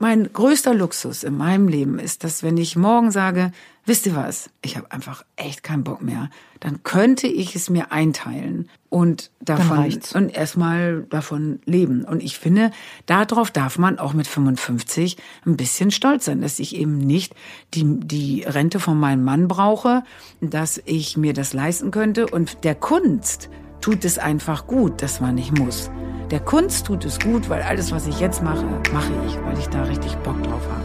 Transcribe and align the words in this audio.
Mein 0.00 0.32
größter 0.32 0.74
Luxus 0.74 1.24
in 1.24 1.36
meinem 1.36 1.66
Leben 1.66 1.98
ist, 1.98 2.22
dass 2.22 2.44
wenn 2.44 2.56
ich 2.56 2.76
morgen 2.76 3.10
sage, 3.10 3.50
wisst 3.84 4.06
ihr 4.06 4.14
was, 4.14 4.48
ich 4.62 4.76
habe 4.76 4.92
einfach 4.92 5.24
echt 5.34 5.64
keinen 5.64 5.82
Bock 5.82 6.02
mehr, 6.02 6.30
dann 6.60 6.84
könnte 6.84 7.26
ich 7.26 7.56
es 7.56 7.68
mir 7.68 7.90
einteilen 7.90 8.70
und 8.90 9.32
davon 9.40 9.92
und 10.14 10.28
erstmal 10.28 11.02
davon 11.10 11.58
leben. 11.64 12.04
Und 12.04 12.22
ich 12.22 12.38
finde, 12.38 12.70
darauf 13.06 13.50
darf 13.50 13.76
man 13.76 13.98
auch 13.98 14.12
mit 14.12 14.28
55 14.28 15.16
ein 15.44 15.56
bisschen 15.56 15.90
stolz 15.90 16.26
sein, 16.26 16.42
dass 16.42 16.60
ich 16.60 16.76
eben 16.76 16.98
nicht 16.98 17.34
die, 17.74 17.98
die 17.98 18.44
Rente 18.44 18.78
von 18.78 19.00
meinem 19.00 19.24
Mann 19.24 19.48
brauche, 19.48 20.04
dass 20.40 20.80
ich 20.84 21.16
mir 21.16 21.32
das 21.32 21.54
leisten 21.54 21.90
könnte 21.90 22.28
und 22.28 22.62
der 22.62 22.76
Kunst 22.76 23.50
tut 23.80 24.04
es 24.04 24.18
einfach 24.18 24.68
gut, 24.68 25.02
dass 25.02 25.20
man 25.20 25.34
nicht 25.34 25.58
muss. 25.58 25.90
Der 26.30 26.40
Kunst 26.40 26.84
tut 26.86 27.06
es 27.06 27.18
gut, 27.18 27.48
weil 27.48 27.62
alles, 27.62 27.90
was 27.90 28.06
ich 28.06 28.20
jetzt 28.20 28.42
mache, 28.42 28.66
mache 28.92 29.12
ich, 29.26 29.34
weil 29.44 29.58
ich 29.58 29.66
da 29.68 29.84
richtig 29.84 30.14
Bock 30.18 30.36
drauf 30.42 30.60
habe. 30.70 30.84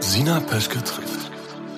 Sina 0.00 0.40
Peschke 0.40 0.84
trifft. 0.84 1.23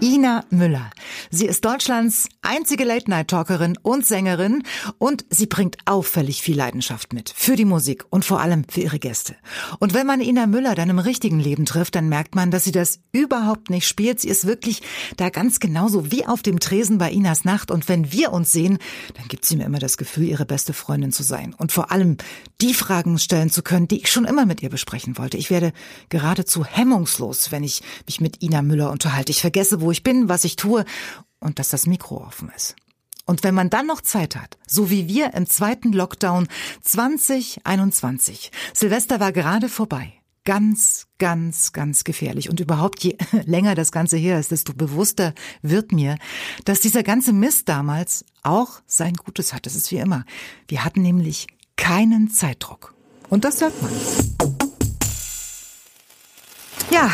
Ina 0.03 0.45
Müller. 0.51 0.91
Sie 1.31 1.47
ist 1.47 1.65
Deutschlands 1.65 2.29
einzige 2.43 2.85
Late-Night-Talkerin 2.85 3.79
und 3.83 4.07
Sängerin 4.07 4.63
und 4.99 5.25
sie 5.31 5.47
bringt 5.47 5.79
auffällig 5.87 6.43
viel 6.43 6.57
Leidenschaft 6.57 7.13
mit. 7.13 7.31
Für 7.35 7.57
die 7.57 7.65
Musik 7.65 8.05
und 8.11 8.25
vor 8.25 8.41
allem 8.41 8.65
für 8.69 8.83
ihre 8.83 8.99
Gäste. 8.99 9.37
Und 9.79 9.95
wenn 9.95 10.07
man 10.07 10.21
Ina 10.21 10.47
Müller 10.47 10.75
dann 10.75 10.91
im 10.91 10.99
richtigen 10.99 11.41
Leben 11.41 11.65
trifft, 11.65 11.95
dann 11.95 12.09
merkt 12.09 12.35
man, 12.35 12.51
dass 12.51 12.65
sie 12.65 12.73
das 12.73 13.01
überhaupt 13.13 13.71
nicht 13.71 13.89
spielt. 13.89 14.21
Sie 14.21 14.29
ist 14.29 14.47
wirklich 14.47 14.83
da 15.17 15.31
ganz 15.31 15.61
genauso 15.61 16.11
wie 16.11 16.27
auf 16.27 16.43
dem 16.43 16.61
Tresen 16.61 16.99
bei 16.99 17.11
Inas 17.11 17.45
Nacht. 17.45 17.71
Und 17.71 17.89
wenn 17.89 18.13
wir 18.13 18.33
uns 18.33 18.53
sehen, 18.53 18.79
dann 19.15 19.29
gibt 19.29 19.45
sie 19.45 19.57
mir 19.57 19.65
immer 19.65 19.79
das 19.79 19.97
Gefühl, 19.97 20.25
ihre 20.25 20.47
beste 20.47 20.73
Freundin 20.73 21.13
zu 21.13 21.23
sein. 21.23 21.55
Und 21.57 21.73
vor 21.73 21.91
allem 21.91 22.17
die 22.61 22.75
Fragen 22.75 23.19
stellen 23.19 23.51
zu 23.51 23.63
können, 23.63 23.89
die 23.89 24.03
ich 24.03 24.11
schon 24.11 24.25
immer 24.25 24.47
mit 24.47 24.63
ihr 24.63 24.71
besprechen 24.71 25.19
wollte. 25.19 25.37
Ich 25.37 25.51
werde 25.51 25.73
geradezu 26.09 26.65
hemmungslos, 26.65 27.51
wenn 27.51 27.65
ich 27.65 27.83
mich 28.07 28.21
mit 28.21 28.43
Ina 28.43 28.63
Müller 28.63 28.91
unterhalte. 28.91 29.33
Ich 29.33 29.41
vergesse, 29.41 29.81
wo 29.81 29.91
ich 29.91 29.96
bin, 30.03 30.29
was 30.29 30.45
ich 30.45 30.57
tue 30.57 30.85
und 31.41 31.59
dass 31.59 31.69
das 31.69 31.87
Mikro 31.87 32.19
offen 32.19 32.51
ist. 32.55 32.77
Und 33.27 33.43
wenn 33.43 33.55
man 33.55 33.71
dann 33.71 33.87
noch 33.87 34.01
Zeit 34.01 34.37
hat, 34.37 34.57
so 34.67 34.89
wie 34.89 35.09
wir 35.09 35.35
im 35.35 35.47
zweiten 35.47 35.93
Lockdown 35.93 36.47
2021, 36.83 38.53
Silvester 38.73 39.19
war 39.19 39.33
gerade 39.33 39.69
vorbei. 39.69 40.13
Ganz, 40.45 41.09
ganz, 41.19 41.73
ganz 41.73 42.05
gefährlich. 42.05 42.49
Und 42.49 42.61
überhaupt, 42.61 43.03
je 43.03 43.17
länger 43.45 43.75
das 43.75 43.91
Ganze 43.91 44.17
her 44.17 44.39
ist, 44.39 44.53
desto 44.53 44.75
bewusster 44.75 45.35
wird 45.61 45.91
mir, 45.91 46.19
dass 46.65 46.79
dieser 46.79 47.03
ganze 47.03 47.33
Mist 47.33 47.69
damals 47.69 48.25
auch 48.45 48.81
sein 48.87 49.15
Gutes 49.15 49.53
hat. 49.53 49.67
Das 49.67 49.75
ist 49.75 49.91
wie 49.91 49.97
immer. 49.97 50.25
Wir 50.69 50.85
hatten 50.85 51.03
nämlich 51.03 51.49
keinen 51.77 52.31
Zeitdruck. 52.31 52.95
Und 53.29 53.45
das 53.45 53.59
sagt 53.59 53.83
man. 53.83 53.93
Ja, 56.93 57.11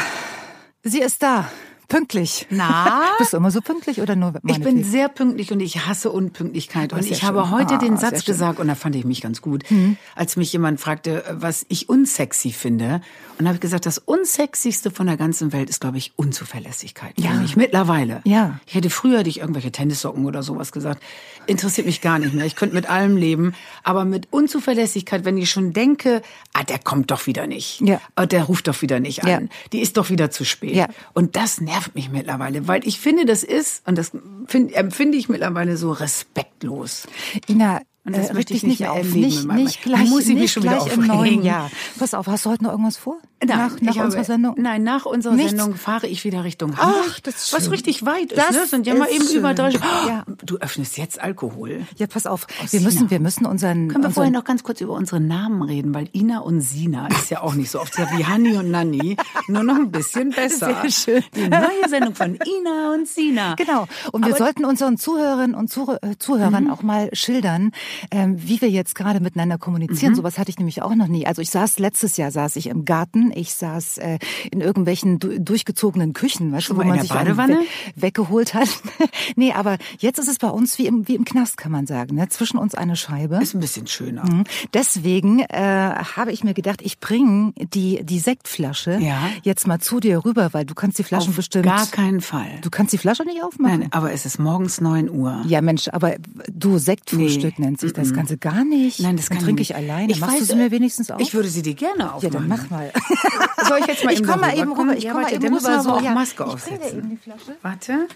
sie 0.82 1.00
ist 1.00 1.22
da. 1.22 1.50
Pünktlich. 1.92 2.46
Na? 2.48 3.02
Bist 3.18 3.34
du 3.34 3.36
immer 3.36 3.50
so 3.50 3.60
pünktlich 3.60 4.00
oder 4.00 4.16
nur 4.16 4.32
Ich 4.46 4.60
bin 4.60 4.82
sehr 4.82 5.10
pünktlich 5.10 5.52
und 5.52 5.60
ich 5.60 5.86
hasse 5.86 6.10
Unpünktlichkeit. 6.10 6.94
Und 6.94 7.04
ich 7.04 7.18
schön. 7.18 7.28
habe 7.28 7.50
heute 7.50 7.74
ah, 7.74 7.78
den 7.78 7.98
Satz 7.98 8.24
gesagt, 8.24 8.60
und 8.60 8.68
da 8.68 8.74
fand 8.74 8.96
ich 8.96 9.04
mich 9.04 9.20
ganz 9.20 9.42
gut, 9.42 9.70
mhm. 9.70 9.98
als 10.16 10.36
mich 10.36 10.50
jemand 10.54 10.80
fragte, 10.80 11.22
was 11.32 11.66
ich 11.68 11.90
unsexy 11.90 12.50
finde. 12.50 13.02
Und 13.38 13.46
habe 13.46 13.56
ich 13.56 13.60
gesagt, 13.60 13.84
das 13.84 13.98
unsexyste 13.98 14.90
von 14.90 15.06
der 15.06 15.18
ganzen 15.18 15.52
Welt 15.52 15.68
ist, 15.68 15.80
glaube 15.80 15.98
ich, 15.98 16.12
Unzuverlässigkeit. 16.16 17.12
Ja. 17.18 17.32
Mich 17.34 17.56
mittlerweile. 17.56 18.22
Ja. 18.24 18.58
Ich 18.66 18.74
hätte 18.74 18.88
früher 18.88 19.22
dich 19.22 19.40
irgendwelche 19.40 19.70
Tennissocken 19.70 20.24
oder 20.24 20.42
sowas 20.42 20.72
gesagt. 20.72 21.02
Interessiert 21.46 21.86
mich 21.86 22.00
gar 22.00 22.18
nicht 22.18 22.32
mehr. 22.32 22.46
Ich 22.46 22.56
könnte 22.56 22.74
mit 22.74 22.88
allem 22.88 23.18
leben. 23.18 23.54
Aber 23.82 24.06
mit 24.06 24.28
Unzuverlässigkeit, 24.30 25.26
wenn 25.26 25.36
ich 25.36 25.50
schon 25.50 25.72
denke, 25.72 26.22
ah, 26.54 26.62
der 26.62 26.78
kommt 26.78 27.10
doch 27.10 27.26
wieder 27.26 27.46
nicht. 27.46 27.82
Ja. 27.82 28.00
Ah, 28.14 28.24
der 28.24 28.44
ruft 28.44 28.68
doch 28.68 28.80
wieder 28.80 29.00
nicht 29.00 29.24
an. 29.24 29.28
Ja. 29.28 29.40
Die 29.72 29.80
ist 29.80 29.98
doch 29.98 30.08
wieder 30.08 30.30
zu 30.30 30.44
spät. 30.44 30.74
Ja. 30.74 30.86
Und 31.12 31.36
das 31.36 31.60
nervt 31.60 31.81
mich 31.94 32.10
mittlerweile, 32.10 32.66
weil 32.68 32.86
ich 32.86 33.00
finde, 33.00 33.24
das 33.24 33.42
ist, 33.42 33.86
und 33.86 33.96
das 33.98 34.12
find, 34.46 34.72
empfinde 34.74 35.18
ich 35.18 35.28
mittlerweile 35.28 35.76
so 35.76 35.92
respektlos. 35.92 37.06
Ina, 37.48 37.80
und 38.04 38.16
das 38.16 38.30
äh, 38.30 38.34
möchte 38.34 38.52
ich 38.54 38.62
nicht 38.64 38.80
mehr 38.80 38.92
auflegen. 38.92 39.20
Nicht, 39.20 39.46
nicht 39.46 39.82
gleich, 39.82 40.08
muss 40.08 40.22
ich 40.22 40.28
nicht 40.30 40.38
mich 40.40 40.52
schon 40.52 40.64
wieder 40.64 40.78
gleich 40.78 40.92
im 40.94 41.06
neuen 41.06 41.42
Jahr. 41.44 41.70
Pass 41.98 42.14
auf, 42.14 42.26
hast 42.26 42.44
du 42.46 42.50
heute 42.50 42.64
noch 42.64 42.70
irgendwas 42.72 42.96
vor? 42.96 43.18
Nein, 43.44 43.58
nach, 43.58 43.80
nach 43.80 43.94
habe, 43.96 44.04
unserer 44.06 44.24
Sendung? 44.24 44.54
Nein, 44.56 44.82
nach 44.84 45.04
unserer 45.04 45.34
Nichts? 45.34 45.50
Sendung 45.50 45.74
fahre 45.74 46.06
ich 46.06 46.22
wieder 46.24 46.44
Richtung 46.44 46.76
Hamburg. 46.76 47.04
Ach, 47.10 47.20
das 47.20 47.34
ist 47.46 47.52
was 47.52 47.64
schön. 47.64 47.72
richtig 47.72 48.04
weit 48.06 48.30
ist. 48.32 48.38
Das 48.38 48.52
ne? 48.52 48.66
sind 48.66 48.86
ja 48.86 48.94
mal 48.94 49.08
eben 49.10 49.24
schön. 49.26 49.38
über 49.38 49.54
drei. 49.54 49.70
Oh, 49.70 50.08
Ja. 50.08 50.24
Du 50.44 50.58
öffnest 50.58 50.96
jetzt 50.96 51.20
Alkohol. 51.20 51.86
Ja, 51.96 52.06
pass 52.06 52.26
auf. 52.26 52.46
Wir 52.70 52.80
müssen, 52.80 53.10
wir 53.10 53.18
müssen 53.20 53.46
unseren, 53.46 53.88
Können 53.88 53.90
wir 53.90 53.96
unseren 53.96 54.12
vorher 54.12 54.30
noch 54.32 54.44
ganz 54.44 54.62
kurz 54.62 54.80
über 54.80 54.92
unsere 54.94 55.20
Namen 55.20 55.62
reden, 55.62 55.92
weil 55.94 56.08
Ina 56.14 56.38
und 56.38 56.60
Sina 56.60 57.08
ist 57.08 57.30
ja 57.30 57.42
auch 57.42 57.54
nicht 57.54 57.70
so 57.70 57.80
oft 57.80 57.96
wie 57.98 58.24
Hanni 58.24 58.56
und 58.56 58.70
Nanni, 58.70 59.16
nur 59.48 59.62
noch 59.64 59.76
ein 59.76 59.90
bisschen 59.90 60.30
besser. 60.36 60.80
Sehr 60.82 60.90
schön. 60.90 61.24
Die 61.34 61.48
neue 61.48 61.88
Sendung 61.88 62.14
von 62.14 62.34
Ina 62.34 62.94
und 62.94 63.08
Sina. 63.08 63.54
Genau. 63.56 63.86
Und 64.12 64.24
wir 64.24 64.34
Aber- 64.34 64.44
sollten 64.44 64.64
unseren 64.64 64.98
Zuhörerinnen 64.98 65.54
und 65.56 65.72
äh, 66.02 66.16
Zuhörern 66.18 66.70
auch 66.70 66.82
mal 66.82 67.10
schildern, 67.12 67.72
ähm, 68.10 68.36
wie 68.38 68.60
wir 68.60 68.70
jetzt 68.70 68.94
gerade 68.94 69.20
miteinander 69.20 69.58
kommunizieren. 69.58 70.14
Sowas 70.14 70.38
hatte 70.38 70.50
ich 70.50 70.58
nämlich 70.58 70.82
auch 70.82 70.94
noch 70.94 71.08
nie. 71.08 71.26
Also 71.26 71.42
ich 71.42 71.50
saß 71.50 71.78
letztes 71.78 72.16
Jahr 72.16 72.30
saß 72.30 72.56
ich 72.56 72.66
im 72.68 72.84
Garten, 72.84 73.32
ich 73.34 73.54
saß 73.54 73.98
äh, 73.98 74.18
in 74.50 74.60
irgendwelchen 74.60 75.18
du 75.18 75.40
durchgezogenen 75.40 76.12
Küchen, 76.12 76.52
weißt 76.52 76.70
du, 76.70 76.76
wo 76.76 76.82
man 76.84 77.00
sich 77.00 77.10
Badewanne? 77.10 77.58
we 77.94 78.02
weggeholt 78.02 78.54
hat. 78.54 78.68
nee, 79.36 79.52
aber 79.52 79.78
jetzt 79.98 80.18
ist 80.18 80.28
es 80.28 80.38
bei 80.38 80.48
uns 80.48 80.78
wie 80.78 80.86
im, 80.86 81.06
wie 81.08 81.14
im 81.14 81.24
Knast, 81.24 81.56
kann 81.56 81.72
man 81.72 81.86
sagen. 81.86 82.16
Ne? 82.16 82.28
Zwischen 82.28 82.58
uns 82.58 82.74
eine 82.74 82.96
Scheibe. 82.96 83.36
Ist 83.42 83.54
ein 83.54 83.60
bisschen 83.60 83.86
schöner. 83.86 84.24
Mhm. 84.24 84.44
Deswegen 84.74 85.40
äh, 85.40 85.94
habe 86.16 86.32
ich 86.32 86.44
mir 86.44 86.54
gedacht, 86.54 86.80
ich 86.82 86.98
bringe 87.00 87.52
die, 87.74 88.04
die 88.04 88.18
Sektflasche 88.18 88.98
Ja. 89.00 89.18
jetzt 89.42 89.66
mal 89.66 89.78
zu 89.80 90.00
dir 90.00 90.24
rüber, 90.24 90.50
weil 90.52 90.64
du 90.64 90.74
kannst 90.74 90.98
die 90.98 91.04
Flaschen 91.04 91.30
Auf 91.30 91.36
bestimmt. 91.36 91.64
gar 91.64 91.86
keinen 91.86 92.20
Fall. 92.20 92.58
Du 92.62 92.70
kannst 92.70 92.92
die 92.92 92.98
Flasche 92.98 93.24
nicht 93.24 93.42
aufmachen. 93.42 93.80
Nein, 93.80 93.88
aber 93.92 94.12
es 94.12 94.26
ist 94.26 94.38
morgens 94.38 94.80
9 94.80 95.10
Uhr. 95.10 95.42
Ja, 95.46 95.60
Mensch, 95.60 95.88
aber 95.88 96.14
du 96.50 96.78
Sektfrühstück 96.78 97.58
Nee. 97.58 97.66
nennt 97.66 97.80
sich 97.82 97.92
das 97.92 98.12
Ganze 98.14 98.38
gar 98.38 98.64
nicht. 98.64 99.00
Nein, 99.00 99.16
das 99.16 99.26
Dann 99.28 99.36
kann 99.38 99.44
trinke 99.46 99.62
ich 99.62 99.70
ich 99.70 99.76
nicht. 99.76 99.90
alleine. 99.90 100.12
Ich 100.12 100.20
Machst 100.20 100.36
du 100.36 100.40
weiß, 100.40 100.48
sie 100.48 100.56
mir 100.56 100.70
wenigstens 100.70 101.10
auf? 101.10 101.20
Ich 101.20 101.34
würde 101.34 101.48
sie 101.48 101.62
dir 101.62 101.74
gerne 101.74 102.04
ja, 102.04 102.10
aufmachen. 102.12 102.32
dann 102.32 102.48
mach 102.48 102.70
mal. 102.70 102.90
Soll 103.68 103.78
ich 103.80 103.86
jetzt 103.86 104.04
mal 104.04 104.12
Ich 104.12 104.20
eben 104.20 104.28
komm 104.28 104.40
mal 104.40 104.48
darüber 104.56 104.62
eben 104.62 104.72
rüber. 104.72 104.96
Ich 104.96 105.04
ja, 105.04 105.12
komm 105.12 105.22
mal 105.22 105.32
eben 105.32 105.54
rüber. 105.54 105.68
aber 105.68 105.82
So, 105.82 105.90
auch 105.90 106.02
ja. 106.02 106.10
Maske 106.12 106.42
Ich 106.44 106.48
aufsetzen. 106.50 107.20
Warte. 107.60 108.06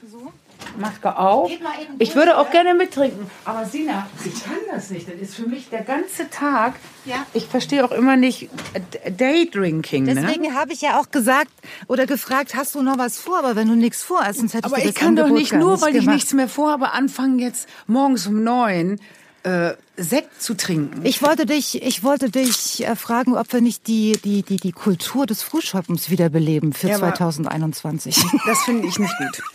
Maske 0.78 1.16
auf. 1.19 1.50
Mal 1.60 1.72
Ich 1.99 2.15
würde 2.15 2.38
auch 2.38 2.47
ja? 2.47 2.50
gerne 2.53 2.75
mittrinken. 2.75 3.27
Aber 3.44 3.66
Sina, 3.66 4.06
ich 4.25 4.43
kann 4.43 4.54
das 4.72 4.91
nicht. 4.91 5.06
Das 5.06 5.15
ist 5.21 5.34
für 5.34 5.47
mich 5.47 5.69
der 5.69 5.83
ganze 5.83 6.28
Tag. 6.31 6.75
Ja. 7.04 7.27
Ich 7.34 7.47
verstehe 7.47 7.84
auch 7.84 7.93
immer 7.93 8.16
nicht 8.16 8.48
äh, 8.72 9.10
Daydrinking. 9.12 10.04
Ne? 10.04 10.15
Deswegen 10.15 10.54
habe 10.54 10.72
ich 10.72 10.81
ja 10.81 10.98
auch 10.98 11.10
gesagt 11.10 11.50
oder 11.88 12.06
gefragt, 12.06 12.54
hast 12.56 12.75
du 12.75 12.83
noch 12.83 12.98
was 12.98 13.19
vor? 13.19 13.38
Aber 13.38 13.54
wenn 13.54 13.69
du 13.69 13.75
nichts 13.75 14.03
vorhast, 14.03 14.38
sonst 14.38 14.54
hätte 14.54 14.65
Aber 14.65 14.78
ich 14.78 14.84
dir 14.84 14.88
ich 14.91 14.94
kann 14.94 15.15
doch 15.15 15.25
Angebot 15.25 15.38
nicht 15.41 15.50
gar 15.53 15.60
nur, 15.60 15.72
nicht 15.72 15.83
weil 15.83 15.97
ich 15.97 16.06
nichts 16.06 16.33
mehr 16.33 16.48
vorhabe, 16.48 16.93
anfangen 16.93 17.38
jetzt 17.38 17.69
morgens 17.87 18.27
um 18.27 18.43
neun 18.43 18.98
äh, 19.47 19.75
Sekt 19.97 20.43
zu 20.43 20.55
trinken. 20.57 21.01
Ich 21.05 21.23
wollte 21.23 21.47
dich, 21.47 21.81
ich 21.83 22.03
wollte 22.03 22.31
dich 22.31 22.84
äh, 22.87 22.97
fragen, 22.97 23.37
ob 23.37 23.53
wir 23.53 23.61
nicht 23.61 23.87
die, 23.87 24.19
die, 24.25 24.43
die, 24.43 24.57
die 24.57 24.73
Kultur 24.73 25.25
des 25.25 25.43
Frühschoppens 25.43 26.11
wiederbeleben 26.11 26.73
für 26.73 26.89
Ja, 26.89 26.97
aber- 26.97 27.15
2021. 27.15 28.17
Das 28.47 28.59
finde 28.65 28.89
ich 28.89 28.99
nicht 28.99 29.15
gut. 29.19 29.43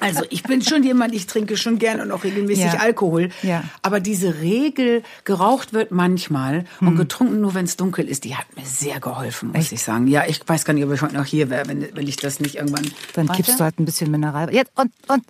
Also 0.00 0.24
ich 0.28 0.42
bin 0.42 0.60
schon 0.60 0.82
jemand, 0.82 1.14
ich 1.14 1.26
trinke 1.28 1.56
schon 1.56 1.78
gern 1.78 2.00
und 2.00 2.10
auch 2.10 2.24
regelmäßig 2.24 2.64
Ja. 2.64 2.78
Alkohol. 2.80 3.28
Ja. 3.42 3.62
Aber 3.82 4.00
diese 4.00 4.40
Regel, 4.40 5.04
geraucht 5.24 5.72
wird 5.72 5.92
manchmal 5.92 6.64
und 6.80 6.96
getrunken 6.96 7.40
nur, 7.40 7.54
wenn 7.54 7.64
es 7.64 7.76
dunkel 7.76 8.08
ist, 8.08 8.24
die 8.24 8.34
hat 8.34 8.44
mir 8.56 8.66
sehr 8.66 8.98
geholfen, 8.98 9.52
muss 9.52 9.70
ich 9.70 9.82
sagen. 9.84 10.08
Ja, 10.08 10.24
ich 10.26 10.40
weiß 10.46 10.64
gar 10.64 10.74
nicht, 10.74 10.84
ob 10.84 10.92
ich 10.92 11.00
heute 11.00 11.14
noch 11.14 11.24
hier 11.24 11.48
wäre, 11.48 11.68
wenn, 11.68 11.86
wenn 11.94 12.08
ich 12.08 12.16
das 12.16 12.40
nicht 12.40 12.56
irgendwann... 12.56 12.90
Dann 13.14 13.28
Warte. 13.28 13.42
kippst 13.42 13.60
du 13.60 13.64
halt 13.64 13.78
ein 13.78 13.84
bisschen 13.84 14.10
Mineral. 14.10 14.52
Jetzt 14.52 14.72
und 14.74 14.90
und 15.06 15.22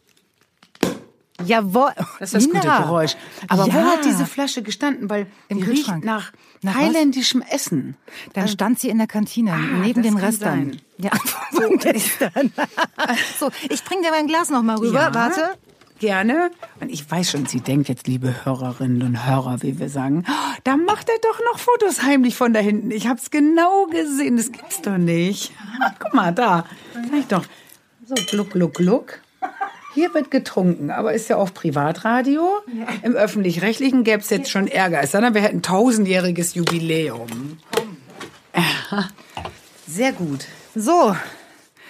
Jawohl. 1.44 1.90
Das 2.20 2.32
ist 2.32 2.34
das 2.34 2.44
gute 2.46 2.58
Ina. 2.66 2.80
Geräusch. 2.82 3.16
Aber 3.48 3.64
wo 3.66 3.70
Ja. 3.78 3.84
hat 3.92 4.04
diese 4.04 4.24
Flasche 4.26 4.62
gestanden? 4.62 5.10
Weil 5.10 5.26
Im 5.48 5.58
die 5.58 5.64
riecht 5.64 5.76
Kühlschrank. 5.86 6.04
nach, 6.04 6.32
Nach 6.62 6.74
was? 6.76 6.80
thailändischem 6.82 7.42
Essen. 7.50 7.96
Dann 8.34 8.46
stand 8.48 8.78
sie 8.78 8.88
in 8.88 8.98
der 8.98 9.08
Kantine 9.08 9.56
neben 9.82 10.00
Ah, 10.00 10.02
das 10.02 10.12
den 10.12 10.16
Restern. 10.16 10.50
sein. 10.72 10.80
Ja, 10.98 11.10
von 11.52 11.76
gestern. 11.78 12.52
so, 13.40 13.50
ich 13.68 13.82
bring 13.84 14.02
dir 14.02 14.10
mein 14.10 14.28
Glas 14.28 14.50
noch 14.50 14.62
mal 14.62 14.76
rüber. 14.76 15.00
Ja. 15.00 15.14
Warte. 15.14 15.54
Gerne. 16.00 16.50
Und 16.80 16.90
ich 16.90 17.08
weiß 17.08 17.30
schon, 17.30 17.46
sie 17.46 17.60
denkt 17.60 17.88
jetzt, 17.88 18.06
liebe 18.08 18.44
Hörerinnen 18.44 19.02
und 19.02 19.26
Hörer, 19.26 19.62
wie 19.62 19.78
wir 19.78 19.88
sagen, 19.88 20.24
"Oh, 20.28 20.54
da 20.64 20.76
macht 20.76 21.08
er 21.08 21.14
doch 21.22 21.40
noch 21.52 21.58
Fotos 21.58 22.02
heimlich 22.02 22.36
von 22.36 22.52
da 22.52 22.60
hinten. 22.60 22.90
Ich 22.90 23.06
hab's 23.06 23.30
genau 23.30 23.86
gesehen. 23.86 24.36
Das 24.36 24.50
gibt's 24.52 24.82
doch 24.82 24.98
nicht. 24.98 25.52
Guck 26.00 26.12
mal, 26.14 26.32
da. 26.32 26.64
Ich 27.18 27.26
doch. 27.26 27.44
So, 28.06 28.14
gluck, 28.28 28.50
gluck, 28.50 28.74
gluck. 28.74 29.20
Hier 29.94 30.12
wird 30.12 30.30
getrunken, 30.30 30.90
aber 30.90 31.12
ist 31.12 31.28
ja 31.28 31.36
auch 31.36 31.54
Privatradio. 31.54 32.48
Im 33.02 33.14
Öffentlich-Rechtlichen 33.14 34.02
gäbe 34.04 34.18
es 34.22 34.30
jetzt 34.30 34.50
schon 34.50 34.66
Ärger. 34.66 35.00
Es 35.02 35.12
sei 35.12 35.20
denn, 35.20 35.34
wir 35.34 35.40
hätten 35.42 35.62
tausendjähriges 35.62 36.54
Jubiläum. 36.54 37.58
Ja. 38.90 39.08
Sehr 39.86 40.12
gut. 40.12 40.46
So, 40.74 41.14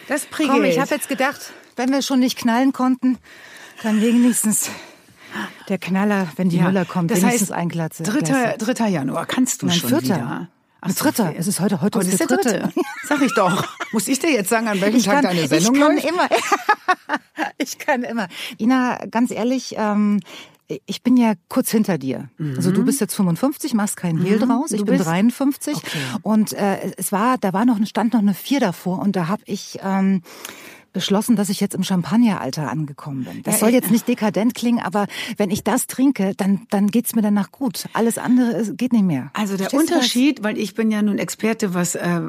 Das 0.09 0.27
prickelt. 0.27 0.57
komm, 0.57 0.65
ich 0.65 0.79
habe 0.79 0.95
jetzt 0.95 1.09
gedacht, 1.09 1.53
wenn 1.77 1.91
wir 1.91 2.03
schon 2.03 2.21
nicht 2.21 2.37
knallen 2.39 2.73
konnten, 2.73 3.19
dann 3.83 4.01
wenigstens 4.03 4.69
Der 5.69 5.79
Knaller, 5.79 6.29
wenn 6.37 6.49
die 6.51 6.59
ja. 6.59 6.65
Müller 6.65 6.85
kommt, 6.85 7.11
das 7.11 7.23
wenigstens 7.23 7.51
heißt, 7.51 7.53
ein 7.59 7.69
Glatze. 7.69 8.03
3. 8.03 8.57
3. 8.59 8.89
Januar 8.89 9.27
kannst 9.27 9.63
du 9.63 9.67
Nein, 9.67 9.77
schon 9.77 9.89
vierter. 9.89 10.05
wieder. 10.05 10.49
Ach, 10.83 10.93
dritter. 10.93 11.33
Es 11.39 11.47
ist 11.47 11.61
heute, 11.61 11.81
heute 11.81 11.99
oh, 11.99 12.01
ist 12.03 12.21
der, 12.21 12.27
der 12.27 12.37
dritte. 12.37 12.59
dritte. 12.61 12.81
Sag 13.09 13.23
ich 13.23 13.33
doch. 13.35 13.67
Muss 13.93 14.07
ich 14.07 14.19
dir 14.19 14.31
jetzt 14.31 14.51
sagen, 14.51 14.69
an 14.69 14.79
welchem 14.83 14.99
ich 14.99 15.05
Tag 15.07 15.15
kann, 15.23 15.25
deine 15.25 15.49
Sendung 15.49 15.75
Ich 15.75 15.81
kann 15.81 15.95
läuft? 15.95 16.07
immer. 16.09 16.29
ich 17.69 17.79
kann 17.79 18.03
immer. 18.03 18.29
Ina, 18.59 19.07
ganz 19.11 19.31
ehrlich, 19.31 19.75
ähm, 19.79 20.21
ich 20.87 21.03
bin 21.03 21.17
ja 21.17 21.35
kurz 21.49 21.71
hinter 21.71 21.99
dir. 21.99 22.31
Mhm. 22.39 22.55
Also 22.57 22.71
du 22.71 22.85
bist 22.85 23.01
jetzt 23.01 23.15
55, 23.15 23.75
machst 23.75 23.97
keinen 23.97 24.23
Hehl 24.23 24.39
mhm, 24.39 24.49
draus. 24.49 24.73
Ich 24.73 24.85
bin 24.85 24.99
53 24.99 25.77
okay. 25.77 25.99
und 26.23 26.53
äh, 26.53 26.93
es 26.97 27.13
war, 27.13 27.39
da 27.39 27.53
war 27.53 27.65
noch 27.65 27.79
stand 27.87 28.15
noch 28.15 28.21
eine 28.21 28.35
vier 28.35 28.61
davor 28.61 29.01
und 29.01 29.15
da 29.15 29.29
habe 29.29 29.43
ich 29.47 29.79
ähm, 29.83 30.23
beschlossen, 30.95 31.37
dass 31.37 31.51
ich 31.51 31.61
jetzt 31.61 31.75
im 31.75 31.83
Champagneralter 31.83 32.71
angekommen 32.71 33.25
bin. 33.25 33.43
Das 33.43 33.61
soll 33.61 33.71
jetzt 33.71 33.91
nicht 33.91 34.09
dekadent 34.09 34.55
klingen, 34.55 34.81
aber 34.81 35.07
wenn 35.37 35.51
ich 35.51 35.63
das 35.63 35.87
trinke, 35.87 36.33
dann, 36.37 36.67
dann 36.71 36.87
geht's 36.87 37.15
mir 37.15 37.21
danach 37.21 37.51
gut. 37.51 37.85
Alles 37.93 38.17
andere 38.17 38.73
geht 38.75 38.95
nicht 38.95 39.05
mehr. 39.05 39.31
Also 39.35 39.59
der 39.59 39.69
Verstehst 39.69 39.93
Unterschied, 39.93 40.43
weil 40.43 40.57
ich 40.57 40.75
bin 40.75 40.91
ja 40.91 41.03
nun 41.03 41.19
Experte, 41.19 41.75
was 41.75 41.97
äh, 41.97 42.21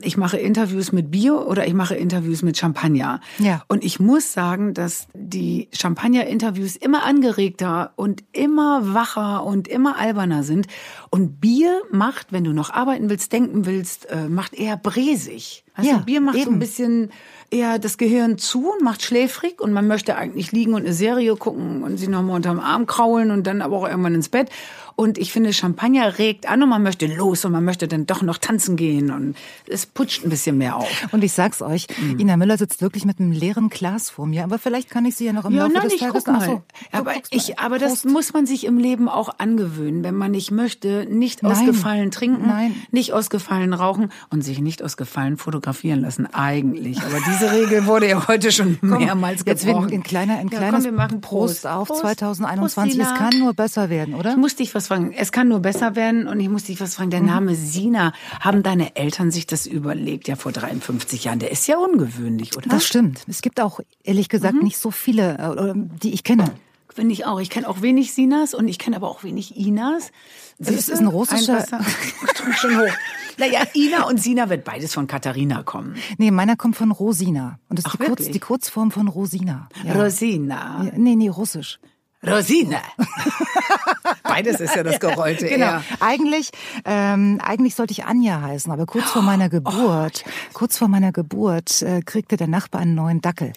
ich 0.00 0.16
mache 0.16 0.38
Interviews 0.38 0.90
mit 0.90 1.10
Bio 1.10 1.40
oder 1.42 1.66
ich 1.66 1.74
mache 1.74 1.94
Interviews 1.94 2.42
mit 2.42 2.56
Champagner. 2.58 3.20
Ja. 3.38 3.62
Und 3.68 3.84
ich 3.84 4.00
muss 4.00 4.32
sagen, 4.32 4.74
dass 4.74 5.06
die 5.14 5.68
Champagner-Interviews 5.72 6.76
immer 6.76 7.04
angeregter 7.04 7.92
und 7.96 8.24
immer 8.32 8.94
wacher 8.94 9.44
und 9.44 9.68
immer 9.68 9.98
alberner 9.98 10.42
sind. 10.42 10.66
Und 11.10 11.40
Bier 11.40 11.82
macht, 11.92 12.32
wenn 12.32 12.44
du 12.44 12.52
noch 12.52 12.70
arbeiten 12.70 13.10
willst, 13.10 13.32
denken 13.32 13.66
willst, 13.66 14.08
äh, 14.10 14.28
macht 14.28 14.54
eher 14.54 14.78
bresig. 14.78 15.64
Also 15.74 15.90
ja, 15.90 15.98
Bier 15.98 16.22
macht 16.22 16.36
eben. 16.36 16.44
so 16.44 16.50
ein 16.52 16.58
bisschen 16.58 17.10
eher 17.50 17.78
das 17.78 17.98
Gehirn 17.98 18.38
zu 18.38 18.70
und 18.72 18.82
macht 18.82 19.02
schläfrig 19.02 19.60
und 19.60 19.72
man 19.72 19.86
möchte 19.86 20.16
eigentlich 20.16 20.52
liegen 20.52 20.74
und 20.74 20.82
eine 20.82 20.92
Serie 20.92 21.36
gucken 21.36 21.82
und 21.82 21.96
sie 21.96 22.08
nochmal 22.08 22.36
unterm 22.36 22.60
Arm 22.60 22.86
kraulen 22.86 23.30
und 23.30 23.46
dann 23.46 23.62
aber 23.62 23.76
auch 23.76 23.88
irgendwann 23.88 24.14
ins 24.14 24.28
Bett. 24.28 24.50
Und 24.96 25.18
ich 25.18 25.30
finde, 25.30 25.52
Champagner 25.52 26.18
regt 26.18 26.48
an 26.48 26.62
und 26.62 26.70
man 26.70 26.82
möchte 26.82 27.06
los 27.06 27.44
und 27.44 27.52
man 27.52 27.62
möchte 27.62 27.86
dann 27.86 28.06
doch 28.06 28.22
noch 28.22 28.38
tanzen 28.38 28.76
gehen 28.76 29.10
und 29.10 29.36
es 29.68 29.84
putscht 29.84 30.24
ein 30.24 30.30
bisschen 30.30 30.56
mehr 30.56 30.76
auf. 30.76 30.88
Und 31.12 31.22
ich 31.22 31.32
sag's 31.32 31.60
euch, 31.60 31.86
mhm. 31.98 32.18
Ina 32.18 32.38
Müller 32.38 32.56
sitzt 32.56 32.80
wirklich 32.80 33.04
mit 33.04 33.20
einem 33.20 33.30
leeren 33.30 33.68
Glas 33.68 34.08
vor 34.08 34.26
mir, 34.26 34.42
aber 34.42 34.58
vielleicht 34.58 34.88
kann 34.88 35.04
ich 35.04 35.14
sie 35.14 35.26
ja 35.26 35.34
noch 35.34 35.44
im 35.44 35.52
ja, 35.52 35.64
Laufe 35.64 35.74
nein, 35.74 35.82
des 35.82 35.92
ich 35.92 36.00
Tages... 36.00 36.24
Guck 36.24 36.34
mal. 36.34 36.46
So, 36.46 36.62
aber 36.92 37.12
ich, 37.30 37.58
aber 37.58 37.78
das 37.78 38.04
muss 38.04 38.32
man 38.32 38.46
sich 38.46 38.64
im 38.64 38.78
Leben 38.78 39.10
auch 39.10 39.38
angewöhnen, 39.38 40.02
wenn 40.02 40.14
man 40.14 40.30
nicht 40.30 40.50
möchte, 40.50 41.06
nicht 41.10 41.42
nein. 41.42 41.52
aus 41.52 41.64
Gefallen 41.66 42.10
trinken, 42.10 42.46
nein. 42.46 42.74
nicht 42.90 43.12
aus 43.12 43.28
Gefallen 43.28 43.74
rauchen 43.74 44.10
und 44.30 44.42
sich 44.42 44.60
nicht 44.60 44.82
aus 44.82 44.96
Gefallen 44.96 45.36
fotografieren 45.36 46.00
lassen, 46.00 46.24
eigentlich. 46.24 47.02
Aber 47.02 47.18
diese 47.20 47.52
Regel 47.52 47.84
wurde 47.84 48.08
ja 48.08 48.26
heute 48.28 48.50
schon 48.50 48.78
komm, 48.80 49.04
mehrmals 49.04 49.44
gebrochen. 49.44 49.90
Jetzt 49.90 49.92
ein 49.92 50.02
kleiner, 50.02 50.38
ein 50.38 50.48
kleines 50.48 50.62
ja, 50.62 50.70
komm, 50.70 50.84
wir 50.84 50.92
machen 50.92 51.20
Prost, 51.20 51.62
Prost 51.62 51.66
auf 51.66 51.88
Prost, 51.88 52.00
2021. 52.00 52.98
Prost, 52.98 53.12
es 53.12 53.18
kann 53.18 53.38
nur 53.38 53.52
besser 53.52 53.90
werden, 53.90 54.14
oder? 54.14 54.30
Ich 54.30 54.36
muss 54.38 54.56
dich 54.56 54.74
was 54.74 54.85
fragen. 54.86 55.12
Es 55.12 55.32
kann 55.32 55.48
nur 55.48 55.60
besser 55.60 55.96
werden. 55.96 56.26
Und 56.28 56.40
ich 56.40 56.48
muss 56.48 56.64
dich 56.64 56.80
was 56.80 56.94
fragen. 56.94 57.10
Der 57.10 57.20
mhm. 57.20 57.26
Name 57.26 57.54
Sina, 57.54 58.12
haben 58.40 58.62
deine 58.62 58.96
Eltern 58.96 59.30
sich 59.30 59.46
das 59.46 59.66
überlegt? 59.66 60.28
Ja, 60.28 60.36
vor 60.36 60.52
53 60.52 61.24
Jahren. 61.24 61.38
Der 61.38 61.50
ist 61.50 61.66
ja 61.66 61.78
ungewöhnlich, 61.78 62.56
oder? 62.56 62.68
Das 62.68 62.84
stimmt. 62.84 63.22
Es 63.26 63.42
gibt 63.42 63.60
auch, 63.60 63.80
ehrlich 64.04 64.28
gesagt, 64.28 64.54
mhm. 64.54 64.62
nicht 64.62 64.78
so 64.78 64.90
viele, 64.90 65.74
äh, 65.74 65.98
die 66.02 66.12
ich 66.12 66.24
kenne. 66.24 66.52
Finde 66.96 67.12
ich 67.12 67.26
auch. 67.26 67.40
Ich 67.40 67.50
kenne 67.50 67.68
auch 67.68 67.82
wenig 67.82 68.14
Sinas 68.14 68.54
und 68.54 68.68
ich 68.68 68.78
kenne 68.78 68.96
aber 68.96 69.10
auch 69.10 69.22
wenig 69.22 69.54
Inas. 69.54 70.12
Das 70.58 70.88
ist 70.88 70.98
ein 70.98 71.06
russischer. 71.06 71.66
Ein 71.70 72.52
schon 72.54 72.78
hoch. 72.78 72.92
Naja, 73.36 73.64
Ina 73.74 74.04
und 74.04 74.18
Sina 74.18 74.48
wird 74.48 74.64
beides 74.64 74.94
von 74.94 75.06
Katharina 75.06 75.62
kommen. 75.62 75.96
Nee, 76.16 76.30
meiner 76.30 76.56
kommt 76.56 76.76
von 76.76 76.90
Rosina. 76.90 77.58
Und 77.68 77.78
das 77.78 77.84
ist 77.84 77.90
Ach, 77.92 77.96
die, 77.96 78.06
Kurz, 78.06 78.30
die, 78.30 78.38
Kurzform 78.38 78.90
von 78.90 79.08
Rosina. 79.08 79.68
Ja. 79.84 79.92
Rosina. 79.92 80.90
Nee, 80.96 81.16
nee, 81.16 81.28
russisch. 81.28 81.78
Rosine. 82.24 82.78
Beides 84.22 84.60
ist 84.60 84.74
ja 84.74 84.82
das 84.82 85.00
Gerollte. 85.00 85.46
Genau. 85.46 85.66
Eher. 85.66 85.82
Eigentlich, 86.00 86.50
ähm, 86.84 87.40
eigentlich 87.42 87.74
sollte 87.74 87.92
ich 87.92 88.04
Anja 88.04 88.40
heißen, 88.40 88.72
aber 88.72 88.86
kurz 88.86 89.10
vor 89.10 89.22
meiner 89.22 89.46
oh, 89.46 89.50
Geburt, 89.50 90.24
oh, 90.26 90.30
kurz 90.52 90.78
vor 90.78 90.88
meiner 90.88 91.12
Geburt 91.12 91.82
äh, 91.82 92.02
kriegte 92.02 92.36
der 92.36 92.48
Nachbar 92.48 92.80
einen 92.80 92.94
neuen 92.94 93.20
Dackel 93.20 93.52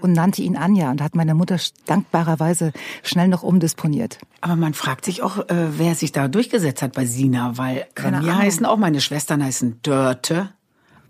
und 0.00 0.12
nannte 0.12 0.42
ihn 0.42 0.56
Anja 0.56 0.90
und 0.90 1.02
hat 1.02 1.14
meine 1.14 1.34
Mutter 1.34 1.58
dankbarerweise 1.86 2.72
schnell 3.02 3.28
noch 3.28 3.42
umdisponiert. 3.42 4.18
Aber 4.40 4.56
man 4.56 4.74
fragt 4.74 5.04
sich 5.04 5.22
auch, 5.22 5.48
äh, 5.48 5.78
wer 5.78 5.94
sich 5.94 6.12
da 6.12 6.28
durchgesetzt 6.28 6.82
hat 6.82 6.92
bei 6.92 7.04
Sina, 7.04 7.56
weil 7.58 7.86
Keine 7.94 8.18
bei 8.18 8.22
mir 8.22 8.32
Ahnung. 8.32 8.42
heißen 8.42 8.66
auch 8.66 8.76
meine 8.76 9.00
Schwestern 9.00 9.42
heißen 9.44 9.80
Dörte, 9.82 10.50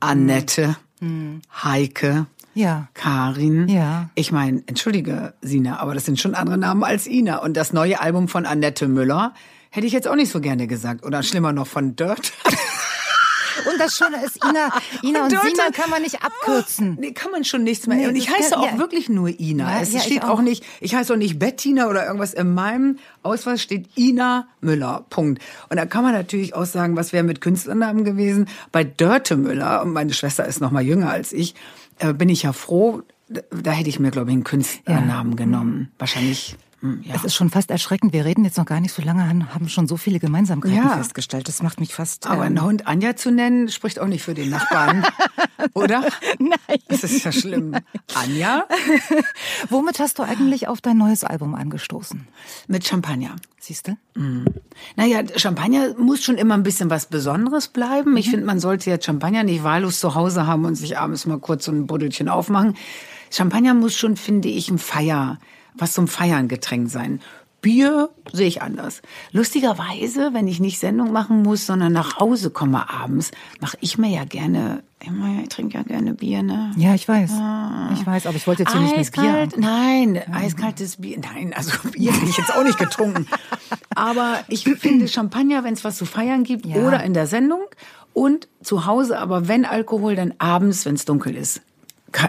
Annette, 0.00 0.76
hm. 1.00 1.42
Heike, 1.62 2.26
ja. 2.54 2.88
Karin. 2.94 3.68
Ja. 3.68 4.10
Ich 4.14 4.32
meine, 4.32 4.62
entschuldige, 4.66 5.34
Sina, 5.40 5.78
aber 5.78 5.94
das 5.94 6.04
sind 6.04 6.20
schon 6.20 6.34
andere 6.34 6.58
Namen 6.58 6.84
als 6.84 7.06
Ina. 7.06 7.38
Und 7.38 7.56
das 7.56 7.72
neue 7.72 8.00
Album 8.00 8.28
von 8.28 8.46
Annette 8.46 8.88
Müller 8.88 9.34
hätte 9.70 9.86
ich 9.86 9.92
jetzt 9.92 10.08
auch 10.08 10.16
nicht 10.16 10.30
so 10.30 10.40
gerne 10.40 10.66
gesagt. 10.66 11.04
Oder 11.04 11.22
schlimmer 11.22 11.52
noch 11.52 11.66
von 11.66 11.96
Dirt. 11.96 12.32
Und 13.70 13.80
das 13.80 13.96
Schöne 13.96 14.24
ist, 14.24 14.44
Ina, 14.44 14.70
Ina 15.02 15.24
und, 15.24 15.32
und 15.32 15.42
Sina 15.42 15.70
kann 15.72 15.90
man 15.90 16.02
nicht 16.02 16.22
abkürzen. 16.22 16.96
Nee, 17.00 17.12
kann 17.12 17.30
man 17.30 17.44
schon 17.44 17.62
nichts 17.62 17.86
mehr. 17.86 17.98
Nee, 17.98 18.06
und 18.08 18.16
ich 18.16 18.30
heiße 18.30 18.50
kann, 18.50 18.60
auch 18.60 18.72
ja. 18.72 18.78
wirklich 18.78 19.08
nur 19.08 19.28
Ina. 19.28 19.76
Ja, 19.76 19.80
es 19.80 19.92
ja, 19.92 20.00
steht 20.00 20.24
auch. 20.24 20.30
auch. 20.30 20.42
nicht, 20.42 20.64
ich 20.80 20.94
heiße 20.94 21.12
auch 21.12 21.16
nicht 21.16 21.38
Bettina 21.38 21.88
oder 21.88 22.04
irgendwas. 22.04 22.34
In 22.34 22.52
meinem 22.54 22.98
Ausweis 23.22 23.62
steht 23.62 23.96
Ina 23.96 24.48
Müller. 24.60 25.06
Punkt. 25.08 25.42
Und 25.68 25.76
da 25.76 25.86
kann 25.86 26.02
man 26.02 26.12
natürlich 26.12 26.54
auch 26.54 26.66
sagen, 26.66 26.96
was 26.96 27.12
wäre 27.12 27.24
mit 27.24 27.40
Künstlernamen 27.40 28.04
gewesen. 28.04 28.48
Bei 28.72 28.84
Dörte 28.84 29.36
Müller, 29.36 29.82
und 29.82 29.92
meine 29.92 30.12
Schwester 30.12 30.44
ist 30.46 30.60
noch 30.60 30.70
mal 30.70 30.82
jünger 30.82 31.10
als 31.10 31.32
ich, 31.32 31.54
bin 32.14 32.28
ich 32.28 32.42
ja 32.42 32.52
froh, 32.52 33.02
da 33.28 33.72
hätte 33.72 33.88
ich 33.88 33.98
mir, 33.98 34.10
glaube 34.10 34.30
ich, 34.30 34.34
einen 34.34 34.44
Künstlernamen 34.44 35.32
ja. 35.32 35.36
genommen. 35.36 35.92
Wahrscheinlich 35.98 36.56
ja. 37.02 37.14
Es 37.14 37.24
ist 37.24 37.34
schon 37.34 37.48
fast 37.48 37.70
erschreckend. 37.70 38.12
Wir 38.12 38.24
reden 38.24 38.44
jetzt 38.44 38.58
noch 38.58 38.66
gar 38.66 38.80
nicht 38.80 38.92
so 38.92 39.02
lange, 39.02 39.26
haben 39.26 39.68
schon 39.68 39.88
so 39.88 39.96
viele 39.96 40.18
Gemeinsamkeiten 40.18 40.76
ja. 40.76 40.96
festgestellt. 40.96 41.48
Das 41.48 41.62
macht 41.62 41.80
mich 41.80 41.94
fast. 41.94 42.26
Aber 42.26 42.42
ähm, 42.42 42.58
einen 42.58 42.62
Hund 42.62 42.86
Anja 42.86 43.16
zu 43.16 43.30
nennen, 43.30 43.68
spricht 43.68 43.98
auch 43.98 44.06
nicht 44.06 44.22
für 44.22 44.34
den 44.34 44.50
Nachbarn, 44.50 45.06
oder? 45.74 46.04
Nein. 46.38 46.78
Das 46.88 47.02
ist 47.04 47.24
ja 47.24 47.32
schlimm. 47.32 47.70
Nein. 47.70 47.84
Anja? 48.14 48.64
Womit 49.70 49.98
hast 49.98 50.18
du 50.18 50.24
eigentlich 50.24 50.68
auf 50.68 50.82
dein 50.82 50.98
neues 50.98 51.24
Album 51.24 51.54
angestoßen? 51.54 52.26
Mit 52.68 52.86
Champagner. 52.86 53.36
Siehst 53.58 53.88
du? 53.88 53.96
Mhm. 54.14 54.44
Naja, 54.96 55.22
Champagner 55.36 55.94
muss 55.98 56.22
schon 56.22 56.36
immer 56.36 56.52
ein 56.52 56.64
bisschen 56.64 56.90
was 56.90 57.06
Besonderes 57.06 57.68
bleiben. 57.68 58.10
Mhm. 58.10 58.16
Ich 58.18 58.28
finde, 58.28 58.44
man 58.44 58.60
sollte 58.60 58.90
jetzt 58.90 59.06
Champagner 59.06 59.42
nicht 59.42 59.64
wahllos 59.64 60.00
zu 60.00 60.14
Hause 60.14 60.46
haben 60.46 60.66
und 60.66 60.74
sich 60.74 60.98
abends 60.98 61.24
mal 61.24 61.38
kurz 61.38 61.64
so 61.64 61.72
ein 61.72 61.86
Buddelchen 61.86 62.28
aufmachen. 62.28 62.76
Champagner 63.30 63.72
muss 63.72 63.96
schon, 63.96 64.16
finde 64.16 64.48
ich, 64.48 64.70
ein 64.70 64.78
Feier 64.78 65.38
was 65.74 65.92
zum 65.92 66.08
Feiern 66.08 66.48
Getränk 66.48 66.90
sein. 66.90 67.20
Bier 67.64 68.10
sehe 68.30 68.46
ich 68.46 68.60
anders. 68.60 69.00
Lustigerweise, 69.32 70.34
wenn 70.34 70.46
ich 70.46 70.60
nicht 70.60 70.78
Sendung 70.78 71.12
machen 71.12 71.42
muss, 71.42 71.64
sondern 71.64 71.94
nach 71.94 72.20
Hause 72.20 72.50
komme 72.50 72.90
abends, 72.90 73.30
mache 73.58 73.78
ich 73.80 73.96
mir 73.96 74.10
ja 74.10 74.24
gerne, 74.24 74.82
ich 75.00 75.48
trinke 75.48 75.78
ja 75.78 75.82
gerne 75.82 76.12
Bier, 76.12 76.42
ne? 76.42 76.72
Ja, 76.76 76.94
ich 76.94 77.08
weiß. 77.08 77.30
Ah. 77.32 77.88
Ich 77.94 78.06
weiß, 78.06 78.26
aber 78.26 78.36
ich 78.36 78.46
wollte 78.46 78.64
jetzt 78.64 78.72
hier 78.72 78.82
nicht 78.82 78.98
mit 78.98 79.12
Bier. 79.12 79.48
Nein, 79.56 80.16
ja. 80.16 80.22
eiskaltes 80.34 80.96
Bier. 80.96 81.18
Nein, 81.18 81.54
also 81.56 81.72
Bier 81.90 82.12
habe 82.12 82.26
ich 82.26 82.36
jetzt 82.36 82.54
auch 82.54 82.64
nicht 82.64 82.78
getrunken. 82.78 83.26
aber 83.94 84.44
ich 84.48 84.64
finde 84.64 85.08
Champagner, 85.08 85.64
wenn 85.64 85.72
es 85.72 85.84
was 85.84 85.96
zu 85.96 86.04
feiern 86.04 86.44
gibt 86.44 86.66
ja. 86.66 86.76
oder 86.76 87.02
in 87.02 87.14
der 87.14 87.26
Sendung 87.26 87.62
und 88.12 88.46
zu 88.62 88.84
Hause, 88.84 89.18
aber 89.18 89.48
wenn 89.48 89.64
Alkohol, 89.64 90.16
dann 90.16 90.34
abends, 90.36 90.84
wenn 90.84 90.96
es 90.96 91.06
dunkel 91.06 91.34
ist. 91.34 91.62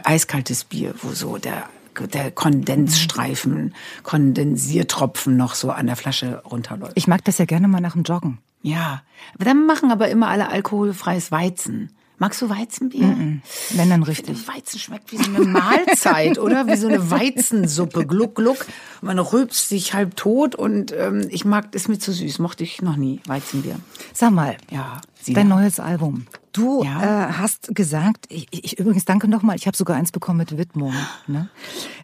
Eiskaltes 0.05 0.63
Bier, 0.63 0.95
wo 1.01 1.11
so 1.11 1.37
der 1.37 1.65
der 2.01 2.31
Kondensstreifen, 2.31 3.73
Kondensiertropfen 4.03 5.37
noch 5.37 5.55
so 5.55 5.71
an 5.71 5.87
der 5.87 5.95
Flasche 5.95 6.41
runterläuft. 6.43 6.93
Ich 6.95 7.07
mag 7.07 7.23
das 7.25 7.37
ja 7.37 7.45
gerne 7.45 7.67
mal 7.67 7.81
nach 7.81 7.93
dem 7.93 8.03
Joggen. 8.03 8.39
Ja, 8.61 9.03
dann 9.37 9.65
machen 9.65 9.91
aber 9.91 10.09
immer 10.09 10.27
alle 10.27 10.49
alkoholfreies 10.49 11.31
Weizen. 11.31 11.91
Magst 12.17 12.41
du 12.41 12.49
Weizenbier? 12.49 13.07
Mm 13.07 13.41
-mm. 13.41 13.77
Wenn 13.77 13.89
dann 13.89 14.03
richtig. 14.03 14.47
Weizen 14.47 14.79
schmeckt 14.79 15.11
wie 15.11 15.17
so 15.17 15.29
eine 15.29 15.39
Mahlzeit, 15.39 16.39
oder? 16.39 16.65
Wie 16.65 16.77
so 16.77 16.87
eine 16.87 17.11
Weizensuppe. 17.11 18.05
Gluck, 18.07 18.35
gluck. 18.35 18.65
Man 19.01 19.19
rülpst 19.19 19.67
sich 19.67 19.93
halb 19.93 20.15
tot 20.15 20.55
und 20.55 20.93
ähm, 20.93 21.27
ich 21.29 21.43
mag, 21.43 21.75
ist 21.75 21.89
mir 21.89 21.99
zu 21.99 22.13
süß. 22.13 22.39
Mochte 22.39 22.63
ich 22.63 22.81
noch 22.81 22.95
nie, 22.95 23.19
Weizenbier. 23.25 23.75
Sag 24.13 24.31
mal. 24.31 24.55
Ja. 24.71 25.01
Dein 25.33 25.47
neues 25.47 25.79
Album. 25.79 26.27
Du 26.55 26.85
ja. 26.85 27.27
äh, 27.27 27.33
hast 27.33 27.75
gesagt, 27.75 28.27
ich, 28.29 28.47
ich 28.49 28.79
übrigens 28.79 29.03
danke 29.03 29.27
nochmal, 29.27 29.57
ich 29.57 29.67
habe 29.67 29.75
sogar 29.75 29.97
eins 29.97 30.13
bekommen 30.13 30.37
mit 30.37 30.57
Widmung. 30.57 30.93
Ne? 31.27 31.49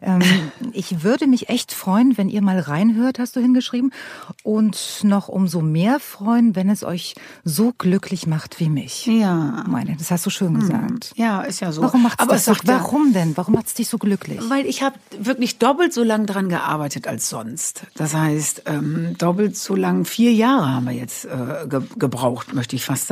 Ähm, 0.01 0.21
ich 0.73 1.03
würde 1.03 1.25
mich 1.25 1.47
echt 1.47 1.71
freuen, 1.71 2.17
wenn 2.17 2.27
ihr 2.27 2.41
mal 2.41 2.59
reinhört, 2.59 3.17
hast 3.17 3.37
du 3.37 3.39
hingeschrieben. 3.39 3.93
Und 4.43 5.03
noch 5.03 5.29
umso 5.29 5.61
mehr 5.61 6.01
freuen, 6.01 6.53
wenn 6.57 6.69
es 6.69 6.83
euch 6.83 7.15
so 7.45 7.71
glücklich 7.77 8.27
macht 8.27 8.59
wie 8.59 8.67
mich. 8.67 9.05
Ja. 9.05 9.63
Meine, 9.69 9.95
das 9.95 10.11
hast 10.11 10.25
du 10.25 10.29
schön 10.29 10.55
hm. 10.55 10.59
gesagt. 10.59 11.13
Ja, 11.15 11.43
ist 11.43 11.61
ja 11.61 11.71
so. 11.71 11.81
Warum 11.81 12.03
macht's 12.03 12.19
Aber 12.19 12.33
das 12.33 12.43
so, 12.43 12.53
warum 12.65 13.13
denn? 13.13 13.37
Warum 13.37 13.53
macht's 13.53 13.73
dich 13.73 13.87
so 13.87 13.97
glücklich? 13.97 14.41
Weil 14.49 14.65
ich 14.65 14.83
habe 14.83 14.95
wirklich 15.17 15.59
doppelt 15.59 15.93
so 15.93 16.03
lange 16.03 16.25
dran 16.25 16.49
gearbeitet 16.49 17.07
als 17.07 17.29
sonst. 17.29 17.83
Das 17.95 18.13
heißt, 18.13 18.63
ähm, 18.65 19.15
doppelt 19.17 19.55
so 19.55 19.75
lang, 19.75 20.03
vier 20.03 20.33
Jahre 20.33 20.73
haben 20.73 20.87
wir 20.87 20.93
jetzt 20.93 21.23
äh, 21.23 21.67
ge 21.69 21.83
gebraucht, 21.97 22.53
möchte 22.53 22.75
ich 22.75 22.83
fast 22.83 23.07
sagen. 23.07 23.10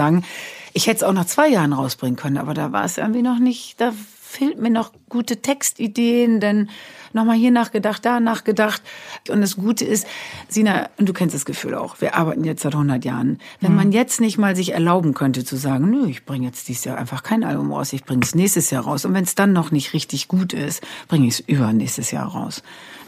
Ich 0.74 0.88
hätte 0.88 0.98
es 0.98 1.04
auch 1.04 1.14
nach 1.14 1.26
zwei 1.26 1.48
Jahren 1.48 1.74
rausbringen 1.74 2.16
können, 2.16 2.38
aber 2.38 2.54
da 2.54 2.72
war 2.72 2.86
es 2.86 2.98
irgendwie 2.98 3.22
noch 3.22 3.40
nicht, 3.40 3.82
da 3.82 3.94
fehlt 4.30 4.60
mir 4.60 4.70
noch 4.70 4.92
gute 5.10 5.42
Textideen, 5.42 6.40
denn 6.40 6.70
nochmal 7.14 7.36
hier 7.36 7.50
nachgedacht, 7.50 8.06
da 8.06 8.20
nachgedacht. 8.20 8.82
Und 9.28 9.42
das 9.42 9.56
Gute 9.56 9.86
ist, 9.86 10.06
Sina, 10.48 10.88
und 10.98 11.10
du 11.10 11.14
kennst 11.14 11.34
das 11.34 11.46
Gefühl 11.46 11.74
auch, 11.74 12.00
wir 12.00 12.16
arbeiten 12.16 12.44
jetzt 12.44 12.62
seit 12.62 12.74
100 12.74 13.04
Jahren. 13.04 13.40
Wenn 13.60 13.72
mhm. 13.72 13.78
man 13.78 13.92
jetzt 13.92 14.22
nicht 14.22 14.38
mal 14.38 14.56
sich 14.56 14.74
erlauben 14.74 15.16
könnte 15.16 15.44
zu 15.44 15.56
sagen, 15.56 15.90
nö, 15.90 16.08
ich 16.08 16.26
bringe 16.26 16.46
jetzt 16.46 16.68
dieses 16.68 16.86
Jahr 16.86 16.98
einfach 17.00 17.24
kein 17.24 17.44
Album 17.44 17.74
raus, 17.74 17.92
ich 17.92 18.06
bringe 18.06 18.22
es 18.24 18.36
nächstes 18.36 18.70
Jahr 18.70 18.84
raus. 18.84 19.04
Und 19.04 19.16
wenn 19.16 19.24
es 19.24 19.34
dann 19.34 19.52
noch 19.52 19.72
nicht 19.72 19.94
richtig 19.94 20.28
gut 20.28 20.54
ist, 20.54 20.84
bringe 21.08 21.28
ich 21.28 21.34
es 21.34 21.40
übernächstes 21.40 22.12
Jahr 22.12 22.28
raus. 22.28 22.62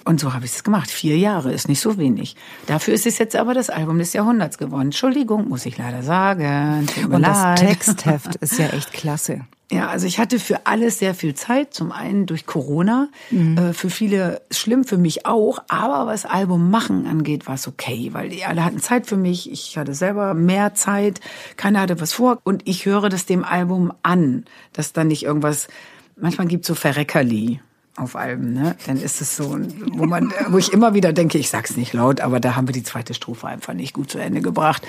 Und 0.04 0.20
so 0.20 0.34
habe 0.34 0.46
ich 0.46 0.52
es 0.52 0.64
gemacht. 0.64 0.90
Vier 0.90 1.20
Jahre 1.20 1.54
ist 1.54 1.70
nicht 1.70 1.82
so 1.82 2.00
wenig. 2.00 2.36
Dafür 2.66 2.96
ist 2.96 3.06
es 3.06 3.20
jetzt 3.20 3.36
aber 3.36 3.54
das 3.54 3.70
Album 3.70 4.00
des 4.00 4.14
Jahrhunderts 4.14 4.58
geworden. 4.58 4.86
Entschuldigung, 4.88 5.48
muss 5.48 5.68
ich 5.68 5.78
leider 5.78 6.02
sagen. 6.02 6.88
Und 7.12 7.22
das 7.22 7.60
Textheft 7.60 8.36
ist 8.42 8.58
ja 8.58 8.70
echt 8.70 8.92
klasse. 8.92 9.42
Ja, 9.72 9.88
also 9.88 10.06
ich 10.06 10.20
hatte 10.20 10.38
für 10.38 10.66
alles 10.66 11.00
sehr 11.00 11.16
viel 11.16 11.34
Zeit. 11.34 11.74
Zum 11.74 11.94
einen 11.94 12.26
durch 12.26 12.46
Corona, 12.46 13.08
mhm. 13.30 13.58
äh, 13.58 13.74
für 13.74 13.90
viele 13.90 14.42
schlimm, 14.52 14.84
für 14.84 14.98
mich 14.98 15.26
auch. 15.26 15.60
Aber 15.70 16.12
was 16.12 16.26
Album 16.26 16.70
machen 16.70 17.08
angeht, 17.08 17.48
war 17.48 17.56
es 17.56 17.70
okay, 17.70 18.10
weil 18.12 18.30
die 18.30 18.44
alle 18.44 18.66
hatten 18.66 18.82
Zeit 18.82 19.08
für 19.08 19.16
mich. 19.16 19.50
Ich 19.50 19.78
hatte 19.78 19.94
selber 19.94 20.34
mehr 20.34 20.76
Zeit. 20.76 21.22
Keiner 21.56 21.80
hatte 21.80 22.02
was 22.02 22.12
vor. 22.12 22.40
Und 22.44 22.68
ich 22.68 22.86
höre 22.86 23.08
das 23.08 23.26
dem 23.26 23.46
Album 23.46 23.94
an, 24.04 24.44
dass 24.74 24.92
da 24.92 25.06
nicht 25.06 25.24
irgendwas, 25.24 25.70
manchmal 26.18 26.48
gibt 26.48 26.66
es 26.66 26.68
so 26.68 26.76
Verreckerli 26.76 27.62
auf 27.96 28.18
Alben, 28.18 28.54
ne? 28.54 28.76
Dann 28.88 28.98
ist 28.98 29.22
es 29.22 29.38
so, 29.38 29.58
wo 29.94 30.06
man, 30.06 30.34
wo 30.50 30.58
ich 30.58 30.74
immer 30.74 30.94
wieder 30.94 31.14
denke, 31.14 31.38
ich 31.38 31.50
sag's 31.50 31.78
nicht 31.78 31.94
laut, 31.94 32.20
aber 32.20 32.40
da 32.40 32.56
haben 32.56 32.68
wir 32.68 32.74
die 32.74 32.84
zweite 32.84 33.14
Strophe 33.14 33.48
einfach 33.48 33.74
nicht 33.74 33.94
gut 33.94 34.10
zu 34.12 34.18
Ende 34.18 34.42
gebracht. 34.42 34.86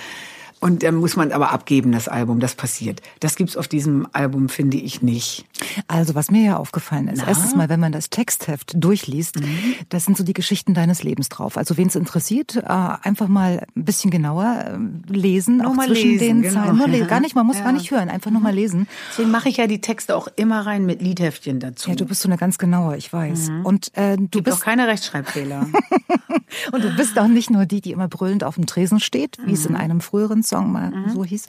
Und 0.63 0.85
dann 0.85 0.95
muss 0.95 1.17
man 1.17 1.33
aber 1.33 1.51
abgeben, 1.51 1.91
das 1.91 2.07
Album, 2.07 2.39
das 2.39 2.55
passiert. 2.55 3.03
Das 3.19 3.35
gibt's 3.35 3.57
auf 3.57 3.67
diesem 3.67 4.07
Album, 4.13 4.49
finde 4.49 4.77
ich 4.77 5.03
nicht. 5.03 5.45
Also, 5.89 6.15
was 6.15 6.31
mir 6.31 6.45
ja 6.45 6.57
aufgefallen 6.57 7.09
ist, 7.09 7.23
Na? 7.23 7.27
erstes 7.27 7.57
Mal, 7.57 7.69
wenn 7.69 7.81
man 7.81 7.91
das 7.91 8.11
Textheft 8.11 8.73
durchliest, 8.77 9.41
mhm. 9.41 9.75
das 9.89 10.05
sind 10.05 10.17
so 10.17 10.23
die 10.23 10.35
Geschichten 10.35 10.73
deines 10.73 11.03
Lebens 11.03 11.29
drauf. 11.29 11.57
Also, 11.57 11.77
wen 11.77 11.89
es 11.89 11.97
interessiert, 11.97 12.55
äh, 12.55 12.63
einfach 12.69 13.27
mal 13.27 13.67
ein 13.75 13.85
bisschen 13.85 14.13
genauer 14.13 14.79
äh, 15.09 15.13
lesen, 15.13 15.57
nur 15.57 15.73
auch 15.73 15.75
mal 15.75 15.89
zwischen 15.89 16.11
lesen, 16.11 16.21
den 16.21 16.43
genau. 16.43 16.63
Zeilen. 16.63 16.77
Nur 16.77 16.89
ja. 16.91 17.07
Gar 17.07 17.19
nicht, 17.19 17.35
man 17.35 17.45
muss 17.45 17.59
ja. 17.59 17.65
gar 17.65 17.73
nicht 17.73 17.91
hören, 17.91 18.09
einfach 18.09 18.31
nur 18.31 18.41
mal 18.41 18.55
lesen. 18.55 18.87
Deswegen 19.11 19.33
mache 19.33 19.49
ich 19.49 19.57
ja 19.57 19.67
die 19.67 19.81
Texte 19.81 20.15
auch 20.15 20.29
immer 20.37 20.65
rein 20.65 20.87
mit 20.87 21.03
Liedheftchen 21.03 21.59
dazu. 21.59 21.91
Ja, 21.91 21.97
du 21.97 22.07
bist 22.07 22.23
so 22.23 22.29
eine 22.29 22.37
ganz 22.37 22.59
genaue, 22.59 22.97
ich 22.97 23.13
weiß. 23.13 23.49
Mhm. 23.49 23.67
Und 23.67 23.97
äh, 23.97 24.17
du 24.17 24.29
Gibt 24.29 24.45
bist 24.45 24.59
auch 24.59 24.65
keine 24.65 24.87
Rechtschreibfehler. 24.87 25.67
Und 26.73 26.85
du 26.85 26.95
bist 26.95 27.19
auch 27.19 27.27
nicht 27.27 27.51
nur 27.51 27.67
die, 27.67 27.81
die 27.81 27.93
immer 27.93 28.09
brüllend 28.09 28.45
auf 28.45 28.55
dem 28.57 28.67
Tresen 28.67 29.01
steht, 29.01 29.39
wie 29.39 29.49
mhm. 29.49 29.55
es 29.55 29.67
in 29.67 29.77
einem 29.77 30.01
früheren 30.01 30.43
Song 30.53 30.73
mal 30.73 30.91
mhm. 30.91 31.11
so 31.11 31.25
hieß, 31.25 31.49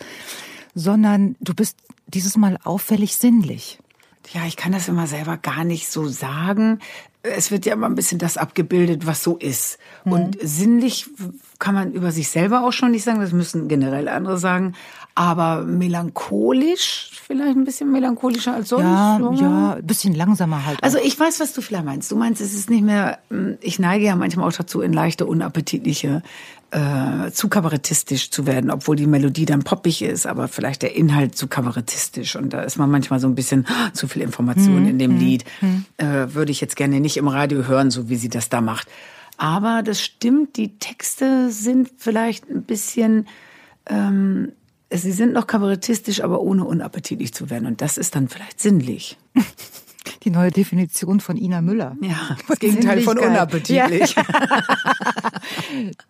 sondern 0.74 1.36
du 1.40 1.54
bist 1.54 1.78
dieses 2.08 2.38
Mal 2.38 2.58
auffällig 2.64 3.18
sinnlich. 3.18 3.80
Ja, 4.32 4.46
ich 4.46 4.56
kann 4.56 4.72
das 4.72 4.88
immer 4.88 5.08
selber 5.08 5.38
gar 5.38 5.64
nicht 5.64 5.90
so 5.90 6.08
sagen. 6.08 6.80
Es 7.24 7.52
wird 7.52 7.66
ja 7.66 7.74
immer 7.74 7.88
ein 7.88 7.96
bisschen 7.96 8.20
das 8.20 8.38
abgebildet, 8.38 9.06
was 9.06 9.24
so 9.24 9.38
ist. 9.38 9.78
Mhm. 10.06 10.12
Und 10.12 10.38
sinnlich 10.42 11.10
kann 11.60 11.76
man 11.76 11.92
über 11.92 12.12
sich 12.12 12.30
selber 12.30 12.66
auch 12.66 12.72
schon 12.72 12.92
nicht 12.92 13.04
sagen, 13.04 13.20
das 13.20 13.34
müssen 13.34 13.68
generell 13.68 14.08
andere 14.08 14.38
sagen. 14.38 14.74
Aber 15.16 15.64
melancholisch, 15.64 17.12
vielleicht 17.28 17.56
ein 17.56 17.66
bisschen 17.66 17.92
melancholischer 17.92 18.54
als 18.56 18.70
sonst. 18.70 18.84
Ja, 18.84 19.20
ja, 19.34 19.74
ein 19.76 19.86
bisschen 19.86 20.16
langsamer 20.16 20.66
halt. 20.66 20.84
Also 20.84 20.98
ich 20.98 21.20
weiß, 21.20 21.40
was 21.40 21.54
du 21.54 21.62
vielleicht 21.62 21.86
meinst. 21.86 22.12
Du 22.12 22.16
meinst, 22.16 22.42
es 22.42 22.54
ist 22.54 22.70
nicht 22.70 22.84
mehr, 22.84 23.20
hm, 23.30 23.58
ich 23.62 23.78
neige 23.78 24.06
ja 24.06 24.16
manchmal 24.16 24.48
auch 24.48 24.54
dazu, 24.54 24.82
in 24.82 24.92
leichte, 24.92 25.26
unappetitliche 25.26 26.24
äh, 26.74 27.32
zu 27.32 27.50
kabarettistisch 27.50 28.32
zu 28.32 28.48
werden, 28.48 28.72
obwohl 28.72 28.96
die 28.96 29.08
Melodie 29.08 29.46
dann 29.46 29.63
poppig 29.63 30.01
ist, 30.01 30.25
aber 30.25 30.48
vielleicht 30.48 30.82
der 30.82 30.96
Inhalt 30.96 31.38
zu 31.38 31.48
kabarettistisch 31.48 32.36
und 32.36 32.51
da 32.51 32.62
ist 32.62 32.77
man 32.77 32.89
manchmal 32.89 33.20
so 33.20 33.27
ein 33.27 33.36
bisschen 33.36 33.65
oh, 33.70 33.89
zu 33.94 34.08
viel 34.08 34.22
Information 34.22 34.80
hm, 34.80 34.88
in 34.88 35.00
dem 35.00 35.12
hm, 35.12 35.20
Lied. 35.20 35.46
Hm. 35.60 35.86
Äh, 35.98 36.34
würde 36.34 36.51
ich 36.51 36.62
jetzt 36.62 36.75
gerne 36.75 37.00
nicht 37.00 37.18
im 37.18 37.27
Radio 37.27 37.68
hören, 37.68 37.92
so 37.92 38.10
wie 38.10 38.15
sie 38.15 38.30
das 38.30 38.50
da 38.50 38.62
macht. 38.62 38.88
Aber 39.38 39.84
das 39.84 40.01
stimmt, 40.01 40.58
die 40.58 40.77
Texte 40.80 41.51
sind 41.51 41.92
vielleicht 41.98 42.50
ein 42.50 42.63
bisschen 42.63 43.27
ähm, 43.86 44.51
sie 44.89 45.12
sind 45.12 45.34
noch 45.34 45.48
kabarettistisch, 45.48 46.24
aber 46.24 46.42
ohne 46.42 46.65
unappetitlich 46.65 47.34
zu 47.34 47.50
werden. 47.50 47.68
Und 47.68 47.82
das 47.82 47.98
ist 47.98 48.15
dann 48.15 48.27
vielleicht 48.30 48.62
sinnlich. 48.62 49.18
Die 50.24 50.30
neue 50.30 50.51
Definition 50.51 51.20
von 51.20 51.38
Ina 51.38 51.62
Müller. 51.62 51.98
Ja, 52.01 52.38
das 52.48 52.60
Gegenteil 52.60 53.01
von 53.01 53.18
unappetitlich. 53.18 54.15
Ja. 54.15 54.24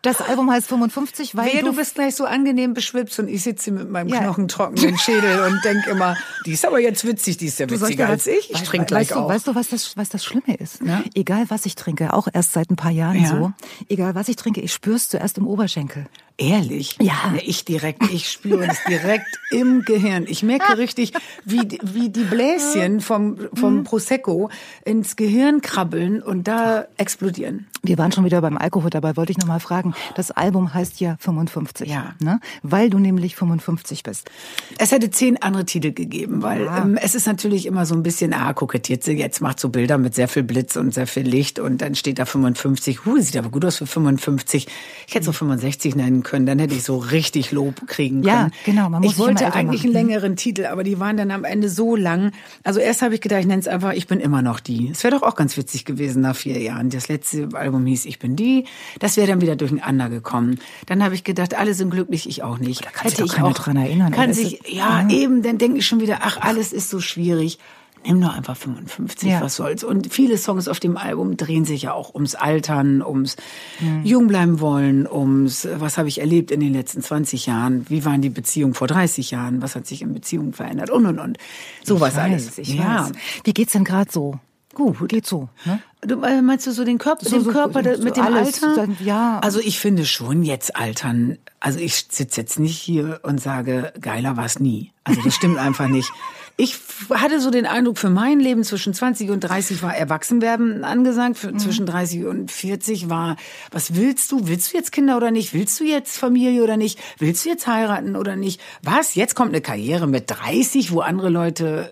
Das 0.01 0.21
Album 0.21 0.51
heißt 0.51 0.67
55, 0.67 1.35
weil 1.35 1.53
Wehe, 1.53 1.61
du, 1.61 1.71
du 1.71 1.75
bist 1.77 1.95
gleich 1.95 2.15
so 2.15 2.25
angenehm 2.25 2.73
beschwipst 2.73 3.19
und 3.19 3.27
ich 3.27 3.41
sitze 3.43 3.71
mit 3.71 3.89
meinem 3.89 4.09
ja. 4.09 4.19
knochentrockenen 4.19 4.97
Schädel 4.97 5.41
und 5.43 5.63
denke 5.63 5.89
immer, 5.89 6.15
die 6.45 6.51
ist 6.51 6.65
aber 6.65 6.79
jetzt 6.79 7.05
witzig, 7.05 7.37
die 7.37 7.47
ist 7.47 7.59
ja 7.59 7.69
witziger 7.69 8.09
als 8.09 8.27
ich. 8.27 8.51
Ich 8.51 8.63
trinke 8.63 8.87
gleich 8.87 9.09
weißt 9.09 9.13
auch. 9.13 9.27
Du, 9.27 9.33
weißt 9.33 9.47
du, 9.47 9.55
was 9.55 9.69
das, 9.69 9.97
was 9.97 10.09
das 10.09 10.23
Schlimme 10.23 10.55
ist? 10.59 10.81
Ja? 10.83 11.03
Egal 11.15 11.45
was 11.49 11.65
ich 11.65 11.75
trinke, 11.75 12.13
auch 12.13 12.27
erst 12.31 12.53
seit 12.53 12.69
ein 12.69 12.75
paar 12.75 12.91
Jahren 12.91 13.21
ja. 13.21 13.27
so, 13.27 13.53
egal 13.89 14.13
was 14.15 14.27
ich 14.27 14.35
trinke, 14.35 14.61
ich 14.61 14.73
spür's 14.73 15.09
zuerst 15.09 15.37
im 15.37 15.47
Oberschenkel. 15.47 16.05
Ehrlich? 16.37 16.97
Ja. 16.99 17.35
Ich 17.45 17.63
direkt, 17.63 18.11
ich 18.11 18.29
spüre 18.29 18.65
es 18.65 18.83
direkt 18.87 19.39
im 19.51 19.83
Gehirn. 19.83 20.25
Ich 20.27 20.41
merke 20.41 20.77
richtig, 20.77 21.13
wie, 21.45 21.77
wie 21.83 22.09
die 22.09 22.23
Bläschen 22.23 23.01
vom, 23.01 23.37
vom 23.53 23.77
mhm. 23.77 23.83
Prosecco 23.83 24.49
ins 24.83 25.15
Gehirn 25.15 25.61
krabbeln 25.61 26.23
und 26.23 26.47
da 26.47 26.87
explodieren. 26.97 27.67
Wir 27.83 27.97
waren 27.97 28.11
schon 28.11 28.25
wieder 28.25 28.41
beim 28.41 28.57
Alkohol, 28.57 28.89
dabei 28.89 29.15
wollte 29.15 29.31
ich 29.31 29.37
noch 29.37 29.45
mal 29.45 29.59
fragen. 29.59 29.93
Das 30.15 30.31
Album 30.31 30.73
heißt 30.73 30.99
ja 31.01 31.17
55. 31.19 31.87
Ja. 31.87 32.15
Ne? 32.19 32.39
Weil 32.63 32.89
du 32.89 32.97
nämlich 32.97 33.35
55 33.35 34.01
bist. 34.01 34.31
Es 34.79 34.91
hätte 34.91 35.11
zehn 35.11 35.39
andere 35.41 35.65
Titel 35.65 35.91
gegeben, 35.91 36.41
weil 36.41 36.63
ja. 36.63 36.79
ähm, 36.79 36.97
es 36.99 37.13
ist 37.13 37.27
natürlich 37.27 37.67
immer 37.67 37.85
so 37.85 37.93
ein 37.93 38.01
bisschen, 38.01 38.33
ah, 38.33 38.53
kokettiert 38.53 39.03
sie 39.03 39.11
jetzt, 39.13 39.41
macht 39.41 39.59
so 39.59 39.69
Bilder 39.69 39.97
mit 39.97 40.15
sehr 40.15 40.27
viel 40.27 40.43
Blitz 40.43 40.77
und 40.77 40.93
sehr 40.93 41.07
viel 41.07 41.27
Licht 41.27 41.59
und 41.59 41.81
dann 41.81 41.93
steht 41.93 42.17
da 42.17 42.25
55. 42.25 43.05
Huh, 43.05 43.19
sieht 43.19 43.37
aber 43.37 43.49
gut 43.49 43.65
aus 43.65 43.77
für 43.77 43.85
55. 43.85 44.67
Ich 45.05 45.13
hätte 45.13 45.25
so 45.25 45.31
65 45.33 45.95
nennen 45.95 46.22
können, 46.23 46.45
dann 46.45 46.59
hätte 46.59 46.73
ich 46.73 46.83
so 46.83 46.97
richtig 46.97 47.51
Lob 47.51 47.87
kriegen 47.87 48.21
können. 48.21 48.49
Ja, 48.49 48.49
genau. 48.65 48.89
Man 48.89 49.01
muss 49.01 49.13
ich 49.13 49.19
wollte 49.19 49.53
eigentlich 49.53 49.83
einen 49.83 49.93
längeren 49.93 50.35
Titel, 50.35 50.65
aber 50.65 50.83
die 50.83 50.99
waren 50.99 51.17
dann 51.17 51.31
am 51.31 51.43
Ende 51.43 51.69
so 51.69 51.95
lang. 51.95 52.31
Also 52.63 52.79
erst 52.79 53.01
habe 53.01 53.15
ich 53.15 53.21
gedacht, 53.21 53.41
ich 53.41 53.47
nenne 53.47 53.59
es 53.59 53.67
einfach, 53.67 53.93
ich 53.93 54.07
bin 54.07 54.19
immer 54.19 54.41
noch 54.41 54.59
die. 54.59 54.89
Es 54.89 55.03
wäre 55.03 55.15
doch 55.15 55.23
auch 55.23 55.35
ganz 55.35 55.57
witzig 55.57 55.85
gewesen 55.85 56.21
nach 56.21 56.35
vier 56.35 56.59
Jahren. 56.59 56.89
Das 56.89 57.07
letzte 57.07 57.49
Album 57.53 57.85
hieß 57.85 58.05
Ich 58.05 58.19
bin 58.19 58.35
die. 58.35 58.65
Das 58.99 59.17
wäre 59.17 59.27
dann 59.27 59.41
wieder 59.41 59.55
durcheinander 59.55 60.09
gekommen. 60.09 60.59
Dann 60.85 61.03
habe 61.03 61.15
ich 61.15 61.23
gedacht, 61.23 61.55
alle 61.55 61.73
sind 61.73 61.91
glücklich, 61.91 62.27
ich 62.27 62.43
auch 62.43 62.57
nicht. 62.57 62.85
Da 62.85 62.89
kann 62.89 63.03
hätte 63.03 63.23
sich 63.23 63.31
auch 63.31 63.35
keiner 63.35 63.53
dran 63.53 63.77
erinnern. 63.77 64.11
Kann 64.11 64.33
sich, 64.33 64.61
ja, 64.67 65.01
ja, 65.01 65.09
eben, 65.09 65.43
dann 65.43 65.57
denke 65.57 65.79
ich 65.79 65.85
schon 65.85 65.99
wieder, 65.99 66.19
ach, 66.21 66.37
alles 66.41 66.73
ist 66.73 66.89
so 66.89 66.99
schwierig 66.99 67.59
nimm 68.05 68.21
doch 68.21 68.35
einfach 68.35 68.57
55, 68.57 69.29
ja. 69.29 69.41
was 69.41 69.55
soll's. 69.55 69.83
Und 69.83 70.13
viele 70.13 70.37
Songs 70.37 70.67
auf 70.67 70.79
dem 70.79 70.97
Album 70.97 71.37
drehen 71.37 71.65
sich 71.65 71.83
ja 71.83 71.93
auch 71.93 72.13
ums 72.13 72.35
Altern, 72.35 73.01
ums 73.01 73.35
mhm. 73.79 74.03
jung 74.03 74.27
bleiben 74.27 74.59
wollen, 74.59 75.07
ums, 75.07 75.67
was 75.75 75.97
habe 75.97 76.07
ich 76.07 76.19
erlebt 76.19 76.51
in 76.51 76.59
den 76.59 76.73
letzten 76.73 77.01
20 77.01 77.45
Jahren, 77.45 77.85
wie 77.89 78.05
waren 78.05 78.21
die 78.21 78.29
Beziehungen 78.29 78.73
vor 78.73 78.87
30 78.87 79.31
Jahren, 79.31 79.61
was 79.61 79.75
hat 79.75 79.87
sich 79.87 80.01
in 80.01 80.13
Beziehungen 80.13 80.53
verändert 80.53 80.89
und 80.89 81.05
und 81.05 81.19
und. 81.19 81.37
Sowas 81.83 82.17
alles. 82.17 82.57
Ich 82.57 82.75
ja. 82.75 83.05
Weiß. 83.05 83.11
Wie 83.43 83.53
geht's 83.53 83.73
denn 83.73 83.83
gerade 83.83 84.11
so? 84.11 84.39
Gut, 84.73 85.07
geht 85.07 85.27
so. 85.27 85.49
Ne? 85.65 85.79
Du, 86.01 86.21
äh, 86.23 86.41
meinst 86.41 86.65
du 86.65 86.71
so 86.71 86.83
den 86.83 86.97
Körper, 86.97 87.25
so, 87.25 87.39
den 87.39 87.51
Körper 87.51 87.83
so, 87.95 88.03
mit 88.03 88.17
dem 88.17 88.23
Alter? 88.23 88.75
Dann, 88.75 88.97
ja. 88.99 89.39
Also 89.39 89.59
ich 89.59 89.79
finde 89.79 90.05
schon 90.05 90.43
jetzt 90.43 90.75
altern. 90.75 91.37
Also 91.59 91.79
ich 91.79 92.07
sitze 92.09 92.41
jetzt 92.41 92.59
nicht 92.59 92.77
hier 92.77 93.19
und 93.23 93.39
sage, 93.39 93.93
geiler 94.01 94.35
war's 94.35 94.59
nie. 94.59 94.91
Also 95.03 95.21
das 95.21 95.35
stimmt 95.35 95.57
einfach 95.59 95.87
nicht. 95.87 96.11
Ich 96.55 96.77
hatte 97.09 97.41
so 97.41 97.49
den 97.49 97.65
Eindruck, 97.65 97.97
für 97.97 98.11
mein 98.11 98.39
Leben 98.39 98.63
zwischen 98.63 98.93
20 98.93 99.31
und 99.31 99.39
30 99.39 99.81
war 99.81 99.95
Erwachsenwerden 99.95 100.83
angesagt, 100.83 101.35
für, 101.35 101.51
mhm. 101.51 101.57
zwischen 101.57 101.87
30 101.87 102.25
und 102.25 102.51
40 102.51 103.09
war, 103.09 103.37
was 103.71 103.95
willst 103.95 104.31
du? 104.31 104.47
Willst 104.47 104.71
du 104.71 104.77
jetzt 104.77 104.91
Kinder 104.91 105.17
oder 105.17 105.31
nicht? 105.31 105.55
Willst 105.55 105.79
du 105.79 105.83
jetzt 105.83 106.15
Familie 106.15 106.63
oder 106.63 106.77
nicht? 106.77 106.99
Willst 107.17 107.43
du 107.43 107.49
jetzt 107.49 107.65
heiraten 107.65 108.15
oder 108.15 108.35
nicht? 108.35 108.61
Was? 108.83 109.15
Jetzt 109.15 109.33
kommt 109.33 109.49
eine 109.49 109.61
Karriere 109.61 110.05
mit 110.05 110.25
30, 110.27 110.91
wo 110.91 110.99
andere 110.99 111.29
Leute 111.29 111.91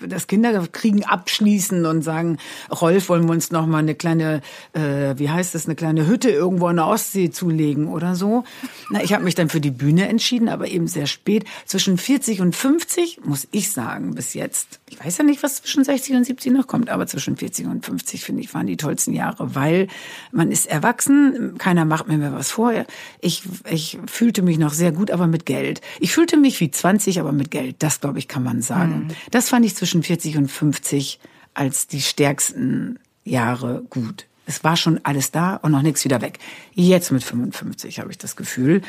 äh, 0.00 0.06
das 0.06 0.28
Kinderkriegen 0.28 1.04
abschließen 1.04 1.84
und 1.84 2.02
sagen, 2.02 2.38
Rolf, 2.70 3.08
wollen 3.08 3.24
wir 3.24 3.32
uns 3.32 3.50
noch 3.50 3.66
mal 3.66 3.78
eine 3.78 3.96
kleine, 3.96 4.40
äh, 4.72 5.14
wie 5.16 5.30
heißt 5.30 5.56
das, 5.56 5.66
eine 5.66 5.74
kleine 5.74 6.06
Hütte 6.06 6.30
irgendwo 6.30 6.68
in 6.68 6.76
der 6.76 6.86
Ostsee 6.86 7.30
zulegen 7.30 7.88
oder 7.88 8.14
so. 8.14 8.44
Na, 8.90 9.02
ich 9.02 9.12
habe 9.14 9.24
mich 9.24 9.34
dann 9.34 9.48
für 9.48 9.60
die 9.60 9.72
Bühne 9.72 10.08
entschieden, 10.08 10.48
aber 10.48 10.68
eben 10.68 10.86
sehr 10.86 11.08
spät. 11.08 11.44
Zwischen 11.66 11.98
40 11.98 12.40
und 12.40 12.54
50, 12.54 13.22
muss 13.24 13.48
ich 13.50 13.72
sagen, 13.72 13.79
sagen 13.80 14.14
bis 14.14 14.34
jetzt. 14.34 14.78
Ich 14.90 15.02
weiß 15.02 15.18
ja 15.18 15.24
nicht, 15.24 15.42
was 15.42 15.56
zwischen 15.56 15.84
60 15.84 16.16
und 16.16 16.24
70 16.24 16.52
noch 16.52 16.66
kommt, 16.66 16.90
aber 16.90 17.06
zwischen 17.06 17.36
40 17.36 17.66
und 17.66 17.86
50 17.86 18.22
finde 18.22 18.42
ich 18.42 18.52
waren 18.52 18.66
die 18.66 18.76
tollsten 18.76 19.14
Jahre, 19.14 19.54
weil 19.54 19.88
man 20.32 20.50
ist 20.52 20.66
erwachsen, 20.66 21.56
keiner 21.56 21.86
macht 21.86 22.06
mir 22.06 22.18
mehr 22.18 22.34
was 22.34 22.50
vor. 22.50 22.72
Ich, 23.20 23.42
ich 23.68 23.98
fühlte 24.06 24.42
mich 24.42 24.58
noch 24.58 24.74
sehr 24.74 24.92
gut, 24.92 25.10
aber 25.10 25.26
mit 25.26 25.46
Geld. 25.46 25.80
Ich 25.98 26.12
fühlte 26.12 26.36
mich 26.36 26.60
wie 26.60 26.70
20, 26.70 27.20
aber 27.20 27.32
mit 27.32 27.50
Geld. 27.50 27.76
Das 27.78 28.00
glaube 28.00 28.18
ich 28.18 28.28
kann 28.28 28.42
man 28.42 28.60
sagen. 28.60 29.06
Mhm. 29.08 29.14
Das 29.30 29.48
fand 29.48 29.64
ich 29.64 29.74
zwischen 29.74 30.02
40 30.02 30.36
und 30.36 30.48
50 30.48 31.18
als 31.54 31.86
die 31.86 32.02
stärksten 32.02 32.98
Jahre 33.24 33.82
gut. 33.88 34.26
Es 34.46 34.62
war 34.62 34.76
schon 34.76 35.00
alles 35.04 35.30
da 35.30 35.56
und 35.56 35.72
noch 35.72 35.82
nichts 35.82 36.04
wieder 36.04 36.20
weg. 36.20 36.38
Jetzt 36.74 37.12
mit 37.12 37.24
55 37.24 38.00
habe 38.00 38.10
ich 38.10 38.18
das 38.18 38.36
Gefühl 38.36 38.82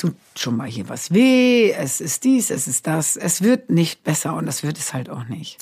tut 0.00 0.16
schon 0.36 0.56
mal 0.56 0.68
hier 0.68 0.88
was 0.88 1.12
weh, 1.12 1.72
es 1.72 2.00
ist 2.00 2.24
dies, 2.24 2.50
es 2.50 2.66
ist 2.66 2.86
das. 2.86 3.16
Es 3.16 3.42
wird 3.42 3.70
nicht 3.70 4.02
besser 4.02 4.34
und 4.34 4.46
das 4.46 4.62
wird 4.62 4.78
es 4.78 4.94
halt 4.94 5.10
auch 5.10 5.24
nicht. 5.24 5.58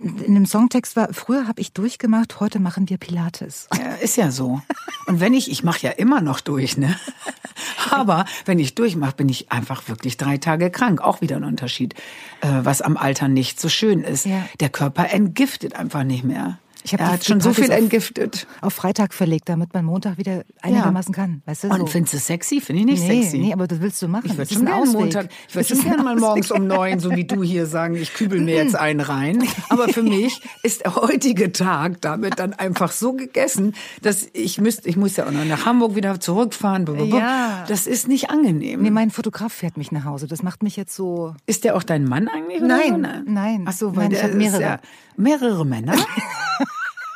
in 0.00 0.34
dem 0.34 0.46
Songtext 0.46 0.96
war, 0.96 1.12
früher 1.12 1.46
habe 1.46 1.60
ich 1.60 1.72
durchgemacht, 1.72 2.40
heute 2.40 2.60
machen 2.60 2.88
wir 2.88 2.98
Pilates. 2.98 3.68
Ja, 3.76 3.94
ist 3.94 4.16
ja 4.16 4.30
so. 4.30 4.62
Und 5.06 5.20
wenn 5.20 5.34
ich, 5.34 5.50
ich 5.50 5.62
mache 5.62 5.82
ja 5.82 5.90
immer 5.90 6.20
noch 6.20 6.40
durch, 6.40 6.76
ne? 6.76 6.98
Aber 7.90 8.24
wenn 8.44 8.58
ich 8.58 8.74
durchmache, 8.74 9.16
bin 9.16 9.28
ich 9.28 9.50
einfach 9.50 9.88
wirklich 9.88 10.16
drei 10.16 10.38
Tage 10.38 10.70
krank. 10.70 11.00
Auch 11.00 11.20
wieder 11.20 11.36
ein 11.36 11.44
Unterschied, 11.44 11.94
äh, 12.40 12.48
was 12.62 12.80
am 12.82 12.96
Alter 12.96 13.28
nicht 13.28 13.60
so 13.60 13.68
schön 13.68 14.02
ist. 14.02 14.24
Ja. 14.24 14.46
Der 14.60 14.68
Körper 14.68 15.10
entgiftet 15.10 15.74
einfach 15.74 16.04
nicht 16.04 16.24
mehr. 16.24 16.58
Ich 16.84 16.94
hat 16.94 17.24
schon 17.24 17.40
so 17.40 17.52
viel 17.52 17.70
entgiftet. 17.70 18.46
Auf 18.60 18.74
Freitag 18.74 19.12
verlegt, 19.12 19.48
damit 19.48 19.74
man 19.74 19.84
Montag 19.84 20.18
wieder 20.18 20.44
einigermaßen 20.62 21.12
ja. 21.14 21.22
kann. 21.22 21.42
Weißt 21.44 21.64
du, 21.64 21.68
Und 21.68 21.80
so. 21.80 21.86
findest 21.86 22.14
du 22.14 22.16
es 22.18 22.26
sexy? 22.26 22.60
Finde 22.60 22.80
ich 22.80 22.86
nicht 22.86 23.02
nee, 23.02 23.22
sexy. 23.22 23.38
Nee, 23.38 23.52
aber 23.52 23.66
das 23.66 23.80
willst 23.80 24.00
du 24.02 24.08
machen. 24.08 24.26
Ich 24.26 24.36
würde 24.36 24.52
schon 24.52 24.64
gerne 24.64 24.86
Montag, 24.86 25.28
ich 25.48 25.54
würde 25.54 25.68
schon 25.68 25.82
gerne 25.82 26.02
mal 26.02 26.16
morgens 26.16 26.50
um 26.50 26.66
neun, 26.66 27.00
so 27.00 27.10
wie 27.10 27.24
du 27.24 27.42
hier 27.42 27.66
sagen, 27.66 27.96
ich 27.96 28.14
kübel 28.14 28.40
mir 28.40 28.56
jetzt 28.56 28.76
einen 28.76 29.00
rein. 29.00 29.44
Aber 29.68 29.88
für 29.88 30.02
mich 30.02 30.40
ist 30.62 30.84
der 30.84 30.96
heutige 30.96 31.52
Tag 31.52 32.00
damit 32.00 32.38
dann 32.38 32.54
einfach 32.54 32.92
so 32.92 33.12
gegessen, 33.12 33.74
dass 34.02 34.28
ich 34.32 34.60
müsste, 34.60 34.88
ich 34.88 34.96
muss 34.96 35.16
ja 35.16 35.26
auch 35.26 35.32
noch 35.32 35.44
nach 35.44 35.66
Hamburg 35.66 35.96
wieder 35.96 36.18
zurückfahren. 36.20 36.86
Ja. 37.08 37.64
Das 37.68 37.86
ist 37.86 38.08
nicht 38.08 38.30
angenehm. 38.30 38.82
Nee, 38.82 38.90
mein 38.90 39.10
Fotograf 39.10 39.52
fährt 39.52 39.76
mich 39.76 39.92
nach 39.92 40.04
Hause. 40.04 40.26
Das 40.26 40.42
macht 40.42 40.62
mich 40.62 40.76
jetzt 40.76 40.94
so. 40.94 41.34
Ist 41.46 41.64
der 41.64 41.76
auch 41.76 41.82
dein 41.82 42.04
Mann 42.04 42.28
eigentlich? 42.28 42.62
Nein, 42.62 43.00
oder? 43.00 43.22
nein. 43.26 43.64
Ach 43.66 43.72
so, 43.72 43.96
weil 43.96 44.08
nein, 44.08 44.10
der 44.10 44.34
mehrere. 44.34 44.62
Ja 44.62 44.80
mehrere 45.20 45.64
Männer. 45.64 45.94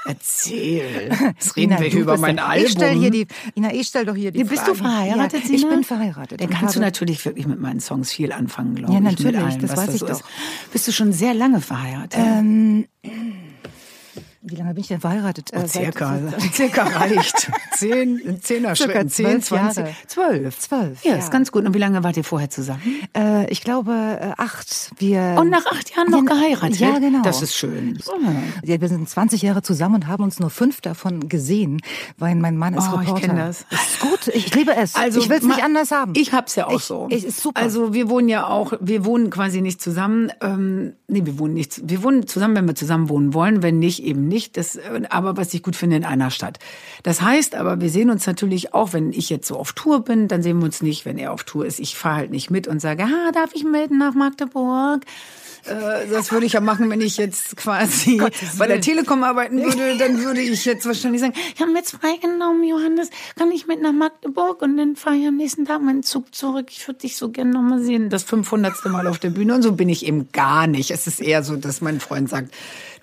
Erzähl. 0.06 1.10
Jetzt 1.38 1.56
reden 1.56 1.72
Ina, 1.72 1.80
wir 1.80 1.92
über 1.92 2.18
mein 2.18 2.38
Album. 2.38 2.66
Ich 2.66 2.72
stell 2.72 2.94
hier 2.94 3.10
die, 3.10 3.26
Ina, 3.56 3.72
ich 3.72 3.86
stell 3.86 4.04
doch 4.04 4.14
hier 4.14 4.30
die 4.32 4.44
Bist 4.44 4.62
Fragen. 4.62 4.78
du 4.78 4.84
verheiratet, 4.84 5.44
ja, 5.48 5.54
Ich 5.54 5.68
bin 5.68 5.84
verheiratet. 5.84 6.40
Dann 6.40 6.50
kannst 6.50 6.76
du 6.76 6.80
natürlich 6.80 7.24
wirklich 7.24 7.46
mit 7.46 7.60
meinen 7.60 7.80
Songs 7.80 8.12
viel 8.12 8.32
anfangen, 8.32 8.74
glaube 8.74 8.92
ich. 8.92 8.98
Ja, 8.98 9.00
natürlich, 9.00 9.40
allem, 9.40 9.60
das 9.60 9.76
weiß 9.76 9.86
das 9.86 9.94
ich 9.94 10.00
so 10.00 10.06
doch. 10.06 10.20
Ist. 10.20 10.24
Bist 10.72 10.88
du 10.88 10.92
schon 10.92 11.12
sehr 11.12 11.34
lange 11.34 11.60
verheiratet? 11.60 12.20
Ähm, 12.20 12.86
wie 14.46 14.56
lange 14.56 14.74
bin 14.74 14.82
ich 14.82 14.88
denn 14.88 15.00
verheiratet? 15.00 15.50
Oh, 15.54 15.66
circa, 15.66 16.18
seit, 16.38 16.54
circa 16.54 16.82
reicht. 16.82 17.50
Zehn, 17.72 18.40
zehner 18.42 18.76
Schritten, 18.76 19.08
zehn, 19.08 19.40
zwanzig, 19.40 19.86
zwölf. 20.06 20.58
Zwölf, 20.58 21.02
ja, 21.02 21.12
ja. 21.12 21.16
ist 21.16 21.30
ganz 21.30 21.50
gut. 21.50 21.64
Und 21.64 21.72
wie 21.72 21.78
lange 21.78 22.04
wart 22.04 22.16
ihr 22.18 22.24
vorher 22.24 22.50
zusammen? 22.50 22.82
Äh, 23.16 23.50
ich 23.50 23.62
glaube 23.62 23.92
äh, 23.92 24.32
acht. 24.36 24.92
Wir 24.98 25.36
und 25.38 25.48
nach 25.48 25.64
acht 25.64 25.96
Jahren 25.96 26.10
noch 26.10 26.24
geheiratet? 26.24 26.78
Ja, 26.78 26.98
genau. 26.98 27.22
Das 27.22 27.40
ist 27.40 27.54
schön. 27.54 27.98
Ja, 28.62 28.80
wir 28.80 28.88
sind 28.88 29.08
20 29.08 29.40
Jahre 29.40 29.62
zusammen 29.62 29.94
und 29.96 30.06
haben 30.08 30.22
uns 30.22 30.38
nur 30.38 30.50
fünf 30.50 30.82
davon 30.82 31.28
gesehen, 31.28 31.80
weil 32.18 32.34
mein 32.34 32.58
Mann 32.58 32.74
ist 32.74 32.88
oh, 32.92 32.96
Reporter. 32.96 33.16
ich 33.16 33.22
kenne 33.22 33.46
das. 33.46 33.64
Ist 33.70 34.00
gut, 34.00 34.28
ich 34.28 34.54
liebe 34.54 34.76
es. 34.76 34.94
Also, 34.94 35.20
ich 35.20 35.30
will 35.30 35.38
es 35.38 35.44
nicht 35.44 35.62
anders 35.64 35.90
haben. 35.90 36.12
Ich 36.16 36.32
hab's 36.34 36.54
ja 36.54 36.66
auch 36.66 36.76
ich, 36.76 36.84
so. 36.84 37.06
Ich, 37.10 37.24
ist 37.24 37.40
super. 37.40 37.62
Also 37.62 37.94
wir 37.94 38.10
wohnen 38.10 38.28
ja 38.28 38.46
auch, 38.46 38.74
wir 38.80 39.06
wohnen 39.06 39.30
quasi 39.30 39.62
nicht 39.62 39.80
zusammen. 39.80 40.30
Ähm, 40.42 40.92
nee, 41.08 41.22
wir 41.24 41.38
wohnen 41.38 41.54
nicht, 41.54 41.80
wir 41.88 42.02
wohnen 42.02 42.26
zusammen, 42.26 42.56
wenn 42.56 42.68
wir 42.68 42.74
zusammen 42.74 43.08
wohnen 43.08 43.32
wollen. 43.32 43.62
Wenn 43.62 43.78
nicht, 43.78 44.02
eben 44.02 44.28
nicht. 44.28 44.33
Das 44.52 44.76
äh, 44.76 45.02
aber 45.10 45.36
was 45.36 45.52
ich 45.54 45.62
gut 45.62 45.76
finde, 45.76 45.96
in 45.96 46.04
einer 46.04 46.30
Stadt. 46.30 46.58
Das 47.02 47.22
heißt 47.22 47.54
aber, 47.54 47.80
wir 47.80 47.90
sehen 47.90 48.10
uns 48.10 48.26
natürlich 48.26 48.74
auch, 48.74 48.92
wenn 48.92 49.12
ich 49.12 49.30
jetzt 49.30 49.46
so 49.46 49.56
auf 49.56 49.72
Tour 49.72 50.04
bin, 50.04 50.28
dann 50.28 50.42
sehen 50.42 50.58
wir 50.58 50.64
uns 50.64 50.82
nicht, 50.82 51.04
wenn 51.04 51.18
er 51.18 51.32
auf 51.32 51.44
Tour 51.44 51.66
ist. 51.66 51.80
Ich 51.80 51.96
fahre 51.96 52.16
halt 52.16 52.30
nicht 52.30 52.50
mit 52.50 52.68
und 52.68 52.80
sage, 52.80 53.04
ah, 53.04 53.32
darf 53.32 53.50
ich 53.54 53.64
mit 53.64 53.90
nach 53.90 54.14
Magdeburg? 54.14 55.04
Äh, 55.66 56.08
das 56.10 56.30
würde 56.32 56.46
ich 56.46 56.52
ja 56.52 56.60
machen, 56.60 56.90
wenn 56.90 57.00
ich 57.00 57.16
jetzt 57.16 57.56
quasi 57.56 58.20
bei 58.58 58.66
der 58.66 58.80
Telekom 58.80 59.22
arbeiten 59.22 59.62
würde, 59.62 59.96
dann 59.98 60.22
würde 60.22 60.40
ich 60.40 60.64
jetzt 60.64 60.86
wahrscheinlich 60.86 61.20
sagen, 61.20 61.34
ich 61.54 61.60
habe 61.60 61.72
mir 61.72 61.78
jetzt 61.78 61.92
freigenommen, 61.92 62.64
Johannes, 62.64 63.08
kann 63.36 63.50
ich 63.50 63.66
mit 63.66 63.80
nach 63.80 63.92
Magdeburg 63.92 64.62
und 64.62 64.76
dann 64.76 64.96
fahre 64.96 65.16
ich 65.16 65.26
am 65.26 65.36
nächsten 65.36 65.64
Tag 65.64 65.82
meinen 65.82 66.02
Zug 66.02 66.34
zurück. 66.34 66.66
Ich 66.70 66.86
würde 66.86 67.00
dich 67.00 67.16
so 67.16 67.30
gerne 67.30 67.52
nochmal 67.52 67.82
sehen. 67.82 68.10
Das 68.10 68.24
500. 68.24 68.84
Mal 68.86 69.06
auf 69.06 69.18
der 69.18 69.30
Bühne 69.30 69.54
und 69.54 69.62
so 69.62 69.72
bin 69.72 69.88
ich 69.88 70.06
eben 70.06 70.28
gar 70.32 70.66
nicht. 70.66 70.90
Es 70.90 71.06
ist 71.06 71.20
eher 71.20 71.42
so, 71.42 71.56
dass 71.56 71.80
mein 71.80 72.00
Freund 72.00 72.28
sagt, 72.28 72.52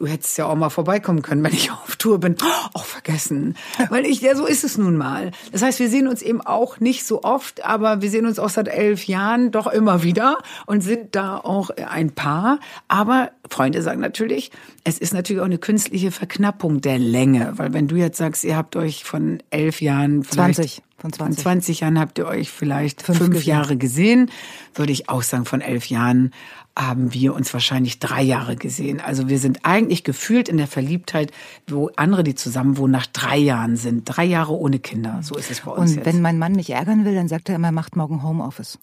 du 0.02 0.08
hättest 0.08 0.36
ja 0.40 0.48
auch 0.48 0.56
mal 0.56 0.72
vorbeikommen 0.72 1.22
können, 1.22 1.44
wenn 1.44 1.54
ich 1.54 1.72
auf 1.72 1.96
Tour 1.96 2.20
bin. 2.20 2.36
Oh, 2.74 2.80
vergessen. 2.80 3.56
Weil 3.90 4.06
ich, 4.06 4.22
ja, 4.22 4.36
so 4.36 4.48
ist 4.48 4.64
es 4.64 4.78
nun 4.78 4.98
mal. 4.98 5.30
Das 5.52 5.62
heißt, 5.62 5.80
wir 5.80 5.90
sehen 5.90 6.08
uns 6.08 6.24
eben 6.24 6.42
auch 6.42 6.80
nicht 6.80 7.06
so 7.06 7.24
oft, 7.24 7.64
aber 7.64 8.02
wir 8.02 8.10
sehen 8.10 8.26
uns 8.26 8.40
auch 8.40 8.50
seit 8.50 8.68
elf 8.68 9.06
Jahren 9.06 9.52
doch 9.52 9.68
immer 9.68 10.02
wieder 10.02 10.40
und 10.66 10.82
sind 10.82 11.16
da 11.16 11.38
auch 11.38 11.70
ein 11.70 12.12
Paar. 12.12 12.60
Aber 12.88 13.30
Freunde 13.48 13.84
sagen 13.84 14.02
natürlich, 14.02 14.52
es 14.84 14.98
ist 14.98 15.14
natürlich 15.14 15.42
auch 15.42 15.46
eine 15.46 15.60
künstliche 15.60 16.10
Verknappung 16.10 16.82
der 16.82 16.98
Länge, 16.98 17.54
weil 17.58 17.74
wenn 17.74 17.88
du 17.88 17.96
jetzt 17.96 18.18
sagst, 18.18 18.44
ihr 18.44 18.58
habt 18.58 18.76
euch 18.76 19.04
von 19.04 19.44
elf 19.52 19.82
Jahren 19.82 20.24
20. 20.24 20.82
Von 20.98 21.14
20. 21.14 21.36
Von 21.36 21.44
20 21.44 21.80
Jahren 21.80 22.00
habt 22.00 22.18
ihr 22.20 22.28
euch 22.28 22.52
vielleicht 22.52 23.02
fünf, 23.02 23.18
fünf 23.18 23.44
Jahre 23.44 23.76
gesehen, 23.76 24.30
würde 24.76 24.92
ich 24.92 25.10
auch 25.10 25.24
sagen, 25.24 25.46
von 25.46 25.62
elf 25.62 25.88
Jahren 25.88 26.32
haben 26.78 27.14
wir 27.14 27.34
uns 27.34 27.54
wahrscheinlich 27.54 28.00
drei 28.00 28.22
Jahre 28.22 28.56
gesehen. 28.56 29.02
Also 29.02 29.28
wir 29.28 29.40
sind 29.40 29.60
eigentlich 29.64 30.04
gefühlt 30.04 30.50
in 30.50 30.58
der 30.58 30.68
Verliebtheit, 30.68 31.32
wo 31.68 31.90
andere, 31.96 32.24
die 32.24 32.36
zusammen 32.36 32.78
wohnen, 32.78 32.94
nach 32.94 33.08
drei 33.08 33.38
Jahren 33.38 33.76
sind. 33.76 34.06
Drei 34.06 34.26
Jahre 34.26 34.54
ohne 34.54 34.80
Kinder. 34.80 35.20
So 35.22 35.36
ist 35.36 35.52
es 35.52 35.62
bei 35.62 35.72
uns. 35.72 35.92
Und 35.92 35.98
jetzt. 35.98 36.06
wenn 36.06 36.22
mein 36.22 36.38
Mann 36.40 36.54
mich 36.54 36.70
ärgern 36.70 37.06
will, 37.06 37.16
dann 37.16 37.28
sagt 37.28 37.50
er 37.50 37.56
immer, 37.56 37.72
macht 37.72 37.96
morgen 37.96 38.24
Homeoffice. 38.24 38.80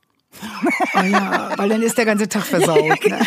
Oh 0.95 1.03
ja, 1.03 1.53
weil 1.57 1.69
dann 1.71 1.83
ist 1.83 1.97
der 1.97 2.05
ganze 2.05 2.29
Tag 2.29 2.45
versaut. 2.45 2.79
Ne? 3.09 3.19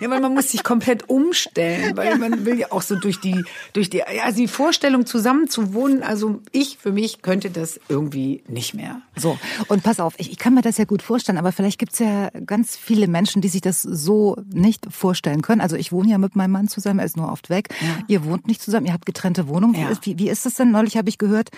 Ja, 0.00 0.08
weil 0.10 0.20
man 0.20 0.34
muss 0.34 0.50
sich 0.50 0.64
komplett 0.64 1.08
umstellen, 1.08 1.96
weil 1.96 2.10
ja. 2.10 2.16
man 2.16 2.46
will 2.46 2.58
ja 2.58 2.72
auch 2.72 2.82
so 2.82 2.96
durch 2.96 3.20
die, 3.20 3.44
durch 3.74 3.90
die, 3.90 3.98
ja, 3.98 4.32
die 4.32 4.48
Vorstellung 4.48 5.06
zusammen 5.06 5.48
zu 5.48 5.74
wohnen. 5.74 6.02
Also 6.02 6.40
ich 6.52 6.78
für 6.78 6.90
mich 6.90 7.22
könnte 7.22 7.50
das 7.50 7.78
irgendwie 7.88 8.42
nicht 8.48 8.74
mehr. 8.74 9.02
So. 9.16 9.38
Und 9.68 9.82
pass 9.82 10.00
auf, 10.00 10.14
ich, 10.16 10.32
ich 10.32 10.38
kann 10.38 10.54
mir 10.54 10.62
das 10.62 10.78
ja 10.78 10.84
gut 10.84 11.02
vorstellen, 11.02 11.38
aber 11.38 11.52
vielleicht 11.52 11.78
gibt's 11.78 11.98
ja 11.98 12.30
ganz 12.46 12.76
viele 12.76 13.08
Menschen, 13.08 13.42
die 13.42 13.48
sich 13.48 13.60
das 13.60 13.82
so 13.82 14.36
nicht 14.52 14.86
vorstellen 14.90 15.42
können. 15.42 15.60
Also 15.60 15.76
ich 15.76 15.92
wohne 15.92 16.10
ja 16.10 16.18
mit 16.18 16.34
meinem 16.34 16.52
Mann 16.52 16.68
zusammen, 16.68 17.00
er 17.00 17.04
ist 17.04 17.16
nur 17.16 17.30
oft 17.30 17.50
weg. 17.50 17.68
Ja. 17.80 18.04
Ihr 18.08 18.24
wohnt 18.24 18.46
nicht 18.48 18.62
zusammen, 18.62 18.86
ihr 18.86 18.92
habt 18.92 19.06
getrennte 19.06 19.48
Wohnungen. 19.48 19.74
Ja. 19.74 19.90
Wie, 20.02 20.18
wie 20.18 20.30
ist 20.30 20.46
das 20.46 20.54
denn? 20.54 20.70
Neulich 20.70 20.96
habe 20.96 21.08
ich 21.08 21.18
gehört, 21.18 21.50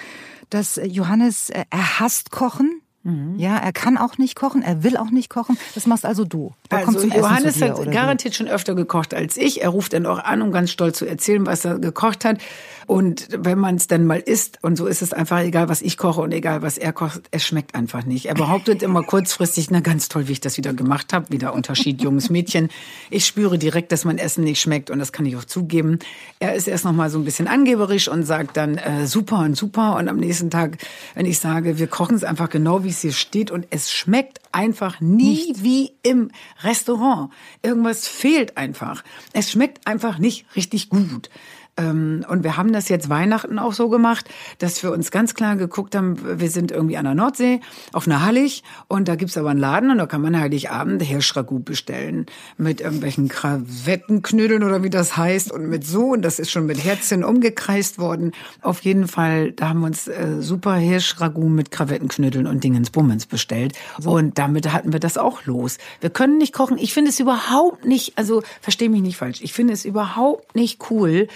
dass 0.51 0.81
Johannes, 0.85 1.51
äh, 1.51 1.65
er 1.71 2.01
hasst 2.01 2.31
Kochen. 2.31 2.82
Mhm. 3.05 3.35
Ja, 3.37 3.57
er 3.57 3.73
kann 3.73 3.99
auch 3.99 4.19
nicht 4.19 4.37
kochen, 4.37 4.63
er 4.63 4.85
will 4.85 4.97
auch 4.97 5.11
nicht 5.11 5.29
kochen. 5.29 5.59
Das 5.75 5.87
machst 5.87 6.05
also 6.05 6.25
du. 6.25 6.55
Da 6.69 6.79
also 6.79 7.05
Johannes 7.07 7.55
dir, 7.55 7.71
hat 7.71 7.91
garantiert 7.91 8.35
wie? 8.35 8.37
schon 8.39 8.49
öfter 8.49 8.75
gekocht 8.75 9.13
als 9.13 9.37
ich. 9.37 9.63
Er 9.63 9.71
ruft 9.71 9.93
dann 9.93 10.07
auch 10.07 10.21
an, 10.21 10.41
um 10.41 10.53
ganz 10.53 10.71
stolz 10.71 10.99
zu 10.99 11.07
erzählen, 11.07 11.45
was 11.45 11.65
er 11.65 11.79
gekocht 11.79 12.25
hat. 12.25 12.39
Und 12.87 13.29
wenn 13.31 13.59
man 13.59 13.77
es 13.77 13.87
dann 13.87 14.07
mal 14.07 14.21
isst, 14.21 14.59
und 14.63 14.77
so 14.77 14.87
ist 14.87 15.03
es 15.03 15.13
einfach 15.13 15.41
egal, 15.41 15.69
was 15.69 15.83
ich 15.83 15.97
koche 15.97 16.21
und 16.21 16.33
egal, 16.33 16.63
was 16.63 16.79
er 16.79 16.93
kocht, 16.93 17.23
es 17.31 17.45
schmeckt 17.45 17.75
einfach 17.75 18.05
nicht. 18.05 18.27
Er 18.27 18.35
behauptet 18.35 18.83
immer 18.83 19.03
kurzfristig, 19.07 19.71
na 19.71 19.81
ganz 19.81 20.09
toll, 20.09 20.29
wie 20.29 20.33
ich 20.33 20.41
das 20.41 20.57
wieder 20.57 20.75
gemacht 20.75 21.13
habe. 21.13 21.31
Wieder 21.31 21.55
Unterschied, 21.55 22.03
junges 22.03 22.31
Mädchen. 22.31 22.69
Ich 23.11 23.27
spüre 23.27 23.59
direkt, 23.59 23.93
dass 23.93 24.05
mein 24.05 24.19
Essen 24.19 24.45
nicht 24.45 24.61
schmeckt 24.61 24.91
und 24.91 24.99
das 24.99 25.13
kann 25.13 25.27
ich 25.27 25.37
auch 25.37 25.45
zugeben. 25.45 25.99
Er 26.39 26.55
ist 26.55 26.69
erst 26.69 26.85
noch 26.85 26.93
mal 26.93 27.11
so 27.11 27.19
ein 27.19 27.25
bisschen 27.25 27.49
angeberisch 27.49 28.09
und 28.09 28.25
sagt 28.25 28.57
dann 28.57 28.79
äh, 28.79 29.07
super 29.07 29.41
und 29.41 29.57
super. 29.57 29.97
Und 29.97 30.09
am 30.09 30.17
nächsten 30.17 30.51
Tag, 30.51 30.79
wenn 31.15 31.27
ich 31.27 31.39
sage, 31.39 31.79
wir 31.79 31.87
kochen 31.87 32.17
es 32.17 32.25
einfach 32.25 32.51
genau, 32.51 32.85
wie 32.85 32.89
es 32.89 33.01
hier 33.01 33.13
steht 33.13 33.51
und 33.51 33.67
es 33.71 33.91
schmeckt 33.91 34.41
einfach 34.53 35.01
nie 35.01 35.47
nicht. 35.47 35.65
wie 35.65 35.93
im 36.03 36.31
Restaurant. 36.63 37.31
Irgendwas 37.63 38.07
fehlt 38.07 38.57
einfach. 38.57 39.03
Es 39.33 39.51
schmeckt 39.51 39.87
einfach 39.87 40.19
nicht 40.19 40.47
richtig 40.57 40.89
gut. 40.89 41.31
Ähm, 41.79 42.25
und 42.29 42.45
wir 42.45 42.59
haben 42.59 42.73
das 42.73 42.91
jetzt 42.91 43.09
Weihnachten 43.09 43.59
auch 43.59 43.73
so 43.73 43.89
gemacht, 43.89 44.29
dass 44.59 44.83
wir 44.83 44.93
uns 44.93 45.11
ganz 45.11 45.35
klar 45.35 45.57
geguckt 45.57 45.95
haben, 45.95 46.39
wir 46.39 46.51
sind 46.51 46.71
irgendwie 46.71 46.99
an 46.99 47.05
der 47.07 47.15
Nordsee, 47.15 47.61
auf 47.95 48.07
einer 48.07 48.23
Hallig 48.23 48.63
und 48.89 49.09
da 49.09 49.17
gibt's 49.17 49.39
aber 49.39 49.51
einen 49.51 49.61
Laden 49.61 49.91
und 49.91 49.97
da 49.97 50.07
kann 50.07 50.21
man 50.21 50.39
Heiligabend 50.39 51.03
Hirschragout 51.03 51.61
bestellen 51.61 52.27
mit 52.59 52.83
irgendwelchen 52.83 53.29
Kravettenknödeln 53.29 54.65
oder 54.65 54.83
wie 54.83 54.91
das 54.91 55.17
heißt 55.17 55.51
und 55.51 55.67
mit 55.71 55.87
so 55.87 56.09
und 56.09 56.23
das 56.23 56.39
ist 56.39 56.51
schon 56.51 56.67
mit 56.67 56.83
Herzchen 56.85 57.25
umgekreist 57.25 57.99
worden. 57.99 58.33
Auf 58.61 58.81
jeden 58.81 59.09
Fall, 59.09 59.53
da 59.53 59.71
haben 59.71 59.81
wir 59.81 59.87
uns 59.87 60.09
äh, 60.09 60.41
super 60.41 60.75
Hirschragout 60.75 61.49
mit 61.49 61.71
Kravettenknödeln 61.71 62.47
und 62.47 62.63
Dingensbummens 62.63 63.25
bestellt 63.25 63.73
und 64.05 64.37
damit 64.37 64.71
hatten 64.71 64.93
wir 64.93 65.01
das 65.01 65.17
auch 65.17 65.47
los. 65.47 65.79
Wir 66.03 66.11
können 66.11 66.37
nicht 66.37 66.53
kochen. 66.53 66.77
Ich 66.77 66.93
finde 66.93 67.09
es 67.09 67.19
überhaupt 67.19 67.87
nicht, 67.87 68.19
also 68.19 68.43
verstehe 68.61 68.91
mich 68.91 69.01
nicht 69.01 69.17
falsch, 69.17 69.41
ich 69.41 69.55
finde 69.55 69.73
es 69.73 69.87
überhaupt 69.87 70.55
nicht 70.55 70.91
cool, 70.91 71.29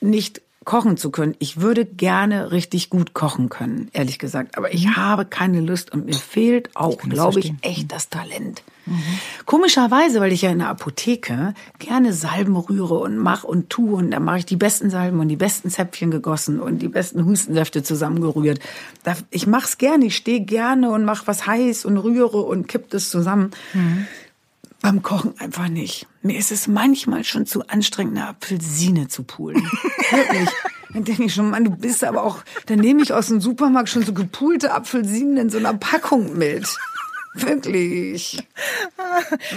nicht 0.00 0.42
kochen 0.66 0.96
zu 0.96 1.10
können. 1.10 1.36
Ich 1.38 1.60
würde 1.60 1.86
gerne 1.86 2.50
richtig 2.50 2.90
gut 2.90 3.14
kochen 3.14 3.48
können, 3.48 3.88
ehrlich 3.92 4.18
gesagt. 4.18 4.58
Aber 4.58 4.74
ich 4.74 4.84
mhm. 4.84 4.96
habe 4.96 5.24
keine 5.24 5.60
Lust 5.60 5.92
und 5.92 6.06
mir 6.06 6.16
fehlt 6.16 6.74
auch, 6.74 6.98
glaube 6.98 7.38
ich, 7.38 7.54
echt 7.62 7.92
das 7.92 8.10
Talent. 8.10 8.62
Mhm. 8.84 9.00
Komischerweise, 9.46 10.20
weil 10.20 10.32
ich 10.32 10.42
ja 10.42 10.50
in 10.50 10.58
der 10.58 10.68
Apotheke 10.68 11.54
gerne 11.78 12.12
Salben 12.12 12.56
rühre 12.56 12.98
und 12.98 13.16
mache 13.16 13.46
und 13.46 13.70
tue 13.70 13.94
und 13.94 14.10
da 14.10 14.20
mache 14.20 14.38
ich 14.38 14.46
die 14.46 14.56
besten 14.56 14.90
Salben 14.90 15.20
und 15.20 15.28
die 15.28 15.36
besten 15.36 15.70
Zäpfchen 15.70 16.10
gegossen 16.10 16.60
und 16.60 16.80
die 16.80 16.88
besten 16.88 17.24
Hustensäfte 17.24 17.84
zusammengerührt. 17.84 18.58
Ich 19.30 19.46
mache 19.46 19.66
es 19.66 19.78
gerne, 19.78 20.06
ich 20.06 20.16
stehe 20.16 20.40
gerne 20.40 20.90
und 20.90 21.04
mache 21.04 21.28
was 21.28 21.46
heiß 21.46 21.84
und 21.84 21.96
rühre 21.96 22.38
und 22.38 22.66
kipp 22.66 22.90
das 22.90 23.08
zusammen. 23.08 23.52
Mhm. 23.72 24.06
Beim 24.86 25.02
Kochen 25.02 25.34
einfach 25.40 25.68
nicht. 25.68 26.06
Mir 26.22 26.38
ist 26.38 26.52
es 26.52 26.68
manchmal 26.68 27.24
schon 27.24 27.44
zu 27.44 27.66
anstrengend, 27.66 28.16
eine 28.16 28.28
Apfelsine 28.28 29.08
zu 29.08 29.24
poolen. 29.24 29.68
Wirklich. 30.10 30.48
Dann 30.92 31.02
denke 31.02 31.24
ich 31.24 31.34
schon, 31.34 31.50
Mann, 31.50 31.64
du 31.64 31.70
bist 31.70 32.04
aber 32.04 32.22
auch, 32.22 32.44
dann 32.66 32.78
nehme 32.78 33.02
ich 33.02 33.12
aus 33.12 33.26
dem 33.26 33.40
Supermarkt 33.40 33.88
schon 33.88 34.04
so 34.04 34.12
gepulte 34.12 34.72
Apfelsinen 34.72 35.38
in 35.38 35.50
so 35.50 35.58
einer 35.58 35.74
Packung 35.74 36.38
mit. 36.38 36.68
Wirklich. 37.34 38.46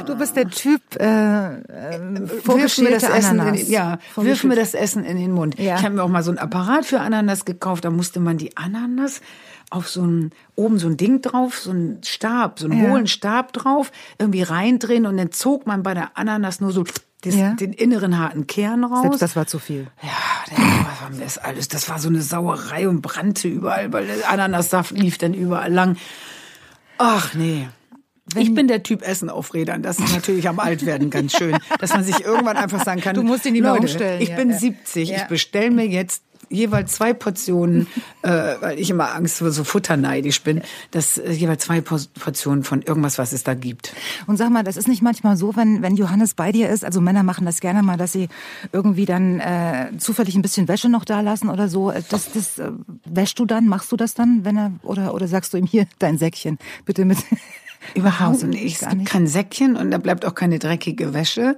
du 0.06 0.18
bist 0.18 0.36
der 0.36 0.50
Typ 0.50 0.82
äh, 1.00 1.06
äh, 1.06 2.00
wirf 2.44 2.78
mir 2.80 2.90
das 2.90 3.04
Essen 3.04 3.40
in, 3.40 3.72
ja, 3.72 4.00
wirf 4.16 4.44
mir 4.44 4.56
das 4.56 4.74
Essen 4.74 5.06
in 5.06 5.18
den 5.18 5.32
Mund. 5.32 5.58
Ja. 5.60 5.78
Ich 5.78 5.84
habe 5.84 5.96
mir 5.96 6.04
auch 6.04 6.10
mal 6.10 6.24
so 6.24 6.32
ein 6.32 6.40
Apparat 6.40 6.86
für 6.86 7.00
Ananas 7.00 7.46
gekauft, 7.46 7.86
da 7.86 7.92
musste 7.92 8.20
man 8.20 8.38
die 8.38 8.58
Ananas 8.58 9.22
auf 9.70 9.90
so 9.90 10.04
ein, 10.04 10.32
oben 10.56 10.80
so 10.80 10.88
ein 10.88 10.98
Ding 10.98 11.22
drauf, 11.22 11.60
so 11.60 11.72
ein 11.72 12.02
Stab, 12.04 12.60
so 12.60 12.66
einen 12.66 12.84
ja. 12.84 12.90
hohlen 12.90 13.08
Stab 13.08 13.54
drauf, 13.54 13.92
irgendwie 14.18 14.42
reindrehen 14.42 15.06
und 15.06 15.18
dann 15.18 15.32
zog 15.32 15.68
man 15.68 15.84
bei 15.84 15.94
der 15.94 16.18
Ananas 16.18 16.60
nur 16.62 16.72
so 16.72 16.84
das, 17.22 17.36
ja. 17.36 17.54
den 17.54 17.74
inneren 17.74 18.18
harten 18.18 18.48
Kern 18.48 18.84
raus. 18.84 19.02
Selbst 19.02 19.22
das 19.22 19.36
war 19.36 19.46
zu 19.46 19.60
viel. 19.60 19.88
Ja, 20.02 20.10
das 20.50 20.58
war 20.58 21.20
das 21.20 21.38
alles. 21.38 21.68
Das 21.68 21.90
war 21.90 22.00
so 22.00 22.08
eine 22.08 22.22
Sauerei 22.22 22.88
und 22.88 23.02
brannte 23.02 23.48
überall, 23.48 23.92
weil 23.92 24.08
der 24.08 24.30
Ananassaft 24.30 24.92
lief 24.92 25.18
dann 25.18 25.34
überall 25.34 25.72
lang. 25.72 25.98
Ach 26.98 27.34
nee. 27.34 27.68
Wenn 28.34 28.44
ich 28.44 28.54
bin 28.54 28.68
der 28.68 28.84
Typ 28.84 29.02
Essen 29.02 29.30
auf 29.30 29.54
Rädern. 29.54 29.82
Das 29.82 30.00
ist 30.00 30.14
natürlich 30.14 30.48
am 30.48 30.60
Altwerden 30.60 31.10
ganz 31.10 31.34
schön, 31.36 31.58
dass 31.80 31.92
man 31.92 32.04
sich 32.04 32.24
irgendwann 32.24 32.58
einfach 32.58 32.84
sagen 32.86 33.02
kann. 33.02 33.16
Du 33.16 33.24
musst 33.24 33.46
ihn 33.46 33.54
nicht 33.54 33.64
mehr 33.64 33.74
umstellen. 33.74 34.22
Ich 34.22 34.36
bin 34.36 34.52
ja. 34.52 34.58
70. 34.58 35.12
Ich 35.12 35.24
bestelle 35.24 35.72
mir 35.72 35.88
jetzt 35.88 36.24
jeweils 36.50 36.94
zwei 36.94 37.14
Portionen, 37.14 37.88
äh, 38.22 38.30
weil 38.60 38.80
ich 38.80 38.90
immer 38.90 39.14
Angst 39.16 39.38
vor 39.38 39.52
so 39.52 39.64
futterneidisch 39.64 40.42
bin, 40.44 40.62
dass 40.92 41.18
äh, 41.18 41.32
jeweils 41.32 41.64
zwei 41.64 41.82
Portionen 41.82 42.64
von 42.64 42.82
irgendwas, 42.82 43.18
was 43.18 43.32
es 43.32 43.44
da 43.44 43.54
gibt. 43.54 43.94
Und 44.28 44.38
sag 44.38 44.50
mal, 44.50 44.64
das 44.64 44.78
ist 44.78 44.88
nicht 44.88 45.02
manchmal 45.02 45.38
so, 45.38 45.56
wenn, 45.56 45.82
wenn 45.82 45.96
Johannes 45.96 46.34
bei 46.34 46.52
dir 46.52 46.70
ist, 46.70 46.84
also 46.84 47.02
Männer 47.02 47.24
machen 47.24 47.46
das 47.46 47.60
gerne 47.60 47.84
mal, 47.84 47.98
dass 47.98 48.12
sie 48.12 48.30
irgendwie 48.72 49.06
dann 49.06 49.40
äh, 49.40 49.92
zufällig 49.98 50.36
ein 50.36 50.42
bisschen 50.42 50.68
Wäsche 50.68 50.90
noch 50.90 51.06
da 51.06 51.22
lassen 51.22 51.50
oder 51.50 51.70
so. 51.70 51.92
Das, 52.10 52.32
das 52.32 52.60
äh, 52.60 52.72
wäschst 53.06 53.40
du 53.40 53.46
dann, 53.46 53.68
machst 53.68 53.92
du 53.92 53.96
das 53.96 54.14
dann, 54.14 54.46
wenn 54.46 54.58
er, 54.58 54.72
oder, 54.84 55.14
oder 55.14 55.28
sagst 55.28 55.54
du 55.54 55.58
ihm 55.58 55.66
hier 55.66 55.88
dein 56.00 56.18
Säckchen, 56.18 56.58
bitte 56.86 57.06
mit. 57.06 57.18
Überhaupt 57.96 58.44
nicht. 58.48 58.82
Es 58.82 58.90
gibt 58.90 59.06
kein 59.06 59.28
Säckchen 59.28 59.76
und 59.76 59.92
da 59.92 59.98
bleibt 59.98 60.26
auch 60.26 60.36
keine 60.36 60.60
dreckige 60.60 61.14
Wäsche 61.14 61.58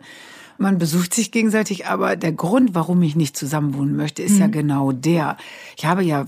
man 0.62 0.78
besucht 0.78 1.14
sich 1.14 1.32
gegenseitig, 1.32 1.88
aber 1.88 2.16
der 2.16 2.32
Grund, 2.32 2.76
warum 2.76 3.02
ich 3.02 3.16
nicht 3.16 3.36
zusammenwohnen 3.36 3.96
möchte, 3.96 4.22
ist 4.22 4.36
mhm. 4.36 4.40
ja 4.40 4.48
genau 4.48 4.92
der. 4.92 5.38
Ich 5.76 5.86
habe 5.86 6.04
ja 6.04 6.26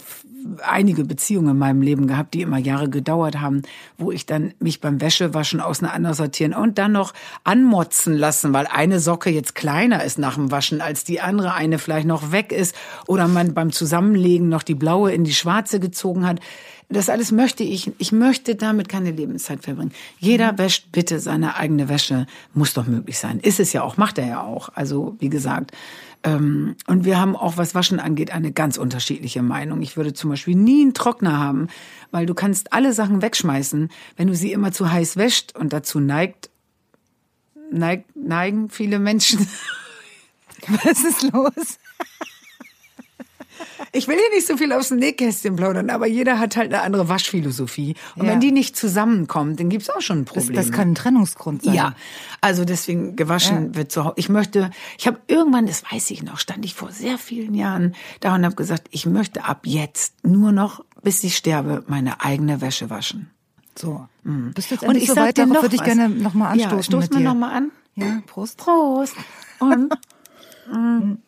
einige 0.62 1.06
Beziehungen 1.06 1.52
in 1.52 1.58
meinem 1.58 1.82
Leben 1.82 2.08
gehabt, 2.08 2.34
die 2.34 2.42
immer 2.42 2.58
Jahre 2.58 2.90
gedauert 2.90 3.40
haben, 3.40 3.62
wo 3.98 4.12
ich 4.12 4.26
dann 4.26 4.54
mich 4.60 4.82
beim 4.82 5.00
Wäschewaschen 5.00 5.62
auseinandersortieren 5.62 6.54
und 6.54 6.78
dann 6.78 6.92
noch 6.92 7.14
anmotzen 7.44 8.14
lassen, 8.14 8.54
weil 8.54 8.68
eine 8.68 9.00
Socke 9.00 9.30
jetzt 9.30 9.56
kleiner 9.56 10.04
ist 10.04 10.18
nach 10.18 10.36
dem 10.36 10.52
Waschen 10.52 10.82
als 10.82 11.04
die 11.04 11.22
andere, 11.22 11.54
eine 11.54 11.80
vielleicht 11.80 12.08
noch 12.08 12.32
weg 12.32 12.52
ist 12.52 12.76
oder 13.08 13.28
man 13.28 13.54
beim 13.54 13.72
Zusammenlegen 13.72 14.50
noch 14.50 14.64
die 14.64 14.76
blaue 14.76 15.14
in 15.14 15.24
die 15.24 15.34
schwarze 15.34 15.80
gezogen 15.80 16.26
hat. 16.26 16.40
Das 16.94 17.10
alles 17.10 17.32
möchte 17.32 17.64
ich. 17.64 17.92
Ich 17.98 18.12
möchte 18.12 18.56
damit 18.56 18.88
keine 18.88 19.10
Lebenszeit 19.10 19.64
verbringen. 19.64 19.92
Jeder 20.20 20.54
mhm. 20.54 20.58
wäscht 20.60 20.92
bitte 20.92 21.20
seine 21.20 21.56
eigene 21.56 21.90
Wäsche. 21.90 22.28
Muss 22.54 22.76
doch 22.76 22.86
möglich 22.86 23.18
sein. 23.18 23.40
Ist 23.40 23.60
es 23.60 23.74
ja 23.74 23.82
auch, 23.82 23.98
macht 23.98 24.20
er 24.20 24.28
ja 24.28 24.44
auch. 24.44 24.70
Also, 24.76 25.16
wie 25.20 25.30
gesagt. 25.30 25.72
Ähm, 26.24 26.76
und 26.86 27.04
wir 27.04 27.20
haben 27.20 27.36
auch, 27.36 27.58
was 27.58 27.74
Waschen 27.74 28.00
angeht, 28.00 28.32
eine 28.32 28.52
ganz 28.52 28.78
unterschiedliche 28.78 29.42
Meinung. 29.42 29.82
Ich 29.82 29.98
würde 29.98 30.14
zum 30.14 30.30
Beispiel 30.30 30.56
nie 30.56 30.84
einen 30.84 30.94
Trockner 30.94 31.40
haben, 31.40 31.68
weil 32.12 32.28
du 32.28 32.36
kannst 32.36 32.74
alle 32.74 32.94
Sachen 32.94 33.24
wegschmeißen, 33.24 33.90
wenn 34.16 34.28
du 34.28 34.36
sie 34.36 34.52
immer 34.52 34.72
zu 34.72 34.92
heiß 34.92 35.18
wäscht 35.18 35.58
und 35.58 35.74
dazu 35.74 36.00
neigt, 36.00 36.52
neigt 37.72 38.16
neigen 38.16 38.70
viele 38.70 39.00
Menschen. 39.00 39.48
Was 40.68 41.04
ist 41.04 41.24
los? 41.34 41.80
Ich 43.96 44.08
will 44.08 44.16
hier 44.16 44.36
nicht 44.36 44.48
so 44.48 44.58
viel 44.58 44.74
aus 44.74 44.90
dem 44.90 44.98
Nähkästchen 44.98 45.56
plaudern, 45.56 45.92
aber 45.92 46.08
jeder 46.08 46.40
hat 46.40 46.58
halt 46.58 46.74
eine 46.74 46.82
andere 46.82 47.10
Waschphilosophie. 47.10 47.94
Und 48.16 48.26
ja. 48.26 48.32
wenn 48.32 48.40
die 48.40 48.52
nicht 48.52 48.76
zusammenkommt, 48.76 49.60
dann 49.60 49.70
gibt's 49.70 49.88
auch 49.92 50.02
schon 50.02 50.22
ein 50.22 50.26
Problem. 50.26 50.56
Das, 50.56 50.66
das 50.66 50.76
kann 50.76 50.90
ein 50.90 50.96
Trennungsgrund 50.96 51.64
sein. 51.64 51.76
Ja, 51.76 51.96
also 52.42 52.66
deswegen 52.66 53.16
gewaschen 53.16 53.68
ja. 53.68 53.76
wird 53.76 53.92
zu 53.92 54.04
Hause. 54.04 54.16
Ich 54.18 54.30
möchte, 54.30 54.72
ich 54.98 55.06
habe 55.06 55.20
irgendwann, 55.28 55.68
das 55.68 55.84
weiß 55.92 56.10
ich 56.10 56.24
noch, 56.24 56.40
stand 56.40 56.66
ich 56.66 56.74
vor 56.74 56.92
sehr 56.92 57.20
vielen 57.20 57.54
Jahren 57.54 57.94
da 58.20 58.34
und 58.34 58.44
habe 58.44 58.56
gesagt, 58.56 58.88
ich 58.90 59.06
möchte 59.06 59.44
ab 59.44 59.62
jetzt 59.66 60.26
nur 60.26 60.52
noch, 60.52 60.84
bis 61.04 61.24
ich 61.24 61.38
sterbe, 61.38 61.84
meine 61.86 62.20
eigene 62.22 62.62
Wäsche 62.62 62.90
waschen. 62.90 63.30
So. 63.78 64.08
Mhm. 64.24 64.54
Bist 64.54 64.72
du 64.72 64.76
jetzt 64.76 64.84
und 64.86 64.96
ich 64.96 65.08
so 65.08 65.16
weit, 65.16 65.38
darauf 65.38 65.62
würde 65.62 65.76
ich 65.76 65.84
gerne 65.84 66.10
nochmal 66.10 66.54
anstoßen 66.54 66.78
Ja, 66.78 66.84
stoß 66.84 67.10
mir 67.12 67.20
nochmal 67.20 67.54
an. 67.56 67.72
Ja, 67.94 68.24
Prost. 68.26 68.58
Prost. 68.58 69.16
Und 69.60 69.94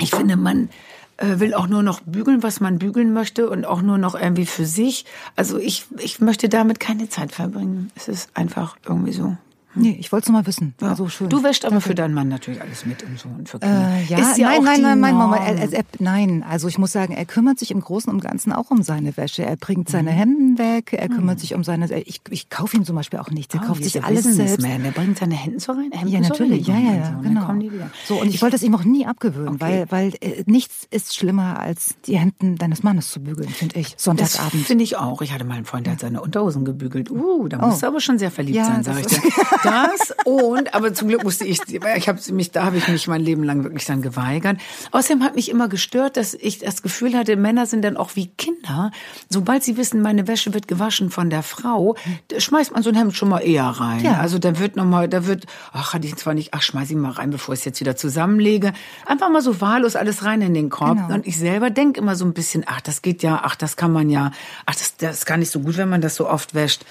ich 0.00 0.10
finde, 0.10 0.36
man 0.36 0.70
will 1.18 1.54
auch 1.54 1.66
nur 1.66 1.82
noch 1.82 2.00
bügeln, 2.00 2.42
was 2.42 2.60
man 2.60 2.78
bügeln 2.78 3.12
möchte 3.12 3.48
und 3.48 3.64
auch 3.64 3.82
nur 3.82 3.98
noch 3.98 4.14
irgendwie 4.14 4.46
für 4.46 4.66
sich. 4.66 5.04
Also 5.36 5.58
ich, 5.58 5.86
ich 5.98 6.20
möchte 6.20 6.48
damit 6.48 6.80
keine 6.80 7.08
Zeit 7.08 7.32
verbringen. 7.32 7.90
Es 7.94 8.08
ist 8.08 8.30
einfach 8.34 8.76
irgendwie 8.86 9.12
so. 9.12 9.36
Nee, 9.74 9.96
ich 9.98 10.12
wollte 10.12 10.26
es 10.26 10.32
mal 10.32 10.46
wissen. 10.46 10.74
Ja. 10.80 10.94
so 10.94 11.08
schön. 11.08 11.28
Du 11.28 11.42
wäscht 11.42 11.64
aber 11.64 11.72
Danke. 11.72 11.88
für 11.88 11.94
deinen 11.94 12.14
Mann 12.14 12.28
natürlich 12.28 12.60
alles 12.60 12.86
mit 12.86 13.02
und 13.02 13.18
so 13.18 13.28
und 13.28 13.48
für 13.48 13.58
Kinder. 13.58 13.96
Äh, 13.96 14.04
ja, 14.04 14.18
ja 14.36 14.48
nein, 14.48 14.62
nein, 14.62 14.80
nein, 14.82 15.00
nein, 15.00 15.14
Mama, 15.14 15.36
er, 15.36 15.72
er, 15.72 15.84
nein. 15.98 16.44
Also 16.48 16.68
ich 16.68 16.78
muss 16.78 16.92
sagen, 16.92 17.14
er 17.14 17.24
kümmert 17.24 17.58
sich 17.58 17.70
im 17.70 17.80
Großen 17.80 18.12
und 18.12 18.20
Ganzen 18.20 18.52
auch 18.52 18.70
um 18.70 18.82
seine 18.82 19.16
Wäsche. 19.16 19.44
Er 19.44 19.56
bringt 19.56 19.88
seine 19.88 20.12
mhm. 20.12 20.16
Hemden 20.16 20.58
weg, 20.58 20.92
er 20.92 21.08
kümmert 21.08 21.36
mhm. 21.36 21.40
sich 21.40 21.54
um 21.54 21.64
seine. 21.64 21.92
Ich, 22.02 22.20
ich 22.30 22.50
kaufe 22.50 22.76
ihm 22.76 22.84
zum 22.84 22.96
Beispiel 22.96 23.18
auch 23.18 23.30
nichts. 23.30 23.54
Er 23.54 23.62
oh, 23.62 23.66
kauft 23.66 23.84
sich 23.84 24.02
alles 24.02 24.24
selbst. 24.24 24.62
Man. 24.62 24.84
Er 24.84 24.92
bringt 24.92 25.18
seine 25.18 25.34
Hemden 25.34 25.60
so 25.60 25.72
rein. 25.72 25.90
Hemden 25.92 26.08
ja, 26.08 26.20
natürlich. 26.20 26.66
Ja, 26.66 26.78
ja, 26.78 26.94
ja. 26.94 27.16
So, 27.16 27.28
genau. 27.28 27.46
Kommen 27.46 27.60
die 27.60 27.72
wieder. 27.72 27.90
So 28.06 28.20
und 28.20 28.28
ich, 28.28 28.36
ich 28.36 28.42
wollte 28.42 28.56
es 28.56 28.62
ihm 28.62 28.74
auch 28.74 28.84
nie 28.84 29.06
abgewöhnen, 29.06 29.56
okay. 29.56 29.86
weil 29.88 30.04
weil 30.04 30.14
äh, 30.20 30.44
nichts 30.46 30.86
ist 30.90 31.16
schlimmer 31.16 31.58
als 31.58 31.94
die 32.06 32.18
Hemden 32.18 32.56
deines 32.56 32.82
Mannes 32.82 33.10
zu 33.10 33.20
bügeln, 33.20 33.48
finde 33.48 33.78
ich. 33.80 33.94
Sonntagabend. 33.96 34.66
Finde 34.66 34.84
ich 34.84 34.96
auch. 34.96 35.22
Ich 35.22 35.32
hatte 35.32 35.44
mal 35.44 35.54
einen 35.54 35.64
Freund, 35.64 35.86
der 35.86 35.94
hat 35.94 36.00
seine 36.00 36.20
Unterhosen 36.20 36.64
gebügelt. 36.64 37.10
Uh, 37.10 37.48
da 37.48 37.60
oh. 37.62 37.66
musst 37.66 37.82
du 37.82 37.86
aber 37.86 38.00
schon 38.00 38.18
sehr 38.18 38.30
verliebt 38.30 38.56
ja, 38.56 38.66
sein, 38.66 38.82
sag 38.82 39.00
ich 39.00 39.06
dir. 39.06 39.20
Das 39.64 40.14
und, 40.24 40.74
aber 40.74 40.94
zum 40.94 41.08
Glück 41.08 41.24
musste 41.24 41.44
ich, 41.44 41.60
ich 41.68 42.08
habe 42.08 42.20
mich, 42.32 42.50
da 42.50 42.64
habe 42.64 42.76
ich 42.76 42.88
mich 42.88 43.08
mein 43.08 43.22
Leben 43.22 43.42
lang 43.42 43.64
wirklich 43.64 43.86
dann 43.86 44.02
geweigert. 44.02 44.58
Außerdem 44.92 45.22
hat 45.24 45.34
mich 45.34 45.50
immer 45.50 45.68
gestört, 45.68 46.16
dass 46.16 46.34
ich 46.34 46.58
das 46.58 46.82
Gefühl 46.82 47.16
hatte, 47.16 47.36
Männer 47.36 47.66
sind 47.66 47.82
dann 47.82 47.96
auch 47.96 48.14
wie 48.14 48.28
Kinder. 48.28 48.90
Sobald 49.28 49.64
sie 49.64 49.76
wissen, 49.76 50.02
meine 50.02 50.28
Wäsche 50.28 50.54
wird 50.54 50.68
gewaschen 50.68 51.10
von 51.10 51.30
der 51.30 51.42
Frau, 51.42 51.96
schmeißt 52.36 52.72
man 52.72 52.82
so 52.82 52.90
ein 52.90 52.96
Hemd 52.96 53.16
schon 53.16 53.28
mal 53.28 53.40
eher 53.40 53.64
rein. 53.64 54.04
Ja. 54.04 54.18
Also 54.18 54.38
da 54.38 54.58
wird 54.58 54.76
noch 54.76 54.84
mal, 54.84 55.08
da 55.08 55.26
wird, 55.26 55.46
ach, 55.72 55.94
hatte 55.94 56.06
ich 56.06 56.16
zwar 56.16 56.34
nicht, 56.34 56.54
ach, 56.54 56.62
schmeiß 56.62 56.90
ich 56.90 56.96
mal 56.96 57.12
rein, 57.12 57.30
bevor 57.30 57.54
ich 57.54 57.60
es 57.60 57.64
jetzt 57.64 57.80
wieder 57.80 57.96
zusammenlege. 57.96 58.72
Einfach 59.06 59.30
mal 59.30 59.42
so 59.42 59.60
wahllos 59.60 59.96
alles 59.96 60.24
rein 60.24 60.42
in 60.42 60.54
den 60.54 60.70
Korb. 60.70 60.96
Genau. 60.96 61.14
Und 61.14 61.26
ich 61.26 61.38
selber 61.38 61.70
denke 61.70 62.00
immer 62.00 62.16
so 62.16 62.24
ein 62.24 62.34
bisschen, 62.34 62.64
ach, 62.66 62.80
das 62.80 63.02
geht 63.02 63.22
ja, 63.22 63.40
ach, 63.42 63.56
das 63.56 63.76
kann 63.76 63.92
man 63.92 64.10
ja, 64.10 64.32
ach, 64.66 64.74
das, 64.74 64.96
das 64.96 65.18
ist 65.18 65.26
gar 65.26 65.36
nicht 65.36 65.50
so 65.50 65.60
gut, 65.60 65.76
wenn 65.76 65.88
man 65.88 66.00
das 66.00 66.16
so 66.16 66.28
oft 66.28 66.54
wäscht. 66.54 66.84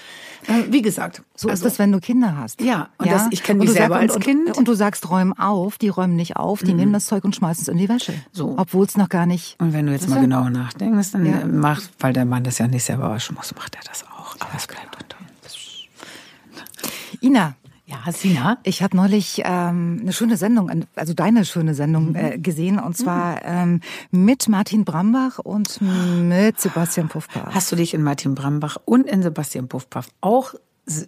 Äh, 0.46 0.64
wie 0.70 0.82
gesagt. 0.82 1.22
So 1.36 1.48
also, 1.48 1.64
ist 1.64 1.64
das, 1.64 1.78
wenn 1.78 1.92
du 1.92 2.00
Kinder 2.00 2.36
hast. 2.36 2.60
Ja, 2.60 2.88
und 2.98 3.06
ja? 3.06 3.14
Das, 3.14 3.28
ich 3.30 3.42
kenne 3.42 3.60
mich 3.60 3.70
selber 3.70 3.96
sagst, 4.00 4.16
als 4.16 4.24
Kind. 4.24 4.48
Und, 4.48 4.58
und, 4.58 4.68
du 4.68 4.74
sagst, 4.74 5.08
räum 5.10 5.32
auf, 5.32 5.78
die 5.78 5.88
räumen 5.88 6.16
nicht 6.16 6.36
auf, 6.36 6.62
die 6.62 6.72
mhm. 6.72 6.78
nehmen 6.78 6.92
das 6.92 7.06
Zeug 7.06 7.24
und 7.24 7.34
schmeißen 7.34 7.62
es 7.62 7.68
in 7.68 7.78
die 7.78 7.88
Wäsche. 7.88 8.14
So. 8.32 8.54
Obwohl 8.58 8.86
es 8.86 8.96
noch 8.96 9.08
gar 9.08 9.26
nicht. 9.26 9.56
Und 9.60 9.72
wenn 9.72 9.86
du 9.86 9.92
jetzt 9.92 10.08
mal 10.08 10.20
genauer 10.20 10.50
nachdenkst, 10.50 11.12
dann 11.12 11.26
ja. 11.26 11.46
macht, 11.46 11.90
weil 11.98 12.12
der 12.12 12.24
Mann 12.24 12.44
das 12.44 12.58
ja 12.58 12.66
nicht 12.66 12.84
selber 12.84 13.10
waschen 13.10 13.36
muss, 13.36 13.54
macht 13.54 13.74
er 13.74 13.82
das 13.86 14.04
auch. 14.04 14.36
Aber 14.40 14.50
es 14.56 14.66
bleibt 14.66 14.96
unter 14.96 15.16
uns. 15.20 15.84
Ina, 17.22 17.54
ja, 18.04 18.12
Sina. 18.12 18.58
Ich 18.62 18.82
habe 18.82 18.96
neulich 18.96 19.42
ähm, 19.44 19.98
eine 20.00 20.12
schöne 20.12 20.36
Sendung, 20.36 20.86
also 20.94 21.14
deine 21.14 21.44
schöne 21.44 21.74
Sendung 21.74 22.10
mhm. 22.10 22.16
äh, 22.16 22.38
gesehen 22.38 22.78
und 22.78 22.96
zwar 22.96 23.36
mhm. 23.36 23.40
ähm, 23.44 23.80
mit 24.10 24.48
Martin 24.48 24.84
Brambach 24.84 25.38
und 25.38 25.80
mit 25.80 26.60
Sebastian 26.60 27.08
Puffpaff. 27.08 27.54
Hast 27.54 27.70
du 27.72 27.76
dich 27.76 27.94
in 27.94 28.02
Martin 28.02 28.34
Brambach 28.34 28.76
und 28.84 29.06
in 29.06 29.22
Sebastian 29.22 29.68
Puffpaff 29.68 30.08
auch 30.20 30.54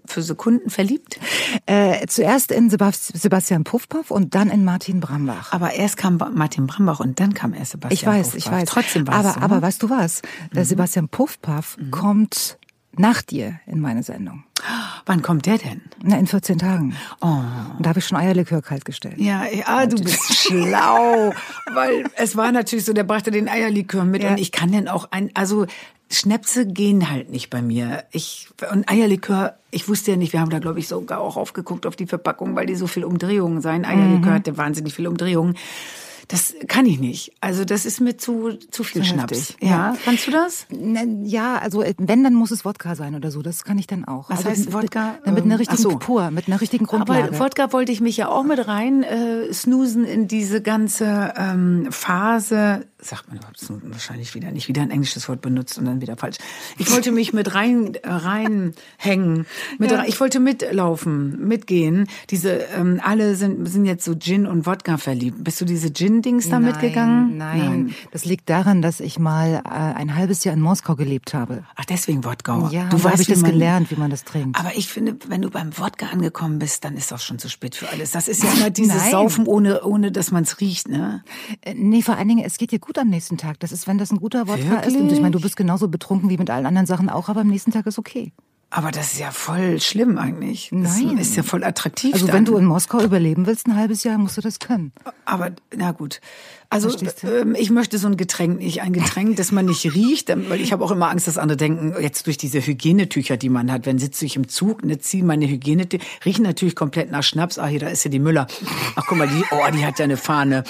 für 0.07 0.23
Sekunden 0.23 0.71
verliebt? 0.71 1.21
Äh, 1.67 2.07
zuerst 2.07 2.51
in 2.51 2.71
Sebastian 2.71 3.65
Puffpaff 3.65 4.11
und 4.11 4.35
dann 4.35 4.49
in 4.51 4.65
Martin 4.65 5.01
Brambach. 5.01 5.53
Aber 5.53 5.75
erst 5.75 5.97
kam 5.97 6.17
Martin 6.17 6.67
Brambach 6.67 7.01
und 7.01 7.21
dann 7.21 7.35
kam 7.35 7.53
erst 7.53 7.73
Sebastian 7.73 7.93
Ich 7.93 8.07
weiß, 8.07 8.31
Puffpaff. 8.31 8.47
ich 8.47 8.53
weiß. 8.53 8.69
Trotzdem 8.69 9.07
war 9.07 9.15
aber, 9.15 9.33
so, 9.33 9.41
aber 9.41 9.63
weißt 9.63 9.83
du 9.83 9.91
was? 9.91 10.23
Der 10.55 10.63
mhm. 10.63 10.69
Sebastian 10.69 11.09
Puffpaff 11.09 11.77
mhm. 11.79 11.91
kommt 11.91 12.59
nach 12.99 13.23
dir 13.23 13.61
in 13.67 13.81
meine 13.81 14.03
Sendung. 14.03 14.45
Wann 15.05 15.23
kommt 15.23 15.47
der 15.47 15.59
denn? 15.59 15.83
Na, 16.03 16.19
in 16.19 16.27
14 16.27 16.59
Tagen. 16.59 16.97
Oh. 17.21 17.27
Und 17.27 17.85
da 17.85 17.91
habe 17.91 17.99
ich 17.99 18.07
schon 18.07 18.19
Eierlikör 18.19 18.63
kalt 18.63 18.85
gestellt. 18.85 19.19
Ja, 19.19 19.45
ja, 19.47 19.87
du 19.87 20.03
bist 20.03 20.35
schlau. 20.35 21.33
Weil 21.73 22.05
es 22.17 22.37
war 22.37 22.51
natürlich 22.53 22.85
so, 22.85 22.93
der 22.93 23.05
brachte 23.05 23.31
den 23.31 23.49
Eierlikör 23.49 24.05
mit 24.05 24.23
ja. 24.23 24.31
und 24.31 24.41
ich 24.41 24.53
kann 24.53 24.73
den 24.73 24.89
auch 24.89 25.09
ein, 25.11 25.31
also 25.35 25.67
Schnäpse 26.11 26.67
gehen 26.67 27.11
halt 27.11 27.31
nicht 27.31 27.51
bei 27.51 27.63
mir. 27.63 28.05
Ich, 28.13 28.49
und 28.73 28.89
Eierlikör, 28.91 29.57
ich 29.71 29.89
wusste 29.89 30.13
ja 30.13 30.17
nicht, 30.17 30.33
wir 30.33 30.41
haben 30.41 30.51
da 30.51 30.59
glaube 30.59 30.79
ich 30.79 30.89
sogar 30.89 31.21
auch 31.21 31.37
aufgeguckt 31.37 31.87
auf 31.87 31.97
die 31.97 32.07
Verpackung, 32.07 32.55
weil 32.57 32.67
die 32.67 32.77
so 32.77 32.87
viel 32.87 33.05
Umdrehungen 33.05 33.61
sein. 33.61 33.85
Eierlikör 33.85 34.31
mhm. 34.31 34.35
hatte 34.35 34.57
wahnsinnig 34.57 34.95
viel 34.95 35.07
Umdrehungen 35.07 35.57
Das 36.29 36.55
kann 36.67 36.87
ich 36.87 36.99
nicht. 36.99 37.33
Also 37.41 37.65
das 37.65 37.87
ist 37.87 38.01
mir 38.01 38.17
zu 38.17 38.59
zu 38.71 38.83
viel 38.83 39.03
zu 39.03 39.09
Schnaps. 39.09 39.39
Heftig. 39.39 39.57
Ja. 39.61 39.69
ja, 39.69 39.97
kannst 40.05 40.27
du 40.27 40.31
das? 40.33 40.67
Ja, 41.23 41.59
also 41.59 41.83
äh, 41.83 41.95
wenn 41.99 42.25
dann 42.25 42.35
muss 42.35 42.51
es 42.51 42.65
Wodka 42.65 42.97
sein 42.97 43.15
oder 43.15 43.31
so. 43.31 43.43
Das 43.43 43.65
kann 43.65 43.79
ich 43.79 43.87
dann 43.87 44.05
auch. 44.05 44.29
Was 44.29 44.39
also 44.39 44.51
heißt 44.51 44.73
Wodka? 44.73 45.19
Mit, 45.25 45.35
mit 45.35 45.45
einer 45.45 45.55
ähm, 45.55 45.59
richtigen 45.59 45.83
so. 45.83 45.99
Pur, 45.99 46.31
mit 46.31 46.49
einer 46.49 46.61
richtigen 46.61 46.87
Grundlage. 46.87 47.29
Aber 47.29 47.39
Wodka 47.39 47.73
wollte 47.73 47.93
ich 47.93 48.01
mich 48.01 48.17
ja 48.17 48.29
auch 48.29 48.43
mit 48.43 48.67
rein 48.67 49.03
äh, 49.05 49.53
snoosen 49.53 50.05
in 50.05 50.27
diese 50.27 50.63
ganze 50.63 51.33
ähm, 51.37 51.89
Phase 51.91 52.87
sagt 52.99 53.29
man 53.29 53.39
überhaupt 53.39 53.59
wahrscheinlich 53.93 54.35
wieder 54.35 54.51
nicht 54.51 54.69
wieder 54.69 54.83
ein 54.83 54.91
englisches 54.91 55.29
Wort 55.29 55.41
benutzt 55.41 55.79
und 55.79 55.85
dann 55.85 56.01
wieder 56.01 56.17
falsch. 56.17 56.39
Ich 56.79 56.91
wollte 56.91 57.13
mich 57.13 57.33
mit 57.33 57.55
rein 57.55 57.95
äh, 57.95 58.09
reinhängen, 58.09 59.47
mit 59.79 59.91
ja. 59.91 60.05
ich 60.07 60.19
wollte 60.21 60.41
mitlaufen, 60.41 61.47
mitgehen. 61.47 62.09
Diese 62.31 62.51
ähm, 62.77 63.01
alle 63.03 63.37
sind 63.37 63.67
sind 63.67 63.85
jetzt 63.85 64.05
so 64.05 64.15
Gin 64.17 64.47
und 64.47 64.67
Wodka 64.67 64.97
verliebt. 64.97 65.45
Bist 65.45 65.61
du 65.61 65.65
diese 65.65 65.93
Gin 65.93 66.16
Dings 66.23 66.49
da 66.49 66.59
nein, 66.59 66.71
mitgegangen? 66.71 67.37
Nein, 67.37 67.59
nein, 67.59 67.95
das 68.13 68.25
liegt 68.25 68.49
daran, 68.51 68.83
dass 68.83 69.01
ich 69.01 69.19
mal 69.19 69.63
äh, 69.65 69.69
ein 69.69 70.15
halbes 70.15 70.45
Jahr 70.45 70.55
in 70.55 70.61
Moskau 70.61 70.97
gelebt 70.97 71.35
habe. 71.35 71.65
Ach, 71.75 71.85
deswegen 71.85 72.25
Wodka. 72.25 72.69
Ja, 72.71 72.89
du 72.89 73.03
weißt, 73.03 73.21
ich 73.21 73.29
das 73.29 73.41
man, 73.41 73.53
gelernt, 73.53 73.91
wie 73.91 73.97
man 73.97 74.11
das 74.11 74.25
trinkt. 74.25 74.59
Aber 74.59 74.77
ich 74.77 74.89
finde, 74.89 75.17
wenn 75.29 75.43
du 75.43 75.51
beim 75.51 75.77
Wodka 75.79 76.07
angekommen 76.07 76.59
bist, 76.59 76.85
dann 76.85 76.97
ist 76.97 77.11
das 77.13 77.25
schon 77.25 77.39
zu 77.39 77.49
spät 77.49 77.75
für 77.75 77.89
alles. 77.89 78.13
Das 78.13 78.29
ist 78.29 78.43
ja 78.43 78.51
immer 78.53 78.71
dieses 78.71 78.97
nein. 78.97 79.11
Saufen 79.11 79.47
ohne 79.47 79.83
ohne 79.83 80.13
dass 80.13 80.31
man 80.31 80.43
es 80.43 80.61
riecht, 80.61 80.89
ne? 80.89 81.23
Äh, 81.63 81.75
nee, 81.75 82.03
vor 82.03 82.17
allen 82.17 82.29
Dingen, 82.29 82.45
es 82.45 82.59
geht 82.59 82.73
dir 82.73 82.79
gut 82.79 82.99
am 82.99 83.09
nächsten 83.09 83.37
Tag. 83.37 83.61
Das 83.61 83.73
ist, 83.73 83.87
wenn 83.87 83.99
das 83.99 84.11
ein 84.11 84.19
guter 84.19 84.49
Wodka 84.49 84.81
ist. 84.81 84.97
Und 84.97 85.13
ich 85.13 85.21
meine, 85.21 85.33
du 85.33 85.41
bist 85.41 85.57
genauso 85.57 85.89
betrunken 85.89 86.31
wie 86.31 86.37
mit 86.37 86.51
allen 86.51 86.67
anderen 86.67 86.87
Sachen 86.87 87.09
auch, 87.09 87.29
aber 87.29 87.41
am 87.41 87.49
nächsten 87.49 87.71
Tag 87.73 87.87
ist 87.87 87.99
okay. 87.99 88.33
Aber 88.71 88.91
das 88.91 89.13
ist 89.13 89.21
ja 89.21 89.31
voll 89.31 89.81
schlimm 89.81 90.19
eigentlich. 90.19 90.71
Nein. 90.73 91.17
Das 91.17 91.29
ist 91.29 91.37
ja 91.37 91.43
voll 91.43 91.65
attraktiv. 91.65 92.15
Also 92.15 92.27
dann. 92.27 92.35
wenn 92.35 92.45
du 92.45 92.57
in 92.57 92.65
Moskau 92.65 93.01
überleben 93.01 93.47
willst, 93.47 93.67
ein 93.67 93.77
halbes 93.77 94.05
Jahr, 94.05 94.19
musst 94.19 94.37
du 94.37 94.41
das 94.41 94.59
können. 94.59 94.93
Aber, 95.25 95.53
na 95.75 95.93
gut. 95.93 96.21
Also 96.69 96.91
ähm, 97.23 97.55
ich 97.59 97.71
möchte 97.71 97.99
so 97.99 98.09
ein 98.09 98.17
Getränk 98.17 98.59
nicht, 98.59 98.83
ein 98.83 98.93
Getränk, 98.93 99.37
das 99.37 99.53
man 99.53 99.67
nicht 99.67 99.95
riecht, 99.95 100.29
weil 100.49 100.61
ich 100.61 100.73
habe 100.73 100.85
auch 100.85 100.91
immer 100.91 101.11
Angst, 101.11 101.29
dass 101.29 101.39
andere 101.39 101.57
denken, 101.57 101.95
jetzt 102.01 102.27
durch 102.27 102.37
diese 102.37 102.61
Hygienetücher, 102.61 103.37
die 103.37 103.49
man 103.49 103.71
hat, 103.71 103.87
wenn 103.87 103.99
sitze 103.99 104.25
ich 104.25 104.37
im 104.37 104.49
Zug, 104.49 104.85
ne, 104.85 104.99
ziehe 104.99 105.25
meine 105.25 105.47
Hygienetücher, 105.47 106.05
riechen 106.25 106.43
natürlich 106.43 106.75
komplett 106.75 107.11
nach 107.11 107.23
Schnaps. 107.23 107.59
Ah, 107.59 107.67
hier, 107.67 107.81
da 107.81 107.89
ist 107.89 108.05
ja 108.05 108.11
die 108.11 108.19
Müller. 108.19 108.47
Ach, 108.97 109.05
guck 109.07 109.19
mal, 109.19 109.29
die, 109.29 109.45
oh, 109.51 109.71
die 109.73 109.85
hat 109.85 109.99
ja 109.99 110.05
eine 110.05 110.17
Fahne. 110.17 110.65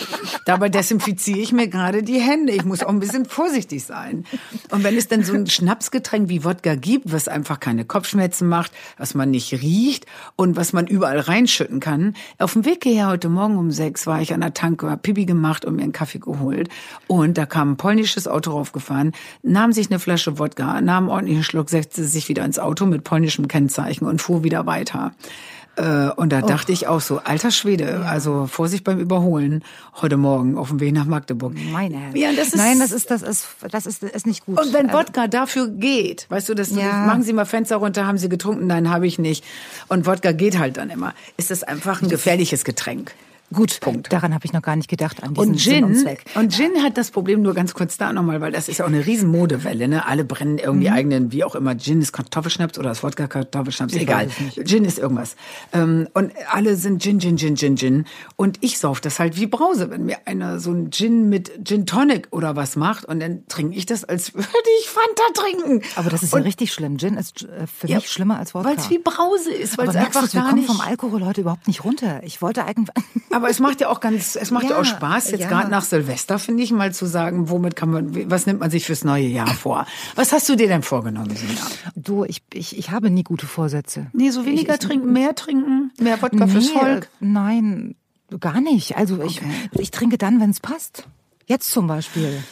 Dabei 0.44 0.68
desinfiziere 0.68 1.38
ich 1.38 1.52
mir 1.52 1.68
gerade 1.68 2.02
die 2.02 2.20
Hände. 2.20 2.52
Ich 2.52 2.64
muss 2.64 2.82
auch 2.82 2.90
ein 2.90 3.00
bisschen 3.00 3.24
vorsichtig 3.24 3.84
sein. 3.84 4.24
Und 4.70 4.84
wenn 4.84 4.96
es 4.96 5.08
dann 5.08 5.24
so 5.24 5.32
ein 5.32 5.46
Schnapsgetränk 5.46 6.28
wie 6.28 6.44
Wodka 6.44 6.74
gibt, 6.74 7.12
was 7.12 7.28
einfach 7.28 7.58
keine 7.58 7.84
Kopfschmerzen 7.84 8.48
macht, 8.48 8.72
was 8.98 9.14
man 9.14 9.30
nicht 9.30 9.52
riecht 9.52 10.06
und 10.36 10.56
was 10.56 10.72
man 10.72 10.86
überall 10.86 11.20
reinschütten 11.20 11.80
kann. 11.80 12.14
Auf 12.38 12.52
dem 12.52 12.64
Weg 12.64 12.84
hierher 12.84 13.08
heute 13.08 13.28
Morgen 13.28 13.56
um 13.56 13.70
sechs 13.70 14.06
war 14.06 14.20
ich 14.20 14.34
an 14.34 14.40
der 14.40 14.54
Tanke, 14.54 14.90
hab 14.90 15.02
Pipi 15.02 15.24
gemacht 15.24 15.64
und 15.64 15.76
mir 15.76 15.85
einen 15.86 15.92
Kaffee 15.92 16.18
geholt. 16.18 16.68
Und 17.06 17.38
da 17.38 17.46
kam 17.46 17.72
ein 17.72 17.76
polnisches 17.76 18.28
Auto 18.28 18.52
raufgefahren, 18.52 19.12
nahm 19.42 19.72
sich 19.72 19.90
eine 19.90 19.98
Flasche 19.98 20.38
Wodka, 20.38 20.80
nahm 20.80 21.04
einen 21.04 21.08
ordentlichen 21.08 21.44
Schluck, 21.44 21.70
setzte 21.70 22.04
sich 22.04 22.28
wieder 22.28 22.44
ins 22.44 22.58
Auto 22.58 22.86
mit 22.86 23.04
polnischem 23.04 23.48
Kennzeichen 23.48 24.06
und 24.06 24.20
fuhr 24.20 24.44
wieder 24.44 24.66
weiter. 24.66 25.12
Äh, 25.76 26.08
und 26.16 26.32
da 26.32 26.40
oh. 26.42 26.46
dachte 26.46 26.72
ich 26.72 26.86
auch 26.86 27.00
so, 27.00 27.20
alter 27.22 27.50
Schwede, 27.50 28.06
also 28.06 28.46
Vorsicht 28.46 28.82
beim 28.82 28.98
Überholen 28.98 29.62
heute 30.00 30.16
Morgen 30.16 30.56
auf 30.56 30.68
dem 30.68 30.80
Weg 30.80 30.94
nach 30.94 31.04
Magdeburg. 31.04 31.52
Meine 31.70 31.98
Herren. 31.98 32.16
Ja, 32.16 32.32
das 32.32 32.48
ist, 32.48 32.56
Nein, 32.56 32.78
das 32.80 32.92
ist, 32.92 33.10
das 33.10 33.22
ist, 33.22 33.46
das 33.70 33.84
ist, 33.84 34.02
ist 34.02 34.26
nicht 34.26 34.46
gut. 34.46 34.58
Und 34.58 34.72
wenn 34.72 34.88
also 34.88 34.98
Wodka 34.98 35.28
dafür 35.28 35.68
geht, 35.68 36.26
weißt 36.30 36.48
du, 36.48 36.54
das, 36.54 36.70
ja. 36.70 37.06
machen 37.06 37.22
Sie 37.22 37.32
mal 37.34 37.44
Fenster 37.44 37.76
runter, 37.76 38.06
haben 38.06 38.16
Sie 38.16 38.30
getrunken? 38.30 38.66
Nein, 38.66 38.88
habe 38.88 39.06
ich 39.06 39.18
nicht. 39.18 39.44
Und 39.88 40.06
Wodka 40.06 40.32
geht 40.32 40.58
halt 40.58 40.78
dann 40.78 40.88
immer. 40.88 41.12
Ist 41.36 41.50
das 41.50 41.62
einfach 41.62 42.00
ein 42.00 42.08
gefährliches 42.08 42.64
Getränk. 42.64 43.12
Gut, 43.52 43.78
Punkt. 43.80 44.12
Daran 44.12 44.34
habe 44.34 44.44
ich 44.44 44.52
noch 44.52 44.62
gar 44.62 44.74
nicht 44.74 44.88
gedacht. 44.88 45.22
An 45.22 45.34
diesen 45.34 45.50
und 45.52 45.58
Gin, 45.58 45.84
und, 45.84 46.06
und 46.34 46.52
Gin 46.52 46.82
hat 46.82 46.96
das 46.98 47.12
Problem 47.12 47.42
nur 47.42 47.54
ganz 47.54 47.74
kurz 47.74 47.96
da 47.96 48.12
nochmal, 48.12 48.40
weil 48.40 48.50
das 48.50 48.68
ist 48.68 48.78
ja 48.78 48.84
auch 48.84 48.88
eine 48.88 49.06
riesen 49.06 49.30
Modewelle. 49.30 49.86
Ne? 49.86 50.04
Alle 50.04 50.24
brennen 50.24 50.58
irgendwie 50.58 50.88
mhm. 50.88 50.94
eigenen, 50.94 51.32
wie 51.32 51.44
auch 51.44 51.54
immer. 51.54 51.76
Gin 51.76 52.02
ist 52.02 52.12
Kartoffelschnaps 52.12 52.76
oder 52.78 52.88
das 52.88 53.04
Wodka 53.04 53.28
Kartoffelschnaps, 53.28 53.94
ich 53.94 54.02
egal. 54.02 54.28
Gin 54.64 54.84
ist 54.84 54.98
irgendwas. 54.98 55.36
Ähm, 55.72 56.08
und 56.12 56.32
alle 56.50 56.74
sind 56.74 57.00
Gin, 57.00 57.20
Gin, 57.20 57.36
Gin, 57.36 57.56
Gin, 57.56 57.76
Gin. 57.76 58.04
Und 58.34 58.58
ich 58.62 58.78
sauf 58.78 59.00
das 59.00 59.20
halt 59.20 59.36
wie 59.36 59.46
Brause, 59.46 59.90
wenn 59.90 60.06
mir 60.06 60.18
einer 60.26 60.58
so 60.58 60.72
ein 60.72 60.90
Gin 60.90 61.28
mit 61.28 61.64
Gin 61.64 61.86
Tonic 61.86 62.28
oder 62.32 62.56
was 62.56 62.74
macht 62.74 63.04
und 63.04 63.20
dann 63.20 63.46
trinke 63.46 63.76
ich 63.76 63.86
das, 63.86 64.02
als 64.02 64.34
würde 64.34 64.48
ich 64.80 64.88
Fanta 64.88 65.22
trinken. 65.34 65.82
Aber 65.94 66.10
das 66.10 66.24
ist 66.24 66.32
und, 66.34 66.40
ja 66.40 66.44
richtig 66.46 66.72
schlimm. 66.72 66.98
Gin 66.98 67.16
ist 67.16 67.44
äh, 67.44 67.68
für 67.68 67.86
ja, 67.86 67.96
mich 67.96 68.08
schlimmer 68.08 68.40
als 68.40 68.54
Wodka. 68.54 68.70
Weil 68.70 68.76
es 68.76 68.90
wie 68.90 68.98
Brause 68.98 69.52
ist, 69.52 69.78
weil 69.78 69.88
es 69.88 69.94
einfach 69.94 70.30
gar 70.32 70.52
nicht... 70.52 70.66
vom 70.66 70.80
Alkohol 70.80 71.24
heute 71.24 71.42
überhaupt 71.42 71.68
nicht 71.68 71.84
runter. 71.84 72.20
Ich 72.24 72.42
wollte 72.42 72.64
eigentlich... 72.64 72.88
Aber 73.36 73.50
es 73.50 73.60
macht 73.60 73.82
ja 73.82 73.90
auch 73.90 74.00
ganz, 74.00 74.34
es 74.34 74.50
macht 74.50 74.64
ja, 74.64 74.70
ja 74.70 74.78
auch 74.78 74.84
Spaß, 74.86 75.30
jetzt 75.30 75.42
ja. 75.42 75.48
gerade 75.48 75.70
nach 75.70 75.84
Silvester, 75.84 76.38
finde 76.38 76.62
ich, 76.62 76.72
mal 76.72 76.94
zu 76.94 77.04
sagen, 77.04 77.50
womit 77.50 77.76
kann 77.76 77.90
man, 77.90 78.30
was 78.30 78.46
nimmt 78.46 78.60
man 78.60 78.70
sich 78.70 78.86
fürs 78.86 79.04
neue 79.04 79.26
Jahr 79.26 79.46
vor? 79.46 79.86
Was 80.14 80.32
hast 80.32 80.48
du 80.48 80.56
dir 80.56 80.68
denn 80.68 80.82
vorgenommen, 80.82 81.36
Sina? 81.36 81.60
Du, 81.94 82.24
ich, 82.24 82.42
ich, 82.54 82.78
ich 82.78 82.90
habe 82.92 83.10
nie 83.10 83.24
gute 83.24 83.46
Vorsätze. 83.46 84.06
Nee, 84.14 84.30
so 84.30 84.46
weniger 84.46 84.72
ich, 84.72 84.80
trinken, 84.80 85.12
mehr 85.12 85.34
trinken, 85.34 85.92
mehr 86.00 86.22
Wodka 86.22 86.46
nee, 86.46 86.50
fürs 86.50 86.70
Volk? 86.70 87.10
Nein, 87.20 87.94
gar 88.40 88.62
nicht. 88.62 88.96
Also 88.96 89.22
ich, 89.22 89.42
okay. 89.42 89.50
ich 89.72 89.90
trinke 89.90 90.16
dann, 90.16 90.40
wenn 90.40 90.48
es 90.48 90.60
passt. 90.60 91.06
Jetzt 91.44 91.70
zum 91.70 91.88
Beispiel. 91.88 92.42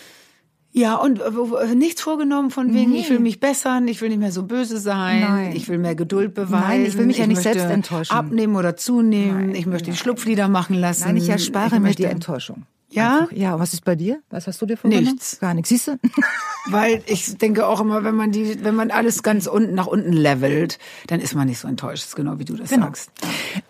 Ja, 0.76 0.96
und 0.96 1.20
äh, 1.20 1.74
nichts 1.76 2.02
vorgenommen 2.02 2.50
von 2.50 2.74
wegen, 2.74 2.90
nee. 2.90 2.98
ich 2.98 3.08
will 3.08 3.20
mich 3.20 3.38
bessern, 3.38 3.86
ich 3.86 4.00
will 4.00 4.08
nicht 4.08 4.18
mehr 4.18 4.32
so 4.32 4.42
böse 4.42 4.78
sein, 4.78 5.20
Nein. 5.20 5.52
ich 5.54 5.68
will 5.68 5.78
mehr 5.78 5.94
Geduld 5.94 6.34
beweisen. 6.34 6.66
Nein, 6.66 6.84
ich 6.84 6.98
will 6.98 7.06
mich 7.06 7.18
ja 7.18 7.28
nicht 7.28 7.42
selbst 7.42 7.66
enttäuschen. 7.66 8.12
Abnehmen 8.12 8.56
oder 8.56 8.76
zunehmen, 8.76 9.46
Nein. 9.46 9.54
ich 9.54 9.66
möchte 9.66 9.92
die 9.92 9.96
Schlupflieder 9.96 10.48
machen 10.48 10.74
lassen. 10.74 11.04
Nein, 11.04 11.18
ich 11.18 11.28
erspare 11.28 11.76
ich 11.76 11.80
mir 11.80 11.94
die 11.94 12.02
Enttäuschung. 12.04 12.64
Ja? 12.94 13.20
Einfach. 13.20 13.36
Ja, 13.36 13.54
und 13.54 13.60
was 13.60 13.72
ist 13.72 13.84
bei 13.84 13.96
dir? 13.96 14.20
Was 14.30 14.46
hast 14.46 14.60
du 14.62 14.66
dir 14.66 14.76
vorgenommen? 14.76 15.12
Nichts. 15.12 15.38
Gar 15.40 15.54
nichts. 15.54 15.68
Siehst 15.68 15.88
du? 15.88 15.98
Weil 16.70 17.02
ich 17.06 17.36
denke 17.36 17.66
auch 17.66 17.80
immer, 17.80 18.04
wenn 18.04 18.14
man 18.14 18.32
die, 18.32 18.64
wenn 18.64 18.74
man 18.74 18.90
alles 18.90 19.22
ganz 19.22 19.46
unten 19.46 19.74
nach 19.74 19.86
unten 19.86 20.12
levelt, 20.12 20.78
dann 21.08 21.20
ist 21.20 21.34
man 21.34 21.48
nicht 21.48 21.58
so 21.58 21.68
enttäuscht. 21.68 22.14
Genau 22.14 22.38
wie 22.38 22.44
du 22.44 22.54
das 22.54 22.70
genau. 22.70 22.86
sagst. 22.86 23.10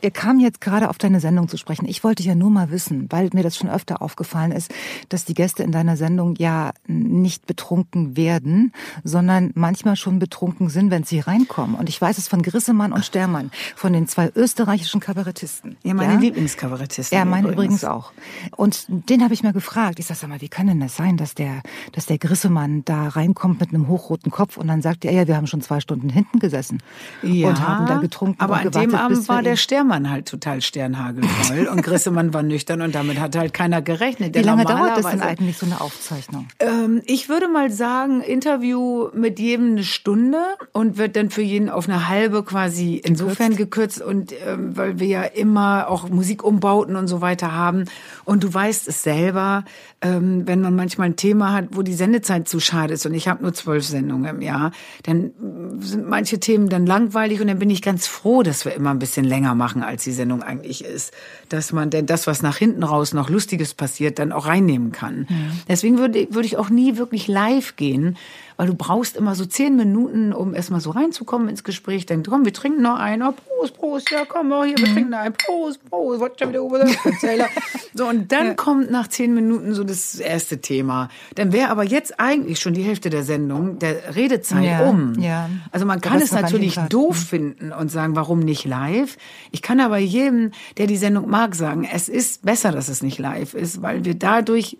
Wir 0.00 0.10
kamen 0.10 0.40
jetzt 0.40 0.60
gerade 0.60 0.90
auf 0.90 0.98
deine 0.98 1.20
Sendung 1.20 1.48
zu 1.48 1.56
sprechen. 1.56 1.86
Ich 1.86 2.04
wollte 2.04 2.22
ja 2.22 2.34
nur 2.34 2.50
mal 2.50 2.70
wissen, 2.70 3.06
weil 3.10 3.30
mir 3.32 3.42
das 3.42 3.56
schon 3.56 3.68
öfter 3.68 4.02
aufgefallen 4.02 4.52
ist, 4.52 4.72
dass 5.08 5.24
die 5.24 5.34
Gäste 5.34 5.62
in 5.62 5.72
deiner 5.72 5.96
Sendung 5.96 6.36
ja 6.36 6.72
nicht 6.86 7.46
betrunken 7.46 8.16
werden, 8.16 8.72
sondern 9.02 9.50
manchmal 9.54 9.96
schon 9.96 10.18
betrunken 10.18 10.68
sind, 10.68 10.90
wenn 10.90 11.04
sie 11.04 11.20
reinkommen. 11.20 11.76
Und 11.76 11.88
ich 11.88 12.00
weiß 12.00 12.18
es 12.18 12.28
von 12.28 12.42
Grissemann 12.42 12.92
und 12.92 13.04
Stermann, 13.04 13.50
von 13.74 13.92
den 13.92 14.06
zwei 14.06 14.30
österreichischen 14.34 15.00
Kabarettisten. 15.00 15.76
Ja, 15.82 15.94
meine 15.94 16.14
ja? 16.14 16.18
Lieblingskabarettisten. 16.20 17.16
Ja, 17.16 17.24
meine 17.24 17.48
übrigens. 17.48 17.82
übrigens 17.82 17.84
auch. 17.84 18.12
Und 18.56 18.86
den 19.14 19.22
habe 19.22 19.32
ich 19.32 19.44
mal 19.44 19.52
gefragt. 19.52 20.00
Ich 20.00 20.06
sag, 20.06 20.16
sag 20.16 20.28
mal, 20.28 20.40
wie 20.40 20.48
kann 20.48 20.66
denn 20.66 20.80
das 20.80 20.96
sein, 20.96 21.16
dass 21.16 21.34
der, 21.34 21.62
dass 21.92 22.06
der 22.06 22.18
Grissemann 22.18 22.84
da 22.84 23.06
reinkommt 23.06 23.60
mit 23.60 23.68
einem 23.68 23.86
hochroten 23.86 24.32
Kopf 24.32 24.56
und 24.56 24.66
dann 24.66 24.82
sagt 24.82 25.04
er, 25.04 25.12
ja, 25.12 25.28
wir 25.28 25.36
haben 25.36 25.46
schon 25.46 25.60
zwei 25.60 25.78
Stunden 25.78 26.08
hinten 26.08 26.40
gesessen 26.40 26.82
ja, 27.22 27.48
und 27.48 27.60
haben 27.66 27.86
da 27.86 27.98
getrunken. 27.98 28.40
Aber 28.40 28.56
an 28.56 28.64
gewartet, 28.64 28.92
dem 28.92 28.98
Abend 28.98 29.28
war 29.28 29.42
der 29.42 29.54
Stermann 29.54 30.10
halt 30.10 30.26
total 30.26 30.62
sternhagelvoll 30.62 31.68
und 31.72 31.82
Grissemann 31.82 32.34
war 32.34 32.42
nüchtern 32.42 32.82
und 32.82 32.94
damit 32.96 33.20
hat 33.20 33.36
halt 33.36 33.54
keiner 33.54 33.82
gerechnet. 33.82 34.34
Wie 34.34 34.40
lange 34.40 34.64
dauert 34.64 34.98
das 34.98 35.06
denn 35.08 35.20
eigentlich 35.20 35.58
so 35.58 35.66
eine 35.66 35.80
Aufzeichnung? 35.80 36.48
Ähm, 36.58 37.00
ich 37.06 37.28
würde 37.28 37.46
mal 37.46 37.70
sagen, 37.70 38.20
Interview 38.20 39.10
mit 39.14 39.38
jedem 39.38 39.72
eine 39.72 39.84
Stunde 39.84 40.42
und 40.72 40.98
wird 40.98 41.14
dann 41.14 41.30
für 41.30 41.42
jeden 41.42 41.70
auf 41.70 41.88
eine 41.88 42.08
halbe 42.08 42.42
quasi 42.42 42.96
insofern 42.96 43.54
gekürzt 43.54 44.02
und 44.02 44.34
ähm, 44.44 44.76
weil 44.76 44.98
wir 44.98 45.06
ja 45.06 45.22
immer 45.22 45.86
auch 45.88 46.08
Musikumbauten 46.08 46.96
und 46.96 47.06
so 47.06 47.20
weiter 47.20 47.52
haben 47.52 47.84
und 48.24 48.42
du 48.42 48.52
weißt 48.52 48.88
es 48.88 49.03
selber, 49.04 49.64
ähm, 50.00 50.42
wenn 50.46 50.60
man 50.60 50.74
manchmal 50.74 51.08
ein 51.08 51.16
Thema 51.16 51.52
hat, 51.52 51.68
wo 51.70 51.82
die 51.82 51.94
Sendezeit 51.94 52.48
zu 52.48 52.58
schade 52.58 52.94
ist 52.94 53.06
und 53.06 53.14
ich 53.14 53.28
habe 53.28 53.42
nur 53.42 53.54
zwölf 53.54 53.84
Sendungen 53.84 54.36
im 54.36 54.42
Jahr, 54.42 54.72
dann 55.04 55.30
sind 55.78 56.08
manche 56.08 56.40
Themen 56.40 56.68
dann 56.68 56.86
langweilig 56.86 57.40
und 57.40 57.46
dann 57.46 57.58
bin 57.60 57.70
ich 57.70 57.82
ganz 57.82 58.06
froh, 58.06 58.42
dass 58.42 58.64
wir 58.64 58.74
immer 58.74 58.90
ein 58.90 58.98
bisschen 58.98 59.24
länger 59.24 59.54
machen, 59.54 59.82
als 59.82 60.04
die 60.04 60.12
Sendung 60.12 60.42
eigentlich 60.42 60.84
ist. 60.84 61.12
Dass 61.48 61.72
man 61.72 61.90
denn 61.90 62.06
das, 62.06 62.26
was 62.26 62.42
nach 62.42 62.56
hinten 62.56 62.82
raus 62.82 63.14
noch 63.14 63.30
Lustiges 63.30 63.74
passiert, 63.74 64.18
dann 64.18 64.32
auch 64.32 64.46
reinnehmen 64.46 64.90
kann. 64.90 65.26
Ja. 65.28 65.36
Deswegen 65.68 65.98
würde, 65.98 66.26
würde 66.30 66.46
ich 66.46 66.56
auch 66.56 66.70
nie 66.70 66.96
wirklich 66.96 67.28
live 67.28 67.76
gehen, 67.76 68.16
weil 68.56 68.66
du 68.66 68.74
brauchst 68.74 69.16
immer 69.16 69.34
so 69.34 69.44
zehn 69.44 69.76
Minuten, 69.76 70.32
um 70.32 70.54
erstmal 70.54 70.80
so 70.80 70.90
reinzukommen 70.90 71.48
ins 71.48 71.64
Gespräch. 71.64 72.06
Dann 72.06 72.22
komm, 72.22 72.44
wir 72.44 72.52
trinken 72.52 72.82
noch 72.82 72.98
einen. 72.98 73.22
Oh, 73.22 73.32
Prost, 73.32 73.76
Prost, 73.76 74.10
ja, 74.10 74.24
komm, 74.26 74.52
oh, 74.52 74.64
hier, 74.64 74.78
wir 74.78 74.88
mhm. 74.88 74.92
trinken 74.92 75.14
einen. 75.14 75.34
Prost, 75.34 75.84
Prost, 75.88 76.20
was 76.20 76.32
schon 76.38 76.50
wieder 76.50 76.60
über 76.60 76.86
So, 77.94 78.08
und 78.08 78.30
dann 78.32 78.46
ja. 78.48 78.54
kommt 78.54 78.90
nach 78.90 79.08
zehn 79.08 79.34
Minuten 79.34 79.74
so 79.74 79.84
das 79.84 80.16
erste 80.16 80.60
Thema. 80.60 81.08
Dann 81.34 81.52
wäre 81.52 81.70
aber 81.70 81.84
jetzt 81.84 82.18
eigentlich 82.20 82.60
schon 82.60 82.74
die 82.74 82.82
Hälfte 82.82 83.10
der 83.10 83.22
Sendung, 83.22 83.78
der 83.78 84.14
Redezeit 84.16 84.64
ja. 84.64 84.88
um. 84.88 85.14
Ja. 85.18 85.48
Also 85.70 85.86
man 85.86 86.00
kann 86.00 86.20
es 86.20 86.32
natürlich 86.32 86.76
doof 86.88 87.16
mhm. 87.16 87.26
finden 87.26 87.72
und 87.72 87.90
sagen, 87.90 88.16
warum 88.16 88.40
nicht 88.40 88.64
live? 88.64 89.16
Ich 89.50 89.62
kann 89.62 89.80
aber 89.80 89.98
jedem, 89.98 90.52
der 90.76 90.86
die 90.86 90.96
Sendung 90.96 91.28
mag, 91.28 91.54
sagen, 91.54 91.88
es 91.90 92.08
ist 92.08 92.42
besser, 92.42 92.72
dass 92.72 92.88
es 92.88 93.02
nicht 93.02 93.18
live 93.18 93.54
ist, 93.54 93.82
weil 93.82 94.04
wir 94.04 94.14
dadurch 94.14 94.78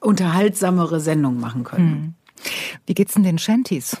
unterhaltsamere 0.00 1.00
Sendungen 1.00 1.40
machen 1.40 1.64
können. 1.64 2.14
Wie 2.86 2.94
geht's 2.94 3.14
denn 3.14 3.22
den 3.22 3.38
Shanties? 3.38 3.96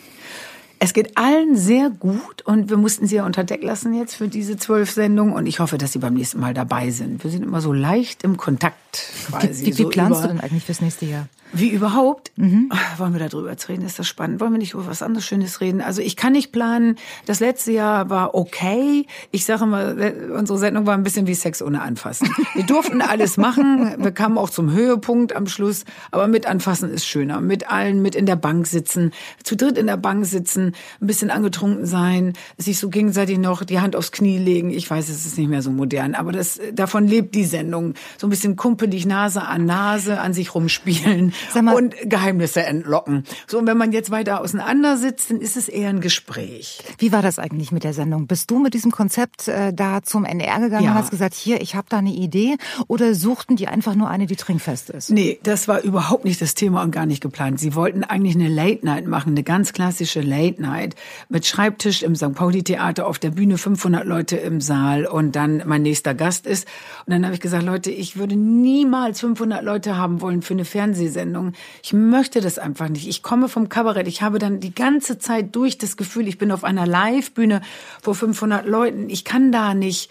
Es 0.78 0.94
geht 0.94 1.16
allen 1.16 1.56
sehr 1.56 1.90
gut 1.90 2.42
und 2.42 2.68
wir 2.68 2.76
mussten 2.76 3.06
sie 3.06 3.16
ja 3.16 3.24
unter 3.24 3.44
Deck 3.44 3.62
lassen 3.62 3.94
jetzt 3.94 4.16
für 4.16 4.26
diese 4.26 4.56
zwölf 4.56 4.90
Sendungen 4.90 5.32
und 5.32 5.46
ich 5.46 5.60
hoffe, 5.60 5.78
dass 5.78 5.92
sie 5.92 6.00
beim 6.00 6.14
nächsten 6.14 6.40
Mal 6.40 6.54
dabei 6.54 6.90
sind. 6.90 7.22
Wir 7.22 7.30
sind 7.30 7.44
immer 7.44 7.60
so 7.60 7.72
leicht 7.72 8.24
im 8.24 8.36
Kontakt 8.36 8.76
quasi. 8.92 9.62
Wie, 9.62 9.66
wie, 9.66 9.78
wie 9.78 9.82
so 9.82 9.88
planst 9.88 10.24
du 10.24 10.28
denn 10.28 10.40
eigentlich 10.40 10.64
fürs 10.64 10.80
nächste 10.80 11.06
Jahr? 11.06 11.28
Wie 11.54 11.68
überhaupt? 11.68 12.32
Mhm. 12.36 12.70
Wollen 12.96 13.12
wir 13.12 13.28
darüber 13.28 13.50
jetzt 13.50 13.68
reden? 13.68 13.84
Ist 13.84 13.98
das 13.98 14.08
spannend? 14.08 14.40
Wollen 14.40 14.52
wir 14.52 14.58
nicht 14.58 14.72
über 14.72 14.86
was 14.86 15.02
anderes 15.02 15.26
Schönes 15.26 15.60
reden? 15.60 15.82
Also 15.82 16.00
ich 16.00 16.16
kann 16.16 16.32
nicht 16.32 16.50
planen. 16.50 16.96
Das 17.26 17.40
letzte 17.40 17.72
Jahr 17.72 18.08
war 18.08 18.34
okay. 18.34 19.06
Ich 19.32 19.44
sage 19.44 19.66
mal, 19.66 20.32
unsere 20.34 20.58
Sendung 20.58 20.86
war 20.86 20.94
ein 20.94 21.02
bisschen 21.02 21.26
wie 21.26 21.34
Sex 21.34 21.60
ohne 21.60 21.82
Anfassen. 21.82 22.30
Wir 22.54 22.64
durften 22.64 23.02
alles 23.02 23.36
machen. 23.36 23.96
Wir 23.98 24.12
kamen 24.12 24.38
auch 24.38 24.48
zum 24.48 24.72
Höhepunkt 24.72 25.36
am 25.36 25.46
Schluss. 25.46 25.84
Aber 26.10 26.26
mit 26.26 26.46
Anfassen 26.46 26.90
ist 26.90 27.04
schöner. 27.04 27.42
Mit 27.42 27.70
allen, 27.70 28.00
mit 28.00 28.14
in 28.14 28.24
der 28.24 28.36
Bank 28.36 28.66
sitzen, 28.66 29.12
zu 29.44 29.54
dritt 29.54 29.76
in 29.76 29.86
der 29.86 29.98
Bank 29.98 30.24
sitzen, 30.24 30.74
ein 31.02 31.06
bisschen 31.06 31.30
angetrunken 31.30 31.84
sein, 31.84 32.32
sich 32.56 32.78
so 32.78 32.88
gegenseitig 32.88 33.36
noch 33.36 33.62
die 33.62 33.80
Hand 33.80 33.94
aufs 33.94 34.10
Knie 34.10 34.38
legen. 34.38 34.70
Ich 34.70 34.90
weiß, 34.90 35.10
es 35.10 35.26
ist 35.26 35.36
nicht 35.36 35.50
mehr 35.50 35.60
so 35.60 35.70
modern, 35.70 36.14
aber 36.14 36.32
das, 36.32 36.58
davon 36.72 37.06
lebt 37.06 37.34
die 37.34 37.44
Sendung. 37.44 37.92
So 38.16 38.26
ein 38.26 38.30
bisschen 38.30 38.56
kumpelig 38.82 39.06
Nase 39.06 39.42
an 39.42 39.64
Nase 39.64 40.18
an 40.18 40.34
sich 40.34 40.56
rumspielen 40.56 41.32
und 41.54 41.94
Geheimnisse 42.04 42.64
entlocken. 42.64 43.22
So, 43.46 43.58
und 43.58 43.68
wenn 43.68 43.78
man 43.78 43.92
jetzt 43.92 44.10
weiter 44.10 44.40
auseinander 44.40 44.96
sitzt, 44.96 45.30
dann 45.30 45.40
ist 45.40 45.56
es 45.56 45.68
eher 45.68 45.88
ein 45.88 46.00
Gespräch. 46.00 46.80
Wie 46.98 47.12
war 47.12 47.22
das 47.22 47.38
eigentlich 47.38 47.70
mit 47.70 47.84
der 47.84 47.94
Sendung? 47.94 48.26
Bist 48.26 48.50
du 48.50 48.58
mit 48.58 48.74
diesem 48.74 48.90
Konzept 48.90 49.46
äh, 49.46 49.72
da 49.72 50.02
zum 50.02 50.24
NDR 50.24 50.58
gegangen 50.58 50.84
ja. 50.84 50.90
und 50.90 50.96
hast 50.96 51.12
gesagt, 51.12 51.34
hier, 51.34 51.60
ich 51.60 51.76
habe 51.76 51.86
da 51.88 51.98
eine 51.98 52.12
Idee? 52.12 52.56
Oder 52.88 53.14
suchten 53.14 53.54
die 53.54 53.68
einfach 53.68 53.94
nur 53.94 54.08
eine, 54.08 54.26
die 54.26 54.34
trinkfest 54.34 54.90
ist? 54.90 55.10
Nee, 55.10 55.38
das 55.44 55.68
war 55.68 55.82
überhaupt 55.82 56.24
nicht 56.24 56.42
das 56.42 56.54
Thema 56.54 56.82
und 56.82 56.90
gar 56.90 57.06
nicht 57.06 57.22
geplant. 57.22 57.60
Sie 57.60 57.76
wollten 57.76 58.02
eigentlich 58.02 58.34
eine 58.34 58.48
Late 58.48 58.84
Night 58.84 59.06
machen, 59.06 59.30
eine 59.30 59.44
ganz 59.44 59.72
klassische 59.72 60.22
Late 60.22 60.60
Night 60.60 60.96
mit 61.28 61.46
Schreibtisch 61.46 62.02
im 62.02 62.16
St. 62.16 62.34
Pauli 62.34 62.64
Theater 62.64 63.06
auf 63.06 63.20
der 63.20 63.30
Bühne, 63.30 63.58
500 63.58 64.04
Leute 64.04 64.38
im 64.38 64.60
Saal 64.60 65.06
und 65.06 65.36
dann 65.36 65.62
mein 65.66 65.82
nächster 65.82 66.14
Gast 66.14 66.48
ist. 66.48 66.66
Und 67.06 67.12
dann 67.12 67.24
habe 67.24 67.34
ich 67.34 67.40
gesagt, 67.40 67.64
Leute, 67.64 67.92
ich 67.92 68.16
würde 68.16 68.34
niemals 68.72 69.20
500 69.20 69.62
Leute 69.62 69.96
haben 69.96 70.20
wollen 70.20 70.42
für 70.42 70.54
eine 70.54 70.64
Fernsehsendung. 70.64 71.12
Sendung. 71.22 71.52
Ich 71.82 71.92
möchte 71.92 72.40
das 72.40 72.58
einfach 72.58 72.88
nicht. 72.88 73.08
Ich 73.08 73.22
komme 73.22 73.48
vom 73.48 73.68
Kabarett. 73.68 74.08
Ich 74.08 74.22
habe 74.22 74.38
dann 74.38 74.60
die 74.60 74.74
ganze 74.74 75.18
Zeit 75.18 75.54
durch 75.54 75.78
das 75.78 75.96
Gefühl, 75.96 76.26
ich 76.26 76.38
bin 76.38 76.50
auf 76.50 76.64
einer 76.64 76.86
Live-Bühne 76.86 77.60
vor 78.02 78.14
500 78.14 78.66
Leuten. 78.66 79.08
Ich 79.08 79.24
kann 79.24 79.52
da 79.52 79.74
nicht 79.74 80.10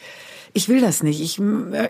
ich 0.54 0.70
will 0.70 0.82
das 0.82 1.04
nicht. 1.04 1.22
Ich, 1.22 1.42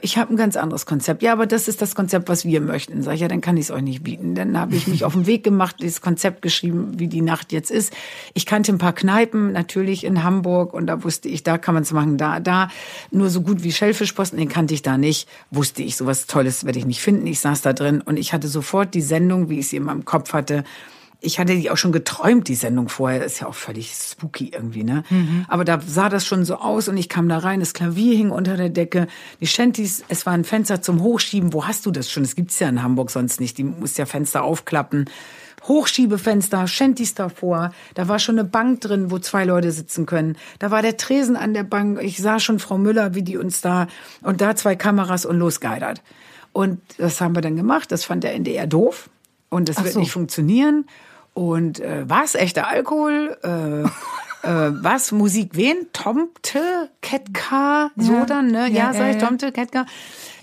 ich 0.02 0.18
habe 0.18 0.34
ein 0.34 0.38
ganz 0.38 0.56
anderes 0.56 0.86
Konzept. 0.86 1.24
Ja, 1.24 1.34
aber 1.34 1.48
das 1.48 1.68
ist 1.68 1.82
das 1.82 1.96
Konzept, 1.96 2.30
was 2.30 2.46
wir 2.46 2.62
möchten. 2.62 3.02
Sag 3.02 3.16
ich, 3.16 3.22
ja, 3.22 3.28
dann 3.28 3.42
kann 3.42 3.58
ich 3.58 3.66
es 3.66 3.72
euch 3.72 3.82
nicht 3.82 4.04
bieten. 4.04 4.36
Dann 4.36 4.58
habe 4.58 4.76
ich 4.76 4.88
mich 4.88 5.04
auf 5.04 5.14
den 5.14 5.26
Weg 5.26 5.44
gemacht, 5.44 5.78
dieses 5.80 6.02
Konzept 6.02 6.42
geschrieben, 6.42 6.94
wie 6.98 7.08
die 7.08 7.22
Nacht 7.22 7.52
jetzt 7.52 7.72
ist. 7.72 7.94
Ich 8.34 8.46
kannte 8.46 8.72
ein 8.72 8.78
paar 8.78 8.94
Kneipen, 8.94 9.52
natürlich 9.52 10.04
in 10.04 10.24
Hamburg, 10.24 10.74
und 10.74 10.88
da 10.88 11.04
wusste 11.04 11.28
ich, 11.30 11.44
da 11.44 11.58
kann 11.58 11.74
man 11.74 11.84
es 11.84 11.92
machen, 11.92 12.18
da, 12.18 12.40
da. 12.40 12.70
Nur 13.10 13.30
so 13.30 13.42
gut 13.42 13.64
wie 13.64 13.72
Schellfischposten, 13.72 14.38
den 14.38 14.50
kannte 14.50 14.74
ich 14.74 14.82
da 14.82 14.98
nicht. 14.98 15.28
Wusste 15.50 15.82
ich, 15.82 15.96
sowas 15.96 16.28
Tolles 16.28 16.64
werde 16.66 16.80
ich 16.80 16.86
nicht 16.86 17.02
finden. 17.02 17.26
Ich 17.28 17.40
saß 17.40 17.62
da 17.62 17.74
drin 17.74 18.02
und 18.02 18.18
ich 18.18 18.34
hatte 18.34 18.48
sofort 18.48 18.94
die 18.94 19.02
Sendung, 19.02 19.50
wie 19.50 19.60
ich 19.60 19.70
sie 19.70 19.78
in 19.78 19.84
meinem 19.84 20.06
Kopf 20.06 20.34
hatte, 20.34 20.64
ich 21.22 21.40
hatte 21.40 21.56
die 21.56 21.70
auch 21.70 21.78
schon 21.78 21.92
geträumt, 21.92 22.48
die 22.48 22.56
Sendung 22.56 22.90
vorher. 22.90 23.24
Ist 23.24 23.40
ja 23.40 23.48
auch 23.48 23.56
völlig 23.56 23.94
spooky 23.94 24.50
irgendwie, 24.50 24.84
ne? 24.84 25.04
Mhm. 25.10 25.46
Aber 25.48 25.64
da 25.64 25.80
sah 25.86 26.10
das 26.10 26.26
schon 26.26 26.44
so 26.46 26.56
aus 26.56 26.88
und 26.88 26.98
ich 26.98 27.10
kam 27.10 27.30
da 27.30 27.38
rein, 27.38 27.60
das 27.60 27.74
Klavier 27.74 28.18
hing 28.18 28.32
unter 28.32 28.58
der 28.58 28.70
Decke, 28.70 29.08
die 29.40 29.48
Shanties, 29.48 30.04
es 30.08 30.26
war 30.26 30.34
ein 30.34 30.44
Fenster 30.44 30.82
zum 30.82 31.02
Hochschieben. 31.02 31.54
Wo 31.54 31.68
hast 31.68 31.86
du 31.86 31.92
das 31.92 32.10
schon? 32.10 32.24
Das 32.24 32.36
gibt's 32.36 32.60
ja 32.60 32.68
in 32.68 32.82
Hamburg 32.82 33.12
sonst 33.12 33.40
nicht. 33.40 33.60
Die 33.60 33.64
muss 33.64 33.98
ja 33.98 34.08
Fenster 34.08 34.44
aufklappen. 34.44 35.06
Hochschiebefenster, 35.68 36.68
Shanties 36.68 37.14
davor. 37.14 37.72
Da 37.94 38.08
war 38.08 38.18
schon 38.18 38.40
eine 38.40 38.48
Bank 38.48 38.82
drin, 38.82 39.12
wo 39.12 39.20
zwei 39.20 39.46
Leute 39.46 39.72
sitzen 39.72 40.08
können. 40.08 40.38
Da 40.58 40.72
war 40.72 40.82
der 40.82 40.98
Tresen 40.98 41.36
an 41.36 41.54
der 41.54 41.64
Bank. 41.64 42.02
Ich 42.02 42.18
sah 42.18 42.40
schon 42.40 42.58
Frau 42.58 42.80
Müller, 42.80 43.14
wie 43.14 43.22
die 43.22 43.38
uns 43.38 43.62
da 43.62 43.86
und 44.24 44.42
da 44.42 44.56
zwei 44.56 44.76
Kameras 44.76 45.26
und 45.26 45.38
losgeidert. 45.38 46.02
Und 46.52 46.82
das 46.98 47.22
haben 47.22 47.36
wir 47.36 47.42
dann 47.42 47.56
gemacht. 47.56 47.92
Das 47.92 48.06
fand 48.06 48.24
der 48.24 48.34
NDR 48.34 48.66
doof. 48.66 49.10
Und 49.52 49.70
das 49.70 49.78
Ach 49.78 49.84
wird 49.84 49.94
so. 49.94 50.00
nicht 50.00 50.12
funktionieren. 50.12 50.86
Und 51.34 51.80
äh, 51.80 52.10
was? 52.10 52.34
Echter 52.36 52.68
Alkohol? 52.68 53.38
Äh, 53.44 53.82
äh, 54.48 54.74
was? 54.82 55.12
Musik 55.12 55.52
wen? 55.54 55.88
Tomte? 55.94 56.90
Ketka? 57.02 57.92
So 57.98 58.14
ja. 58.14 58.26
dann, 58.26 58.48
ne? 58.48 58.70
Ja, 58.70 58.92
ja 58.92 58.94
sag 58.94 59.12
ich, 59.12 59.18
Tomte, 59.18 59.52
Ketka. 59.52 59.86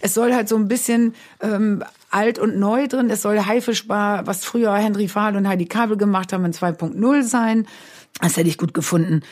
Es 0.00 0.14
soll 0.14 0.34
halt 0.34 0.48
so 0.48 0.56
ein 0.56 0.68
bisschen 0.68 1.14
ähm, 1.40 1.82
alt 2.10 2.38
und 2.38 2.58
neu 2.58 2.86
drin. 2.86 3.10
Es 3.10 3.22
soll 3.22 3.44
Haifischbar, 3.44 4.26
was 4.26 4.44
früher 4.44 4.74
Henry 4.74 5.08
Fahl 5.08 5.36
und 5.36 5.48
Heidi 5.48 5.64
Kabel 5.66 5.96
gemacht 5.96 6.32
haben, 6.32 6.44
in 6.44 6.52
2.0 6.52 7.22
sein. 7.22 7.66
Das 8.20 8.36
hätte 8.36 8.48
ich 8.48 8.58
gut 8.58 8.74
gefunden. 8.74 9.22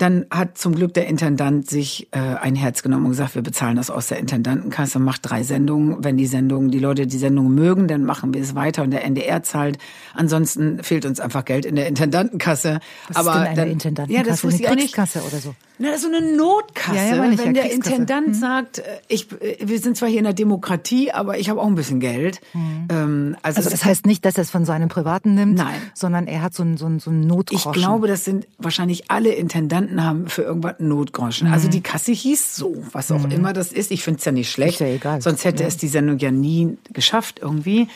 Dann 0.00 0.24
hat 0.30 0.56
zum 0.56 0.74
Glück 0.74 0.94
der 0.94 1.06
Intendant 1.08 1.68
sich 1.68 2.08
äh, 2.12 2.18
ein 2.18 2.54
Herz 2.54 2.82
genommen 2.82 3.04
und 3.04 3.10
gesagt, 3.10 3.34
wir 3.34 3.42
bezahlen 3.42 3.76
das 3.76 3.90
aus 3.90 4.06
der 4.06 4.18
Intendantenkasse, 4.18 4.98
macht 4.98 5.28
drei 5.28 5.42
Sendungen. 5.42 6.02
Wenn 6.02 6.16
die 6.16 6.24
Sendungen, 6.24 6.70
die 6.70 6.78
Leute 6.78 7.06
die 7.06 7.18
Sendung 7.18 7.54
mögen, 7.54 7.86
dann 7.86 8.04
machen 8.04 8.32
wir 8.32 8.40
es 8.40 8.54
weiter 8.54 8.82
und 8.82 8.92
der 8.92 9.04
NDR 9.04 9.42
zahlt. 9.42 9.76
Ansonsten 10.14 10.82
fehlt 10.82 11.04
uns 11.04 11.20
einfach 11.20 11.44
Geld 11.44 11.66
in 11.66 11.76
der 11.76 11.86
Intendantenkasse. 11.86 12.80
Was 13.08 13.16
Aber 13.16 13.30
ist 13.30 13.36
denn 13.36 13.46
eine 13.48 13.56
dann, 13.56 13.70
Intendantenkasse? 13.70 14.26
Ja, 14.26 14.30
das 14.30 14.42
wusste 14.42 14.68
eine 14.68 14.82
ich 14.82 14.98
auch 14.98 15.04
nicht. 15.04 15.16
oder 15.16 15.38
so. 15.38 15.54
Na, 15.82 15.96
so 15.96 16.08
eine 16.08 16.36
Notkasse. 16.36 16.96
Ja, 16.96 17.16
ja, 17.24 17.38
wenn 17.38 17.54
der 17.54 17.72
Intendant 17.72 18.26
hm. 18.28 18.34
sagt, 18.34 18.78
äh, 18.80 18.82
ich, 19.08 19.32
äh, 19.32 19.56
wir 19.62 19.78
sind 19.78 19.96
zwar 19.96 20.10
hier 20.10 20.18
in 20.18 20.24
der 20.24 20.34
Demokratie, 20.34 21.10
aber 21.10 21.38
ich 21.38 21.48
habe 21.48 21.60
auch 21.60 21.66
ein 21.66 21.74
bisschen 21.74 22.00
Geld. 22.00 22.40
Hm. 22.52 22.88
Ähm, 22.90 23.36
also, 23.42 23.58
also 23.58 23.70
das 23.70 23.84
heißt 23.86 24.04
nicht, 24.04 24.24
dass 24.26 24.36
er 24.36 24.42
es 24.42 24.50
von 24.50 24.66
seinem 24.66 24.88
Privaten 24.90 25.34
nimmt, 25.34 25.56
Nein. 25.56 25.80
sondern 25.94 26.26
er 26.26 26.42
hat 26.42 26.52
so 26.52 26.62
einen 26.62 26.76
so 26.76 26.84
einen, 26.84 27.00
so 27.00 27.10
einen 27.10 27.26
Notgroschen. 27.26 27.72
Ich 27.72 27.78
glaube, 27.78 28.08
das 28.08 28.24
sind 28.24 28.46
wahrscheinlich 28.58 29.10
alle 29.10 29.30
Intendanten 29.30 29.89
haben 29.96 30.28
für 30.28 30.42
irgendwas 30.42 30.76
Notgroschen. 30.78 31.46
Also 31.46 31.50
mhm. 31.50 31.60
Also 31.60 31.68
die 31.68 31.82
Kasse 31.82 32.12
hieß 32.12 32.56
so, 32.56 32.82
was 32.92 33.12
auch 33.12 33.24
mhm. 33.26 33.32
immer 33.32 33.52
das 33.52 33.72
ist. 33.72 33.90
Ich 33.90 34.02
finde 34.02 34.18
es 34.18 34.24
ja 34.24 34.32
nicht 34.32 34.50
schlecht. 34.50 34.74
Ist 34.74 34.80
ja 34.80 34.86
egal. 34.86 35.20
Sonst 35.20 35.44
hätte 35.44 35.62
ja. 35.62 35.68
es 35.68 35.76
die 35.76 35.88
Sendung 35.88 36.18
ja 36.18 36.30
nie 36.30 36.78
geschafft 36.92 37.40
irgendwie 37.42 37.88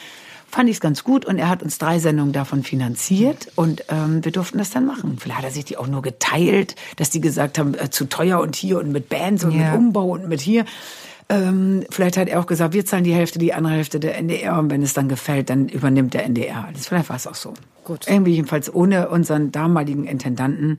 fand 0.54 0.70
ich 0.70 0.76
es 0.76 0.80
ganz 0.80 1.02
gut 1.02 1.24
und 1.24 1.38
er 1.38 1.48
hat 1.48 1.64
uns 1.64 1.78
drei 1.78 1.98
Sendungen 1.98 2.32
davon 2.32 2.62
finanziert 2.62 3.48
und 3.56 3.84
ähm, 3.88 4.24
wir 4.24 4.30
durften 4.30 4.58
das 4.58 4.70
dann 4.70 4.86
machen. 4.86 5.16
Vielleicht 5.18 5.38
hat 5.38 5.44
er 5.44 5.50
sich 5.50 5.64
die 5.64 5.76
auch 5.76 5.88
nur 5.88 6.00
geteilt, 6.00 6.76
dass 6.96 7.10
die 7.10 7.20
gesagt 7.20 7.58
haben, 7.58 7.74
äh, 7.74 7.90
zu 7.90 8.04
teuer 8.04 8.38
und 8.38 8.54
hier 8.54 8.78
und 8.78 8.92
mit 8.92 9.08
Bands 9.08 9.42
und 9.42 9.50
ja. 9.50 9.72
mit 9.72 9.80
Umbau 9.80 10.10
und 10.10 10.28
mit 10.28 10.40
hier. 10.40 10.64
Ähm, 11.28 11.84
vielleicht 11.90 12.16
hat 12.16 12.28
er 12.28 12.38
auch 12.38 12.46
gesagt, 12.46 12.72
wir 12.72 12.86
zahlen 12.86 13.02
die 13.02 13.14
Hälfte, 13.14 13.40
die 13.40 13.52
andere 13.52 13.74
Hälfte 13.74 13.98
der 13.98 14.16
NDR 14.16 14.58
und 14.58 14.70
wenn 14.70 14.82
es 14.82 14.94
dann 14.94 15.08
gefällt, 15.08 15.50
dann 15.50 15.68
übernimmt 15.68 16.14
der 16.14 16.24
NDR 16.24 16.66
alles. 16.68 16.86
Vielleicht 16.86 17.08
war 17.08 17.16
es 17.16 17.26
auch 17.26 17.34
so. 17.34 17.54
Gut. 17.82 18.06
Irgendwie 18.08 18.32
jedenfalls 18.32 18.72
ohne 18.72 19.08
unseren 19.08 19.50
damaligen 19.50 20.04
Intendanten 20.04 20.78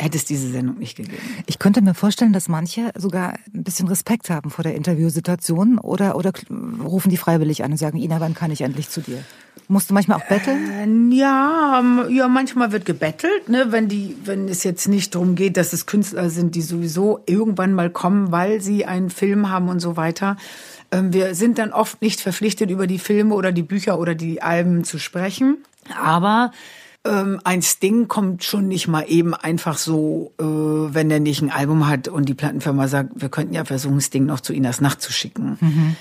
hätte 0.00 0.16
es 0.16 0.24
diese 0.24 0.50
Sendung 0.50 0.78
nicht 0.78 0.96
gegeben. 0.96 1.22
Ich 1.46 1.58
könnte 1.58 1.82
mir 1.82 1.94
vorstellen, 1.94 2.32
dass 2.32 2.48
manche 2.48 2.92
sogar 2.96 3.34
ein 3.54 3.64
bisschen 3.64 3.88
Respekt 3.88 4.30
haben 4.30 4.50
vor 4.50 4.62
der 4.62 4.74
Interviewsituation 4.74 5.78
oder, 5.78 6.16
oder 6.16 6.32
rufen 6.82 7.10
die 7.10 7.16
freiwillig 7.16 7.64
an 7.64 7.72
und 7.72 7.78
sagen, 7.78 7.98
Ina, 7.98 8.20
wann 8.20 8.34
kann 8.34 8.50
ich 8.50 8.60
endlich 8.60 8.88
zu 8.88 9.00
dir? 9.00 9.24
Musst 9.66 9.90
du 9.90 9.94
manchmal 9.94 10.18
auch 10.18 10.24
betteln? 10.26 11.12
Äh, 11.12 11.16
ja, 11.16 11.82
ja, 12.08 12.28
manchmal 12.28 12.72
wird 12.72 12.86
gebettelt, 12.86 13.48
ne, 13.48 13.66
wenn 13.70 13.88
die, 13.88 14.16
wenn 14.24 14.48
es 14.48 14.64
jetzt 14.64 14.88
nicht 14.88 15.14
darum 15.14 15.34
geht, 15.34 15.56
dass 15.56 15.72
es 15.72 15.84
Künstler 15.84 16.30
sind, 16.30 16.54
die 16.54 16.62
sowieso 16.62 17.20
irgendwann 17.26 17.74
mal 17.74 17.90
kommen, 17.90 18.32
weil 18.32 18.62
sie 18.62 18.86
einen 18.86 19.10
Film 19.10 19.50
haben 19.50 19.68
und 19.68 19.80
so 19.80 19.96
weiter. 19.96 20.36
Ähm, 20.90 21.12
wir 21.12 21.34
sind 21.34 21.58
dann 21.58 21.72
oft 21.72 22.00
nicht 22.00 22.20
verpflichtet, 22.20 22.70
über 22.70 22.86
die 22.86 22.98
Filme 22.98 23.34
oder 23.34 23.52
die 23.52 23.62
Bücher 23.62 23.98
oder 23.98 24.14
die 24.14 24.40
Alben 24.40 24.84
zu 24.84 24.98
sprechen. 24.98 25.58
Aber 26.00 26.52
ähm, 27.08 27.40
ein 27.44 27.62
Sting 27.62 28.08
kommt 28.08 28.44
schon 28.44 28.68
nicht 28.68 28.88
mal 28.88 29.04
eben 29.08 29.34
einfach 29.34 29.78
so, 29.78 30.32
äh, 30.38 30.44
wenn 30.44 31.10
er 31.10 31.20
nicht 31.20 31.42
ein 31.42 31.50
Album 31.50 31.88
hat 31.88 32.08
und 32.08 32.28
die 32.28 32.34
Plattenfirma 32.34 32.88
sagt, 32.88 33.10
wir 33.16 33.28
könnten 33.28 33.54
ja 33.54 33.64
versuchen, 33.64 34.00
Sting 34.00 34.26
noch 34.26 34.40
zu 34.40 34.52
Inas 34.52 34.80
Nacht 34.80 35.00
zu 35.00 35.12
schicken. 35.12 35.56
Mhm. 35.60 35.96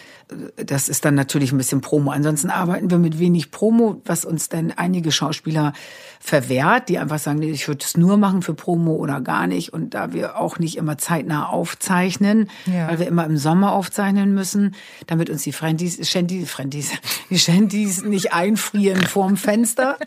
Das 0.57 0.89
ist 0.89 1.05
dann 1.05 1.15
natürlich 1.15 1.51
ein 1.51 1.57
bisschen 1.57 1.81
Promo. 1.81 2.11
Ansonsten 2.11 2.49
arbeiten 2.49 2.89
wir 2.89 2.97
mit 2.97 3.17
wenig 3.17 3.51
Promo, 3.51 4.01
was 4.05 4.25
uns 4.25 4.49
dann 4.49 4.73
einige 4.75 5.11
Schauspieler 5.11 5.73
verwehrt, 6.19 6.89
die 6.89 6.97
einfach 6.97 7.19
sagen, 7.19 7.41
ich 7.41 7.67
würde 7.67 7.83
es 7.85 7.95
nur 7.95 8.17
machen 8.17 8.41
für 8.41 8.53
Promo 8.53 8.95
oder 8.95 9.21
gar 9.21 9.47
nicht. 9.47 9.71
Und 9.71 9.93
da 9.93 10.11
wir 10.11 10.37
auch 10.37 10.59
nicht 10.59 10.77
immer 10.77 10.97
zeitnah 10.97 11.47
aufzeichnen, 11.47 12.49
ja. 12.65 12.89
weil 12.89 12.99
wir 12.99 13.07
immer 13.07 13.25
im 13.25 13.37
Sommer 13.37 13.71
aufzeichnen 13.71 14.33
müssen, 14.33 14.75
damit 15.05 15.29
uns 15.29 15.43
die 15.43 15.53
Friendis, 15.53 16.09
Shanties, 16.09 16.49
Friendis, 16.49 16.91
die 17.29 17.39
Shanties 17.39 18.03
nicht 18.03 18.33
einfrieren 18.33 19.03
vorm 19.03 19.37
Fenster. 19.37 19.97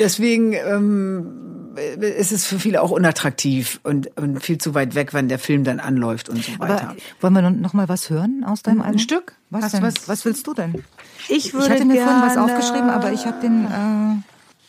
Deswegen 0.00 0.52
ähm, 0.52 1.57
ist 1.76 2.32
es 2.32 2.46
für 2.46 2.58
viele 2.58 2.82
auch 2.82 2.90
unattraktiv 2.90 3.80
und, 3.82 4.16
und 4.16 4.42
viel 4.42 4.58
zu 4.58 4.74
weit 4.74 4.94
weg, 4.94 5.14
wenn 5.14 5.28
der 5.28 5.38
Film 5.38 5.64
dann 5.64 5.80
anläuft 5.80 6.28
und 6.28 6.44
so 6.44 6.58
weiter. 6.58 6.90
Aber 6.90 6.96
wollen 7.20 7.34
wir 7.34 7.50
noch 7.50 7.72
mal 7.72 7.88
was 7.88 8.10
hören 8.10 8.44
aus 8.44 8.62
deinem 8.62 8.80
Album? 8.80 8.94
Ein 8.94 8.98
Stück? 8.98 9.34
Was, 9.50 9.72
was, 9.72 9.82
was, 9.82 10.08
was 10.08 10.24
willst 10.24 10.46
du 10.46 10.54
denn? 10.54 10.82
Ich 11.28 11.52
würde 11.52 11.66
ich 11.66 11.72
hatte 11.72 11.84
mir 11.84 12.02
vorhin 12.02 12.22
was 12.22 12.36
aufgeschrieben, 12.36 12.90
aber 12.90 13.12
ich 13.12 13.26
habe 13.26 13.40
den 13.40 13.64
äh, 13.66 13.68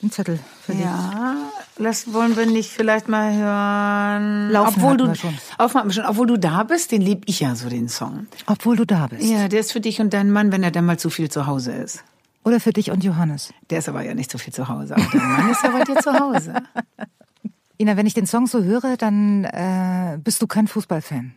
einen 0.02 0.12
Zettel 0.12 0.40
für 0.62 0.74
dich. 0.74 0.82
Ja, 0.82 1.36
das 1.78 2.14
wollen 2.14 2.38
wir 2.38 2.46
nicht 2.46 2.70
vielleicht 2.70 3.08
mal 3.10 3.34
hören. 3.34 4.50
Laufen 4.52 4.82
obwohl 4.82 4.98
du, 4.98 5.16
schon. 5.16 5.38
Aufmachen 5.58 5.92
schon. 5.92 6.06
Obwohl 6.06 6.28
du 6.28 6.38
da 6.38 6.64
bist, 6.64 6.92
den 6.92 7.02
lieb 7.02 7.24
ich 7.26 7.42
ja 7.42 7.56
so, 7.56 7.70
den 7.70 7.90
Song. 7.90 8.28
Obwohl 8.46 8.76
du 8.76 8.86
da 8.86 9.08
bist. 9.08 9.24
Ja, 9.24 9.48
der 9.48 9.60
ist 9.60 9.72
für 9.72 9.82
dich 9.82 10.00
und 10.00 10.14
deinen 10.14 10.32
Mann, 10.32 10.52
wenn 10.52 10.64
er 10.64 10.72
dann 10.72 10.86
mal 10.86 10.98
zu 10.98 11.10
viel 11.10 11.30
zu 11.30 11.48
Hause 11.48 11.72
ist. 11.74 12.04
Oder 12.50 12.60
für 12.60 12.74
dich 12.74 12.90
und 12.90 13.04
Johannes? 13.04 13.54
Der 13.70 13.78
ist 13.78 13.90
aber 13.90 14.02
ja 14.02 14.16
nicht 14.16 14.32
so 14.32 14.40
viel 14.40 14.52
zu 14.52 14.68
Hause. 14.68 14.96
Aber 14.96 15.06
dein 15.14 15.22
Mann 15.22 15.52
ist 15.52 15.64
ja 15.64 15.70
bei 15.70 15.84
dir 15.84 15.98
zu 15.98 16.12
Hause. 16.20 16.56
Ina, 17.78 17.96
wenn 17.96 18.08
ich 18.08 18.16
den 18.16 18.26
Song 18.26 18.48
so 18.48 18.64
höre, 18.64 18.98
dann 18.98 19.44
äh, 19.44 20.18
bist 20.18 20.42
du 20.42 20.48
kein 20.48 20.68
Fußballfan. 20.68 21.36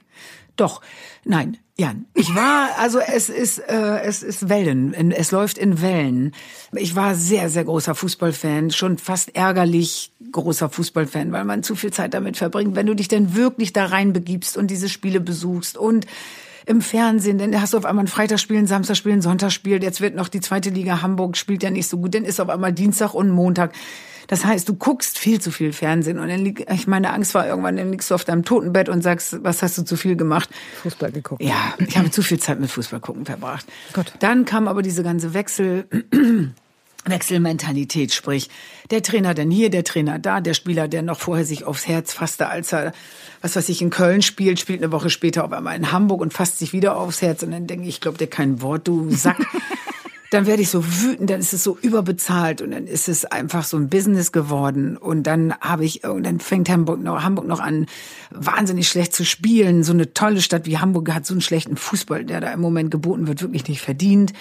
Doch, 0.56 0.80
nein, 1.26 1.58
Jan. 1.76 2.06
Ich 2.14 2.34
war, 2.34 2.70
also 2.78 2.98
es 2.98 3.28
ist, 3.28 3.58
äh, 3.58 4.00
es 4.00 4.22
ist 4.22 4.48
Wellen, 4.48 5.12
es 5.12 5.32
läuft 5.32 5.58
in 5.58 5.82
Wellen. 5.82 6.32
Ich 6.74 6.96
war 6.96 7.14
sehr, 7.14 7.50
sehr 7.50 7.64
großer 7.64 7.94
Fußballfan, 7.94 8.70
schon 8.70 8.96
fast 8.96 9.36
ärgerlich 9.36 10.12
großer 10.32 10.70
Fußballfan, 10.70 11.30
weil 11.32 11.44
man 11.44 11.62
zu 11.62 11.74
viel 11.74 11.92
Zeit 11.92 12.14
damit 12.14 12.38
verbringt, 12.38 12.74
wenn 12.74 12.86
du 12.86 12.94
dich 12.94 13.08
denn 13.08 13.36
wirklich 13.36 13.74
da 13.74 13.84
reinbegibst 13.84 14.56
und 14.56 14.70
diese 14.70 14.88
Spiele 14.88 15.20
besuchst 15.20 15.76
und 15.76 16.06
im 16.66 16.80
Fernsehen, 16.80 17.38
dann 17.38 17.60
hast 17.60 17.74
du 17.74 17.78
auf 17.78 17.84
einmal 17.84 18.04
ein 18.04 18.08
Freitagsspiel, 18.08 18.58
ein 18.58 18.66
Samstagspiel, 18.66 19.12
ein 19.12 19.22
Sonntagsspiel, 19.22 19.82
jetzt 19.82 20.00
wird 20.00 20.14
noch 20.14 20.28
die 20.28 20.40
zweite 20.40 20.70
Liga 20.70 21.02
Hamburg, 21.02 21.36
spielt 21.36 21.62
ja 21.62 21.70
nicht 21.70 21.88
so 21.88 21.98
gut, 21.98 22.14
dann 22.14 22.24
ist 22.24 22.40
auf 22.40 22.48
einmal 22.48 22.72
Dienstag 22.72 23.14
und 23.14 23.30
Montag. 23.30 23.72
Das 24.28 24.44
heißt, 24.44 24.68
du 24.68 24.74
guckst 24.74 25.18
viel 25.18 25.40
zu 25.40 25.50
viel 25.50 25.72
Fernsehen 25.72 26.18
und 26.18 26.28
dann 26.28 26.40
lieg, 26.40 26.66
ich 26.72 26.86
meine 26.86 27.12
Angst 27.12 27.34
war 27.34 27.46
irgendwann, 27.46 27.76
dann 27.76 27.90
liegst 27.90 28.10
du 28.10 28.14
auf 28.14 28.24
deinem 28.24 28.44
Totenbett 28.44 28.88
und 28.88 29.02
sagst, 29.02 29.42
was 29.42 29.62
hast 29.62 29.76
du 29.78 29.82
zu 29.82 29.96
viel 29.96 30.16
gemacht? 30.16 30.48
Fußball 30.82 31.12
geguckt. 31.12 31.42
Ja, 31.42 31.74
ich 31.78 31.98
habe 31.98 32.10
zu 32.10 32.22
viel 32.22 32.38
Zeit 32.38 32.60
mit 32.60 32.70
Fußball 32.70 33.00
gucken 33.00 33.26
verbracht. 33.26 33.66
Gut. 33.92 34.12
Dann 34.20 34.44
kam 34.44 34.68
aber 34.68 34.82
diese 34.82 35.02
ganze 35.02 35.34
Wechsel 35.34 35.86
Wechselmentalität, 37.04 38.12
sprich 38.12 38.48
der 38.90 39.02
Trainer 39.02 39.34
denn 39.34 39.50
hier, 39.50 39.70
der 39.70 39.84
Trainer 39.84 40.18
da, 40.18 40.40
der 40.40 40.54
Spieler, 40.54 40.86
der 40.86 41.02
noch 41.02 41.18
vorher 41.18 41.44
sich 41.44 41.64
aufs 41.64 41.88
Herz 41.88 42.12
fasste, 42.12 42.48
als 42.48 42.72
er, 42.72 42.92
was 43.40 43.56
weiß 43.56 43.68
ich, 43.70 43.82
in 43.82 43.90
Köln 43.90 44.22
spielt, 44.22 44.60
spielt 44.60 44.82
eine 44.82 44.92
Woche 44.92 45.10
später 45.10 45.44
auf 45.44 45.52
einmal 45.52 45.76
in 45.76 45.92
Hamburg 45.92 46.20
und 46.20 46.32
fasst 46.32 46.58
sich 46.58 46.72
wieder 46.72 46.96
aufs 46.96 47.22
Herz 47.22 47.42
und 47.42 47.50
dann 47.50 47.66
denke 47.66 47.84
ich, 47.84 47.96
ich 47.96 48.00
glaube 48.00 48.18
dir 48.18 48.28
kein 48.28 48.62
Wort, 48.62 48.86
du 48.86 49.10
Sack. 49.10 49.38
dann 50.32 50.46
werde 50.46 50.62
ich 50.62 50.70
so 50.70 50.82
wütend, 50.84 51.28
dann 51.28 51.40
ist 51.40 51.52
es 51.52 51.62
so 51.62 51.76
überbezahlt 51.80 52.62
und 52.62 52.70
dann 52.70 52.86
ist 52.86 53.08
es 53.08 53.26
einfach 53.26 53.64
so 53.64 53.76
ein 53.76 53.90
Business 53.90 54.32
geworden 54.32 54.96
und 54.96 55.24
dann 55.24 55.54
habe 55.60 55.84
ich, 55.84 56.04
und 56.04 56.24
dann 56.24 56.40
fängt 56.40 56.70
Hamburg 56.70 57.02
noch, 57.02 57.22
Hamburg 57.22 57.46
noch 57.46 57.60
an, 57.60 57.86
wahnsinnig 58.30 58.88
schlecht 58.88 59.14
zu 59.14 59.24
spielen. 59.26 59.84
So 59.84 59.92
eine 59.92 60.14
tolle 60.14 60.40
Stadt 60.40 60.64
wie 60.64 60.78
Hamburg 60.78 61.12
hat 61.12 61.26
so 61.26 61.34
einen 61.34 61.42
schlechten 61.42 61.76
Fußball, 61.76 62.24
der 62.24 62.40
da 62.40 62.52
im 62.52 62.60
Moment 62.60 62.90
geboten 62.90 63.26
wird, 63.26 63.42
wirklich 63.42 63.68
nicht 63.68 63.82
verdient. 63.82 64.32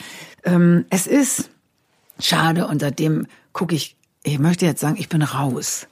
Ähm, 0.46 0.86
es 0.90 1.08
ist 1.08 1.50
schade 2.26 2.68
und 2.68 2.80
seitdem 2.82 3.28
gucke 3.54 3.76
ich, 3.76 3.96
ich 4.24 4.40
möchte 4.40 4.66
jetzt 4.66 4.82
sagen, 4.82 4.96
ich 5.00 5.10
bin 5.10 5.22
raus. 5.22 5.88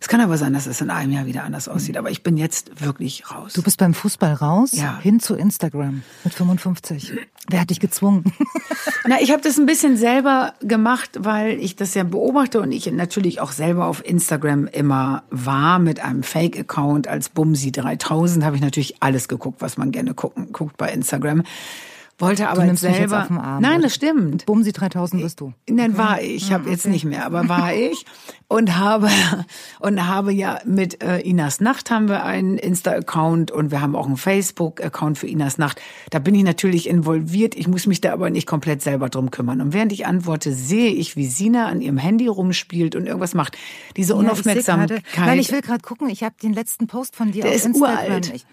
Es 0.00 0.06
kann 0.06 0.20
aber 0.20 0.38
sein, 0.38 0.52
dass 0.52 0.66
es 0.68 0.80
in 0.80 0.90
einem 0.90 1.10
Jahr 1.10 1.26
wieder 1.26 1.42
anders 1.42 1.66
aussieht, 1.66 1.96
aber 1.96 2.08
ich 2.12 2.22
bin 2.22 2.36
jetzt 2.36 2.80
wirklich 2.80 3.32
raus. 3.32 3.54
Du 3.54 3.62
bist 3.62 3.78
beim 3.78 3.94
Fußball 3.94 4.32
raus, 4.34 4.70
Ja. 4.72 4.96
hin 5.00 5.18
zu 5.18 5.34
Instagram 5.34 6.02
mit 6.22 6.34
55. 6.34 7.14
Wer 7.48 7.60
hat 7.62 7.70
dich 7.70 7.80
gezwungen? 7.80 8.32
Na, 9.08 9.20
ich 9.20 9.32
habe 9.32 9.42
das 9.42 9.58
ein 9.58 9.66
bisschen 9.66 9.96
selber 9.96 10.54
gemacht, 10.60 11.10
weil 11.18 11.58
ich 11.58 11.74
das 11.74 11.94
ja 11.94 12.04
beobachte 12.04 12.60
und 12.60 12.70
ich 12.70 12.88
natürlich 12.92 13.40
auch 13.40 13.50
selber 13.50 13.86
auf 13.86 14.04
Instagram 14.06 14.68
immer 14.68 15.24
war 15.30 15.80
mit 15.80 15.98
einem 15.98 16.22
Fake-Account 16.22 17.08
als 17.08 17.34
Bumsi3000 17.34 18.44
habe 18.44 18.54
ich 18.54 18.62
natürlich 18.62 19.02
alles 19.02 19.26
geguckt, 19.26 19.60
was 19.62 19.78
man 19.78 19.90
gerne 19.90 20.14
gucken, 20.14 20.52
guckt 20.52 20.76
bei 20.76 20.92
Instagram. 20.92 21.42
Wollte 22.20 22.48
aber 22.48 22.62
du 22.62 22.66
nimmst 22.66 22.82
mich 22.82 22.96
selber. 22.96 23.14
jetzt 23.16 23.22
auf 23.22 23.28
den 23.28 23.38
Arm. 23.38 23.62
Nein, 23.62 23.80
das 23.80 23.94
stimmt. 23.94 24.44
Bumsi 24.46 24.72
3000 24.72 25.22
bist 25.22 25.40
du. 25.40 25.52
Nein, 25.70 25.96
war 25.96 26.20
ich. 26.20 26.34
Ich 26.36 26.52
habe 26.52 26.68
jetzt 26.68 26.86
nicht 26.86 27.04
mehr, 27.04 27.24
aber 27.24 27.48
war 27.48 27.72
ich 27.74 28.04
und 28.48 28.76
habe 28.76 29.08
und 29.80 30.06
habe 30.06 30.32
ja 30.32 30.58
mit 30.64 31.02
äh, 31.02 31.20
Inas 31.20 31.60
Nacht 31.60 31.90
haben 31.92 32.08
wir 32.08 32.24
einen 32.24 32.58
Insta-Account 32.58 33.50
und 33.52 33.70
wir 33.70 33.80
haben 33.80 33.94
auch 33.94 34.06
einen 34.06 34.16
Facebook-Account 34.16 35.18
für 35.18 35.28
Inas 35.28 35.58
Nacht. 35.58 35.80
Da 36.10 36.18
bin 36.18 36.34
ich 36.34 36.42
natürlich 36.42 36.88
involviert. 36.88 37.54
Ich 37.54 37.68
muss 37.68 37.86
mich 37.86 38.00
da 38.00 38.12
aber 38.12 38.30
nicht 38.30 38.46
komplett 38.48 38.82
selber 38.82 39.08
drum 39.08 39.30
kümmern. 39.30 39.60
Und 39.60 39.72
während 39.72 39.92
ich 39.92 40.06
antworte, 40.06 40.52
sehe 40.52 40.90
ich, 40.90 41.14
wie 41.16 41.26
Sina 41.26 41.66
an 41.66 41.80
ihrem 41.80 41.98
Handy 41.98 42.26
rumspielt 42.26 42.96
und 42.96 43.06
irgendwas 43.06 43.34
macht. 43.34 43.56
Diese 43.96 44.14
Ja, 44.14 44.18
ich 44.20 44.24
Unaufmerksamkeit. 44.26 44.88
gerade- 45.12 45.26
Nein, 45.26 45.38
ich 45.38 45.52
will 45.52 45.60
gerade 45.60 45.82
gucken. 45.82 46.08
Ich 46.08 46.22
habe 46.24 46.34
den 46.42 46.52
letzten 46.52 46.86
Post 46.88 47.14
von 47.14 47.30
dir 47.32 47.42
Der 47.42 47.50
auf 47.52 47.56
ist 47.58 47.66
Instagram. 47.66 47.96
uralt. 48.06 48.32
Ich, 48.34 48.46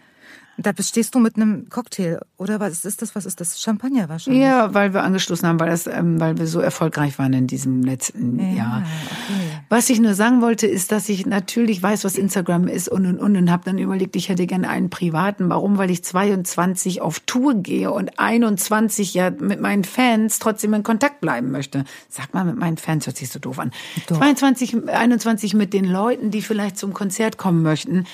da 0.58 0.72
stehst 0.80 1.16
du 1.16 1.20
mit 1.20 1.36
einem 1.36 1.70
Cocktail 1.70 2.20
oder 2.38 2.60
was 2.60 2.86
ist 2.86 3.01
das? 3.01 3.16
Was 3.16 3.26
ist 3.26 3.41
das? 3.41 3.62
Champagner 3.62 4.08
wahrscheinlich. 4.08 4.41
ja, 4.41 4.74
weil 4.74 4.93
wir 4.93 5.03
angeschlossen 5.03 5.47
haben, 5.47 5.60
weil, 5.60 5.70
das, 5.70 5.88
ähm, 5.88 6.20
weil 6.20 6.38
wir 6.38 6.47
so 6.47 6.60
erfolgreich 6.60 7.20
waren 7.20 7.34
in 7.34 7.47
diesem 7.47 7.84
letzten 7.84 8.39
Jahr. 8.56 8.84
okay. 9.06 9.62
Was 9.70 9.89
ich 9.89 9.99
nur 9.99 10.14
sagen 10.14 10.41
wollte, 10.41 10.68
ist, 10.68 10.91
dass 10.91 11.10
ich 11.10 11.26
natürlich 11.26 11.82
weiß, 11.82 12.03
was 12.03 12.18
Instagram 12.18 12.68
ist 12.68 12.88
und 12.88 13.06
und 13.06 13.20
und 13.20 13.36
und 13.36 13.51
habe 13.51 13.64
dann 13.66 13.78
überlegt, 13.78 14.16
ich 14.16 14.30
hätte 14.30 14.47
gerne 14.47 14.70
einen 14.70 14.89
privaten. 14.89 15.49
Warum? 15.49 15.78
Weil 15.78 15.91
ich 15.91 16.03
22 16.03 17.01
auf 17.01 17.20
Tour 17.22 17.56
gehe 17.56 17.91
und 17.91 18.18
21 18.20 19.14
ja 19.14 19.32
mit 19.32 19.60
meinen 19.60 19.84
Fans 19.84 20.39
trotzdem 20.39 20.74
in 20.74 20.84
Kontakt 20.84 21.20
bleiben 21.20 21.51
möchte. 21.51 21.84
Sag 22.10 22.34
mal, 22.34 22.45
mit 22.45 22.58
meinen 22.58 22.78
Fans 22.78 23.08
hört 23.08 23.18
sich 23.18 23.30
so 23.30 23.39
doof 23.39 23.60
an. 23.60 23.72
Doch. 24.08 24.18
22, 24.18 24.88
21 24.88 25.53
mit 25.53 25.74
den 25.74 25.86
Leuten, 25.86 26.32
die 26.32 26.41
vielleicht 26.41 26.78
zum 26.78 26.93
Konzert 26.93 27.38
kommen 27.38 27.62
möchten, 27.62 28.06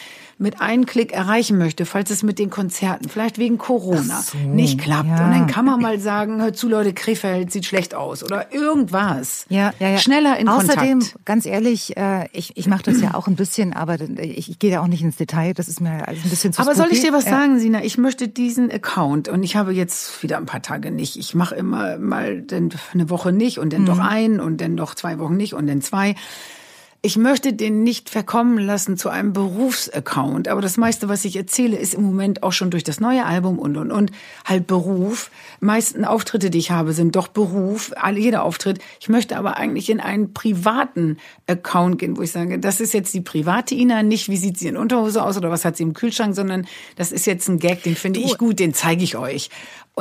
mit 0.42 0.60
einem 0.60 0.86
Klick 0.86 1.14
erreichen 1.14 1.58
möchte, 1.58 1.86
falls 1.86 2.10
es 2.10 2.24
mit 2.24 2.40
den 2.40 2.50
Konzerten 2.50 3.08
vielleicht 3.10 3.38
wegen 3.38 3.58
Corona 3.58 4.22
so, 4.22 4.38
nicht 4.38 4.80
klappt. 4.80 5.08
ja. 5.08 5.24
Und 5.26 5.32
dann 5.32 5.48
kann 5.48 5.66
man 5.66 5.80
mal 5.80 6.00
sagen, 6.00 6.42
hör 6.42 6.52
zu 6.52 6.68
Leute, 6.68 6.94
Krefeld 6.94 7.52
sieht 7.52 7.66
schlecht 7.66 7.94
aus 7.94 8.24
oder 8.24 8.52
irgendwas. 8.54 9.46
Ja, 9.50 9.72
ja, 9.80 9.90
ja. 9.90 9.98
Schneller 10.00 10.38
in 10.40 10.50
Außerdem, 10.50 11.00
Kontakt. 11.00 11.26
ganz 11.26 11.46
ehrlich, 11.46 11.96
äh, 11.96 12.28
ich, 12.34 12.58
ich 12.58 12.68
mache 12.68 12.84
das 12.84 13.00
ja 13.02 13.14
auch 13.14 13.28
ein 13.28 13.36
bisschen, 13.36 13.74
aber 13.74 13.98
ich, 14.02 14.50
ich 14.50 14.60
gehe 14.60 14.72
da 14.72 14.82
auch 14.82 14.88
nicht 14.88 15.04
ins 15.04 15.16
Detail. 15.16 15.54
Das 15.54 15.68
ist 15.68 15.80
mir 15.80 16.08
also 16.08 16.22
ein 16.24 16.30
bisschen 16.30 16.54
zu 16.54 16.62
Aber 16.62 16.74
soll 16.76 16.88
ich 16.92 16.98
spooky. 16.98 17.12
dir 17.12 17.18
was 17.18 17.26
Ja. 17.26 17.32
sagen, 17.32 17.60
Sina? 17.60 17.84
Ich 17.84 17.98
möchte 17.98 18.28
diesen 18.28 18.72
Account 18.72 19.30
und 19.30 19.44
ich 19.44 19.56
habe 19.56 19.72
jetzt 19.74 20.24
wieder 20.24 20.38
ein 20.38 20.46
paar 20.48 20.62
Tage 20.64 20.90
nicht. 20.92 21.18
Ich 21.18 21.36
mache 21.36 21.54
immer 21.56 21.98
mal 22.00 22.42
dann 22.42 22.70
eine 22.94 23.10
Woche 23.10 23.32
nicht 23.32 23.60
und 23.60 23.74
dann 23.74 23.86
doch 23.86 23.98
Mhm. 23.98 24.02
ein 24.02 24.40
und 24.40 24.60
dann 24.60 24.76
doch 24.76 24.96
zwei 24.96 25.20
Wochen 25.20 25.38
nicht 25.38 25.54
und 25.54 25.68
dann 25.68 25.82
zwei. 25.82 26.16
Ich 27.04 27.18
möchte 27.18 27.54
den 27.54 27.82
nicht 27.82 28.12
verkommen 28.12 28.60
lassen 28.60 28.96
zu 28.96 29.10
einem 29.10 29.34
Berufsaccount. 29.34 30.48
Aber 30.48 30.62
das 30.62 30.78
meiste, 30.78 31.10
was 31.10 31.26
ich 31.26 31.36
erzähle, 31.36 31.76
ist 31.76 31.96
im 31.96 32.04
Moment 32.04 32.44
auch 32.44 32.52
schon 32.52 32.70
durch 32.70 32.84
das 32.84 33.00
neue 33.00 33.26
Album 33.26 33.58
und, 33.58 33.76
und, 33.76 33.92
und 33.92 34.12
halt 34.46 34.68
Beruf. 34.68 35.32
Meisten 35.60 36.06
Auftritte, 36.06 36.52
die 36.52 36.60
ich 36.60 36.70
habe, 36.70 36.94
sind 36.94 37.16
doch 37.16 37.28
Beruf. 37.28 37.92
Jeder 38.16 38.44
Auftritt. 38.44 38.78
Ich 39.00 39.10
möchte 39.10 39.36
aber 39.36 39.58
eigentlich 39.58 39.90
in 39.90 40.00
einen 40.00 40.34
privaten 40.34 41.18
Account 41.48 41.98
gehen, 41.98 42.18
wo 42.18 42.22
ich 42.22 42.32
sage, 42.32 42.60
das 42.60 42.80
ist 42.80 42.94
jetzt 42.94 43.16
die 43.16 43.22
private 43.22 43.74
Ina, 43.74 44.04
nicht 44.04 44.30
wie 44.30 44.38
sieht 44.38 44.60
sie 44.60 44.68
in 44.68 44.78
Unterhose 44.78 45.24
aus 45.24 45.38
oder 45.38 45.50
was 45.50 45.66
hat 45.66 45.78
sie 45.78 45.84
im 45.84 45.94
Kühlschrank, 45.94 46.36
sondern 46.36 46.68
das 46.98 47.12
ist 47.12 47.26
jetzt 47.26 47.48
ein 47.48 47.58
Gag, 47.58 47.82
den 47.82 47.96
finde 47.96 48.20
ich 48.20 48.38
gut, 48.38 48.60
den 48.60 48.76
zeige 48.76 49.04
ich 49.04 49.18
euch. 49.18 49.50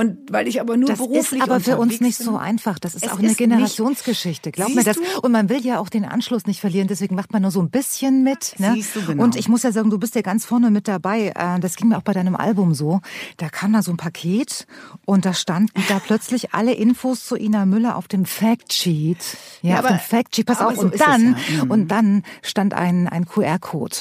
Und 0.01 0.33
weil 0.33 0.49
ich 0.49 0.61
aber 0.61 0.77
nur 0.77 0.89
Das 0.89 0.99
beruflich 0.99 1.41
ist 1.43 1.49
aber 1.49 1.61
für 1.61 1.77
uns 1.77 2.01
nicht 2.01 2.19
bin- 2.19 2.25
so 2.27 2.37
einfach. 2.37 2.79
Das 2.79 2.95
ist 2.95 3.05
Es 3.05 3.13
auch 3.13 3.19
eine 3.19 3.29
ist 3.31 3.37
Generationsgeschichte. 3.39 4.51
Glaub 4.51 4.75
mir 4.75 4.83
das. 4.85 4.97
du? 4.97 5.03
Und 5.23 5.33
man 5.33 5.49
will 5.49 5.61
ja 5.65 5.79
auch 5.79 5.89
den 5.89 6.05
Anschluss 6.05 6.47
nicht 6.47 6.61
verlieren. 6.61 6.89
Deswegen 6.89 7.15
macht 7.15 7.33
man 7.33 7.43
nur 7.43 7.51
so 7.51 7.61
ein 7.61 7.71
bisschen 7.71 8.23
mit. 8.23 8.55
Ne? 8.59 8.73
Siehst 8.75 8.97
du, 8.97 9.03
genau. 9.05 9.23
Und 9.23 9.37
ich 9.37 9.49
muss 9.49 9.63
ja 9.63 9.73
sagen, 9.73 9.91
du 9.91 9.99
bist 9.99 10.15
ja 10.15 10.23
ganz 10.23 10.45
vorne 10.45 10.71
mit 10.71 10.89
dabei. 10.89 11.33
Äh, 11.37 11.61
Das 11.61 11.77
ging 11.77 11.89
mir 11.89 11.99
auch 11.99 12.03
bei 12.03 12.13
deinem 12.13 12.35
Album 12.37 12.75
so. 12.75 13.01
Da 13.37 13.49
kam 13.49 13.73
da 13.73 13.83
so 13.83 13.91
ein 13.91 13.97
Paket 13.97 14.67
und 15.05 15.25
da 15.25 15.35
standen 15.35 15.83
da 15.89 15.99
plötzlich 15.99 16.55
alle 16.55 16.73
Infos 16.73 17.27
zu 17.27 17.37
Ina 17.37 17.67
Müller 17.67 17.97
auf 17.97 18.09
dem 18.09 18.25
Factsheet. 18.25 19.19
Ja, 19.63 19.71
Ja, 19.71 19.79
auf 19.81 19.85
aber- 19.87 19.97
dem 19.97 20.01
Factsheet. 20.01 20.47
Pass 20.47 20.61
auf. 20.61 20.77
so 20.77 20.83
und 20.83 21.01
dann, 21.01 21.37
ja. 21.55 21.65
Mhm. 21.65 21.71
und 21.71 21.89
dann 21.89 22.23
stand 22.43 22.75
ein, 22.75 23.07
ein 23.09 23.27
QR-Code. 23.27 23.97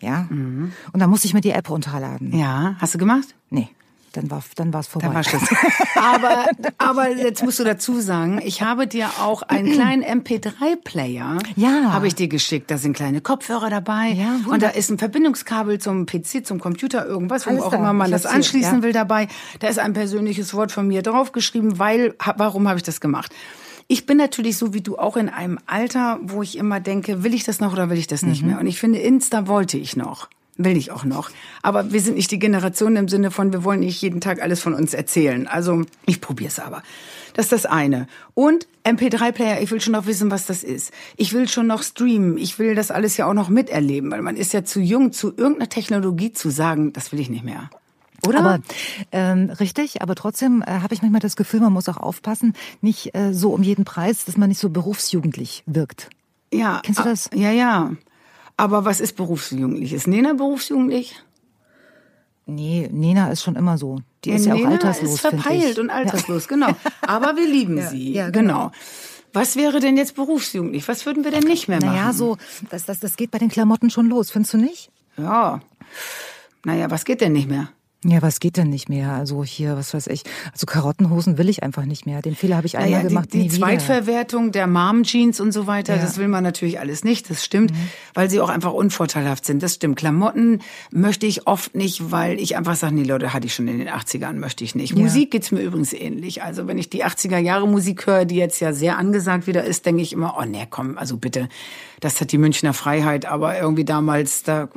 Ja. 0.00 0.26
Und 0.30 0.72
dann 0.94 1.10
musste 1.10 1.26
ich 1.28 1.34
mir 1.34 1.40
die 1.42 1.50
App 1.50 1.70
runterladen. 1.70 2.36
Ja, 2.36 2.74
hast 2.80 2.94
du 2.94 2.98
gemacht? 2.98 3.34
Nee. 3.50 3.68
Dann 4.12 4.30
war 4.30 4.42
dann 4.56 4.72
war's 4.72 4.86
vorbei. 4.86 5.08
Da 5.08 5.14
war 5.14 5.24
Schluss. 5.24 5.42
aber, 5.96 6.46
aber 6.78 7.10
jetzt 7.16 7.42
musst 7.42 7.58
du 7.58 7.64
dazu 7.64 8.00
sagen, 8.00 8.40
ich 8.44 8.62
habe 8.62 8.86
dir 8.86 9.08
auch 9.20 9.42
einen 9.42 9.72
kleinen 9.72 10.02
MP3-Player. 10.04 11.38
Ja. 11.56 11.92
Habe 11.92 12.06
ich 12.06 12.14
dir 12.14 12.28
geschickt. 12.28 12.70
Da 12.70 12.78
sind 12.78 12.94
kleine 12.94 13.20
Kopfhörer 13.20 13.70
dabei. 13.70 14.08
Ja, 14.10 14.40
und 14.48 14.62
da 14.62 14.68
ist 14.68 14.90
ein 14.90 14.98
Verbindungskabel 14.98 15.78
zum 15.78 16.06
PC, 16.06 16.44
zum 16.46 16.60
Computer, 16.60 17.06
irgendwas, 17.06 17.46
wo 17.46 17.50
Alles 17.50 17.62
auch 17.62 17.70
da. 17.70 17.76
immer 17.78 17.92
man 17.92 18.06
Ich 18.08 18.12
das 18.12 18.26
anschließen 18.26 18.78
ja. 18.78 18.82
will 18.82 18.92
dabei. 18.92 19.28
Da 19.60 19.68
ist 19.68 19.78
ein 19.78 19.92
persönliches 19.92 20.54
Wort 20.54 20.72
von 20.72 20.86
mir 20.86 21.02
draufgeschrieben, 21.02 21.78
weil, 21.78 22.14
warum 22.36 22.68
habe 22.68 22.78
ich 22.78 22.82
das 22.84 23.00
gemacht? 23.00 23.32
Ich 23.88 24.06
bin 24.06 24.16
natürlich 24.16 24.56
so 24.56 24.72
wie 24.74 24.80
du 24.80 24.96
auch 24.96 25.16
in 25.16 25.28
einem 25.28 25.58
Alter, 25.66 26.18
wo 26.22 26.42
ich 26.42 26.56
immer 26.56 26.80
denke, 26.80 27.24
will 27.24 27.34
ich 27.34 27.44
das 27.44 27.60
noch 27.60 27.72
oder 27.72 27.90
will 27.90 27.98
ich 27.98 28.06
das 28.06 28.22
Mhm. 28.22 28.28
nicht 28.28 28.42
mehr? 28.44 28.58
Und 28.58 28.66
ich 28.66 28.78
finde, 28.78 28.98
Insta 29.00 29.46
wollte 29.48 29.76
ich 29.76 29.96
noch. 29.96 30.28
Will 30.58 30.76
ich 30.76 30.90
auch 30.90 31.04
noch. 31.04 31.30
Aber 31.62 31.92
wir 31.92 32.00
sind 32.00 32.16
nicht 32.16 32.30
die 32.30 32.38
Generation 32.38 32.96
im 32.96 33.08
Sinne 33.08 33.30
von, 33.30 33.52
wir 33.52 33.64
wollen 33.64 33.80
nicht 33.80 34.02
jeden 34.02 34.20
Tag 34.20 34.42
alles 34.42 34.60
von 34.60 34.74
uns 34.74 34.92
erzählen. 34.92 35.48
Also 35.48 35.84
ich 36.04 36.20
probiere 36.20 36.48
es 36.48 36.58
aber. 36.58 36.82
Das 37.32 37.46
ist 37.46 37.52
das 37.52 37.66
eine. 37.66 38.06
Und 38.34 38.66
MP3-Player, 38.84 39.62
ich 39.62 39.70
will 39.70 39.80
schon 39.80 39.94
noch 39.94 40.04
wissen, 40.04 40.30
was 40.30 40.44
das 40.44 40.62
ist. 40.62 40.92
Ich 41.16 41.32
will 41.32 41.48
schon 41.48 41.66
noch 41.66 41.82
streamen. 41.82 42.36
Ich 42.36 42.58
will 42.58 42.74
das 42.74 42.90
alles 42.90 43.16
ja 43.16 43.26
auch 43.26 43.32
noch 43.32 43.48
miterleben, 43.48 44.10
weil 44.10 44.20
man 44.20 44.36
ist 44.36 44.52
ja 44.52 44.62
zu 44.62 44.80
jung, 44.80 45.12
zu 45.12 45.28
irgendeiner 45.28 45.70
Technologie 45.70 46.32
zu 46.32 46.50
sagen, 46.50 46.92
das 46.92 47.12
will 47.12 47.20
ich 47.20 47.30
nicht 47.30 47.44
mehr. 47.44 47.70
Oder? 48.26 48.38
Aber 48.40 48.58
ähm, 49.10 49.50
richtig, 49.50 50.02
aber 50.02 50.14
trotzdem 50.14 50.62
äh, 50.62 50.80
habe 50.80 50.94
ich 50.94 51.02
manchmal 51.02 51.20
das 51.20 51.34
Gefühl, 51.34 51.60
man 51.60 51.72
muss 51.72 51.88
auch 51.88 51.96
aufpassen, 51.96 52.54
nicht 52.80 53.14
äh, 53.14 53.32
so 53.32 53.50
um 53.50 53.62
jeden 53.62 53.84
Preis, 53.84 54.24
dass 54.26 54.36
man 54.36 54.48
nicht 54.48 54.60
so 54.60 54.68
berufsjugendlich 54.68 55.64
wirkt. 55.66 56.10
ja. 56.52 56.80
Kennst 56.84 57.00
du 57.00 57.04
ah, 57.04 57.08
das? 57.08 57.30
Ja, 57.34 57.50
ja. 57.50 57.92
Aber 58.62 58.84
was 58.84 59.00
ist 59.00 59.16
berufsjugendlich? 59.16 59.92
Ist 59.92 60.06
Nena 60.06 60.34
berufsjugendlich? 60.34 61.20
Nee, 62.46 62.88
Nena 62.92 63.32
ist 63.32 63.42
schon 63.42 63.56
immer 63.56 63.76
so. 63.76 63.98
Die 64.24 64.30
ist 64.30 64.46
ja 64.46 64.54
auch 64.54 64.58
Nena 64.58 64.70
alterslos, 64.70 65.14
ist 65.14 65.20
verpeilt 65.20 65.80
und 65.80 65.90
alterslos, 65.90 66.46
genau. 66.46 66.68
Aber 67.00 67.34
wir 67.34 67.48
lieben 67.48 67.76
Ja, 67.78 67.88
sie, 67.88 68.12
ja, 68.12 68.30
genau. 68.30 68.68
genau. 68.68 68.72
Was 69.32 69.56
wäre 69.56 69.80
denn 69.80 69.96
jetzt 69.96 70.14
berufsjugendlich? 70.14 70.86
Was 70.86 71.06
würden 71.06 71.24
wir 71.24 71.32
denn 71.32 71.42
nicht 71.42 71.66
mehr 71.66 71.80
machen? 71.80 71.96
Naja, 71.96 72.12
so, 72.12 72.36
das, 72.70 72.84
das, 72.84 73.00
das 73.00 73.16
geht 73.16 73.32
bei 73.32 73.38
den 73.38 73.48
Klamotten 73.48 73.90
schon 73.90 74.06
los, 74.06 74.30
findest 74.30 74.54
du 74.54 74.58
nicht? 74.58 74.92
Ja. 75.16 75.60
Naja, 76.64 76.88
was 76.88 77.04
geht 77.04 77.20
denn 77.20 77.32
nicht 77.32 77.48
mehr? 77.48 77.68
Ja, 78.04 78.20
was 78.20 78.40
geht 78.40 78.56
denn 78.56 78.68
nicht 78.68 78.88
mehr? 78.88 79.12
Also 79.12 79.44
hier, 79.44 79.76
was 79.76 79.94
weiß 79.94 80.08
ich. 80.08 80.24
Also 80.52 80.66
Karottenhosen 80.66 81.38
will 81.38 81.48
ich 81.48 81.62
einfach 81.62 81.84
nicht 81.84 82.04
mehr. 82.04 82.20
Den 82.20 82.34
Fehler 82.34 82.56
habe 82.56 82.66
ich 82.66 82.76
einmal 82.76 82.90
naja, 82.90 83.08
gemacht. 83.08 83.32
Die, 83.32 83.46
die 83.46 83.48
Zweitverwertung 83.48 84.50
der 84.50 84.66
Mom-Jeans 84.66 85.38
und 85.38 85.52
so 85.52 85.68
weiter, 85.68 85.94
ja. 85.94 86.02
das 86.02 86.18
will 86.18 86.26
man 86.26 86.42
natürlich 86.42 86.80
alles 86.80 87.04
nicht. 87.04 87.30
Das 87.30 87.44
stimmt, 87.44 87.70
mhm. 87.70 87.88
weil 88.14 88.28
sie 88.28 88.40
auch 88.40 88.48
einfach 88.48 88.72
unvorteilhaft 88.72 89.46
sind. 89.46 89.62
Das 89.62 89.74
stimmt. 89.74 89.96
Klamotten 89.96 90.62
möchte 90.90 91.26
ich 91.26 91.46
oft 91.46 91.76
nicht, 91.76 92.10
weil 92.10 92.40
ich 92.40 92.56
einfach 92.56 92.74
sage, 92.74 92.94
nee 92.94 93.04
Leute, 93.04 93.32
hatte 93.32 93.46
ich 93.46 93.54
schon 93.54 93.68
in 93.68 93.78
den 93.78 93.88
80ern, 93.88 94.32
möchte 94.32 94.64
ich 94.64 94.74
nicht. 94.74 94.96
Ja. 94.96 95.02
Musik 95.02 95.30
geht's 95.30 95.52
mir 95.52 95.60
übrigens 95.60 95.92
ähnlich. 95.92 96.42
Also 96.42 96.66
wenn 96.66 96.78
ich 96.78 96.90
die 96.90 97.04
80er 97.04 97.38
Jahre 97.38 97.68
Musik 97.68 98.08
höre, 98.08 98.24
die 98.24 98.36
jetzt 98.36 98.58
ja 98.58 98.72
sehr 98.72 98.98
angesagt 98.98 99.46
wieder 99.46 99.62
ist, 99.62 99.86
denke 99.86 100.02
ich 100.02 100.12
immer, 100.12 100.36
oh 100.40 100.44
nee, 100.44 100.66
komm, 100.68 100.98
also 100.98 101.18
bitte 101.18 101.48
das 102.02 102.20
hat 102.20 102.32
die 102.32 102.38
Münchner 102.38 102.74
Freiheit, 102.74 103.26
aber 103.26 103.56
irgendwie 103.56 103.84
damals, 103.84 104.42
da 104.42 104.68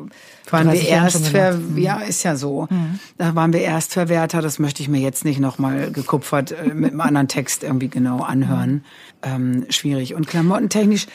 waren 0.51 0.71
wir 0.71 0.87
erst, 0.87 1.27
ver 1.29 1.55
mhm. 1.55 1.77
ja, 1.79 1.97
ist 1.97 2.21
ja 2.21 2.35
so. 2.35 2.67
Mhm. 2.69 2.99
Da 3.17 3.33
waren 3.33 3.53
wir 3.53 3.61
Erstverwerter, 3.61 4.41
das 4.41 4.59
möchte 4.59 4.81
ich 4.81 4.89
mir 4.89 4.99
jetzt 4.99 5.23
nicht 5.23 5.39
nochmal 5.39 5.91
gekupfert 5.91 6.51
äh, 6.51 6.73
mit 6.73 6.91
einem 6.91 7.01
anderen 7.01 7.27
Text 7.27 7.63
irgendwie 7.63 7.87
genau 7.87 8.21
anhören. 8.21 8.83
Ähm, 9.23 9.65
schwierig. 9.69 10.15
Und 10.15 10.27
klamottentechnisch, 10.27 11.07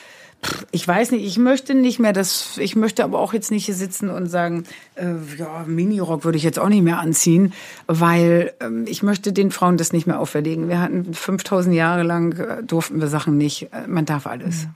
ich 0.70 0.86
weiß 0.86 1.11
nicht, 1.11 1.26
ich 1.26 1.36
möchte 1.36 1.74
nicht 1.74 1.98
mehr 1.98 2.12
das, 2.12 2.57
ich 2.57 2.74
möchte 2.74 3.05
aber 3.05 3.18
auch 3.18 3.34
jetzt 3.34 3.51
nicht 3.51 3.66
hier 3.66 3.74
sitzen 3.74 4.09
und 4.09 4.28
sagen, 4.28 4.64
äh, 4.94 5.12
ja, 5.38 5.64
Minirock 5.66 6.24
würde 6.24 6.38
ich 6.38 6.44
jetzt 6.44 6.59
auch 6.59 6.68
nicht 6.68 6.82
mehr 6.82 6.98
anziehen, 6.98 7.53
weil 7.86 8.55
ähm, 8.61 8.86
ich 8.88 9.03
möchte 9.03 9.32
den 9.32 9.51
Frauen 9.51 9.76
das 9.76 9.92
nicht 9.92 10.07
mehr 10.07 10.18
auferlegen. 10.18 10.68
Wir 10.68 10.80
hatten 10.80 11.12
5000 11.12 11.74
Jahre 11.74 12.03
lang, 12.03 12.32
äh, 12.38 12.62
durften 12.62 13.01
wir 13.01 13.09
Sachen 13.09 13.36
nicht, 13.36 13.72
äh, 13.72 13.86
man 13.86 14.07
darf 14.07 14.26
alles. 14.26 14.68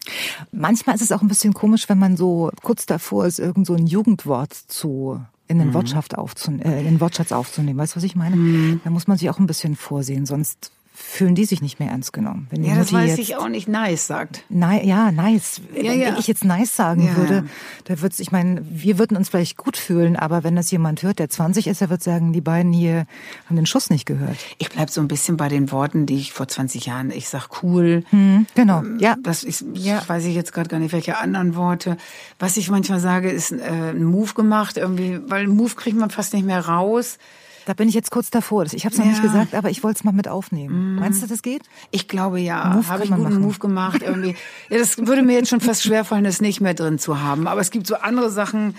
Manchmal 0.53 0.97
ist 0.97 1.03
es 1.03 1.13
auch 1.13 1.23
ein 1.23 1.29
bisschen 1.29 1.55
komisch, 1.55 1.89
wenn 1.89 1.99
man 1.99 2.17
so 2.17 2.51
kurz 2.63 2.85
davor 2.85 3.27
ist, 3.27 3.39
irgend 3.39 3.67
so 3.67 3.75
ein 3.75 3.87
Jugendwort 3.87 4.53
zu 4.53 5.21
in 5.47 5.59
den, 5.59 5.69
mhm. 5.69 5.75
Wortschaft 5.75 6.17
aufzunehmen, 6.17 6.63
äh, 6.63 6.79
in 6.81 6.85
den 6.85 7.01
Wortschatz 7.01 7.33
aufzunehmen. 7.33 7.79
Weißt 7.79 7.95
du, 7.95 7.97
was 7.97 8.05
ich 8.05 8.17
meine? 8.17 8.37
Mhm. 8.37 8.81
Da 8.85 8.91
muss 8.91 9.07
man 9.07 9.19
sich 9.19 9.31
auch 9.31 9.39
ein 9.39 9.47
bisschen 9.47 9.77
vorsehen, 9.77 10.27
sonst 10.27 10.73
fühlen 10.97 11.35
die 11.35 11.45
sich 11.45 11.61
nicht 11.61 11.81
mehr 11.81 11.91
ernst 11.91 12.13
genommen. 12.13 12.47
Wenn 12.51 12.63
ja, 12.63 12.77
das 12.77 12.93
weiß 12.93 13.19
ich 13.19 13.37
auch 13.37 13.49
nicht. 13.49 13.67
Nice 13.67 14.07
sagt. 14.07 14.45
Ni 14.49 14.87
ja, 14.87 15.11
nice. 15.11 15.61
Ja, 15.75 15.91
wenn 15.91 16.01
ja. 16.01 16.17
ich 16.19 16.29
jetzt 16.29 16.45
nice 16.45 16.77
sagen 16.77 17.05
ja. 17.05 17.17
würde, 17.17 17.45
da 17.85 18.01
wird's, 18.01 18.21
ich 18.21 18.31
meine, 18.31 18.65
wir 18.71 18.97
würden 18.97 19.17
uns 19.17 19.29
vielleicht 19.29 19.57
gut 19.57 19.77
fühlen, 19.77 20.15
aber 20.15 20.45
wenn 20.45 20.55
das 20.55 20.71
jemand 20.71 21.03
hört, 21.03 21.19
der 21.19 21.29
20 21.29 21.67
ist, 21.67 21.81
der 21.81 21.91
wird 21.91 22.05
sagen, 22.05 22.33
die 22.33 22.41
beiden 22.41 22.73
hier 22.73 23.07
haben 23.47 23.57
den 23.57 23.67
Schuss 23.67 23.91
nicht 23.91 24.07
gehört. 24.07 24.37
Ich 24.59 24.69
bleib 24.69 24.89
so 24.89 25.01
ein 25.01 25.09
bisschen 25.09 25.37
bei 25.37 25.49
den 25.49 25.73
Worten, 25.73 26.07
die 26.07 26.17
ich 26.17 26.33
vor 26.33 26.47
20 26.47 26.87
Jahren, 26.87 27.11
ich 27.11 27.29
sag 27.29 27.65
cool. 27.65 28.05
Hm, 28.11 28.47
genau. 28.55 28.79
Ähm, 28.79 28.99
ja. 29.01 29.17
Das 29.21 29.43
ist, 29.43 29.65
ja. 29.75 30.01
weiß 30.07 30.25
ich 30.27 30.37
jetzt 30.37 30.53
gerade 30.53 30.69
gar 30.69 30.79
nicht, 30.79 30.93
welche 30.93 31.19
anderen 31.19 31.57
Worte. 31.57 31.97
Was 32.39 32.57
ich 32.57 32.71
manchmal 32.71 33.01
sage, 33.01 33.31
ist 33.31 33.51
äh, 33.51 33.91
ein 33.91 34.05
Move 34.05 34.35
gemacht, 34.35 34.77
irgendwie, 34.77 35.19
weil 35.27 35.49
Move 35.49 35.75
kriegt 35.75 35.99
man 35.99 36.11
fast 36.11 36.35
nicht 36.35 36.47
mehr 36.47 36.67
raus. 36.67 37.19
Da 37.67 37.75
bin 37.75 37.89
ich 37.89 37.95
jetzt 37.95 38.11
kurz 38.11 38.31
davor. 38.31 38.65
Ich 38.73 38.85
habe 38.85 38.93
es 38.93 38.99
noch 38.99 39.07
ja. 39.07 39.13
nicht 39.13 39.23
gesagt, 39.23 39.55
aber 39.55 39.71
ich 39.71 39.83
wollte 39.83 39.99
es 39.99 40.05
mal 40.05 40.13
mit 40.13 40.29
aufnehmen. 40.29 40.97
Mm. 40.97 40.99
Meinst 41.01 41.23
du, 41.23 41.27
das 41.27 41.43
geht? 41.43 41.63
Ich 41.91 42.09
glaube 42.09 42.41
ja. 42.41 42.83
Habe 42.89 43.05
ich 43.05 43.13
einen 43.13 43.23
guten 43.23 43.35
machen. 43.35 43.43
Move 43.43 43.59
gemacht 43.59 44.03
irgendwie. 44.03 44.37
ja, 44.71 44.79
das 44.79 44.99
würde 44.99 45.23
mir 45.23 45.35
jetzt 45.35 45.49
schon 45.49 45.61
fast 45.61 45.83
schwerfallen, 45.83 46.25
das 46.25 46.41
nicht 46.41 46.61
mehr 46.61 46.75
drin 46.75 46.99
zu 46.99 47.21
haben. 47.21 47.47
Aber 47.47 47.61
es 47.61 47.71
gibt 47.71 47.87
so 47.87 47.97
andere 47.97 48.31
Sachen. 48.31 48.75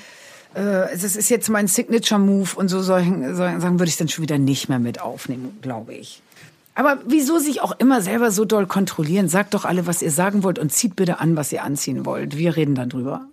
Äh, 0.55 0.91
es 0.93 1.03
ist 1.03 1.29
jetzt 1.29 1.49
mein 1.49 1.67
Signature-Move 1.67 2.55
und 2.55 2.69
so 2.69 2.81
solchen 2.81 3.35
Sachen 3.35 3.79
würde 3.79 3.89
ich 3.89 3.97
dann 3.97 4.07
schon 4.07 4.21
wieder 4.21 4.37
nicht 4.37 4.69
mehr 4.69 4.79
mit 4.79 5.01
aufnehmen, 5.01 5.57
glaube 5.61 5.93
ich. 5.93 6.21
Aber 6.75 6.99
wieso 7.07 7.39
sich 7.39 7.61
auch 7.61 7.71
immer 7.79 8.01
selber 8.01 8.31
so 8.31 8.43
doll 8.43 8.67
kontrollieren? 8.67 9.29
Sagt 9.29 9.53
doch 9.53 9.63
alle, 9.63 9.87
was 9.87 10.01
ihr 10.01 10.11
sagen 10.11 10.43
wollt 10.43 10.59
und 10.59 10.73
zieht 10.73 10.97
bitte 10.97 11.19
an, 11.19 11.37
was 11.37 11.51
ihr 11.53 11.63
anziehen 11.63 12.05
wollt. 12.05 12.37
Wir 12.37 12.57
reden 12.57 12.75
dann 12.75 12.89
drüber. 12.89 13.27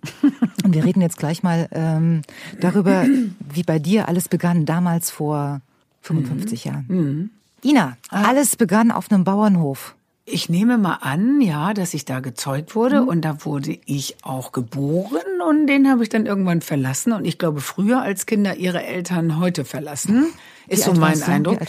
Und 0.63 0.73
wir 0.73 0.85
reden 0.85 1.01
jetzt 1.01 1.17
gleich 1.17 1.43
mal 1.43 1.67
ähm, 1.71 2.21
darüber, 2.61 3.05
wie 3.53 3.63
bei 3.63 3.79
dir 3.79 4.07
alles 4.07 4.29
begann, 4.29 4.65
damals 4.65 5.11
vor 5.11 5.59
55 6.01 6.65
mhm. 6.65 6.71
Jahren. 6.71 6.85
Mhm. 6.87 7.29
Ina, 7.63 7.97
ah. 8.09 8.23
alles 8.23 8.55
begann 8.55 8.91
auf 8.91 9.11
einem 9.11 9.25
Bauernhof. 9.25 9.95
Ich 10.25 10.47
nehme 10.47 10.77
mal 10.77 10.99
an, 11.01 11.41
ja, 11.41 11.73
dass 11.73 11.93
ich 11.93 12.05
da 12.05 12.21
gezeugt 12.21 12.75
wurde 12.75 13.01
mhm. 13.01 13.07
und 13.09 13.21
da 13.21 13.43
wurde 13.43 13.77
ich 13.85 14.15
auch 14.21 14.53
geboren 14.53 15.41
und 15.45 15.67
den 15.67 15.89
habe 15.89 16.01
ich 16.03 16.07
dann 16.07 16.25
irgendwann 16.25 16.61
verlassen 16.61 17.11
und 17.11 17.25
ich 17.25 17.37
glaube 17.37 17.59
früher 17.59 18.01
als 18.01 18.25
Kinder 18.25 18.55
ihre 18.55 18.83
Eltern 18.83 19.37
heute 19.39 19.65
verlassen. 19.65 20.27
Ist 20.67 20.85
so 20.85 20.93
mein 20.93 21.21
Eindruck. 21.23 21.59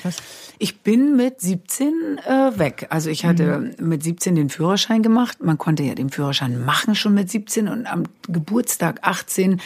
Ich 0.61 0.83
bin 0.83 1.17
mit 1.17 1.41
17 1.41 2.19
äh, 2.19 2.59
weg. 2.59 2.87
Also 2.91 3.11
ich 3.11 3.25
hatte 3.25 3.75
mhm. 3.77 3.89
mit 3.89 4.05
17 4.05 4.37
den 4.37 4.51
Führerschein 4.51 5.03
gemacht. 5.03 5.43
Man 5.43 5.59
konnte 5.59 5.83
ja 5.83 5.97
den 5.97 6.11
Führerschein 6.11 6.65
machen 6.65 6.95
schon 6.95 7.15
mit 7.15 7.29
17 7.29 7.67
und 7.67 7.87
am 7.87 8.05
Geburtstag 8.29 9.01
18 9.03 9.61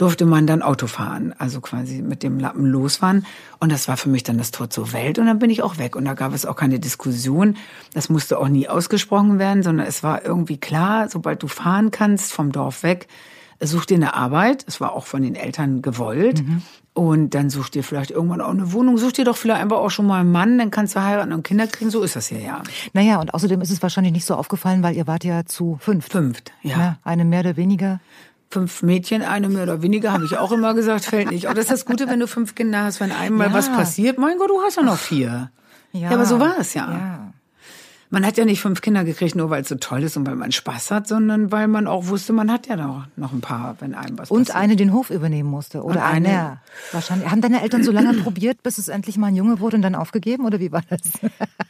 durfte 0.00 0.24
man 0.24 0.46
dann 0.46 0.62
Auto 0.62 0.86
fahren, 0.86 1.34
also 1.36 1.60
quasi 1.60 2.00
mit 2.00 2.22
dem 2.22 2.38
Lappen 2.38 2.64
losfahren. 2.64 3.26
Und 3.58 3.70
das 3.70 3.86
war 3.86 3.98
für 3.98 4.08
mich 4.08 4.22
dann 4.22 4.38
das 4.38 4.50
Tor 4.50 4.70
zur 4.70 4.94
Welt 4.94 5.18
und 5.18 5.26
dann 5.26 5.38
bin 5.38 5.50
ich 5.50 5.62
auch 5.62 5.76
weg. 5.76 5.94
Und 5.94 6.06
da 6.06 6.14
gab 6.14 6.32
es 6.32 6.46
auch 6.46 6.56
keine 6.56 6.80
Diskussion. 6.80 7.56
Das 7.92 8.08
musste 8.08 8.38
auch 8.38 8.48
nie 8.48 8.66
ausgesprochen 8.66 9.38
werden, 9.38 9.62
sondern 9.62 9.86
es 9.86 10.02
war 10.02 10.24
irgendwie 10.24 10.56
klar, 10.56 11.10
sobald 11.10 11.42
du 11.42 11.48
fahren 11.48 11.90
kannst 11.90 12.32
vom 12.32 12.50
Dorf 12.50 12.82
weg, 12.82 13.08
such 13.62 13.84
dir 13.84 13.96
eine 13.96 14.14
Arbeit. 14.14 14.64
Es 14.66 14.80
war 14.80 14.94
auch 14.94 15.04
von 15.04 15.22
den 15.22 15.34
Eltern 15.34 15.82
gewollt. 15.82 16.46
Mhm. 16.46 16.62
Und 16.92 17.34
dann 17.34 17.50
such 17.50 17.68
dir 17.68 17.84
vielleicht 17.84 18.10
irgendwann 18.10 18.40
auch 18.40 18.50
eine 18.50 18.72
Wohnung. 18.72 18.96
Such 18.96 19.12
dir 19.12 19.24
doch 19.24 19.36
vielleicht 19.36 19.60
einfach 19.60 19.76
auch 19.76 19.90
schon 19.90 20.06
mal 20.06 20.20
einen 20.20 20.32
Mann, 20.32 20.58
dann 20.58 20.70
kannst 20.70 20.96
du 20.96 21.02
heiraten 21.02 21.32
und 21.32 21.44
Kinder 21.44 21.66
kriegen. 21.66 21.90
So 21.90 22.02
ist 22.02 22.16
das 22.16 22.30
ja, 22.30 22.38
ja. 22.38 22.62
Naja, 22.94 23.20
und 23.20 23.32
außerdem 23.32 23.60
ist 23.60 23.70
es 23.70 23.82
wahrscheinlich 23.82 24.12
nicht 24.12 24.24
so 24.24 24.34
aufgefallen, 24.34 24.82
weil 24.82 24.96
ihr 24.96 25.06
wart 25.06 25.24
ja 25.24 25.44
zu 25.44 25.78
fünft. 25.80 26.12
Fünft, 26.12 26.52
ja. 26.62 26.78
ja 26.78 26.98
eine 27.04 27.24
mehr 27.24 27.40
oder 27.40 27.56
weniger 27.56 28.00
fünf 28.50 28.82
Mädchen, 28.82 29.22
eine 29.22 29.48
mehr 29.48 29.62
oder 29.62 29.82
weniger, 29.82 30.12
habe 30.12 30.24
ich 30.24 30.36
auch 30.36 30.50
immer 30.50 30.74
gesagt, 30.74 31.04
fällt 31.04 31.30
nicht. 31.30 31.46
Aber 31.46 31.54
das 31.54 31.66
ist 31.66 31.72
das 31.72 31.84
Gute, 31.84 32.08
wenn 32.08 32.18
du 32.18 32.26
fünf 32.26 32.54
Kinder 32.54 32.84
hast, 32.84 33.00
wenn 33.00 33.12
einmal 33.12 33.48
ja. 33.48 33.54
was 33.54 33.68
passiert. 33.68 34.18
Mein 34.18 34.38
Gott, 34.38 34.50
du 34.50 34.60
hast 34.60 34.76
ja 34.76 34.82
noch 34.82 34.98
vier. 34.98 35.50
Ja, 35.92 36.00
ja 36.00 36.10
aber 36.10 36.26
so 36.26 36.40
war 36.40 36.58
es 36.58 36.74
ja. 36.74 36.90
ja. 36.90 37.32
Man 38.12 38.26
hat 38.26 38.36
ja 38.36 38.44
nicht 38.44 38.60
fünf 38.60 38.80
Kinder 38.80 39.04
gekriegt, 39.04 39.36
nur 39.36 39.50
weil 39.50 39.62
es 39.62 39.68
so 39.68 39.76
toll 39.76 40.02
ist 40.02 40.16
und 40.16 40.26
weil 40.26 40.34
man 40.34 40.50
Spaß 40.50 40.90
hat, 40.90 41.06
sondern 41.06 41.52
weil 41.52 41.68
man 41.68 41.86
auch 41.86 42.08
wusste, 42.08 42.32
man 42.32 42.50
hat 42.50 42.66
ja 42.66 42.74
noch, 42.74 43.06
noch 43.14 43.32
ein 43.32 43.40
paar, 43.40 43.76
wenn 43.78 43.94
einem 43.94 44.18
was 44.18 44.32
Und 44.32 44.48
passiert. 44.48 44.56
eine 44.56 44.74
den 44.74 44.92
Hof 44.92 45.10
übernehmen 45.10 45.48
musste. 45.48 45.84
Oder 45.84 46.04
eine, 46.04 46.28
eine. 46.28 46.60
Wahrscheinlich. 46.90 47.30
Haben 47.30 47.40
deine 47.40 47.62
Eltern 47.62 47.84
so 47.84 47.92
lange 47.92 48.14
probiert, 48.14 48.64
bis 48.64 48.78
es 48.78 48.88
endlich 48.88 49.16
mal 49.16 49.28
ein 49.28 49.36
Junge 49.36 49.60
wurde 49.60 49.76
und 49.76 49.82
dann 49.82 49.94
aufgegeben? 49.94 50.44
Oder 50.44 50.58
wie 50.58 50.72
war 50.72 50.82
das? 50.90 51.00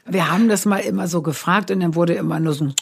Wir 0.06 0.30
haben 0.30 0.48
das 0.48 0.64
mal 0.64 0.78
immer 0.78 1.08
so 1.08 1.20
gefragt 1.20 1.70
und 1.70 1.80
dann 1.80 1.94
wurde 1.94 2.14
immer 2.14 2.40
nur 2.40 2.54
so 2.54 2.72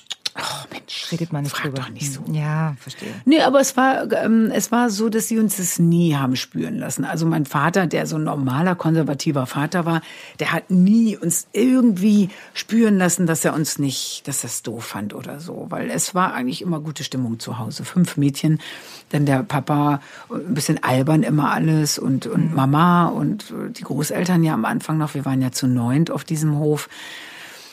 Oh 0.41 0.66
Mensch, 0.72 1.11
redet 1.11 1.32
man 1.32 1.43
nicht 1.43 1.57
frag 1.57 1.64
drüber. 1.64 1.82
doch 1.82 1.91
nicht 1.91 2.12
so. 2.12 2.22
Ja, 2.30 2.76
verstehe. 2.78 3.09
Nee, 3.24 3.41
aber 3.41 3.59
es 3.61 3.76
war, 3.76 4.11
ähm, 4.12 4.53
es 4.55 4.70
war 4.70 4.89
so, 4.89 5.09
dass 5.09 5.26
sie 5.26 5.39
uns 5.39 5.57
das 5.57 5.80
nie 5.80 6.14
haben 6.14 6.36
spüren 6.36 6.78
lassen. 6.78 7.05
Also 7.05 7.26
mein 7.26 7.45
Vater, 7.45 7.89
der 7.89 8.07
so 8.07 8.16
ein 8.16 8.24
normaler, 8.24 8.76
konservativer 8.76 9.47
Vater 9.47 9.84
war, 9.84 10.01
der 10.39 10.53
hat 10.53 10.70
nie 10.70 11.16
uns 11.16 11.49
irgendwie 11.53 12.30
spüren 12.55 12.99
lassen, 12.99 13.26
dass 13.26 13.45
er 13.45 13.53
uns 13.53 13.80
nicht, 13.80 14.28
dass 14.28 14.45
er 14.45 14.51
es 14.51 14.62
doof 14.62 14.84
fand 14.84 15.12
oder 15.12 15.41
so. 15.41 15.66
Weil 15.70 15.91
es 15.91 16.14
war 16.14 16.34
eigentlich 16.34 16.62
immer 16.62 16.78
gute 16.78 17.03
Stimmung 17.03 17.41
zu 17.41 17.59
Hause. 17.59 17.84
Fünf 17.84 18.16
Mädchen, 18.16 18.61
dann 19.09 19.26
der 19.26 19.43
Papa, 19.43 20.01
ein 20.30 20.55
bisschen 20.55 20.80
albern 20.84 21.24
immer 21.24 21.51
alles 21.51 21.99
und, 21.99 22.28
und 22.28 22.51
mhm. 22.51 22.55
Mama 22.55 23.07
und 23.07 23.53
die 23.76 23.82
Großeltern 23.82 24.45
ja 24.45 24.55
am 24.55 24.64
Anfang 24.64 24.99
noch. 24.99 25.14
Wir 25.14 25.24
waren 25.24 25.43
ja 25.43 25.51
zu 25.51 25.66
neunt 25.66 26.12
auf 26.12 26.22
diesem 26.22 26.59
Hof. 26.59 26.89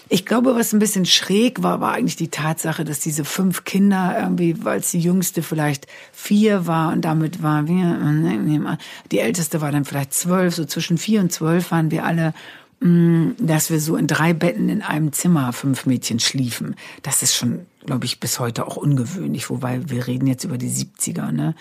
Ich 0.07 0.25
glaube, 0.25 0.55
was 0.55 0.71
ein 0.71 0.79
bisschen 0.79 1.05
schräg 1.05 1.63
war, 1.63 1.81
war 1.81 1.93
eigentlich 1.93 2.15
die 2.15 2.29
Tatsache, 2.29 2.85
dass 2.85 2.99
diese 2.99 3.25
fünf 3.25 3.63
Kinder 3.63 4.15
irgendwie, 4.19 4.63
weil 4.63 4.79
es 4.79 4.91
die 4.91 4.99
jüngste 4.99 5.41
vielleicht 5.41 5.87
vier 6.11 6.67
war 6.67 6.93
und 6.93 7.01
damit 7.01 7.41
waren 7.41 7.67
wir, 7.67 8.77
die 9.11 9.19
älteste 9.19 9.61
war 9.61 9.71
dann 9.71 9.85
vielleicht 9.85 10.13
zwölf, 10.13 10.53
so 10.53 10.65
zwischen 10.65 10.97
vier 10.97 11.21
und 11.21 11.31
zwölf 11.31 11.71
waren 11.71 11.89
wir 11.89 12.05
alle 12.05 12.33
mm, 12.81 13.31
dass 13.39 13.71
wir 13.71 13.79
so 13.79 13.95
in 13.95 14.05
drei 14.05 14.33
Betten 14.33 14.69
in 14.69 14.83
einem 14.83 15.11
Zimmer 15.11 15.53
fünf 15.53 15.87
Mädchen 15.87 16.19
schliefen. 16.19 16.75
Das 17.01 17.23
ist 17.23 17.35
schon, 17.35 17.65
glaube 17.85 18.05
ich, 18.05 18.19
bis 18.19 18.39
heute 18.39 18.67
auch 18.67 18.77
ungewöhnlich, 18.77 19.49
wobei 19.49 19.89
wir 19.89 20.05
reden 20.05 20.27
jetzt 20.27 20.43
über 20.43 20.59
die 20.59 20.69
70er, 20.69 21.31
ne? 21.31 21.55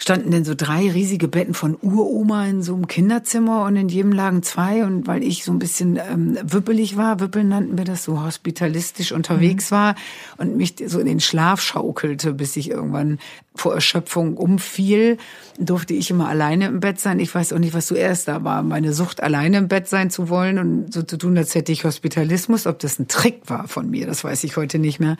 Standen 0.00 0.30
denn 0.30 0.46
so 0.46 0.54
drei 0.56 0.90
riesige 0.90 1.28
Betten 1.28 1.52
von 1.52 1.76
Uroma 1.80 2.46
in 2.46 2.62
so 2.62 2.74
einem 2.74 2.86
Kinderzimmer 2.86 3.66
und 3.66 3.76
in 3.76 3.90
jedem 3.90 4.12
lagen 4.12 4.42
zwei. 4.42 4.84
Und 4.84 5.06
weil 5.06 5.22
ich 5.22 5.44
so 5.44 5.52
ein 5.52 5.58
bisschen 5.58 5.96
ähm, 5.96 6.38
wippelig 6.42 6.96
war, 6.96 7.20
wippeln 7.20 7.48
nannten 7.48 7.76
wir 7.76 7.84
das, 7.84 8.04
so 8.04 8.24
hospitalistisch 8.24 9.12
unterwegs 9.12 9.70
mhm. 9.70 9.74
war 9.74 9.94
und 10.38 10.56
mich 10.56 10.76
so 10.86 11.00
in 11.00 11.06
den 11.06 11.20
Schlaf 11.20 11.60
schaukelte, 11.60 12.32
bis 12.32 12.56
ich 12.56 12.70
irgendwann 12.70 13.18
vor 13.54 13.74
Erschöpfung 13.74 14.38
umfiel, 14.38 15.18
durfte 15.58 15.92
ich 15.92 16.10
immer 16.10 16.28
alleine 16.28 16.66
im 16.66 16.80
Bett 16.80 16.98
sein. 16.98 17.20
Ich 17.20 17.34
weiß 17.34 17.52
auch 17.52 17.58
nicht, 17.58 17.74
was 17.74 17.86
zuerst 17.86 18.26
da 18.26 18.42
war. 18.42 18.62
Meine 18.62 18.94
Sucht, 18.94 19.22
alleine 19.22 19.58
im 19.58 19.68
Bett 19.68 19.86
sein 19.86 20.08
zu 20.08 20.30
wollen 20.30 20.58
und 20.58 20.94
so 20.94 21.02
zu 21.02 21.18
tun, 21.18 21.36
als 21.36 21.54
hätte 21.54 21.72
ich 21.72 21.84
Hospitalismus. 21.84 22.66
Ob 22.66 22.78
das 22.78 22.98
ein 22.98 23.08
Trick 23.08 23.42
war 23.48 23.68
von 23.68 23.90
mir, 23.90 24.06
das 24.06 24.24
weiß 24.24 24.44
ich 24.44 24.56
heute 24.56 24.78
nicht 24.78 24.98
mehr. 24.98 25.18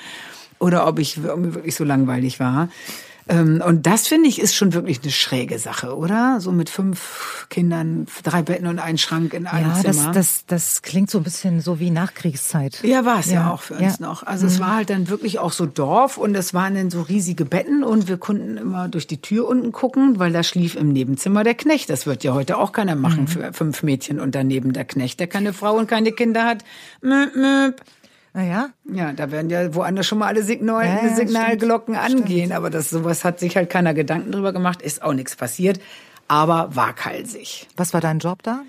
Oder 0.58 0.86
ob 0.86 0.98
ich 0.98 1.22
wirklich 1.22 1.74
so 1.74 1.84
langweilig 1.84 2.40
war. 2.40 2.70
Ähm, 3.30 3.62
und 3.64 3.86
das 3.86 4.08
finde 4.08 4.28
ich 4.28 4.40
ist 4.40 4.54
schon 4.56 4.72
wirklich 4.72 5.02
eine 5.02 5.12
schräge 5.12 5.58
Sache, 5.58 5.96
oder? 5.96 6.40
So 6.40 6.50
mit 6.50 6.68
fünf 6.68 7.46
Kindern, 7.48 8.06
drei 8.24 8.42
Betten 8.42 8.66
und 8.66 8.80
ein 8.80 8.98
Schrank 8.98 9.34
in 9.34 9.46
einem 9.46 9.70
ja, 9.70 9.74
Zimmer. 9.80 10.12
Das, 10.12 10.44
das, 10.46 10.46
das 10.46 10.82
klingt 10.82 11.10
so 11.10 11.18
ein 11.18 11.24
bisschen 11.24 11.60
so 11.60 11.78
wie 11.78 11.90
Nachkriegszeit. 11.90 12.82
Ja, 12.82 13.04
war 13.04 13.20
es 13.20 13.26
ja. 13.26 13.42
ja. 13.42 13.50
auch 13.52 13.62
für 13.62 13.74
uns 13.74 13.98
ja. 13.98 14.06
noch. 14.06 14.24
Also 14.24 14.46
mhm. 14.46 14.52
es 14.52 14.60
war 14.60 14.74
halt 14.74 14.90
dann 14.90 15.08
wirklich 15.08 15.38
auch 15.38 15.52
so 15.52 15.66
Dorf 15.66 16.18
und 16.18 16.34
es 16.34 16.54
waren 16.54 16.74
dann 16.74 16.90
so 16.90 17.02
riesige 17.02 17.44
Betten 17.44 17.84
und 17.84 18.08
wir 18.08 18.18
konnten 18.18 18.56
immer 18.56 18.88
durch 18.88 19.06
die 19.06 19.22
Tür 19.22 19.46
unten 19.46 19.70
gucken, 19.70 20.18
weil 20.18 20.32
da 20.32 20.42
schlief 20.42 20.74
im 20.74 20.88
Nebenzimmer 20.88 21.44
der 21.44 21.54
Knecht. 21.54 21.88
Das 21.88 22.06
wird 22.06 22.24
ja 22.24 22.34
heute 22.34 22.58
auch 22.58 22.72
keiner 22.72 22.96
machen 22.96 23.22
mhm. 23.22 23.28
für 23.28 23.52
fünf 23.52 23.84
Mädchen 23.84 24.18
und 24.18 24.34
daneben 24.34 24.72
der 24.72 24.84
Knecht, 24.84 25.20
der 25.20 25.28
keine 25.28 25.52
Frau 25.52 25.76
und 25.76 25.86
keine 25.86 26.10
Kinder 26.10 26.44
hat. 26.44 26.64
Möp, 27.00 27.36
möp. 27.36 27.80
Naja. 28.32 28.70
Ja, 28.92 29.12
da 29.12 29.30
werden 29.30 29.50
ja 29.50 29.74
woanders 29.74 30.06
schon 30.06 30.18
mal 30.18 30.28
alle 30.28 30.42
Signal 30.42 30.86
ja, 30.86 31.14
Signalglocken 31.14 31.94
stimmt, 31.94 32.20
angehen, 32.20 32.38
stimmt. 32.46 32.52
aber 32.52 32.70
das 32.70 32.90
sowas 32.90 33.24
hat 33.24 33.40
sich 33.40 33.56
halt 33.56 33.70
keiner 33.70 33.94
Gedanken 33.94 34.30
drüber 34.32 34.52
gemacht, 34.52 34.82
ist 34.82 35.02
auch 35.02 35.14
nichts 35.14 35.34
passiert, 35.34 35.80
aber 36.28 36.74
waghalsig. 36.76 37.66
Was 37.76 37.92
war 37.92 38.00
dein 38.00 38.20
Job 38.20 38.42
da? 38.42 38.62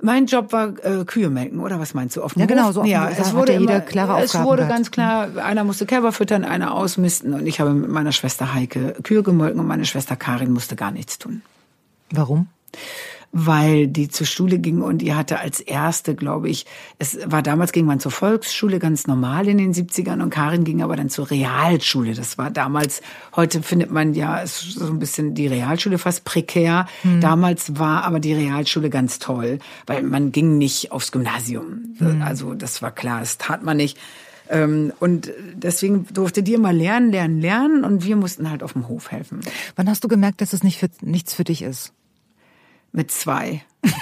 Mein 0.00 0.26
Job 0.26 0.52
war 0.52 0.74
äh, 0.84 1.04
Kühe 1.04 1.28
melken, 1.28 1.58
oder 1.58 1.80
was 1.80 1.92
meinst 1.92 2.16
du? 2.16 2.22
Auf 2.22 2.36
ja, 2.36 2.46
genau, 2.46 2.70
so. 2.70 2.84
Ja, 2.84 3.08
es 3.08 3.34
wurde 3.34 3.54
ja 3.54 3.60
jeder 3.60 3.80
klare 3.80 4.14
Aufgaben 4.14 4.44
Es 4.44 4.48
wurde 4.48 4.62
gehabt. 4.62 4.74
ganz 4.74 4.90
klar, 4.92 5.28
einer 5.38 5.64
musste 5.64 5.86
Kälber 5.86 6.12
füttern, 6.12 6.44
einer 6.44 6.74
ausmisten 6.74 7.34
und 7.34 7.46
ich 7.46 7.60
habe 7.60 7.72
mit 7.72 7.90
meiner 7.90 8.12
Schwester 8.12 8.54
Heike 8.54 8.94
Kühe 9.02 9.22
gemolken 9.24 9.58
und 9.58 9.66
meine 9.66 9.86
Schwester 9.86 10.14
Karin 10.14 10.52
musste 10.52 10.76
gar 10.76 10.92
nichts 10.92 11.18
tun. 11.18 11.42
Warum? 12.10 12.46
Weil 13.32 13.86
die 13.86 14.08
zur 14.08 14.26
Schule 14.26 14.58
ging 14.58 14.80
und 14.80 14.98
die 14.98 15.14
hatte 15.14 15.38
als 15.38 15.60
erste, 15.60 16.14
glaube 16.14 16.48
ich, 16.48 16.66
es 16.98 17.18
war 17.26 17.42
damals 17.42 17.72
ging 17.72 17.84
man 17.84 18.00
zur 18.00 18.10
Volksschule 18.10 18.78
ganz 18.78 19.06
normal 19.06 19.48
in 19.48 19.58
den 19.58 19.74
70ern 19.74 20.22
und 20.22 20.30
Karin 20.30 20.64
ging 20.64 20.82
aber 20.82 20.96
dann 20.96 21.10
zur 21.10 21.30
Realschule. 21.30 22.14
Das 22.14 22.38
war 22.38 22.50
damals, 22.50 23.02
heute 23.36 23.62
findet 23.62 23.90
man 23.90 24.14
ja 24.14 24.46
so 24.46 24.86
ein 24.86 24.98
bisschen 24.98 25.34
die 25.34 25.46
Realschule 25.46 25.98
fast 25.98 26.24
prekär. 26.24 26.86
Hm. 27.02 27.20
Damals 27.20 27.78
war 27.78 28.04
aber 28.04 28.18
die 28.20 28.32
Realschule 28.32 28.88
ganz 28.88 29.18
toll, 29.18 29.58
weil 29.86 30.02
man 30.02 30.32
ging 30.32 30.56
nicht 30.56 30.90
aufs 30.90 31.12
Gymnasium. 31.12 31.94
Hm. 31.98 32.22
Also 32.22 32.54
das 32.54 32.80
war 32.80 32.92
klar, 32.92 33.20
das 33.20 33.36
tat 33.36 33.62
man 33.62 33.76
nicht. 33.76 33.98
Ähm, 34.50 34.92
und 35.00 35.30
deswegen 35.54 36.06
durfte 36.12 36.42
die 36.42 36.54
immer 36.54 36.72
lernen, 36.72 37.10
lernen, 37.12 37.40
lernen 37.40 37.84
und 37.84 38.04
wir 38.04 38.16
mussten 38.16 38.50
halt 38.50 38.62
auf 38.62 38.72
dem 38.72 38.88
Hof 38.88 39.10
helfen. 39.10 39.40
Wann 39.76 39.88
hast 39.90 40.04
du 40.04 40.08
gemerkt, 40.08 40.40
dass 40.40 40.54
es 40.54 40.62
nicht 40.62 40.78
für, 40.78 40.88
nichts 41.02 41.34
für 41.34 41.44
dich 41.44 41.60
ist? 41.60 41.92
Mit 42.92 43.10
zwei. 43.10 43.62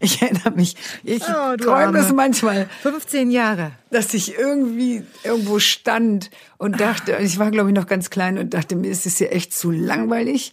ich 0.00 0.22
erinnere 0.22 0.50
mich, 0.52 0.76
ich 1.04 1.22
oh, 1.22 1.56
träume 1.56 1.98
es 1.98 2.12
manchmal. 2.12 2.68
15 2.82 3.30
Jahre. 3.30 3.72
Dass 3.90 4.14
ich 4.14 4.36
irgendwie 4.36 5.02
irgendwo 5.24 5.58
stand 5.58 6.30
und 6.58 6.80
dachte, 6.80 7.16
ich 7.20 7.38
war 7.38 7.50
glaube 7.50 7.70
ich 7.70 7.74
noch 7.74 7.86
ganz 7.86 8.10
klein 8.10 8.38
und 8.38 8.54
dachte 8.54 8.76
mir, 8.76 8.90
es 8.90 9.06
ist 9.06 9.18
hier 9.18 9.32
echt 9.32 9.52
zu 9.52 9.70
langweilig. 9.70 10.52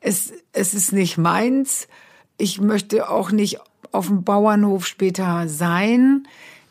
Es, 0.00 0.32
es 0.52 0.74
ist 0.74 0.92
nicht 0.92 1.16
meins. 1.16 1.88
Ich 2.36 2.60
möchte 2.60 3.08
auch 3.08 3.30
nicht 3.30 3.58
auf 3.92 4.08
dem 4.08 4.24
Bauernhof 4.24 4.86
später 4.86 5.48
sein. 5.48 6.26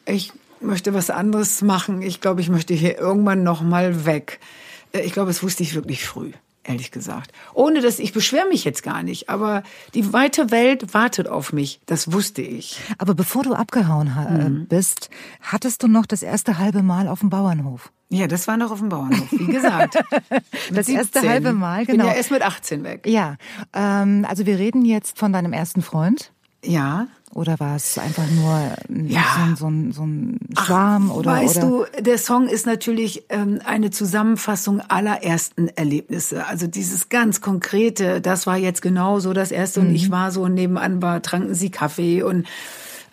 Ich 0.06 0.34
möchte 0.60 0.94
was 0.94 1.10
anderes 1.10 1.62
machen. 1.62 2.02
Ich 2.02 2.22
glaube, 2.22 2.42
ich 2.42 2.50
möchte 2.50 2.74
hier 2.74 2.98
irgendwann 2.98 3.44
noch 3.44 3.62
mal 3.62 4.06
weg. 4.06 4.40
Ich 4.92 5.14
glaube, 5.14 5.30
das 5.30 5.42
wusste 5.42 5.64
ich 5.64 5.74
wirklich 5.74 6.06
früh 6.06 6.32
ehrlich 6.64 6.92
gesagt. 6.92 7.32
Ohne 7.54 7.82
dass 7.82 8.00
ich 8.00 8.14
beschwere 8.14 8.48
mich 8.48 8.64
jetzt 8.64 8.84
gar 8.84 9.04
nicht, 9.04 9.30
aber 9.30 9.64
die 9.94 10.14
weite 10.14 10.52
Welt 10.52 10.94
wartet 10.94 11.28
auf 11.28 11.54
mich, 11.54 11.82
das 11.86 12.12
wusste 12.12 12.42
ich. 12.42 12.80
Aber 12.98 13.14
bevor 13.14 13.44
du 13.44 13.54
abgehauen 13.54 14.08
äh, 14.08 14.50
mhm. 14.50 14.68
bist, 14.68 15.10
hattest 15.42 15.84
du 15.84 15.88
noch 15.88 16.06
das 16.06 16.24
erste 16.24 16.58
halbe 16.58 16.84
Mal 16.84 17.08
auf 17.08 17.20
dem 17.20 17.30
Bauernhof? 17.30 17.92
Ja, 18.10 18.28
das 18.28 18.48
war 18.48 18.58
noch 18.58 18.72
auf 18.72 18.80
dem 18.80 18.90
Bauernhof, 18.90 19.32
wie 19.32 19.48
gesagt. 19.48 19.96
das 20.72 20.86
17. 20.86 20.96
erste 20.96 21.28
halbe 21.28 21.54
Mal, 21.54 21.86
genau. 21.86 22.04
Bin 22.04 22.12
ja 22.12 22.18
erst 22.18 22.32
mit 22.32 22.44
18 22.44 22.84
weg. 22.84 23.08
Ja, 23.08 23.38
ähm, 23.74 24.26
also 24.30 24.46
wir 24.46 24.60
reden 24.60 24.86
jetzt 24.86 25.18
von 25.18 25.34
deinem 25.34 25.52
ersten 25.52 25.82
Freund. 25.82 26.32
Ja. 26.64 27.08
Oder 27.34 27.60
war 27.60 27.76
es 27.76 27.98
einfach 27.98 28.30
nur 28.30 29.08
ja. 29.08 29.56
so, 29.56 29.66
so, 29.66 29.92
so 29.92 30.04
ein 30.06 30.38
Schwarm? 30.56 31.10
Ach, 31.12 31.16
oder, 31.16 31.32
weißt 31.32 31.64
oder? 31.64 31.88
du, 31.98 32.04
der 32.04 32.20
Song 32.20 32.48
ist 32.48 32.68
natürlich 32.68 33.24
ähm, 33.30 33.60
eine 33.66 33.90
Zusammenfassung 33.90 34.82
aller 34.82 35.24
ersten 35.24 35.68
Erlebnisse. 35.70 36.46
Also 36.46 36.68
dieses 36.68 37.10
ganz 37.10 37.42
konkrete, 37.42 38.22
das 38.22 38.46
war 38.46 38.58
jetzt 38.58 38.84
genau 38.84 39.20
so 39.20 39.34
das 39.34 39.52
erste 39.52 39.82
mhm. 39.82 39.88
und 39.88 39.96
ich 39.96 40.12
war 40.12 40.32
so 40.32 40.44
und 40.44 40.54
nebenan 40.54 41.02
war, 41.02 41.24
tranken 41.24 41.56
sie 41.56 41.72
Kaffee 41.72 42.22
und 42.22 42.46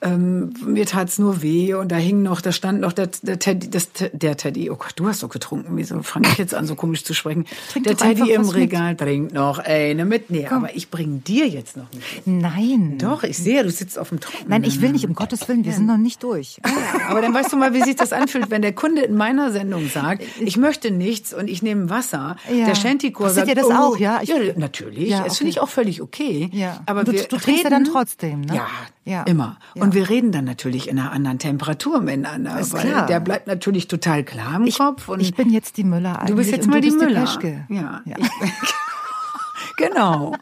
ähm, 0.02 0.54
mir 0.64 0.86
tat's 0.86 1.18
nur 1.18 1.42
weh 1.42 1.74
und 1.74 1.92
da 1.92 1.96
hing 1.96 2.22
noch, 2.22 2.40
da 2.40 2.52
stand 2.52 2.80
noch 2.80 2.92
der, 2.92 3.10
der 3.22 3.38
Teddy, 3.38 3.70
das, 3.70 3.90
der 4.12 4.36
Teddy, 4.36 4.70
oh 4.70 4.76
Gott, 4.76 4.92
du 4.96 5.06
hast 5.08 5.22
doch 5.22 5.28
getrunken, 5.28 5.76
wieso 5.76 6.02
fange 6.02 6.28
ich 6.28 6.38
jetzt 6.38 6.54
an, 6.54 6.66
so 6.66 6.74
komisch 6.74 7.04
zu 7.04 7.12
sprechen? 7.12 7.44
Trink 7.70 7.86
der 7.86 7.96
Teddy 7.96 8.32
im 8.32 8.48
Regal 8.48 8.90
mit. 8.90 8.98
bringt 8.98 9.34
noch 9.34 9.58
eine 9.58 10.04
mit. 10.04 10.30
Nee, 10.30 10.46
Komm. 10.48 10.64
aber 10.64 10.74
ich 10.74 10.90
bring 10.90 11.22
dir 11.24 11.46
jetzt 11.46 11.76
noch 11.76 11.90
nicht. 11.92 12.26
Nein. 12.26 12.96
Doch, 12.98 13.24
ich 13.24 13.36
sehe, 13.36 13.62
du 13.62 13.70
sitzt 13.70 13.98
auf 13.98 14.08
dem 14.08 14.20
Trockenen. 14.20 14.48
Nein, 14.48 14.64
ich 14.64 14.80
will 14.80 14.92
nicht, 14.92 15.06
um 15.06 15.14
Gottes 15.14 15.46
Willen, 15.48 15.64
wir 15.64 15.72
sind 15.72 15.86
noch 15.86 15.98
nicht 15.98 16.22
durch. 16.22 16.60
Aber 17.08 17.20
dann 17.20 17.34
weißt 17.34 17.52
du 17.52 17.56
mal, 17.56 17.74
wie 17.74 17.82
sich 17.82 17.96
das 17.96 18.12
anfühlt, 18.12 18.50
wenn 18.50 18.62
der 18.62 18.72
Kunde 18.72 19.02
in 19.02 19.16
meiner 19.16 19.52
Sendung 19.52 19.88
sagt, 19.88 20.22
ich 20.40 20.56
möchte 20.56 20.90
nichts 20.90 21.34
und 21.34 21.48
ich 21.48 21.62
nehme 21.62 21.90
Wasser. 21.90 22.36
Ja. 22.50 22.66
Der 22.66 22.74
Shantychor 22.74 23.30
sagt, 23.30 23.48
ihr 23.48 23.54
das 23.54 23.66
oh, 23.66 23.72
auch, 23.72 23.96
ja? 23.98 24.20
Ich, 24.22 24.28
ja, 24.28 24.36
natürlich. 24.56 25.10
Ja, 25.10 25.18
okay. 25.18 25.28
Das 25.28 25.38
finde 25.38 25.50
ich 25.50 25.60
auch 25.60 25.68
völlig 25.68 26.00
okay. 26.00 26.48
Ja. 26.52 26.82
Aber 26.86 27.04
du, 27.04 27.12
wir 27.12 27.24
du 27.24 27.36
trinkst 27.36 27.64
ja 27.64 27.70
dann 27.70 27.84
trotzdem, 27.84 28.42
ne? 28.42 28.54
Ja, 28.54 28.66
ja. 29.10 29.22
immer. 29.24 29.58
Ja. 29.74 29.82
Und 29.82 29.94
wir 29.94 30.08
reden 30.08 30.32
dann 30.32 30.44
natürlich 30.44 30.88
in 30.88 30.98
einer 30.98 31.12
anderen 31.12 31.38
Temperatur 31.38 32.00
miteinander. 32.00 32.58
Ist 32.58 32.72
weil 32.72 32.88
klar. 32.88 33.06
der 33.06 33.20
bleibt 33.20 33.46
natürlich 33.46 33.88
total 33.88 34.24
klar 34.24 34.56
im 34.56 34.66
ich, 34.66 34.78
Kopf. 34.78 35.08
Und 35.08 35.20
ich 35.20 35.34
bin 35.34 35.50
jetzt 35.50 35.76
die 35.76 35.84
Müller 35.84 36.18
eigentlich. 36.18 36.30
Du 36.30 36.36
bist 36.36 36.50
jetzt 36.50 36.68
mal 36.68 36.80
die 36.80 36.90
Müller. 36.90 37.26
Die 37.42 37.74
ja. 37.74 38.02
ja. 38.04 38.16
genau. 39.76 40.34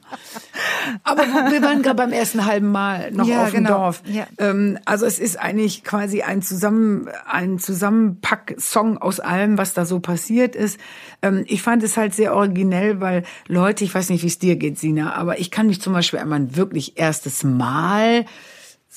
Aber 1.04 1.22
wir 1.22 1.62
waren 1.62 1.82
gerade 1.82 1.96
beim 1.96 2.12
ersten 2.12 2.44
halben 2.44 2.70
Mal 2.70 3.10
noch 3.12 3.26
ja, 3.26 3.44
auf 3.44 3.50
dem 3.50 3.64
genau. 3.64 3.78
Dorf. 3.78 4.02
Ja. 4.06 4.26
Ähm, 4.38 4.78
also 4.84 5.06
es 5.06 5.18
ist 5.18 5.38
eigentlich 5.38 5.84
quasi 5.84 6.22
ein 6.22 6.42
Zusammen, 6.42 7.08
ein 7.26 7.58
Zusammenpack-Song 7.58 8.98
aus 8.98 9.20
allem, 9.20 9.58
was 9.58 9.74
da 9.74 9.84
so 9.84 10.00
passiert 10.00 10.56
ist. 10.56 10.78
Ähm, 11.22 11.44
ich 11.46 11.62
fand 11.62 11.82
es 11.82 11.96
halt 11.96 12.14
sehr 12.14 12.34
originell, 12.34 13.00
weil 13.00 13.24
Leute, 13.46 13.84
ich 13.84 13.94
weiß 13.94 14.10
nicht, 14.10 14.22
wie 14.22 14.28
es 14.28 14.38
dir 14.38 14.56
geht, 14.56 14.78
Sina, 14.78 15.14
aber 15.14 15.38
ich 15.38 15.50
kann 15.50 15.66
mich 15.66 15.80
zum 15.80 15.92
Beispiel 15.92 16.18
an 16.18 16.28
mein 16.28 16.56
wirklich 16.56 16.98
erstes 16.98 17.44
Mal 17.44 18.24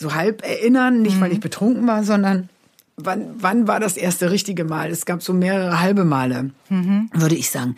so 0.01 0.13
halb 0.13 0.45
erinnern, 0.45 1.01
nicht 1.01 1.17
mhm. 1.17 1.21
weil 1.21 1.31
ich 1.31 1.39
betrunken 1.39 1.87
war, 1.87 2.03
sondern 2.03 2.49
wann, 2.97 3.35
wann 3.37 3.67
war 3.67 3.79
das 3.79 3.97
erste 3.97 4.31
richtige 4.31 4.65
Mal? 4.65 4.89
Es 4.89 5.05
gab 5.05 5.23
so 5.23 5.33
mehrere 5.33 5.79
halbe 5.79 6.03
Male, 6.03 6.51
mhm. 6.69 7.09
würde 7.13 7.35
ich 7.35 7.49
sagen. 7.49 7.75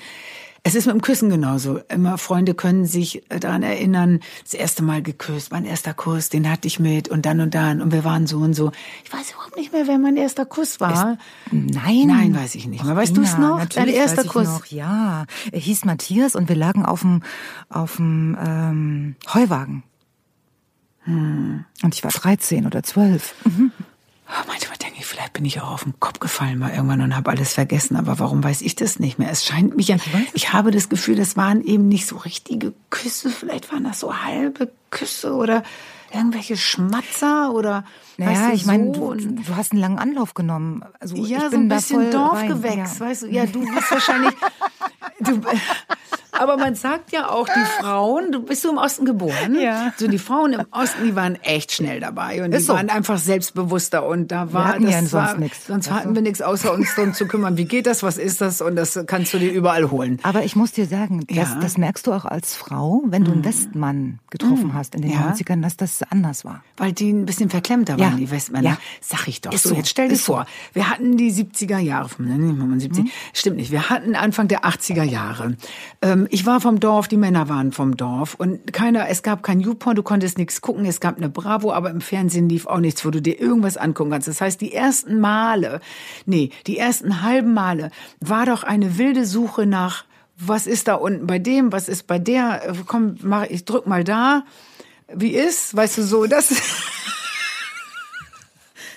Es 0.65 0.75
ist 0.75 0.85
mit 0.85 0.95
dem 0.95 1.01
Küssen 1.01 1.29
genauso. 1.29 1.81
Immer 1.89 2.17
Freunde 2.17 2.53
können 2.53 2.85
sich 2.85 3.21
daran 3.27 3.63
erinnern, 3.63 4.21
das 4.43 4.53
erste 4.53 4.81
Mal 4.81 5.03
geküsst, 5.03 5.51
mein 5.51 5.65
erster 5.65 5.93
Kuss, 5.93 6.29
den 6.29 6.49
hatte 6.49 6.69
ich 6.69 6.79
mit 6.79 7.09
und 7.09 7.25
dann 7.25 7.41
und 7.41 7.53
dann 7.53 7.81
und 7.81 7.91
wir 7.91 8.05
waren 8.05 8.27
so 8.27 8.37
und 8.37 8.53
so. 8.53 8.71
Ich 9.03 9.11
weiß 9.11 9.31
überhaupt 9.31 9.57
nicht 9.57 9.73
mehr, 9.73 9.87
wer 9.87 9.97
mein 9.97 10.15
erster 10.15 10.45
Kuss 10.45 10.79
war. 10.79 11.17
Es, 11.51 11.51
nein. 11.51 12.07
Nein, 12.07 12.33
weiß 12.33 12.55
ich 12.55 12.65
nicht 12.65 12.85
mehr. 12.85 12.95
Weißt 12.95 13.15
du 13.15 13.23
es 13.23 13.37
noch? 13.37 13.65
Dein 13.65 13.89
erster 13.89 14.19
weiß 14.19 14.25
ich 14.25 14.31
Kuss? 14.31 14.47
Noch. 14.47 14.65
Ja, 14.67 15.25
er 15.51 15.59
hieß 15.59 15.83
Matthias 15.83 16.33
und 16.33 16.47
wir 16.47 16.55
lagen 16.55 16.85
auf 16.85 17.01
dem, 17.01 17.23
auf 17.67 17.97
dem 17.97 18.37
ähm, 18.41 19.15
Heuwagen. 19.33 19.83
Hm. 21.05 21.65
Und 21.81 21.95
ich 21.95 22.03
war 22.03 22.11
13 22.11 22.65
oder 22.65 22.83
12. 22.83 23.35
Mhm. 23.45 23.71
Oh, 24.27 24.47
manchmal 24.47 24.77
denke 24.77 24.95
ich, 24.99 25.05
vielleicht 25.05 25.33
bin 25.33 25.45
ich 25.45 25.61
auch 25.61 25.71
auf 25.71 25.83
den 25.83 25.99
Kopf 25.99 26.19
gefallen 26.19 26.57
mal 26.57 26.71
irgendwann 26.71 27.01
und 27.01 27.15
habe 27.15 27.29
alles 27.29 27.53
vergessen. 27.53 27.97
Aber 27.97 28.19
warum 28.19 28.43
weiß 28.43 28.61
ich 28.61 28.75
das 28.75 28.99
nicht 28.99 29.19
mehr? 29.19 29.29
Es 29.29 29.45
scheint 29.45 29.75
mich 29.75 29.89
ja. 29.89 29.97
Ich 30.33 30.53
habe 30.53 30.71
das 30.71 30.89
Gefühl, 30.89 31.15
das 31.15 31.35
waren 31.35 31.61
eben 31.63 31.87
nicht 31.87 32.07
so 32.07 32.17
richtige 32.17 32.73
Küsse. 32.89 33.29
Vielleicht 33.29 33.71
waren 33.71 33.83
das 33.83 33.99
so 33.99 34.23
halbe 34.23 34.71
Küsse 34.91 35.33
oder 35.33 35.63
irgendwelche 36.13 36.55
Schmatzer 36.57 37.51
oder. 37.53 37.83
Naja, 38.17 38.49
weißt 38.49 38.55
ich 38.55 38.65
meine, 38.65 38.91
du, 38.91 39.13
du, 39.15 39.55
hast 39.55 39.71
einen 39.71 39.81
langen 39.81 39.99
Anlauf 39.99 40.33
genommen. 40.33 40.83
Also 40.99 41.15
ja, 41.15 41.49
so 41.49 41.57
ein 41.57 41.67
bisschen 41.67 42.11
Dorfgewächs, 42.11 42.99
ja. 42.99 43.05
weißt 43.05 43.23
du. 43.23 43.27
Ja, 43.27 43.45
du 43.45 43.59
bist 43.59 43.91
wahrscheinlich. 43.91 44.33
du, 45.19 45.41
aber 46.37 46.57
man 46.57 46.75
sagt 46.75 47.11
ja 47.11 47.29
auch, 47.29 47.47
die 47.47 47.81
Frauen, 47.81 48.31
du 48.31 48.41
bist 48.41 48.63
du 48.63 48.71
im 48.71 48.77
Osten 48.77 49.05
geboren. 49.05 49.59
Ja. 49.59 49.93
So 49.97 50.07
die 50.07 50.17
Frauen 50.17 50.53
im 50.53 50.65
Osten, 50.71 51.05
die 51.05 51.15
waren 51.15 51.35
echt 51.43 51.71
schnell 51.71 51.99
dabei 51.99 52.43
und 52.43 52.51
die 52.51 52.59
so. 52.59 52.73
waren 52.73 52.89
einfach 52.89 53.17
selbstbewusster 53.17 54.05
und 54.05 54.31
da 54.31 54.51
war 54.51 54.65
wir 54.65 54.67
hatten 54.67 54.85
das 54.85 54.93
ja 54.93 54.99
sonst 54.99 55.13
war, 55.13 55.37
nichts. 55.37 55.67
Sonst 55.67 55.91
hatten 55.91 56.15
wir 56.15 56.21
nichts 56.21 56.41
außer 56.41 56.73
uns 56.73 56.95
darum 56.95 57.13
zu 57.13 57.27
kümmern. 57.27 57.57
Wie 57.57 57.65
geht 57.65 57.85
das? 57.85 58.03
Was 58.03 58.17
ist 58.17 58.41
das? 58.41 58.61
Und 58.61 58.75
das 58.75 58.99
kannst 59.05 59.33
du 59.33 59.39
dir 59.39 59.51
überall 59.51 59.91
holen. 59.91 60.19
Aber 60.23 60.43
ich 60.43 60.55
muss 60.55 60.71
dir 60.71 60.85
sagen, 60.85 61.25
das, 61.27 61.37
ja. 61.37 61.59
das 61.61 61.77
merkst 61.77 62.07
du 62.07 62.13
auch 62.13 62.25
als 62.25 62.55
Frau, 62.55 63.03
wenn 63.05 63.23
du 63.23 63.31
einen 63.31 63.41
mhm. 63.41 63.45
Westmann 63.45 64.19
getroffen 64.29 64.67
mhm. 64.67 64.73
hast 64.73 64.95
in 64.95 65.01
den 65.01 65.11
ja. 65.11 65.31
90ern, 65.31 65.61
dass 65.61 65.77
das 65.77 66.01
anders 66.09 66.45
war. 66.45 66.63
Weil 66.77 66.93
die 66.93 67.11
ein 67.11 67.25
bisschen 67.25 67.49
verklemmter 67.49 67.99
waren, 67.99 68.17
die 68.17 68.29
Westmänner. 68.31 68.71
Ja. 68.71 68.77
Sag 69.01 69.27
ich 69.27 69.41
doch. 69.41 69.53
Ist 69.53 69.63
so, 69.63 69.75
jetzt 69.75 69.89
stell 69.89 70.09
dir 70.09 70.17
vor, 70.17 70.45
wir 70.73 70.89
hatten 70.89 71.17
die 71.17 71.31
70er 71.31 71.77
Jahre, 71.77 72.09
70, 72.09 73.03
mhm. 73.03 73.09
stimmt 73.33 73.57
nicht, 73.57 73.71
wir 73.71 73.89
hatten 73.89 74.15
Anfang 74.15 74.47
der 74.47 74.63
80er 74.63 75.03
Jahre. 75.03 75.55
Ähm, 76.01 76.22
ähm, 76.23 76.27
ich 76.31 76.45
war 76.45 76.61
vom 76.61 76.79
Dorf, 76.79 77.07
die 77.07 77.17
Männer 77.17 77.49
waren 77.49 77.71
vom 77.71 77.97
Dorf 77.97 78.35
und 78.35 78.73
keiner, 78.73 79.09
es 79.09 79.23
gab 79.23 79.43
kein 79.43 79.59
YouPorn, 79.59 79.95
du 79.95 80.03
konntest 80.03 80.37
nichts 80.37 80.61
gucken, 80.61 80.85
es 80.85 80.99
gab 80.99 81.17
eine 81.17 81.29
Bravo, 81.29 81.71
aber 81.71 81.89
im 81.89 82.01
Fernsehen 82.01 82.49
lief 82.49 82.65
auch 82.65 82.79
nichts, 82.79 83.05
wo 83.05 83.11
du 83.11 83.21
dir 83.21 83.39
irgendwas 83.39 83.77
angucken 83.77 84.11
kannst. 84.11 84.27
Das 84.27 84.41
heißt, 84.41 84.61
die 84.61 84.73
ersten 84.73 85.19
Male, 85.19 85.81
nee, 86.25 86.49
die 86.67 86.77
ersten 86.77 87.21
halben 87.21 87.53
Male 87.53 87.91
war 88.19 88.45
doch 88.45 88.63
eine 88.63 88.97
wilde 88.97 89.25
Suche 89.25 89.65
nach, 89.65 90.05
was 90.37 90.67
ist 90.67 90.87
da 90.87 90.95
unten 90.95 91.27
bei 91.27 91.39
dem, 91.39 91.71
was 91.71 91.87
ist 91.87 92.07
bei 92.07 92.19
der, 92.19 92.69
äh, 92.69 92.73
komm, 92.85 93.15
mach, 93.21 93.45
ich 93.45 93.65
drück 93.65 93.87
mal 93.87 94.03
da, 94.03 94.43
wie 95.13 95.31
ist, 95.31 95.75
weißt 95.75 95.99
du, 95.99 96.03
so, 96.03 96.25
das... 96.25 96.53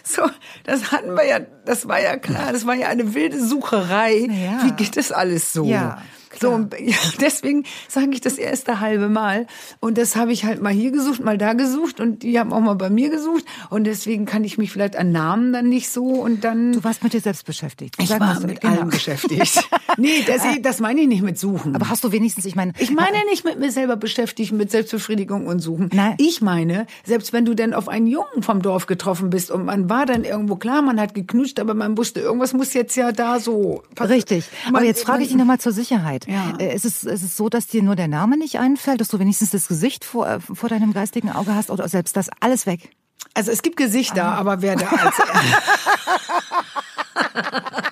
So, 0.09 0.22
das 0.62 0.93
hatten 0.93 1.14
wir 1.14 1.27
ja, 1.27 1.41
das 1.64 1.89
war 1.89 2.01
ja 2.01 2.16
klar, 2.16 2.53
das 2.53 2.64
war 2.64 2.74
ja 2.74 2.87
eine 2.87 3.12
wilde 3.12 3.45
Sucherei. 3.45 4.29
Ja. 4.31 4.64
Wie 4.64 4.70
geht 4.70 4.97
das 4.97 5.11
alles 5.11 5.53
so? 5.53 5.64
Ja. 5.64 6.01
So, 6.41 6.51
ja, 6.78 6.97
deswegen 7.20 7.64
sage 7.89 8.11
ich 8.12 8.20
das 8.20 8.39
erste 8.39 8.80
halbe 8.80 9.09
Mal. 9.09 9.47
Und 9.80 9.99
das 9.99 10.16
habe 10.16 10.32
ich 10.32 10.45
halt 10.45 10.62
mal 10.62 10.72
hier 10.72 10.91
gesucht, 10.91 11.22
mal 11.22 11.39
da 11.39 11.53
gesucht 11.53 12.01
und 12.01 12.22
die 12.22 12.39
haben 12.39 12.53
auch 12.53 12.61
mal 12.61 12.74
bei 12.74 12.91
mir 12.91 13.11
gesucht. 13.11 13.45
Und 13.70 13.84
deswegen 13.84 14.26
kann 14.26 14.45
ich 14.45 14.59
mich 14.59 14.72
vielleicht 14.72 14.97
an 14.97 15.12
Namen 15.12 15.53
dann 15.53 15.68
nicht 15.68 15.91
so 15.91 16.05
und 16.05 16.45
dann. 16.45 16.72
Du 16.72 16.84
warst 16.84 17.03
mit 17.03 17.12
dir 17.12 17.20
selbst 17.20 17.47
beschäftigt. 17.47 17.97
Ich 17.99 18.09
Sag 18.09 18.20
war 18.20 18.41
mit 18.41 18.61
genau. 18.61 18.74
allem 18.74 18.91
beschäftigt. 18.91 19.68
nee, 19.97 20.24
das, 20.26 20.43
das 20.62 20.80
meine 20.80 21.01
ich 21.01 21.09
nicht 21.09 21.22
mit 21.22 21.39
Suchen. 21.39 21.74
Aber 21.74 21.89
hast 21.89 22.05
du 22.05 22.12
wenigstens, 22.12 22.45
ich 22.45 22.55
meine. 22.55 22.72
Ich 22.78 22.91
meine 22.91 23.24
nicht 23.30 23.45
mit 23.45 23.59
mir 23.59 23.70
selber 23.70 23.97
beschäftigt, 23.97 24.53
mit 24.53 24.70
Selbstbefriedigung 24.70 25.47
und 25.47 25.61
Suchen. 25.61 25.91
Nein. 25.93 26.14
Ich 26.18 26.41
meine, 26.41 26.87
selbst 27.05 27.32
wenn 27.32 27.45
du 27.45 27.55
denn 27.55 27.74
auf 27.74 27.89
einen 27.89 28.07
Jungen 28.07 28.43
vom 28.43 28.62
Dorf 28.62 28.87
getroffen 28.87 29.30
bist 29.30 29.51
und 29.51 29.64
man 29.64 29.89
war 29.89 30.07
dann 30.07 30.24
irgendwo 30.24 30.57
klar, 30.57 30.82
man 30.82 31.01
hat 31.01 31.14
geknutscht, 31.14 31.61
aber 31.61 31.74
man 31.74 31.97
wusste, 31.97 32.20
irgendwas 32.20 32.53
muss 32.53 32.74
jetzt 32.74 32.97
ja 32.97 33.12
da 33.12 33.41
so. 33.41 33.82
Richtig. 34.01 34.45
Aber 34.68 34.82
jetzt 34.82 35.05
frage 35.05 35.22
ich 35.22 35.28
dich 35.28 35.37
nochmal 35.37 35.59
zur 35.59 35.72
Sicherheit. 35.72 36.26
Ja. 36.27 36.55
Äh, 36.59 36.74
ist, 36.74 36.85
es, 36.85 37.05
ist 37.05 37.22
es 37.22 37.37
so, 37.37 37.49
dass 37.49 37.66
dir 37.66 37.83
nur 37.83 37.97
der 37.97 38.09
Name 38.09 38.37
nicht 38.37 38.59
einfällt, 38.59 39.01
dass 39.01 39.09
du 39.09 39.18
wenigstens 39.18 39.51
das 39.51 39.68
Gesicht 39.68 40.05
vor, 40.05 40.29
äh, 40.29 40.41
vor 40.41 40.68
deinem 40.68 40.93
geistigen 40.93 41.31
Auge 41.31 41.55
hast 41.55 41.70
oder 41.70 41.89
selbst 41.89 42.16
das 42.16 42.29
alles 42.41 42.66
weg? 42.66 42.91
Also 43.35 43.51
es 43.51 43.62
gibt 43.62 43.77
Gesichter, 43.77 44.24
ah. 44.24 44.35
aber 44.35 44.62
wer 44.62 44.77
da 44.77 44.87
als 44.89 45.14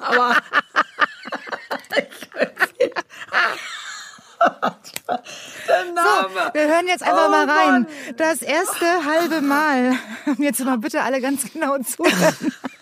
aber 0.01 0.37
so, 5.95 6.55
wir 6.55 6.68
hören 6.68 6.87
jetzt 6.87 7.03
einfach 7.03 7.26
oh 7.26 7.30
mal 7.30 7.49
rein. 7.49 7.70
Mann. 7.82 7.87
Das 8.16 8.43
erste 8.43 8.87
halbe 9.05 9.41
Mal. 9.41 9.97
Jetzt 10.39 10.64
mal 10.64 10.78
bitte 10.78 11.03
alle 11.03 11.20
ganz 11.20 11.53
genau 11.53 11.78
zuhören. 11.78 12.53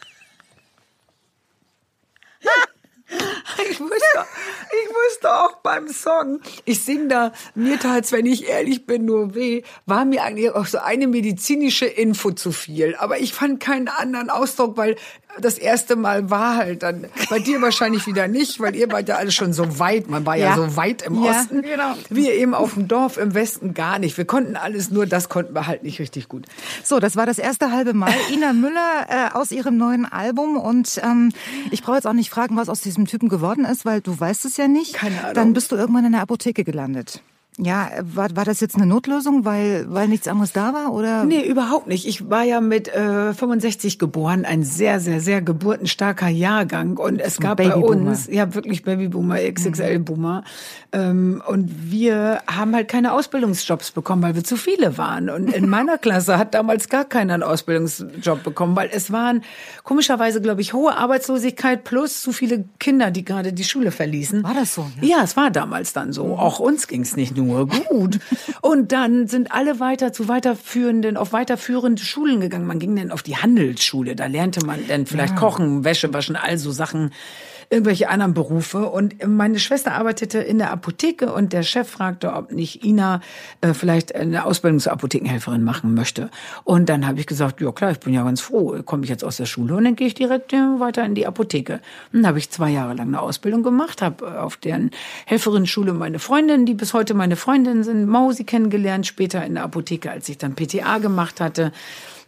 Ich 3.71 3.81
wusste, 3.81 4.27
ich 4.71 4.89
wusste 4.89 5.35
auch 5.35 5.57
beim 5.57 5.89
Song, 5.89 6.41
ich 6.65 6.83
sing 6.83 7.09
da, 7.09 7.33
mir 7.55 7.79
tat's, 7.79 8.13
wenn 8.13 8.27
ich 8.27 8.49
ehrlich 8.49 8.87
bin, 8.87 9.05
nur 9.05 9.35
weh, 9.35 9.63
war 9.87 10.05
mir 10.05 10.23
eigentlich 10.23 10.51
auch 10.51 10.67
so 10.67 10.79
eine 10.79 11.07
medizinische 11.07 11.87
Info 11.87 12.31
zu 12.31 12.53
viel. 12.53 12.97
Aber 12.97 13.21
ich 13.21 13.33
fand 13.33 13.61
keinen 13.61 13.89
anderen 13.89 14.31
Ausdruck, 14.31 14.77
weil 14.77 14.97
das 15.41 15.59
erste 15.59 15.97
Mal 15.97 16.31
war 16.31 16.57
halt 16.57 16.83
dann 16.83 17.07
bei 17.31 17.39
dir 17.39 17.61
wahrscheinlich 17.63 18.07
wieder 18.07 18.29
nicht, 18.29 18.61
weil 18.61 18.77
ihr 18.77 18.91
wart 18.91 19.09
ja 19.09 19.17
alle 19.17 19.31
schon 19.31 19.53
so 19.53 19.79
weit, 19.79 20.09
man 20.11 20.27
war 20.27 20.37
ja, 20.37 20.51
ja 20.51 20.57
so 20.57 20.77
weit 20.77 21.03
im 21.03 21.23
ja, 21.23 21.31
Osten. 21.31 21.63
Genau. 21.63 21.95
Wir 22.11 22.35
eben 22.35 22.55
auf 22.55 22.75
dem 22.75 22.89
Dorf 22.89 23.17
im 23.17 23.35
Westen 23.35 23.75
gar 23.75 23.99
nicht. 23.99 24.17
Wir 24.17 24.25
konnten 24.25 24.57
alles, 24.57 24.91
nur 24.91 25.07
das 25.07 25.29
konnten 25.29 25.55
wir 25.55 25.67
halt 25.67 25.83
nicht 25.83 26.01
richtig 26.01 26.29
gut. 26.29 26.47
So, 26.85 27.01
das 27.01 27.17
war 27.17 27.27
das 27.27 27.39
erste 27.39 27.71
halbe 27.73 27.95
Mal. 27.95 28.13
Ina 28.33 28.53
Müller 28.53 29.07
äh, 29.09 29.35
aus 29.35 29.51
ihrem 29.51 29.77
neuen 29.77 30.05
Album 30.05 30.57
und 30.57 31.01
ähm, 31.03 31.33
ich 31.71 31.83
brauche 31.83 31.97
jetzt 31.97 32.07
auch 32.07 32.13
nicht 32.13 32.31
fragen, 32.31 32.57
was 32.57 32.69
aus 32.69 32.81
diesem 32.81 33.07
Typen 33.07 33.29
geworden 33.29 33.65
ist, 33.65 33.85
weil 33.85 34.01
du 34.01 34.19
weißt 34.19 34.45
es 34.45 34.57
ja 34.57 34.69
nicht. 34.69 34.95
Keine 34.95 35.21
Ahnung. 35.21 35.35
Dann 35.35 35.53
bist 35.53 35.73
du 35.73 35.77
irgendwann 35.77 36.05
in 36.05 36.13
der 36.13 36.23
Apotheke 36.23 36.65
gelandet. 36.65 37.23
Ja, 37.65 37.91
war, 38.01 38.35
war 38.35 38.45
das 38.45 38.61
jetzt 38.61 38.75
eine 38.75 38.87
Notlösung, 38.87 39.45
weil, 39.45 39.87
weil 39.89 40.09
nichts 40.09 40.27
anderes 40.27 40.53
da 40.53 40.75
war? 40.75 40.93
Oder? 40.93 41.25
Nee, 41.25 41.47
überhaupt 41.47 41.87
nicht. 41.87 42.07
Ich 42.09 42.29
war 42.29 42.43
ja 42.43 42.61
mit 42.61 42.89
äh, 42.89 43.33
65 43.33 44.01
geboren, 44.01 44.45
ein 44.45 44.65
sehr, 44.65 44.99
sehr, 44.99 45.21
sehr 45.21 45.43
geburtenstarker 45.43 46.29
Jahrgang. 46.29 46.97
Und 46.97 47.21
es 47.21 47.39
gab 47.39 47.59
bei 47.59 47.75
uns, 47.75 48.27
ja 48.27 48.53
wirklich 48.55 48.83
Babyboomer, 48.83 49.37
XXL-Boomer. 49.37 50.43
Ähm, 50.93 51.41
und 51.47 51.91
wir 51.93 52.43
haben 52.49 52.75
halt 52.75 52.89
keine 52.89 53.13
Ausbildungsjobs 53.13 53.93
bekommen, 53.93 54.23
weil 54.23 54.35
wir 54.35 54.43
zu 54.43 54.57
viele 54.57 54.99
waren. 54.99 55.31
Und 55.31 55.53
in 55.53 55.69
meiner 55.71 55.99
Klasse 55.99 56.39
hat 56.39 56.55
damals 56.55 56.89
gar 56.89 57.05
keiner 57.05 57.35
einen 57.35 57.45
Ausbildungsjob 57.45 58.43
bekommen, 58.43 58.75
weil 58.75 58.91
es 58.93 59.13
waren 59.13 59.43
komischerweise, 59.85 60.41
glaube 60.41 60.63
ich, 60.63 60.73
hohe 60.73 60.97
Arbeitslosigkeit 60.97 61.85
plus 61.85 62.23
zu 62.23 62.33
viele 62.33 62.65
Kinder, 62.81 63.13
die 63.13 63.25
gerade 63.25 63.53
die 63.53 63.65
Schule 63.65 63.93
verließen. 63.93 64.43
War 64.43 64.55
das 64.55 64.75
so? 64.75 64.87
Ja, 65.01 65.19
ja 65.19 65.23
es 65.23 65.37
war 65.37 65.53
damals 65.53 65.93
dann 65.93 66.13
so. 66.13 66.37
Auch 66.37 66.59
uns 66.59 66.89
ging 66.89 67.03
es 67.03 67.15
nicht 67.15 67.37
nur 67.37 67.52
nur 67.53 67.67
gut. 67.69 68.19
Und 68.61 68.93
dann 68.93 69.29
sind 69.29 69.53
alle 69.53 69.81
weiter 69.81 70.13
zu 70.13 70.29
weiterführenden, 70.29 71.17
auf 71.17 71.33
weiterführende 71.33 72.03
Schulen 72.03 72.41
gegangen. 72.41 72.67
Man 72.67 72.79
ging 72.79 72.97
dann 72.97 73.11
auf 73.11 73.23
die 73.23 73.37
Handelsschule. 73.37 74.17
Da 74.17 74.27
lernte 74.27 74.65
man 74.65 74.81
dann 74.89 75.07
vielleicht 75.07 75.35
ja. 75.35 75.39
kochen, 75.39 75.85
Wäsche 75.85 76.13
waschen, 76.13 76.37
all 76.37 76.59
so 76.59 76.71
Sachen 76.71 77.13
irgendwelche 77.73 78.11
anderen 78.11 78.35
Berufe. 78.35 78.91
Und 78.91 79.27
meine 79.27 79.59
Schwester 79.59 79.95
arbeitete 79.95 80.39
in 80.39 80.59
der 80.59 80.71
Apotheke 80.71 81.33
und 81.33 81.55
der 81.55 81.63
Chef 81.63 81.89
fragte, 81.89 82.35
ob 82.35 82.53
nicht 82.53 82.85
Ina 82.85 83.23
äh, 83.63 83.73
vielleicht 83.73 84.15
eine 84.15 84.45
Ausbildung 84.45 84.79
zur 84.79 84.93
Apothekenhelferin 84.93 85.65
machen 85.65 85.95
möchte. 85.95 86.31
Und 86.65 86.91
dann 86.91 87.07
habe 87.07 87.19
ich 87.19 87.27
gesagt, 87.27 87.63
ja 87.63 87.73
klar, 87.73 87.93
ich 87.93 88.01
bin 88.01 88.13
ja 88.13 88.25
ganz 88.25 88.43
froh, 88.43 88.83
komme 88.85 89.05
ich 89.05 89.11
jetzt 89.11 89.25
aus 89.25 89.39
der 89.39 89.47
Schule 89.47 89.75
und 89.75 89.85
dann 89.85 89.97
gehe 89.97 90.07
ich 90.07 90.15
direkt 90.15 90.53
äh, 90.53 90.57
weiter 90.57 91.03
in 91.05 91.15
die 91.15 91.27
Apotheke. 91.27 91.81
Und 92.13 92.21
dann 92.21 92.27
habe 92.27 92.39
ich 92.39 92.51
zwei 92.51 92.69
Jahre 92.69 92.93
lang 92.93 93.09
eine 93.09 93.23
Ausbildung 93.23 93.63
gemacht, 93.63 94.03
habe 94.03 94.43
auf 94.43 94.59
deren 94.59 94.91
Helferinnenschule 95.25 95.95
meine 95.95 96.19
Freundin, 96.19 96.67
die 96.67 96.75
bis 96.75 96.93
heute 96.93 97.15
meine 97.15 97.37
Freundin 97.37 97.85
sind, 97.85 98.07
Mausi 98.07 98.45
kennengelernt, 98.45 99.07
später 99.07 99.45
in 99.47 99.55
der 99.55 99.65
Apotheke, 99.65 100.11
als 100.11 100.29
ich 100.29 100.37
dann 100.37 100.55
PTA 100.55 100.99
gemacht 100.99 101.41
hatte 101.41 101.73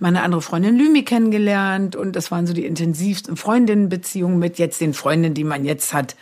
meine 0.05 0.23
andere 0.23 0.43
Freundin 0.43 0.77
Lümi 0.77 1.03
kennengelernt 1.03 1.97
und 1.97 2.15
das 2.15 2.31
waren 2.31 2.47
so 2.47 2.53
die 2.53 2.67
intensivsten 2.67 3.39
Freundinnenbeziehungen 3.39 4.39
mit 4.39 4.59
jetzt 4.59 4.83
den 4.83 4.93
Freundinnen, 4.93 5.35
die 5.35 5.45
man 5.45 5.65
jetzt 5.65 5.95
hat 5.95 6.15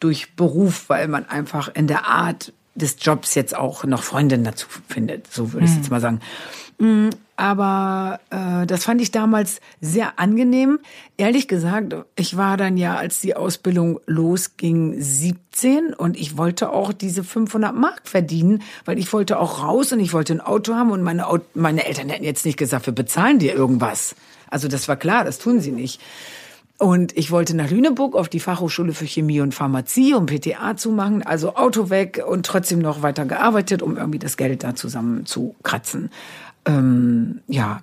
durch 0.00 0.34
Beruf, 0.34 0.88
weil 0.88 1.08
man 1.08 1.28
einfach 1.28 1.68
in 1.74 1.88
der 1.88 2.06
Art 2.06 2.54
des 2.74 2.96
Jobs 2.98 3.34
jetzt 3.34 3.54
auch 3.54 3.84
noch 3.84 4.02
Freundinnen 4.02 4.44
dazu 4.44 4.66
findet, 4.88 5.30
so 5.30 5.52
würde 5.52 5.66
ich 5.66 5.72
mhm. 5.72 5.76
jetzt 5.76 5.90
mal 5.90 6.00
sagen. 6.00 6.20
Aber 7.38 8.18
äh, 8.30 8.66
das 8.66 8.82
fand 8.82 9.00
ich 9.00 9.12
damals 9.12 9.60
sehr 9.80 10.18
angenehm. 10.18 10.80
Ehrlich 11.16 11.46
gesagt, 11.46 11.94
ich 12.16 12.36
war 12.36 12.56
dann 12.56 12.76
ja, 12.76 12.96
als 12.96 13.20
die 13.20 13.36
Ausbildung 13.36 14.00
losging, 14.06 15.00
17 15.00 15.94
und 15.94 16.16
ich 16.16 16.36
wollte 16.36 16.70
auch 16.70 16.92
diese 16.92 17.22
500 17.22 17.76
Mark 17.76 18.08
verdienen, 18.08 18.64
weil 18.84 18.98
ich 18.98 19.12
wollte 19.12 19.38
auch 19.38 19.62
raus 19.62 19.92
und 19.92 20.00
ich 20.00 20.12
wollte 20.12 20.32
ein 20.32 20.40
Auto 20.40 20.74
haben 20.74 20.90
und 20.90 21.04
meine, 21.04 21.26
meine 21.54 21.86
Eltern 21.86 22.08
hätten 22.08 22.24
jetzt 22.24 22.44
nicht 22.44 22.58
gesagt, 22.58 22.86
wir 22.86 22.92
bezahlen 22.92 23.38
dir 23.38 23.54
irgendwas. 23.54 24.16
Also 24.50 24.66
das 24.66 24.88
war 24.88 24.96
klar, 24.96 25.24
das 25.24 25.38
tun 25.38 25.60
sie 25.60 25.70
nicht. 25.70 26.00
Und 26.80 27.16
ich 27.16 27.32
wollte 27.32 27.56
nach 27.56 27.70
Lüneburg 27.70 28.14
auf 28.14 28.28
die 28.28 28.38
Fachhochschule 28.38 28.92
für 28.92 29.06
Chemie 29.06 29.40
und 29.40 29.52
Pharmazie, 29.52 30.14
um 30.14 30.26
PTA 30.26 30.76
zu 30.76 30.90
machen, 30.90 31.24
also 31.24 31.56
Auto 31.56 31.90
weg 31.90 32.22
und 32.24 32.46
trotzdem 32.46 32.78
noch 32.78 33.02
weiter 33.02 33.26
gearbeitet, 33.26 33.82
um 33.82 33.96
irgendwie 33.96 34.20
das 34.20 34.36
Geld 34.36 34.62
da 34.62 34.76
zusammen 34.76 35.26
zu 35.26 35.56
kratzen. 35.64 36.10
Ähm, 36.64 37.40
ja, 37.46 37.80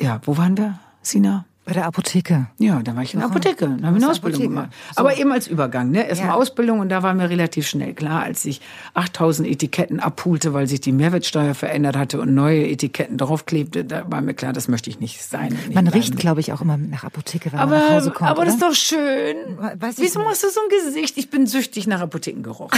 ja, 0.00 0.20
wo 0.24 0.36
waren 0.36 0.56
wir, 0.56 0.78
Sina? 1.02 1.44
Bei 1.66 1.72
der 1.72 1.86
Apotheke. 1.86 2.46
Ja, 2.58 2.80
da 2.80 2.94
war 2.94 3.02
ich 3.02 3.12
in 3.12 3.18
der 3.18 3.28
Apotheke. 3.28 3.66
Da 3.80 3.88
habe 3.88 3.98
ich 3.98 4.04
eine 4.04 4.12
Ausbildung 4.12 4.40
Apotheke. 4.40 4.48
gemacht. 4.48 4.70
So. 4.94 5.00
Aber 5.00 5.18
eben 5.18 5.32
als 5.32 5.48
Übergang, 5.48 5.90
ne? 5.90 6.08
Erstmal 6.08 6.30
ja. 6.30 6.34
Ausbildung 6.36 6.78
und 6.78 6.90
da 6.90 7.02
war 7.02 7.12
mir 7.12 7.28
relativ 7.28 7.66
schnell 7.66 7.92
klar, 7.92 8.22
als 8.22 8.44
ich 8.44 8.60
8000 8.94 9.48
Etiketten 9.48 9.98
abpulte, 9.98 10.54
weil 10.54 10.68
sich 10.68 10.80
die 10.80 10.92
Mehrwertsteuer 10.92 11.54
verändert 11.54 11.96
hatte 11.96 12.20
und 12.20 12.32
neue 12.32 12.68
Etiketten 12.68 13.18
draufklebte, 13.18 13.84
da 13.84 14.08
war 14.08 14.20
mir 14.20 14.34
klar, 14.34 14.52
das 14.52 14.68
möchte 14.68 14.90
ich 14.90 15.00
nicht 15.00 15.20
sein. 15.24 15.48
Nicht 15.48 15.74
man 15.74 15.88
riecht, 15.88 16.16
glaube 16.16 16.38
ich, 16.38 16.52
auch 16.52 16.60
immer 16.60 16.76
nach 16.76 17.02
Apotheke, 17.02 17.50
wenn 17.50 17.58
aber, 17.58 17.78
man 17.78 17.80
nach 17.80 17.94
Hause 17.96 18.10
kommt. 18.12 18.30
Aber 18.30 18.42
oder? 18.42 18.46
das 18.46 18.54
ist 18.54 18.62
doch 18.62 18.74
schön. 18.74 19.36
Weiß 19.80 19.96
Wieso 19.98 20.20
machst 20.20 20.44
du 20.44 20.48
so 20.48 20.60
ein 20.60 20.68
Gesicht? 20.68 21.18
Ich 21.18 21.30
bin 21.30 21.48
süchtig 21.48 21.88
nach 21.88 22.00
Apothekengeruch. 22.00 22.70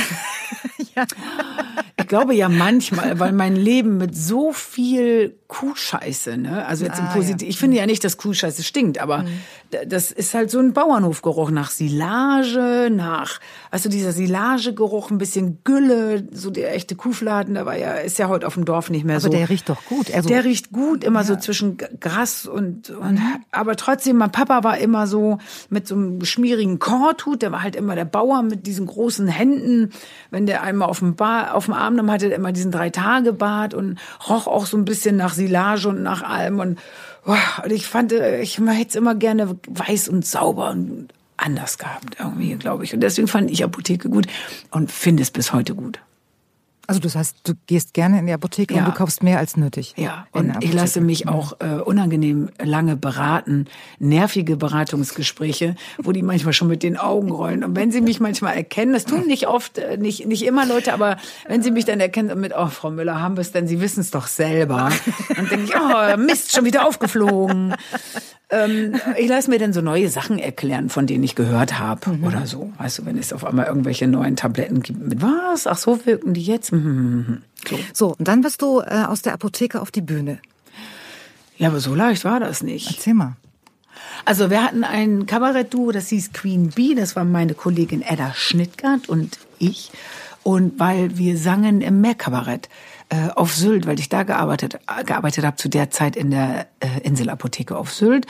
ja. 0.97 1.05
Ich 1.99 2.07
glaube 2.07 2.35
ja 2.35 2.49
manchmal, 2.49 3.21
weil 3.21 3.33
mein 3.33 3.55
Leben 3.55 3.99
mit 3.99 4.17
so 4.17 4.55
viel 4.55 5.37
Kuhscheiße, 5.49 6.37
ne? 6.37 6.65
Also 6.67 6.85
jetzt 6.85 7.01
ah, 7.01 7.07
im 7.07 7.13
Positiv. 7.13 7.43
Ja. 7.43 7.49
Ich 7.49 7.59
finde 7.59 7.77
ja 7.77 7.87
nicht, 7.87 8.05
dass 8.05 8.17
Kuhscheiße 8.17 8.63
stinkt, 8.79 9.01
aber 9.01 9.19
mhm. 9.19 9.29
das 9.87 10.13
ist 10.13 10.35
halt 10.35 10.51
so 10.51 10.59
ein 10.59 10.73
Bauernhofgeruch 10.73 11.51
nach 11.51 11.71
Silage, 11.71 12.91
nach, 12.91 13.41
also 13.71 13.89
dieser 13.89 14.13
Silagegeruch, 14.13 15.11
ein 15.11 15.19
bisschen 15.19 15.59
Gülle, 15.65 16.29
so 16.33 16.51
der 16.51 16.75
echte 16.75 16.95
Kuhfladen, 16.95 17.55
da 17.55 17.67
war 17.67 17.77
ja, 17.77 17.95
ist 17.95 18.19
ja 18.19 18.29
heute 18.29 18.47
auf 18.47 18.55
dem 18.55 18.65
Dorf 18.65 18.91
nicht 18.91 19.05
mehr 19.05 19.17
aber 19.17 19.21
so. 19.21 19.29
Aber 19.29 19.37
der 19.37 19.49
riecht 19.49 19.69
doch 19.69 19.85
gut. 19.85 20.15
Also, 20.15 20.29
der 20.29 20.45
riecht 20.45 20.73
gut, 20.73 21.03
immer 21.05 21.21
ja. 21.21 21.27
so 21.27 21.37
zwischen 21.37 21.77
Gras 21.77 22.47
und, 22.47 22.91
und 22.91 23.15
mhm. 23.15 23.45
aber 23.51 23.77
trotzdem, 23.77 24.17
mein 24.17 24.31
Papa 24.31 24.63
war 24.63 24.79
immer 24.79 25.07
so 25.07 25.39
mit 25.71 25.89
so 25.89 25.97
einem 25.97 26.25
schmierigen 26.25 26.79
Korthut, 26.79 27.43
der 27.43 27.53
war 27.53 27.63
halt 27.63 27.77
immer 27.77 27.95
der 27.95 28.05
Bauer 28.05 28.43
mit 28.43 28.67
diesen 28.67 28.87
großen 28.87 29.27
Händen, 29.27 29.91
wenn 30.31 30.47
der 30.47 30.63
einmal 30.63 30.89
auf 30.89 31.01
dem, 31.01 31.17
Bar, 31.17 31.55
auf 31.55 31.65
dem 31.65 31.75
Arm 31.75 31.97
nahm, 31.97 32.11
hatte 32.11 32.29
der 32.29 32.39
immer 32.39 32.53
diesen 32.53 32.71
Drei-Tage-Bart 32.71 33.75
und 33.75 33.99
roch 34.29 34.47
auch 34.47 34.67
so 34.67 34.77
ein 34.77 34.85
bisschen 34.85 35.17
nach 35.17 35.35
Silage 35.35 35.89
und 35.89 36.03
nach 36.03 36.23
allem 36.23 36.61
und, 36.61 36.79
und 37.65 37.73
ich 37.73 37.87
fand, 37.87 38.13
ich 38.13 38.59
hätte 38.59 38.89
es 38.89 38.95
immer 38.95 39.15
gerne 39.15 39.57
weiß 39.67 40.09
und 40.09 40.25
sauber 40.25 40.71
und 40.71 41.09
anders 41.37 41.79
gehabt, 41.79 42.17
irgendwie, 42.19 42.55
glaube 42.57 42.85
ich. 42.85 42.95
Und 42.95 43.01
deswegen 43.01 43.29
fand 43.29 43.51
ich 43.51 43.65
Apotheke 43.65 44.09
gut 44.09 44.27
und 44.71 44.91
finde 44.91 45.23
es 45.23 45.31
bis 45.31 45.53
heute 45.53 45.75
gut. 45.75 46.01
Also 46.89 47.01
das 47.01 47.17
heißt, 47.17 47.41
du 47.45 47.53
gehst 47.67 47.93
gerne 47.93 48.19
in 48.19 48.27
die 48.27 48.33
Apotheke 48.33 48.73
ja. 48.73 48.81
und 48.81 48.89
du 48.89 48.93
kaufst 48.93 49.23
mehr 49.23 49.39
als 49.39 49.59
nötig. 49.59 49.93
Ja, 49.99 50.27
und 50.33 50.57
ich 50.65 50.73
lasse 50.73 51.03
mich 51.03 51.29
auch 51.29 51.61
äh, 51.61 51.83
unangenehm 51.83 52.49
lange 52.59 52.97
beraten, 52.97 53.67
nervige 53.99 54.57
Beratungsgespräche, 54.57 55.77
wo 55.99 56.13
die 56.13 56.23
manchmal 56.23 56.55
schon 56.55 56.69
mit 56.69 56.83
den 56.83 56.97
Augen 56.97 57.31
rollen. 57.31 57.63
Und 57.63 57.77
wenn 57.77 57.93
sie 57.93 58.01
mich 58.01 58.21
manchmal 58.21 58.57
erkennen, 58.57 58.95
das 58.95 59.05
tun 59.05 59.27
nicht 59.27 59.49
oft, 59.49 59.77
äh, 59.77 59.99
nicht, 59.99 60.27
nicht 60.27 60.47
immer 60.47 60.65
Leute, 60.65 60.95
aber 60.95 61.19
wenn 61.47 61.63
sie 61.63 61.73
mich 61.73 61.85
dann 61.85 62.01
erkennen 62.01 62.31
und 62.31 62.41
mit, 62.41 62.55
oh, 62.57 62.69
Frau 62.69 62.91
Müller, 62.91 63.21
haben 63.21 63.37
wir 63.37 63.43
es 63.43 63.53
denn, 63.53 63.69
Sie 63.69 63.83
wissen 63.83 64.01
es 64.01 64.11
doch 64.11 64.27
selber. 64.27 64.91
Dann 65.37 65.47
denke 65.47 65.65
ich, 65.65 65.75
oh, 65.77 66.17
Mist, 66.17 66.53
schon 66.53 66.65
wieder 66.65 66.89
aufgeflogen. 66.89 67.75
Ähm, 68.51 68.95
ich 69.19 69.29
lasse 69.29 69.51
mir 69.51 69.59
dann 69.59 69.75
so 69.75 69.83
neue 69.83 70.09
Sachen 70.09 70.39
erklären, 70.39 70.89
von 70.89 71.07
denen 71.07 71.23
ich 71.23 71.35
gehört 71.35 71.79
habe 71.79 72.11
mhm. 72.11 72.25
oder 72.25 72.47
so. 72.47 72.73
Weißt 72.79 72.99
du, 72.99 73.07
wenn 73.07 73.19
es 73.19 73.33
auf 73.33 73.45
einmal 73.45 73.67
irgendwelche 73.67 74.09
neuen 74.09 74.37
Tabletten 74.37 74.81
gibt 74.81 75.07
mit 75.07 75.21
was? 75.21 75.67
Ach, 75.67 75.77
so 75.77 76.07
wirken 76.07 76.33
die 76.33 76.43
jetzt? 76.43 76.73
Mhm. 76.79 77.43
So. 77.69 77.79
so, 77.93 78.15
und 78.19 78.29
dann 78.29 78.41
bist 78.41 78.63
du 78.63 78.81
äh, 78.81 79.05
aus 79.07 79.23
der 79.23 79.35
Apotheke 79.35 79.81
auf 79.81 79.91
die 79.91 80.01
Bühne. 80.01 80.39
Ja, 81.57 81.69
aber 81.69 81.81
so 81.81 81.95
leicht 81.95 82.25
war 82.25 82.41
das 82.41 82.63
nicht. 82.63 82.89
Erzähl 82.91 83.15
mal. 83.15 83.37
Also 84.25 84.51
wir 84.51 84.63
hatten 84.63 84.85
ein 84.85 85.27
Kabarettduo, 85.27 85.91
das 85.91 86.09
hieß 86.09 86.33
Queen 86.33 86.71
Bee, 86.71 86.95
das 86.95 87.17
war 87.17 87.25
meine 87.25 87.55
Kollegin 87.55 88.03
Edda 88.03 88.33
Schnittgart 88.35 89.09
und 89.09 89.39
ich. 89.59 89.91
Und 90.43 90.79
weil 90.79 91.19
wir 91.19 91.37
sangen 91.37 91.81
im 91.81 92.01
Meerkabarett 92.01 92.69
äh, 93.09 93.29
auf 93.35 93.55
Sylt, 93.55 93.87
weil 93.87 93.99
ich 93.99 94.09
da 94.09 94.23
gearbeitet, 94.23 94.79
gearbeitet 95.05 95.45
habe 95.45 95.57
zu 95.57 95.69
der 95.69 95.91
Zeit 95.91 96.17
in 96.17 96.31
der 96.31 96.67
äh, 96.81 97.01
Inselapotheke 97.03 97.77
auf 97.77 97.93
Sylt. 97.93 98.27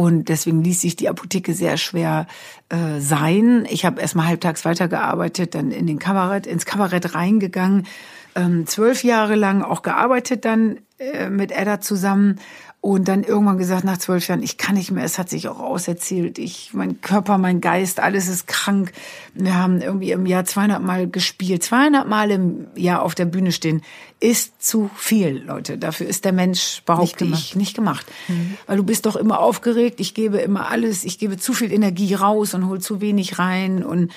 Und 0.00 0.30
deswegen 0.30 0.64
ließ 0.64 0.80
sich 0.80 0.96
die 0.96 1.10
Apotheke 1.10 1.52
sehr 1.52 1.76
schwer 1.76 2.26
äh, 2.70 3.00
sein. 3.00 3.66
Ich 3.68 3.84
habe 3.84 4.00
erstmal 4.00 4.28
halbtags 4.28 4.64
weitergearbeitet, 4.64 5.54
dann 5.54 5.70
in 5.72 5.86
den 5.86 5.98
Kabarett, 5.98 6.46
ins 6.46 6.64
Kabarett 6.64 7.14
reingegangen, 7.14 7.86
ähm, 8.34 8.66
zwölf 8.66 9.04
Jahre 9.04 9.34
lang 9.34 9.60
auch 9.60 9.82
gearbeitet 9.82 10.46
dann 10.46 10.78
äh, 10.98 11.28
mit 11.28 11.52
Edda 11.52 11.82
zusammen 11.82 12.40
und 12.82 13.08
dann 13.08 13.24
irgendwann 13.24 13.58
gesagt 13.58 13.84
nach 13.84 13.98
zwölf 13.98 14.26
Jahren, 14.28 14.42
ich 14.42 14.56
kann 14.56 14.74
nicht 14.74 14.90
mehr, 14.90 15.04
es 15.04 15.18
hat 15.18 15.28
sich 15.28 15.48
auch 15.48 15.60
auserzählt, 15.60 16.38
ich, 16.38 16.70
mein 16.72 17.02
Körper, 17.02 17.36
mein 17.36 17.60
Geist, 17.60 18.00
alles 18.00 18.26
ist 18.26 18.46
krank. 18.46 18.92
Wir 19.34 19.54
haben 19.54 19.82
irgendwie 19.82 20.12
im 20.12 20.24
Jahr 20.24 20.46
200 20.46 20.82
Mal 20.82 21.06
gespielt, 21.06 21.62
200 21.62 22.08
Mal 22.08 22.30
im 22.30 22.68
Jahr 22.76 23.02
auf 23.02 23.14
der 23.14 23.26
Bühne 23.26 23.52
stehen, 23.52 23.82
ist 24.18 24.62
zu 24.62 24.90
viel, 24.96 25.42
Leute. 25.44 25.76
Dafür 25.76 26.06
ist 26.06 26.24
der 26.24 26.32
Mensch, 26.32 26.82
behaupte 26.86 27.26
nicht 27.26 27.50
ich, 27.50 27.56
nicht 27.56 27.76
gemacht. 27.76 28.06
Mhm. 28.28 28.56
Weil 28.66 28.78
du 28.78 28.84
bist 28.84 29.04
doch 29.04 29.16
immer 29.16 29.40
aufgeregt, 29.40 30.00
ich 30.00 30.14
gebe 30.14 30.38
immer 30.38 30.70
alles, 30.70 31.04
ich 31.04 31.18
gebe 31.18 31.36
zu 31.36 31.52
viel 31.52 31.72
Energie 31.72 32.14
raus 32.14 32.54
und 32.54 32.66
hol 32.66 32.80
zu 32.80 33.02
wenig 33.02 33.38
rein 33.38 33.84
und 33.84 34.10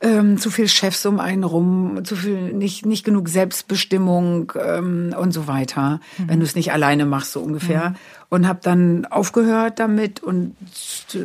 ähm, 0.00 0.38
zu 0.38 0.50
viel 0.50 0.68
Chefs 0.68 1.04
um 1.04 1.20
einen 1.20 1.44
rum, 1.44 2.00
zu 2.04 2.16
viel 2.16 2.52
nicht 2.52 2.86
nicht 2.86 3.04
genug 3.04 3.28
Selbstbestimmung 3.28 4.52
ähm, 4.58 5.14
und 5.18 5.32
so 5.32 5.46
weiter, 5.46 6.00
mhm. 6.16 6.28
wenn 6.28 6.40
du 6.40 6.46
es 6.46 6.54
nicht 6.54 6.72
alleine 6.72 7.04
machst 7.04 7.32
so 7.32 7.40
ungefähr. 7.40 7.90
Mhm. 7.90 7.96
Und 8.30 8.46
habe 8.46 8.60
dann 8.62 9.06
aufgehört 9.06 9.80
damit 9.80 10.22
und 10.22 10.54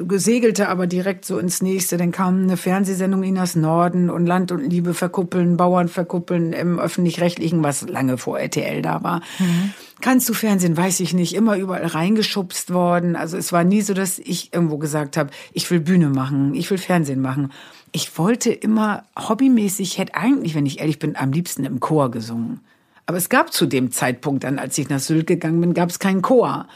gesegelte 0.08 0.70
aber 0.70 0.88
direkt 0.88 1.24
so 1.24 1.38
ins 1.38 1.62
nächste. 1.62 1.98
Dann 1.98 2.12
kam 2.12 2.42
eine 2.42 2.58
Fernsehsendung 2.58 3.22
Inas 3.22 3.56
Norden 3.56 4.10
und 4.10 4.26
Land 4.26 4.52
und 4.52 4.68
Liebe 4.68 4.96
verkuppeln, 4.96 5.56
Bauern 5.56 5.88
verkuppeln 5.88 6.52
im 6.52 6.80
öffentlich-rechtlichen, 6.80 7.62
was 7.64 7.88
lange 7.88 8.18
vor 8.18 8.40
RTL 8.40 8.82
da 8.82 9.04
war. 9.04 9.22
Mhm. 9.38 9.74
Kannst 10.02 10.28
du 10.30 10.34
Fernsehen? 10.34 10.78
Weiß 10.78 11.00
ich 11.00 11.14
nicht. 11.14 11.34
Immer 11.34 11.58
überall 11.58 11.86
reingeschubst 11.86 12.74
worden. 12.74 13.16
Also 13.16 13.38
es 13.38 13.52
war 13.52 13.64
nie 13.64 13.82
so, 13.82 13.94
dass 13.94 14.20
ich 14.20 14.54
irgendwo 14.54 14.78
gesagt 14.78 15.18
habe, 15.18 15.32
ich 15.54 15.70
will 15.72 15.80
Bühne 15.80 16.10
machen, 16.10 16.54
ich 16.54 16.70
will 16.70 16.78
Fernsehen 16.78 17.22
machen 17.22 17.52
ich 17.96 18.18
wollte 18.18 18.52
immer 18.52 19.06
hobbymäßig, 19.18 19.98
hätte 19.98 20.16
eigentlich, 20.16 20.54
wenn 20.54 20.66
ich 20.66 20.82
ehrlich 20.82 21.00
bin, 21.00 21.16
am 21.16 21.32
liebsten 21.32 21.64
im 21.64 21.80
Chor 21.80 22.12
gesungen. 22.12 22.60
Aber 23.06 23.16
es 23.16 23.30
gab 23.30 23.54
zu 23.54 23.68
dem 23.68 23.90
Zeitpunkt 23.90 24.44
dann, 24.44 24.60
als 24.60 24.78
ich 24.78 24.90
nach 24.90 25.00
Sylt 25.00 25.28
gegangen 25.28 25.62
bin, 25.62 25.74
gab 25.74 25.90
es 25.90 25.98
keinen 25.98 26.22
Chor. 26.22 26.68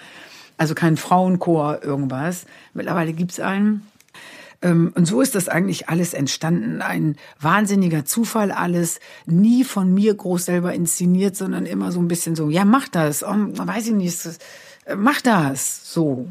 Also 0.58 0.76
keinen 0.76 0.96
Frauenchor, 0.96 1.84
irgendwas. 1.84 2.46
Mittlerweile 2.74 3.12
gibt's 3.12 3.42
einen. 3.42 3.86
Ähm, 4.62 4.92
und 4.96 5.06
so 5.06 5.22
ist 5.22 5.36
das 5.36 5.48
eigentlich 5.48 5.90
alles 5.90 6.14
entstanden. 6.14 6.82
Ein 6.82 7.16
wahnsinniger 7.40 8.06
Zufall 8.06 8.52
alles. 8.52 9.00
Nie 9.26 9.64
von 9.64 9.94
mir 9.94 10.14
groß 10.14 10.46
selber 10.46 10.74
inszeniert, 10.74 11.36
sondern 11.36 11.66
immer 11.66 11.92
so 11.92 12.00
ein 12.00 12.08
bisschen 12.08 12.36
so, 12.36 12.50
ja, 12.50 12.66
mach 12.66 12.88
das. 12.88 13.24
Oh, 13.24 13.36
weiß 13.36 13.88
ich 13.88 13.94
nicht, 13.94 14.18
äh, 14.86 14.96
mach 14.96 15.22
das. 15.22 15.94
So. 15.94 16.28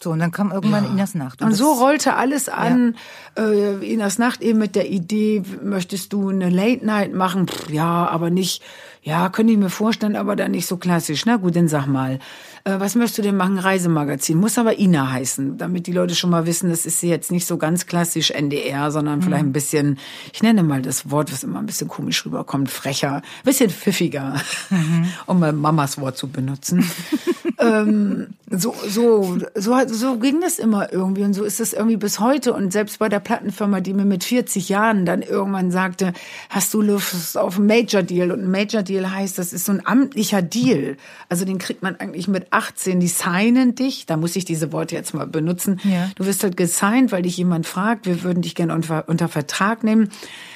So, 0.00 0.12
und 0.12 0.20
dann 0.20 0.30
kam 0.30 0.52
irgendwann 0.52 0.84
ja. 0.84 0.90
Inas 0.90 1.14
Nacht. 1.16 1.42
Und, 1.42 1.48
und 1.48 1.54
so 1.54 1.72
rollte 1.72 2.14
alles 2.14 2.48
an. 2.48 2.94
Ja. 3.36 3.50
Äh, 3.50 3.92
Inas 3.92 4.18
Nacht 4.18 4.42
eben 4.42 4.58
mit 4.58 4.76
der 4.76 4.88
Idee, 4.88 5.42
möchtest 5.62 6.12
du 6.12 6.28
eine 6.28 6.50
Late 6.50 6.86
Night 6.86 7.12
machen? 7.12 7.48
Pff, 7.48 7.68
ja, 7.70 8.06
aber 8.06 8.30
nicht, 8.30 8.62
ja, 9.02 9.28
könnte 9.28 9.52
ich 9.52 9.58
mir 9.58 9.70
vorstellen, 9.70 10.14
aber 10.14 10.36
dann 10.36 10.52
nicht 10.52 10.66
so 10.66 10.76
klassisch. 10.76 11.26
Na 11.26 11.36
gut, 11.36 11.56
dann 11.56 11.66
sag 11.66 11.86
mal. 11.86 12.20
Äh, 12.68 12.80
was 12.80 12.94
möchtest 12.94 13.18
du 13.18 13.22
denn 13.22 13.36
machen? 13.36 13.58
Reisemagazin. 13.58 14.38
Muss 14.38 14.58
aber 14.58 14.78
Ina 14.78 15.10
heißen, 15.10 15.56
damit 15.56 15.86
die 15.86 15.92
Leute 15.92 16.14
schon 16.14 16.30
mal 16.30 16.44
wissen, 16.44 16.68
das 16.68 16.84
ist 16.84 17.02
jetzt 17.02 17.32
nicht 17.32 17.46
so 17.46 17.56
ganz 17.56 17.86
klassisch 17.86 18.30
NDR, 18.30 18.90
sondern 18.90 19.20
mhm. 19.20 19.22
vielleicht 19.22 19.44
ein 19.44 19.52
bisschen, 19.52 19.98
ich 20.32 20.42
nenne 20.42 20.62
mal 20.62 20.82
das 20.82 21.10
Wort, 21.10 21.32
was 21.32 21.44
immer 21.44 21.60
ein 21.60 21.66
bisschen 21.66 21.88
komisch 21.88 22.26
rüberkommt, 22.26 22.70
frecher, 22.70 23.16
ein 23.16 23.44
bisschen 23.44 23.70
pfiffiger, 23.70 24.34
mhm. 24.68 25.08
um 25.26 25.40
mal 25.40 25.52
Mamas 25.52 25.98
Wort 25.98 26.18
zu 26.18 26.28
benutzen. 26.28 26.88
ähm, 27.58 28.28
so, 28.50 28.74
so, 28.86 29.38
so, 29.54 29.76
so 29.86 30.18
ging 30.18 30.40
das 30.40 30.58
immer 30.58 30.92
irgendwie 30.92 31.22
und 31.22 31.34
so 31.34 31.44
ist 31.44 31.60
es 31.60 31.72
irgendwie 31.72 31.96
bis 31.96 32.18
heute. 32.18 32.52
Und 32.52 32.72
selbst 32.72 32.98
bei 32.98 33.08
der 33.08 33.20
Plattenfirma, 33.20 33.80
die 33.80 33.94
mir 33.94 34.04
mit 34.04 34.24
40 34.24 34.68
Jahren 34.68 35.04
dann 35.04 35.22
irgendwann 35.22 35.70
sagte, 35.70 36.12
hast 36.48 36.72
du 36.72 36.82
Lust 36.82 37.36
auf 37.36 37.56
einen 37.56 37.66
Major 37.66 38.02
Deal? 38.02 38.30
Und 38.30 38.44
ein 38.44 38.50
Major 38.50 38.82
Deal 38.82 39.10
heißt, 39.10 39.38
das 39.38 39.52
ist 39.52 39.66
so 39.66 39.72
ein 39.72 39.84
amtlicher 39.84 40.42
Deal. 40.42 40.96
Also 41.28 41.44
den 41.44 41.58
kriegt 41.58 41.82
man 41.82 41.96
eigentlich 41.96 42.28
mit 42.28 42.52
18, 42.58 42.98
die 42.98 43.06
signen 43.06 43.76
dich. 43.76 44.04
Da 44.04 44.16
muss 44.16 44.34
ich 44.34 44.44
diese 44.44 44.72
Worte 44.72 44.96
jetzt 44.96 45.14
mal 45.14 45.28
benutzen. 45.28 45.80
Ja. 45.84 46.10
Du 46.16 46.26
wirst 46.26 46.42
halt 46.42 46.56
gesigned, 46.56 47.12
weil 47.12 47.22
dich 47.22 47.36
jemand 47.36 47.66
fragt, 47.68 48.06
wir 48.06 48.24
würden 48.24 48.42
dich 48.42 48.56
gerne 48.56 48.74
unter, 48.74 49.08
unter 49.08 49.28
Vertrag 49.28 49.84
nehmen. 49.84 50.10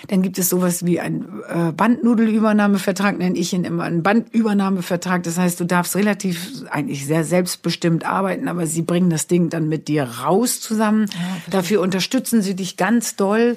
Dann 0.08 0.22
gibt 0.22 0.36
es 0.36 0.48
sowas 0.48 0.84
wie 0.84 0.98
ein 0.98 1.24
äh, 1.48 1.70
Bandnudelübernahmevertrag, 1.70 3.18
nenne 3.18 3.38
ich 3.38 3.52
ihn 3.52 3.62
immer, 3.62 3.84
einen 3.84 4.02
Bandübernahmevertrag. 4.02 5.22
Das 5.22 5.38
heißt, 5.38 5.60
du 5.60 5.64
darfst 5.64 5.94
relativ, 5.94 6.64
eigentlich 6.70 7.06
sehr 7.06 7.22
selbstbestimmt 7.22 8.04
arbeiten, 8.04 8.48
aber 8.48 8.66
sie 8.66 8.82
bringen 8.82 9.08
das 9.08 9.28
Ding 9.28 9.48
dann 9.48 9.68
mit 9.68 9.86
dir 9.86 10.02
raus 10.02 10.60
zusammen. 10.60 11.06
Ja, 11.12 11.42
Dafür 11.50 11.80
unterstützen 11.80 12.42
sie 12.42 12.56
dich 12.56 12.76
ganz 12.76 13.14
doll. 13.14 13.56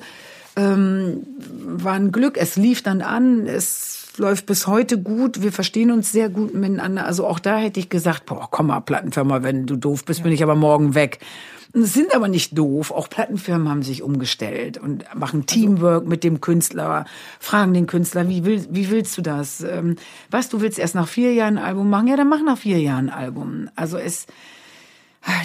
Ähm, 0.55 1.25
war 1.65 1.93
ein 1.93 2.11
Glück, 2.11 2.37
es 2.37 2.57
lief 2.57 2.83
dann 2.83 3.01
an, 3.01 3.47
es 3.47 4.04
läuft 4.17 4.45
bis 4.45 4.67
heute 4.67 5.01
gut, 5.01 5.41
wir 5.41 5.51
verstehen 5.51 5.91
uns 5.91 6.11
sehr 6.11 6.29
gut 6.29 6.53
miteinander. 6.53 7.05
Also 7.05 7.27
auch 7.27 7.39
da 7.39 7.57
hätte 7.57 7.79
ich 7.79 7.89
gesagt, 7.89 8.25
boah, 8.25 8.47
komm 8.49 8.67
mal, 8.67 8.79
Plattenfirma, 8.79 9.43
wenn 9.43 9.65
du 9.65 9.75
doof 9.75 10.05
bist, 10.05 10.23
bin 10.23 10.31
ich 10.31 10.43
aber 10.43 10.55
morgen 10.55 10.95
weg 10.95 11.19
sind 11.75 12.15
aber 12.15 12.27
nicht 12.27 12.57
doof. 12.57 12.91
Auch 12.91 13.09
Plattenfirmen 13.09 13.67
haben 13.69 13.83
sich 13.83 14.01
umgestellt 14.01 14.77
und 14.77 15.03
machen 15.13 15.41
also 15.41 15.53
Teamwork 15.53 16.07
mit 16.07 16.23
dem 16.23 16.39
Künstler, 16.39 17.05
fragen 17.39 17.73
den 17.73 17.87
Künstler, 17.87 18.29
wie, 18.29 18.45
will, 18.45 18.65
wie 18.69 18.89
willst 18.89 19.17
du 19.17 19.21
das? 19.21 19.61
Ähm, 19.61 19.97
was, 20.31 20.49
du 20.49 20.61
willst 20.61 20.79
erst 20.79 20.95
nach 20.95 21.07
vier 21.07 21.33
Jahren 21.33 21.57
ein 21.57 21.65
Album 21.65 21.89
machen? 21.89 22.07
Ja, 22.07 22.15
dann 22.15 22.29
mach 22.29 22.41
nach 22.41 22.57
vier 22.57 22.79
Jahren 22.79 23.09
ein 23.09 23.17
Album. 23.17 23.69
Also 23.75 23.97
es, 23.97 24.25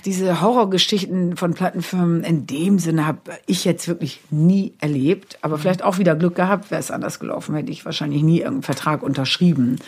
diese 0.05 0.41
Horrorgeschichten 0.41 1.37
von 1.37 1.55
Plattenfirmen 1.55 2.22
in 2.22 2.47
dem 2.47 2.78
Sinne 2.78 3.07
habe 3.07 3.39
ich 3.47 3.64
jetzt 3.64 3.89
wirklich 3.89 4.20
nie 4.31 4.74
erlebt. 4.78 5.39
Aber 5.43 5.57
mhm. 5.57 5.61
vielleicht 5.62 5.83
auch 5.83 5.99
wieder 5.99 6.14
Glück 6.14 6.35
gehabt, 6.35 6.70
wäre 6.70 6.81
es 6.81 6.91
anders 6.91 7.18
gelaufen, 7.18 7.55
hätte 7.55 7.72
ich 7.72 7.85
wahrscheinlich 7.85 8.22
nie 8.22 8.39
irgendeinen 8.39 8.62
Vertrag 8.62 9.03
unterschrieben, 9.03 9.78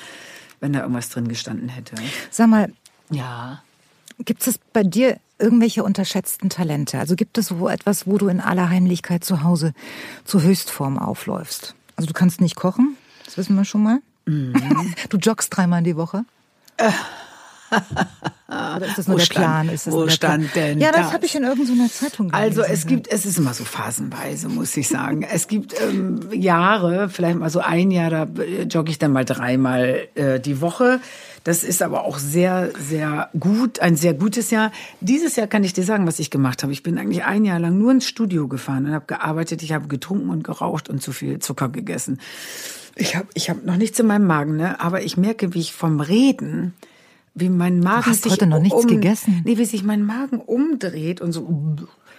wenn 0.61 0.73
da 0.73 0.81
irgendwas 0.81 1.11
drin 1.11 1.29
gestanden 1.29 1.69
hätte. 1.69 1.95
Sag 2.31 2.49
mal, 2.49 2.73
ja. 3.11 3.63
Gibt 4.19 4.47
es 4.47 4.59
bei 4.73 4.83
dir 4.83 5.19
irgendwelche 5.39 5.83
unterschätzten 5.83 6.49
Talente? 6.49 6.99
Also 6.99 7.17
gibt 7.17 7.37
es 7.37 7.49
so 7.49 7.69
etwas, 7.69 8.07
wo 8.07 8.17
du 8.19 8.29
in 8.29 8.41
aller 8.41 8.71
Heimlichkeit 8.71 9.25
zu 9.25 9.43
Hause 9.43 9.75
zur 10.25 10.43
Höchstform 10.43 10.99
aufläufst? 10.99 11.75
Also 11.97 12.07
du 12.07 12.15
kannst 12.15 12.41
nicht 12.41 12.57
kochen, 12.57 12.97
das 13.25 13.37
wissen 13.37 13.57
wir 13.57 13.65
schon 13.65 13.83
mal. 13.83 13.99
Mhm. 14.27 14.55
Du 15.09 15.19
joggst 15.19 15.55
dreimal 15.55 15.81
in 15.81 15.85
die 15.85 15.97
Woche. 15.97 16.25
Äh. 18.53 18.77
Oder 18.77 18.87
ist 18.87 18.99
das 18.99 19.07
nur 19.07 19.15
wo 19.15 19.19
der 19.19 19.25
stand, 19.27 19.45
Plan? 19.45 19.69
Ist 19.69 19.87
das 19.87 19.95
wo 19.95 20.09
stand 20.09 20.55
denn 20.55 20.81
Ja, 20.81 20.93
das, 20.93 21.03
das? 21.03 21.13
habe 21.13 21.27
ich 21.27 21.35
in 21.35 21.45
irgendeiner 21.45 21.91
Zeitung 21.91 22.29
gelesen. 22.29 22.61
Also 22.61 22.63
es 22.63 22.87
gibt, 22.87 23.09
es 23.09 23.25
ist 23.25 23.39
immer 23.39 23.55
so 23.55 23.65
phasenweise, 23.65 24.49
muss 24.49 24.77
ich 24.77 24.89
sagen. 24.89 25.23
es 25.33 25.49
gibt 25.49 25.75
ähm, 25.81 26.21
Jahre, 26.33 27.09
vielleicht 27.09 27.39
mal 27.39 27.51
so 27.51 27.61
ein 27.61 27.91
Jahr, 27.91 28.11
da 28.11 28.29
jogge 28.69 28.91
ich 28.91 28.99
dann 28.99 29.13
mal 29.13 29.25
dreimal 29.25 30.09
äh, 30.15 30.41
die 30.41 30.61
Woche. 30.61 31.01
Das 31.45 31.65
ist 31.65 31.83
aber 31.83 32.05
auch 32.05 32.19
sehr, 32.19 32.71
sehr 32.79 33.29
gut, 33.39 33.81
ein 33.81 33.97
sehr 33.97 34.15
gutes 34.15 34.51
Jahr. 34.51 34.71
Dieses 35.01 35.35
Jahr 35.35 35.49
kann 35.49 35.65
ich 35.65 35.73
dir 35.73 35.83
sagen, 35.83 36.07
was 36.07 36.21
ich 36.21 36.31
gemacht 36.31 36.63
habe. 36.63 36.73
Ich 36.73 36.85
bin 36.85 36.99
eigentlich 36.99 37.25
ein 37.25 37.45
Jahr 37.45 37.59
lang 37.59 37.79
nur 37.79 37.91
ins 37.91 38.07
Studio 38.07 38.47
gefahren 38.47 38.87
und 38.87 38.93
habe 38.93 39.07
gearbeitet. 39.07 39.63
Ich 39.63 39.73
habe 39.73 39.89
getrunken 39.89 40.31
und 40.31 40.45
geraucht 40.45 40.89
und 40.89 41.03
zu 41.03 41.11
viel 41.11 41.41
Zucker 41.41 41.69
gegessen. 41.69 42.21
Ich 42.95 43.17
habe 43.17 43.27
ich 43.35 43.51
hab 43.51 43.65
noch 43.65 43.77
nichts 43.77 43.99
in 43.99 44.07
meinem 44.07 44.27
Magen, 44.27 44.57
ne? 44.57 44.79
aber 44.79 45.03
ich 45.03 45.17
merke, 45.17 45.55
wie 45.55 45.61
ich 45.61 45.73
vom 45.73 46.01
Reden 46.01 46.75
wie 47.35 47.49
mein 47.49 47.81
Magen 47.81 48.03
du 48.05 48.11
hast 48.11 48.23
sich 48.25 48.33
heute 48.33 48.47
noch 48.47 48.61
nichts 48.61 48.85
um, 48.85 48.87
gegessen. 48.87 49.43
Nee, 49.45 49.59
wie 49.59 49.65
sich 49.65 49.83
mein 49.83 50.05
Magen 50.05 50.39
umdreht 50.39 51.21
und 51.21 51.33
so 51.33 51.77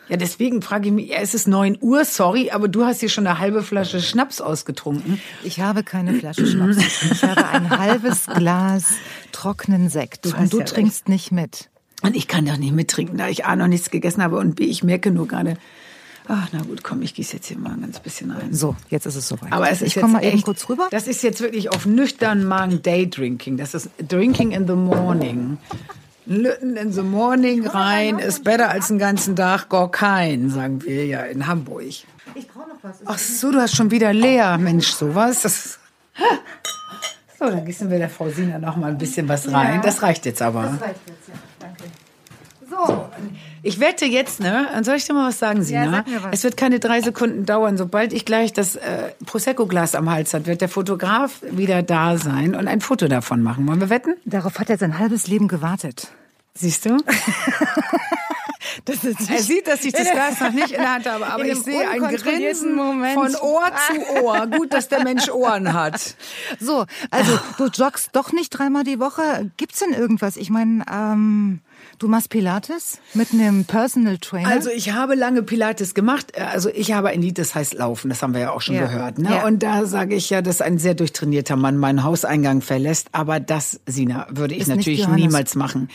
Ja, 0.09 0.17
deswegen 0.17 0.61
frage 0.61 0.87
ich 0.87 0.93
mich, 0.93 1.09
ja, 1.09 1.17
es 1.17 1.33
ist 1.33 1.47
9 1.47 1.77
Uhr, 1.81 2.03
sorry, 2.05 2.51
aber 2.51 2.67
du 2.67 2.85
hast 2.85 2.99
hier 2.99 3.09
schon 3.09 3.27
eine 3.27 3.39
halbe 3.39 3.63
Flasche 3.63 4.01
Schnaps 4.01 4.41
ausgetrunken. 4.41 5.19
Ich 5.43 5.59
habe 5.59 5.83
keine 5.83 6.15
Flasche 6.15 6.47
Schnaps. 6.47 6.77
Ich 7.11 7.23
habe 7.23 7.47
ein 7.47 7.69
halbes 7.69 8.25
Glas 8.35 8.95
trockenen 9.31 9.89
Sekt. 9.89 10.25
Du 10.25 10.35
und 10.35 10.51
du 10.51 10.59
ja 10.59 10.65
trinkst 10.65 11.01
recht. 11.01 11.09
nicht 11.09 11.31
mit. 11.31 11.69
Und 12.01 12.15
ich 12.15 12.27
kann 12.27 12.45
doch 12.45 12.57
nicht 12.57 12.73
mittrinken, 12.73 13.17
da 13.17 13.29
ich 13.29 13.45
A 13.45 13.55
noch 13.55 13.67
nichts 13.67 13.89
gegessen 13.89 14.21
habe 14.23 14.37
und 14.37 14.55
B, 14.55 14.65
ich 14.65 14.83
merke 14.83 15.11
nur 15.11 15.27
gerade, 15.27 15.57
Ach, 16.27 16.47
na 16.53 16.61
gut, 16.61 16.83
komm, 16.83 17.01
ich 17.01 17.13
gieße 17.13 17.35
jetzt 17.35 17.47
hier 17.47 17.57
mal 17.57 17.73
ein 17.73 17.81
ganz 17.81 17.99
bisschen 17.99 18.31
ein. 18.31 18.53
So, 18.53 18.75
jetzt 18.89 19.05
ist 19.05 19.15
es 19.15 19.27
soweit. 19.27 19.51
Aber 19.51 19.69
es 19.69 19.81
ist 19.81 19.95
ich 19.95 20.01
komme 20.01 20.13
mal 20.13 20.23
eben 20.23 20.41
kurz 20.41 20.69
rüber. 20.69 20.87
Das 20.91 21.07
ist 21.07 21.21
jetzt 21.21 21.41
wirklich 21.41 21.69
auf 21.71 21.85
nüchternen 21.85 22.45
Magen 22.45 22.81
Daydrinking. 22.81 23.57
Das 23.57 23.73
ist 23.73 23.89
Drinking 24.07 24.51
in 24.51 24.65
the 24.67 24.73
Morning. 24.73 25.57
Lütten 26.25 26.77
in 26.77 26.93
the 26.93 27.01
Morning 27.01 27.67
rein 27.67 28.19
ist 28.19 28.45
besser 28.45 28.69
als 28.69 28.87
den 28.87 28.97
ganzen 28.97 29.35
Tag 29.35 29.67
gar 29.69 29.91
kein, 29.91 30.49
sagen 30.49 30.81
wir 30.83 31.05
ja 31.05 31.23
in 31.23 31.47
Hamburg. 31.47 31.83
Ich 32.35 32.47
brauche 32.47 32.69
noch 32.69 32.77
was. 32.81 32.99
Ach 33.05 33.17
so, 33.17 33.51
du 33.51 33.59
hast 33.59 33.75
schon 33.75 33.91
wieder 33.91 34.13
leer. 34.13 34.57
Mensch, 34.57 34.87
sowas. 34.87 35.41
Das 35.41 35.79
so, 37.39 37.49
dann 37.49 37.65
gießen 37.65 37.89
wir 37.89 37.97
der 37.97 38.09
Frau 38.09 38.29
Sina 38.29 38.57
noch 38.57 38.77
mal 38.77 38.91
ein 38.91 38.97
bisschen 38.97 39.27
was 39.27 39.51
rein. 39.51 39.81
Das 39.83 40.01
reicht 40.01 40.25
jetzt 40.25 40.41
aber. 40.41 40.63
Das 40.63 40.81
reicht 40.81 41.01
jetzt, 41.07 41.27
ja. 41.27 41.33
Danke. 41.59 41.83
So, 42.69 43.09
ich 43.63 43.79
wette 43.79 44.05
jetzt, 44.05 44.41
ne? 44.41 44.67
Soll 44.83 44.95
ich 44.95 45.05
dir 45.05 45.13
mal 45.13 45.29
was 45.29 45.39
sagen, 45.39 45.63
Sina? 45.63 45.85
Ja, 45.85 45.91
sag 45.91 46.07
mir 46.07 46.23
was. 46.23 46.33
Es 46.33 46.43
wird 46.43 46.57
keine 46.57 46.79
drei 46.79 47.01
Sekunden 47.01 47.45
dauern. 47.45 47.77
Sobald 47.77 48.11
ich 48.11 48.25
gleich 48.25 48.51
das 48.51 48.75
äh, 48.75 49.11
Prosecco-Glas 49.25 49.95
am 49.95 50.11
Hals 50.11 50.33
hat, 50.33 50.45
wird 50.45 50.61
der 50.61 50.69
Fotograf 50.69 51.39
wieder 51.49 51.81
da 51.81 52.17
sein 52.17 52.55
und 52.55 52.67
ein 52.67 52.81
Foto 52.81 53.07
davon 53.07 53.41
machen. 53.41 53.65
Wollen 53.67 53.79
wir 53.79 53.89
wetten? 53.89 54.15
Darauf 54.25 54.59
hat 54.59 54.69
er 54.69 54.77
sein 54.77 54.99
halbes 54.99 55.27
Leben 55.27 55.47
gewartet. 55.47 56.09
Siehst 56.53 56.85
du? 56.85 56.97
er 58.85 59.41
sieht, 59.41 59.67
dass 59.67 59.83
ich 59.85 59.93
das 59.93 60.11
Glas 60.11 60.39
noch 60.39 60.51
nicht 60.51 60.71
in 60.71 60.81
der 60.81 60.93
Hand 60.93 61.09
habe, 61.09 61.25
aber 61.25 61.45
ich 61.45 61.59
sehe 61.59 61.87
ein 61.89 62.01
Grinsen 62.01 62.75
Moment. 62.75 63.13
von 63.13 63.35
Ohr 63.35 63.71
zu 63.87 64.23
Ohr. 64.23 64.47
Gut, 64.47 64.73
dass 64.73 64.89
der 64.89 65.03
Mensch 65.03 65.29
Ohren 65.29 65.73
hat. 65.73 66.15
So, 66.59 66.85
also 67.11 67.39
du 67.57 67.67
joggst 67.67 68.09
doch 68.13 68.31
nicht 68.31 68.49
dreimal 68.49 68.83
die 68.83 68.99
Woche. 68.99 69.51
Gibt's 69.57 69.79
denn 69.79 69.93
irgendwas? 69.93 70.37
Ich 70.37 70.49
meine, 70.49 70.83
ähm, 70.91 71.59
Du 71.99 72.07
machst 72.07 72.29
Pilates 72.29 72.99
mit 73.13 73.33
einem 73.33 73.65
Personal 73.65 74.17
Trainer? 74.17 74.49
Also 74.49 74.69
ich 74.69 74.91
habe 74.91 75.15
lange 75.15 75.43
Pilates 75.43 75.93
gemacht. 75.93 76.37
Also 76.37 76.69
ich 76.69 76.91
habe 76.91 77.09
ein 77.09 77.21
Lied, 77.21 77.37
das 77.37 77.55
heißt 77.55 77.73
Laufen. 77.73 78.09
Das 78.09 78.21
haben 78.21 78.33
wir 78.33 78.41
ja 78.41 78.51
auch 78.51 78.61
schon 78.61 78.75
ja. 78.75 78.85
gehört. 78.85 79.19
Ne? 79.19 79.29
Ja. 79.29 79.45
Und 79.45 79.63
da 79.63 79.85
sage 79.85 80.15
ich 80.15 80.29
ja, 80.29 80.41
dass 80.41 80.61
ein 80.61 80.77
sehr 80.77 80.95
durchtrainierter 80.95 81.55
Mann 81.55 81.77
meinen 81.77 82.03
Hauseingang 82.03 82.61
verlässt. 82.61 83.09
Aber 83.11 83.39
das, 83.39 83.79
Sina, 83.85 84.27
würde 84.29 84.55
ich 84.55 84.61
Ist 84.61 84.67
natürlich 84.67 85.07
niemals 85.07 85.55
machen. 85.55 85.89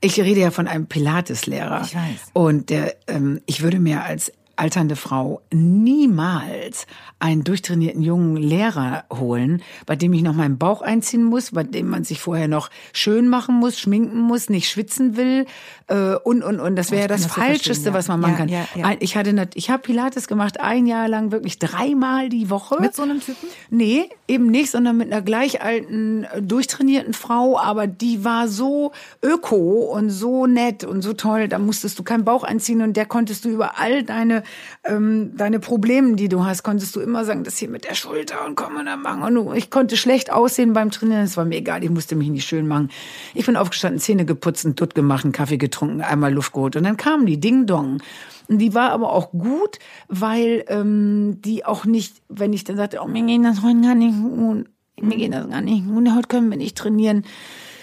Ich 0.00 0.20
rede 0.20 0.40
ja 0.40 0.50
von 0.50 0.68
einem 0.68 0.86
Pilates-Lehrer. 0.86 1.82
Ich 1.84 1.94
weiß. 1.94 2.04
Und 2.32 2.70
der, 2.70 2.94
ähm, 3.06 3.40
ich 3.46 3.62
würde 3.62 3.78
mir 3.78 4.02
als 4.02 4.32
alternde 4.56 4.96
Frau 4.96 5.42
niemals 5.52 6.86
einen 7.24 7.42
durchtrainierten 7.42 8.02
jungen 8.02 8.36
Lehrer 8.36 9.04
holen, 9.10 9.62
bei 9.86 9.96
dem 9.96 10.12
ich 10.12 10.20
noch 10.20 10.34
meinen 10.34 10.58
Bauch 10.58 10.82
einziehen 10.82 11.24
muss, 11.24 11.52
bei 11.52 11.62
dem 11.62 11.88
man 11.88 12.04
sich 12.04 12.20
vorher 12.20 12.48
noch 12.48 12.68
schön 12.92 13.28
machen 13.28 13.54
muss, 13.54 13.78
schminken 13.78 14.20
muss, 14.20 14.50
nicht 14.50 14.68
schwitzen 14.68 15.16
will 15.16 15.46
äh, 15.86 16.16
und 16.16 16.44
und 16.44 16.60
und. 16.60 16.76
Das 16.76 16.90
wäre 16.90 17.02
ja 17.02 17.08
das, 17.08 17.22
das 17.22 17.32
Falscheste, 17.32 17.88
ja. 17.88 17.94
was 17.94 18.08
man 18.08 18.20
machen 18.20 18.50
ja, 18.50 18.66
kann. 18.70 18.80
Ja, 18.82 18.96
ich 19.00 19.16
hatte, 19.16 19.48
ich 19.54 19.70
habe 19.70 19.82
Pilates 19.82 20.28
gemacht 20.28 20.60
ein 20.60 20.84
Jahr 20.84 21.08
lang 21.08 21.32
wirklich 21.32 21.58
dreimal 21.58 22.28
die 22.28 22.50
Woche. 22.50 22.76
Mit 22.78 22.94
so 22.94 23.04
einem 23.04 23.20
Typen? 23.20 23.48
Nee, 23.70 24.10
eben 24.28 24.48
nicht, 24.50 24.70
sondern 24.70 24.98
mit 24.98 25.10
einer 25.10 25.22
gleich 25.22 25.62
alten 25.62 26.26
durchtrainierten 26.42 27.14
Frau, 27.14 27.58
aber 27.58 27.86
die 27.86 28.22
war 28.22 28.48
so 28.48 28.92
öko 29.22 29.90
und 29.96 30.10
so 30.10 30.46
nett 30.46 30.84
und 30.84 31.00
so 31.00 31.14
toll. 31.14 31.48
Da 31.48 31.58
musstest 31.58 31.98
du 31.98 32.02
keinen 32.02 32.26
Bauch 32.26 32.44
einziehen 32.44 32.82
und 32.82 32.98
der 32.98 33.06
konntest 33.06 33.46
du 33.46 33.48
über 33.48 33.78
all 33.78 34.02
deine 34.02 34.42
ähm, 34.84 35.32
deine 35.38 35.58
Probleme, 35.58 36.16
die 36.16 36.28
du 36.28 36.44
hast, 36.44 36.62
konntest 36.62 36.94
du 36.96 37.00
immer 37.00 37.13
sagen, 37.22 37.44
das 37.44 37.58
hier 37.58 37.68
mit 37.68 37.84
der 37.84 37.94
Schulter 37.94 38.44
und 38.46 38.56
komm 38.56 38.76
und 38.76 38.86
dann 38.86 39.02
machen. 39.02 39.36
Und 39.36 39.56
ich 39.56 39.70
konnte 39.70 39.96
schlecht 39.96 40.32
aussehen 40.32 40.72
beim 40.72 40.90
Trainieren, 40.90 41.22
es 41.22 41.36
war 41.36 41.44
mir 41.44 41.56
egal, 41.56 41.84
ich 41.84 41.90
musste 41.90 42.16
mich 42.16 42.30
nicht 42.30 42.46
schön 42.46 42.66
machen. 42.66 42.90
Ich 43.34 43.46
bin 43.46 43.56
aufgestanden, 43.56 44.00
Zähne 44.00 44.24
geputzt, 44.24 44.64
einen 44.64 44.74
Dutt 44.74 44.94
gemacht, 44.94 45.24
einen 45.24 45.32
Kaffee 45.32 45.58
getrunken, 45.58 46.00
einmal 46.00 46.32
Luft 46.32 46.52
geholt 46.52 46.76
und 46.76 46.84
dann 46.84 46.96
kamen 46.96 47.26
die 47.26 47.38
Ding 47.38 47.66
Dong. 47.66 48.02
Und 48.48 48.58
die 48.58 48.74
war 48.74 48.90
aber 48.90 49.12
auch 49.12 49.30
gut, 49.30 49.78
weil 50.08 50.64
ähm, 50.68 51.40
die 51.42 51.64
auch 51.64 51.84
nicht, 51.84 52.22
wenn 52.28 52.52
ich 52.52 52.64
dann 52.64 52.76
sagte, 52.76 53.00
oh, 53.02 53.06
mir 53.06 53.24
geht 53.24 53.44
das 53.44 53.62
heute 53.62 53.80
gar 53.82 53.94
nicht 53.94 54.14
gut, 54.20 54.66
mir 55.00 55.16
geht 55.16 55.32
das 55.32 55.48
gar 55.48 55.60
nicht 55.60 55.86
gut, 55.86 56.10
heute 56.14 56.28
können 56.28 56.50
wir 56.50 56.56
nicht 56.56 56.76
trainieren, 56.76 57.24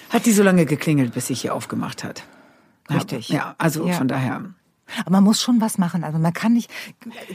hat 0.10 0.26
die 0.26 0.32
so 0.32 0.44
lange 0.44 0.66
geklingelt, 0.66 1.14
bis 1.14 1.28
sich 1.28 1.42
hier 1.42 1.56
aufgemacht 1.56 2.04
hat. 2.04 2.24
Richtig. 2.90 3.30
Ja, 3.30 3.56
also 3.58 3.88
ja. 3.88 3.94
von 3.94 4.08
daher. 4.08 4.54
Aber 5.02 5.12
man 5.12 5.24
muss 5.24 5.42
schon 5.42 5.62
was 5.62 5.78
machen. 5.78 6.04
Also 6.04 6.20
man 6.20 6.34
kann 6.34 6.54
nicht, 6.54 6.70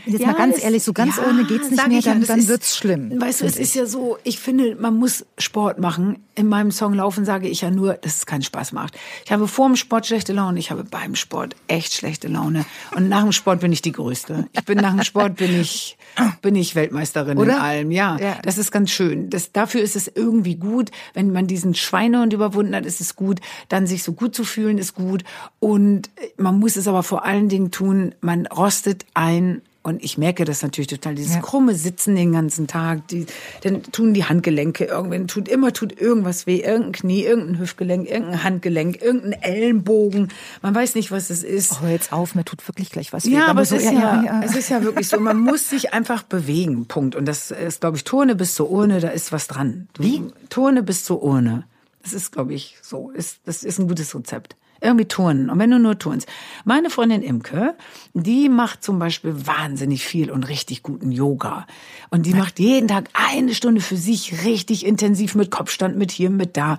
jetzt 0.05 0.21
ja, 0.21 0.29
mal 0.29 0.35
ganz 0.35 0.63
ehrlich, 0.63 0.83
so 0.83 0.93
ganz 0.93 1.17
ja, 1.17 1.25
ohne 1.29 1.45
geht's 1.45 1.71
nicht 1.71 1.89
mehr, 1.89 2.01
dann, 2.03 2.23
dann 2.25 2.49
wird's 2.49 2.77
schlimm. 2.77 3.21
Weißt 3.21 3.43
du, 3.43 3.47
es 3.47 3.57
ist 3.57 3.75
ja 3.75 3.87
so, 3.87 4.19
ich 4.25 4.39
finde, 4.39 4.77
man 4.77 4.97
muss 4.97 5.25
Sport 5.39 5.79
machen. 5.79 6.19
In 6.35 6.49
meinem 6.49 6.71
Song 6.71 6.93
Laufen 6.93 7.25
sage 7.25 7.49
ich 7.49 7.63
ja 7.63 7.71
nur, 7.71 7.95
dass 7.95 8.17
es 8.17 8.27
keinen 8.27 8.43
Spaß 8.43 8.73
macht. 8.73 8.97
Ich 9.25 9.33
habe 9.33 9.49
vor 9.49 9.67
dem 9.67 9.77
Sport 9.77 10.07
schlechte 10.07 10.33
Laune, 10.33 10.59
ich 10.59 10.71
habe 10.71 10.85
beim 10.85 11.15
Sport 11.15 11.57
echt 11.69 11.95
schlechte 11.95 12.29
Laune. 12.29 12.65
Und 12.95 13.09
nach 13.09 13.23
dem 13.23 13.33
Sport 13.33 13.61
bin 13.61 13.73
ich 13.73 13.83
die 13.83 13.93
Größte. 13.93 14.47
Ich 14.53 14.65
bin 14.65 14.79
nach 14.79 14.93
dem 14.95 15.03
Sport 15.03 15.37
bin 15.37 15.59
ich, 15.59 15.97
bin 16.43 16.55
ich 16.55 16.75
Weltmeisterin 16.75 17.39
Oder? 17.39 17.55
in 17.55 17.59
allem. 17.59 17.91
Ja, 17.91 18.19
ja, 18.19 18.39
das 18.43 18.59
ist 18.59 18.71
ganz 18.71 18.91
schön. 18.91 19.31
Das, 19.31 19.53
dafür 19.53 19.81
ist 19.81 19.97
es 19.97 20.11
irgendwie 20.15 20.57
gut, 20.57 20.91
wenn 21.15 21.33
man 21.33 21.47
diesen 21.47 21.75
Schweinehund 21.75 22.33
überwunden 22.33 22.75
hat, 22.75 22.87
ist 22.87 23.01
es 23.01 23.17
gut. 23.17 23.41
Dann 23.69 23.87
sich 23.87 24.03
so 24.03 24.13
gut 24.13 24.35
zu 24.35 24.45
fühlen 24.45 24.79
ist 24.79 24.95
gut. 24.95 25.25
Und 25.59 26.11
man 26.37 26.59
muss 26.59 26.77
es 26.77 26.89
aber 26.89 27.03
vor 27.03 27.25
allem 27.25 27.46
allen 27.47 27.49
Dingen 27.49 27.71
tun, 27.71 28.15
man 28.21 28.47
rostet 28.47 29.07
ein 29.15 29.63
und 29.83 30.03
ich 30.03 30.19
merke 30.19 30.45
das 30.45 30.63
natürlich 30.63 30.89
total, 30.89 31.15
dieses 31.15 31.37
ja. 31.37 31.41
krumme 31.41 31.77
Sitzen 31.77 32.17
den 32.17 32.33
ganzen 32.33 32.67
Tag, 32.67 33.07
die, 33.07 33.25
dann 33.63 33.85
tun 33.85 34.15
die 34.15 34.25
Handgelenke 34.25 34.87
irgendwann, 34.87 35.29
tut 35.29 35.47
immer 35.49 35.73
tut 35.73 35.97
irgendwas 35.97 36.49
weh, 36.49 36.59
irgendein 36.61 36.91
Knie, 36.91 37.23
irgendein 37.23 37.61
Hüftgelenk, 37.61 38.09
irgendein 38.09 38.43
Handgelenk, 38.43 39.01
irgendein 39.01 39.41
Ellenbogen. 39.41 40.33
Man 40.61 40.75
weiß 40.75 40.97
nicht, 40.97 41.13
was 41.13 41.31
es 41.31 41.45
ist. 41.45 41.79
Oh, 41.85 41.87
jetzt 41.87 42.13
auf, 42.13 42.35
mir 42.35 42.45
tut 42.45 42.67
wirklich 42.67 42.91
gleich 42.91 43.13
was 43.13 43.27
weh. 43.27 43.31
Ja, 43.31 43.47
aber 43.47 43.63
es, 43.63 43.69
so, 43.69 43.77
ist 43.77 43.85
ja, 43.85 43.93
ja, 43.93 44.25
ja, 44.25 44.43
es 44.43 44.57
ist 44.57 44.71
ja 44.71 44.83
wirklich 44.83 45.07
so, 45.07 45.21
man 45.21 45.39
muss 45.39 45.71
sich 45.71 45.95
einfach 45.95 46.25
bewegen, 46.25 46.87
Punkt. 46.87 47.15
Und 47.15 47.27
das 47.27 47.53
ist, 47.53 47.81
glaube 47.81 47.97
ich, 47.97 48.03
Turne 48.03 48.35
bis 48.35 48.57
zur 48.57 48.69
Urne, 48.69 48.99
da 48.99 49.11
ist 49.11 49.31
was 49.31 49.47
dran. 49.47 49.87
Wie? 49.99 50.21
Turne 50.49 50.83
bis 50.83 51.05
zur 51.05 51.23
Urne. 51.23 51.63
Das 52.03 52.13
ist, 52.13 52.33
glaube 52.33 52.55
ich, 52.55 52.77
so. 52.83 53.11
Ist, 53.11 53.39
das 53.45 53.63
ist 53.63 53.79
ein 53.79 53.87
gutes 53.87 54.13
Rezept. 54.17 54.57
Irgendwie 54.87 55.07
turnen. 55.07 55.51
Und 55.51 55.59
wenn 55.59 55.71
du 55.71 55.79
nur 55.79 55.99
turnst. 55.99 56.29
Meine 56.65 56.91
Freundin 56.91 57.23
Imke, 57.23 57.75
die 58.15 58.49
macht 58.49 58.85
zum 58.85 58.99
Beispiel 58.99 59.47
wahnsinnig 59.47 60.05
viel 60.05 60.31
und 60.31 60.45
richtig 60.45 60.83
guten 60.83 61.11
Yoga. 61.11 61.67
Und 62.11 62.25
die 62.25 62.35
macht 62.35 62.61
jeden 62.61 62.87
Tag 62.87 63.09
eine 63.13 63.55
Stunde 63.55 63.81
für 63.81 63.97
sich 63.97 64.45
richtig 64.45 64.87
intensiv 64.87 65.35
mit 65.35 65.51
Kopfstand, 65.51 65.97
mit 65.97 66.13
hier, 66.13 66.31
mit 66.31 66.57
da. 66.57 66.79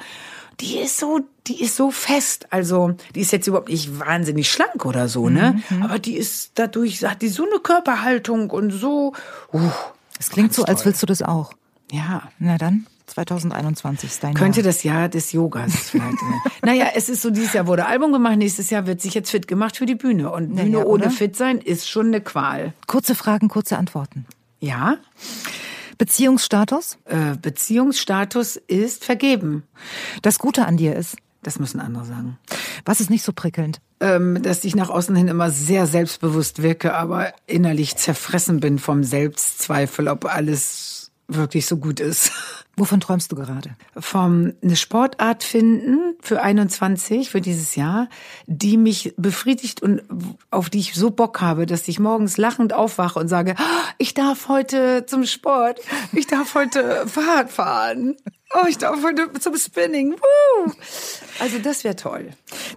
Die 0.62 0.78
ist 0.78 0.98
so, 0.98 1.20
die 1.48 1.62
ist 1.62 1.76
so 1.76 1.92
fest. 1.92 2.48
Also, 2.50 2.96
die 3.14 3.20
ist 3.20 3.32
jetzt 3.32 3.46
überhaupt 3.48 3.70
nicht 3.70 4.00
wahnsinnig 4.00 4.50
schlank 4.50 4.86
oder 4.86 5.08
so, 5.08 5.30
ne? 5.30 5.62
Mhm. 5.70 5.84
Aber 5.84 6.00
die 6.00 6.16
ist 6.16 6.52
dadurch, 6.56 7.04
hat 7.04 7.22
die 7.22 7.28
so 7.28 7.44
eine 7.44 7.60
Körperhaltung 7.60 8.50
und 8.50 8.72
so, 8.72 9.14
uh, 9.54 9.72
Es 10.18 10.30
klingt 10.30 10.54
so, 10.54 10.64
als 10.64 10.86
willst 10.86 11.02
du 11.02 11.06
das 11.06 11.22
auch. 11.22 11.52
Ja. 11.92 12.24
Na 12.40 12.58
dann. 12.58 12.88
2021 13.08 14.10
ist 14.10 14.24
dein 14.24 14.34
Könnte 14.34 14.60
Jahr. 14.60 14.66
das 14.66 14.84
Jahr 14.84 15.10
des 15.10 15.32
Yogas 15.32 15.90
vielleicht. 15.90 16.18
naja, 16.62 16.88
es 16.94 17.10
ist 17.10 17.22
so, 17.22 17.30
dieses 17.30 17.54
Jahr 17.54 17.68
wurde 17.68 17.86
Album 17.86 18.12
gemacht, 18.12 18.38
nächstes 18.38 18.70
Jahr 18.70 18.86
wird 18.86 19.02
sich 19.02 19.14
jetzt 19.14 19.32
fit 19.32 19.48
gemacht 19.48 19.78
für 19.78 19.86
die 19.86 19.96
Bühne. 19.96 20.32
Und 20.32 20.56
Bühne 20.56 20.70
naja, 20.70 20.86
ohne 20.86 21.10
fit 21.10 21.36
sein 21.36 21.60
ist 21.60 21.90
schon 21.90 22.08
eine 22.08 22.22
Qual. 22.22 22.74
Kurze 22.86 23.16
Fragen, 23.16 23.48
kurze 23.48 23.78
Antworten. 23.78 24.26
Ja. 24.60 24.98
Beziehungsstatus? 25.98 26.98
Äh, 27.06 27.36
Beziehungsstatus 27.42 28.58
ist 28.58 29.06
vergeben. 29.06 29.64
Das 30.22 30.38
Gute 30.38 30.66
an 30.66 30.78
dir 30.78 30.96
ist? 30.96 31.16
Das 31.44 31.60
müssen 31.60 31.80
andere 31.80 32.06
sagen. 32.06 32.38
Was 32.86 33.00
ist 33.00 33.10
nicht 33.10 33.24
so 33.24 33.32
prickelnd? 33.32 33.80
Ähm, 34.00 34.42
dass 34.44 34.64
ich 34.64 34.76
nach 34.76 34.90
außen 34.90 35.16
hin 35.16 35.28
immer 35.28 35.50
sehr 35.50 35.88
selbstbewusst 35.88 36.62
wirke, 36.62 36.94
aber 36.94 37.34
innerlich 37.46 37.96
zerfressen 37.96 38.60
bin 38.60 38.80
vom 38.80 39.04
Selbstzweifel, 39.04 40.08
ob 40.08 40.26
alles 40.26 40.97
wirklich 41.28 41.66
so 41.66 41.78
gut 41.78 42.00
ist. 42.00 42.32
Wovon 42.76 43.00
träumst 43.00 43.32
du 43.32 43.36
gerade? 43.36 43.76
Vom 43.98 44.54
eine 44.62 44.76
Sportart 44.76 45.44
finden 45.44 46.16
für 46.22 46.42
21 46.42 47.30
für 47.30 47.42
dieses 47.42 47.76
Jahr, 47.76 48.08
die 48.46 48.78
mich 48.78 49.14
befriedigt 49.18 49.82
und 49.82 50.04
auf 50.52 50.70
die 50.70 50.80
ich 50.80 50.94
so 50.94 51.10
Bock 51.10 51.42
habe, 51.42 51.66
dass 51.66 51.88
ich 51.88 52.00
morgens 52.00 52.38
lachend 52.38 52.74
aufwache 52.74 53.20
und 53.20 53.28
sage, 53.28 53.56
oh, 53.58 53.92
ich 53.98 54.14
darf 54.14 54.48
heute 54.48 55.06
zum 55.08 55.26
Sport, 55.26 55.80
ich 56.14 56.28
darf 56.28 56.54
heute 56.54 57.08
Fahrrad 57.08 57.50
fahren. 57.50 58.16
Oh, 58.54 58.66
ich 58.70 58.78
darf 58.78 59.04
heute 59.04 59.30
zum 59.40 59.58
Spinning. 59.58 60.14
Woo! 60.14 60.72
Also 61.40 61.60
das 61.60 61.84
wäre 61.84 61.98
toll. 61.98 62.30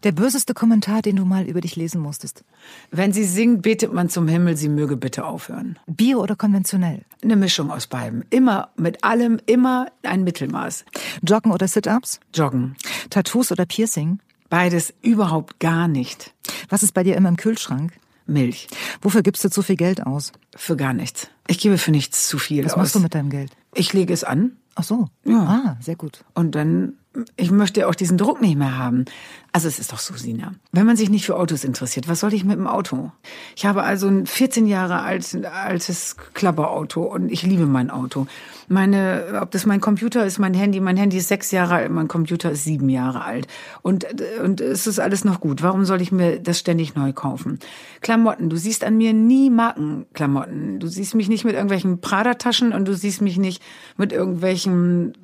Der 0.02 0.10
böseste 0.10 0.52
Kommentar, 0.52 1.00
den 1.00 1.14
du 1.16 1.24
mal 1.24 1.44
über 1.44 1.60
dich 1.60 1.76
lesen 1.76 2.00
musstest. 2.00 2.42
Wenn 2.90 3.12
sie 3.12 3.24
singt, 3.24 3.62
betet 3.62 3.92
man 3.92 4.08
zum 4.08 4.26
Himmel, 4.26 4.56
sie 4.56 4.68
möge 4.68 4.96
bitte 4.96 5.24
aufhören. 5.24 5.78
Bio 5.86 6.20
oder 6.20 6.34
konventionell? 6.34 7.02
Eine 7.22 7.36
Mischung 7.36 7.70
aus 7.70 7.86
beidem. 7.86 8.24
Immer 8.30 8.70
mit 8.76 9.04
allem, 9.04 9.40
immer 9.46 9.86
ein 10.02 10.24
Mittelmaß. 10.24 10.84
Joggen 11.22 11.52
oder 11.52 11.68
Sit-ups? 11.68 12.18
Joggen. 12.34 12.76
Tattoos 13.08 13.52
oder 13.52 13.64
Piercing? 13.64 14.18
Beides 14.48 14.92
überhaupt 15.02 15.60
gar 15.60 15.86
nicht. 15.86 16.34
Was 16.68 16.82
ist 16.82 16.94
bei 16.94 17.04
dir 17.04 17.16
immer 17.16 17.28
im 17.28 17.36
Kühlschrank? 17.36 17.92
Milch. 18.26 18.66
Wofür 19.02 19.22
gibst 19.22 19.44
du 19.44 19.50
zu 19.50 19.62
viel 19.62 19.76
Geld 19.76 20.04
aus? 20.04 20.32
Für 20.56 20.76
gar 20.76 20.92
nichts. 20.94 21.28
Ich 21.46 21.58
gebe 21.58 21.78
für 21.78 21.92
nichts 21.92 22.26
zu 22.26 22.38
viel 22.38 22.64
Was 22.64 22.72
aus. 22.72 22.78
machst 22.78 22.94
du 22.96 23.00
mit 23.00 23.14
deinem 23.14 23.30
Geld? 23.30 23.52
Ich 23.74 23.92
lege 23.92 24.12
es 24.12 24.24
an 24.24 24.56
Ach 24.80 24.84
so. 24.84 25.08
Ja. 25.24 25.42
Ah, 25.44 25.76
sehr 25.80 25.96
gut. 25.96 26.24
und 26.34 26.54
dann, 26.54 26.94
ich 27.36 27.50
möchte 27.50 27.88
auch 27.88 27.94
diesen 27.94 28.18
Druck 28.18 28.40
nicht 28.40 28.56
mehr 28.56 28.78
haben. 28.78 29.04
Also 29.52 29.66
es 29.66 29.80
ist 29.80 29.92
doch 29.92 29.98
so, 29.98 30.14
Sina. 30.14 30.54
Wenn 30.70 30.86
man 30.86 30.96
sich 30.96 31.10
nicht 31.10 31.26
für 31.26 31.36
Autos 31.36 31.64
interessiert, 31.64 32.06
was 32.06 32.20
soll 32.20 32.32
ich 32.34 32.44
mit 32.44 32.56
dem 32.56 32.68
Auto? 32.68 33.10
Ich 33.56 33.66
habe 33.66 33.82
also 33.82 34.06
ein 34.06 34.26
14 34.26 34.66
Jahre 34.66 35.00
alt, 35.00 35.44
altes 35.44 36.16
Klapperauto 36.34 37.02
und 37.02 37.32
ich 37.32 37.42
liebe 37.42 37.66
mein 37.66 37.90
Auto. 37.90 38.28
Meine, 38.68 39.40
ob 39.42 39.50
das 39.50 39.66
mein 39.66 39.80
Computer 39.80 40.24
ist, 40.24 40.38
mein 40.38 40.54
Handy, 40.54 40.78
mein 40.78 40.96
Handy 40.96 41.16
ist 41.16 41.26
sechs 41.26 41.50
Jahre 41.50 41.74
alt, 41.74 41.90
mein 41.90 42.06
Computer 42.06 42.52
ist 42.52 42.62
sieben 42.62 42.88
Jahre 42.88 43.24
alt. 43.24 43.48
Und, 43.82 44.06
und 44.44 44.60
es 44.60 44.86
ist 44.86 45.00
alles 45.00 45.24
noch 45.24 45.40
gut. 45.40 45.64
Warum 45.64 45.84
soll 45.84 46.00
ich 46.00 46.12
mir 46.12 46.38
das 46.38 46.60
ständig 46.60 46.94
neu 46.94 47.12
kaufen? 47.12 47.58
Klamotten, 48.02 48.50
du 48.50 48.56
siehst 48.56 48.84
an 48.84 48.96
mir 48.96 49.12
nie 49.12 49.50
Markenklamotten. 49.50 50.78
Du 50.78 50.86
siehst 50.86 51.16
mich 51.16 51.28
nicht 51.28 51.44
mit 51.44 51.54
irgendwelchen 51.54 52.00
Prada-Taschen 52.00 52.72
und 52.72 52.86
du 52.86 52.94
siehst 52.94 53.20
mich 53.20 53.36
nicht 53.36 53.60
mit 53.96 54.12
irgendwelchen 54.12 55.14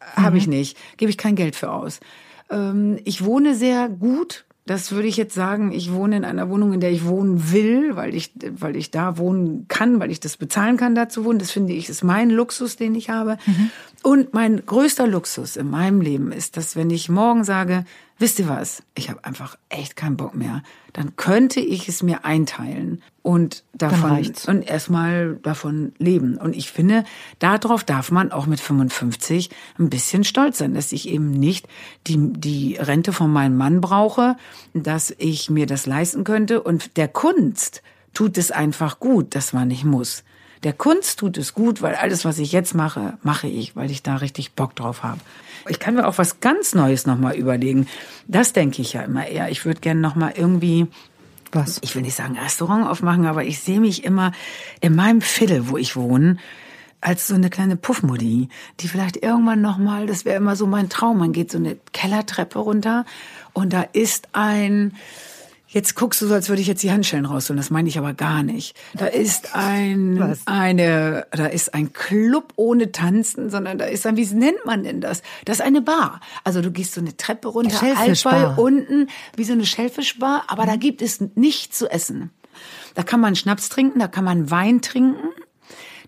habe 0.00 0.38
ich 0.38 0.46
nicht. 0.46 0.76
Gebe 0.96 1.10
ich 1.10 1.18
kein 1.18 1.36
Geld 1.36 1.56
für 1.56 1.70
aus. 1.70 2.00
Ähm, 2.50 2.98
ich 3.04 3.24
wohne 3.24 3.54
sehr 3.54 3.88
gut. 3.88 4.44
Das 4.66 4.92
würde 4.92 5.08
ich 5.08 5.16
jetzt 5.16 5.34
sagen. 5.34 5.72
Ich 5.72 5.92
wohne 5.92 6.16
in 6.16 6.24
einer 6.24 6.48
Wohnung, 6.48 6.72
in 6.72 6.80
der 6.80 6.92
ich 6.92 7.04
wohnen 7.04 7.50
will, 7.52 7.96
weil 7.96 8.14
ich, 8.14 8.32
weil 8.52 8.76
ich 8.76 8.90
da 8.90 9.18
wohnen 9.18 9.66
kann, 9.68 9.98
weil 9.98 10.10
ich 10.10 10.20
das 10.20 10.36
bezahlen 10.36 10.76
kann, 10.76 10.94
da 10.94 11.08
zu 11.08 11.24
wohnen. 11.24 11.38
Das 11.38 11.50
finde 11.50 11.72
ich, 11.72 11.88
ist 11.88 12.04
mein 12.04 12.30
Luxus, 12.30 12.76
den 12.76 12.94
ich 12.94 13.10
habe. 13.10 13.36
Und 14.02 14.32
mein 14.32 14.64
größter 14.64 15.06
Luxus 15.06 15.56
in 15.56 15.68
meinem 15.68 16.00
Leben 16.00 16.32
ist, 16.32 16.56
dass 16.56 16.74
wenn 16.74 16.88
ich 16.88 17.10
morgen 17.10 17.44
sage, 17.44 17.84
wisst 18.18 18.38
ihr 18.38 18.48
was, 18.48 18.82
ich 18.94 19.10
habe 19.10 19.24
einfach 19.24 19.56
echt 19.68 19.94
keinen 19.94 20.16
Bock 20.16 20.34
mehr, 20.34 20.62
dann 20.94 21.16
könnte 21.16 21.60
ich 21.60 21.86
es 21.86 22.02
mir 22.02 22.24
einteilen 22.24 23.02
und 23.20 23.62
davon 23.74 24.32
und 24.46 24.62
erstmal 24.62 25.36
davon 25.42 25.92
leben. 25.98 26.38
Und 26.38 26.56
ich 26.56 26.72
finde, 26.72 27.04
darauf 27.40 27.84
darf 27.84 28.10
man 28.10 28.32
auch 28.32 28.46
mit 28.46 28.60
55 28.60 29.50
ein 29.78 29.90
bisschen 29.90 30.24
stolz 30.24 30.58
sein, 30.58 30.72
dass 30.72 30.92
ich 30.92 31.06
eben 31.06 31.30
nicht 31.30 31.68
die, 32.06 32.32
die 32.32 32.76
Rente 32.76 33.12
von 33.12 33.30
meinem 33.30 33.58
Mann 33.58 33.82
brauche, 33.82 34.36
dass 34.72 35.14
ich 35.18 35.50
mir 35.50 35.66
das 35.66 35.84
leisten 35.84 36.24
könnte. 36.24 36.62
Und 36.62 36.96
der 36.96 37.08
Kunst 37.08 37.82
tut 38.14 38.38
es 38.38 38.50
einfach 38.50 38.98
gut, 38.98 39.34
dass 39.34 39.52
man 39.52 39.68
nicht 39.68 39.84
muss. 39.84 40.24
Der 40.62 40.72
Kunst 40.74 41.18
tut 41.18 41.38
es 41.38 41.54
gut, 41.54 41.80
weil 41.80 41.94
alles, 41.94 42.24
was 42.24 42.38
ich 42.38 42.52
jetzt 42.52 42.74
mache, 42.74 43.14
mache 43.22 43.46
ich, 43.46 43.76
weil 43.76 43.90
ich 43.90 44.02
da 44.02 44.16
richtig 44.16 44.52
Bock 44.52 44.76
drauf 44.76 45.02
habe. 45.02 45.20
Ich 45.68 45.78
kann 45.78 45.94
mir 45.94 46.06
auch 46.06 46.18
was 46.18 46.40
ganz 46.40 46.74
Neues 46.74 47.06
nochmal 47.06 47.34
überlegen. 47.34 47.86
Das 48.26 48.52
denke 48.52 48.82
ich 48.82 48.92
ja 48.92 49.02
immer 49.02 49.26
eher. 49.26 49.50
Ich 49.50 49.64
würde 49.64 49.80
gerne 49.80 50.00
nochmal 50.00 50.32
irgendwie 50.36 50.86
Was? 51.52 51.78
ich 51.82 51.94
will 51.94 52.02
nicht 52.02 52.14
sagen 52.14 52.38
Restaurant 52.38 52.86
aufmachen, 52.86 53.26
aber 53.26 53.44
ich 53.44 53.60
sehe 53.60 53.80
mich 53.80 54.04
immer 54.04 54.32
in 54.80 54.94
meinem 54.94 55.20
Viertel, 55.20 55.68
wo 55.68 55.76
ich 55.76 55.96
wohne, 55.96 56.36
als 57.00 57.26
so 57.26 57.34
eine 57.34 57.48
kleine 57.48 57.76
Puffmudi, 57.76 58.48
die 58.80 58.88
vielleicht 58.88 59.16
irgendwann 59.16 59.62
noch 59.62 59.78
mal, 59.78 60.06
das 60.06 60.24
wäre 60.24 60.36
immer 60.36 60.56
so 60.56 60.66
mein 60.66 60.90
Traum, 60.90 61.18
man 61.18 61.32
geht 61.32 61.50
so 61.50 61.58
eine 61.58 61.76
Kellertreppe 61.92 62.58
runter 62.58 63.06
und 63.54 63.72
da 63.72 63.82
ist 63.92 64.28
ein 64.32 64.94
Jetzt 65.72 65.94
guckst 65.94 66.20
du 66.20 66.26
so, 66.26 66.34
als 66.34 66.48
würde 66.48 66.60
ich 66.60 66.66
jetzt 66.66 66.82
die 66.82 66.90
Handschellen 66.90 67.26
rausholen. 67.26 67.56
Das 67.56 67.70
meine 67.70 67.88
ich 67.88 67.96
aber 67.96 68.12
gar 68.12 68.42
nicht. 68.42 68.76
Da 68.92 69.06
ist 69.06 69.54
ein, 69.54 70.18
Was? 70.18 70.40
eine, 70.46 71.28
da 71.30 71.46
ist 71.46 71.74
ein 71.74 71.92
Club 71.92 72.52
ohne 72.56 72.90
Tanzen, 72.90 73.50
sondern 73.50 73.78
da 73.78 73.84
ist 73.84 74.04
ein, 74.04 74.16
wie 74.16 74.26
nennt 74.26 74.66
man 74.66 74.82
denn 74.82 75.00
das? 75.00 75.22
Das 75.44 75.60
ist 75.60 75.64
eine 75.64 75.80
Bar. 75.80 76.20
Also 76.42 76.60
du 76.60 76.72
gehst 76.72 76.94
so 76.94 77.00
eine 77.00 77.16
Treppe 77.16 77.46
runter. 77.46 77.80
Altball 77.96 78.54
unten, 78.56 79.06
wie 79.36 79.44
so 79.44 79.52
eine 79.52 79.64
Schellfischbar, 79.64 80.42
aber 80.48 80.66
da 80.66 80.74
gibt 80.74 81.02
es 81.02 81.20
nichts 81.36 81.78
zu 81.78 81.88
essen. 81.88 82.30
Da 82.94 83.04
kann 83.04 83.20
man 83.20 83.36
Schnaps 83.36 83.68
trinken, 83.68 84.00
da 84.00 84.08
kann 84.08 84.24
man 84.24 84.50
Wein 84.50 84.82
trinken, 84.82 85.28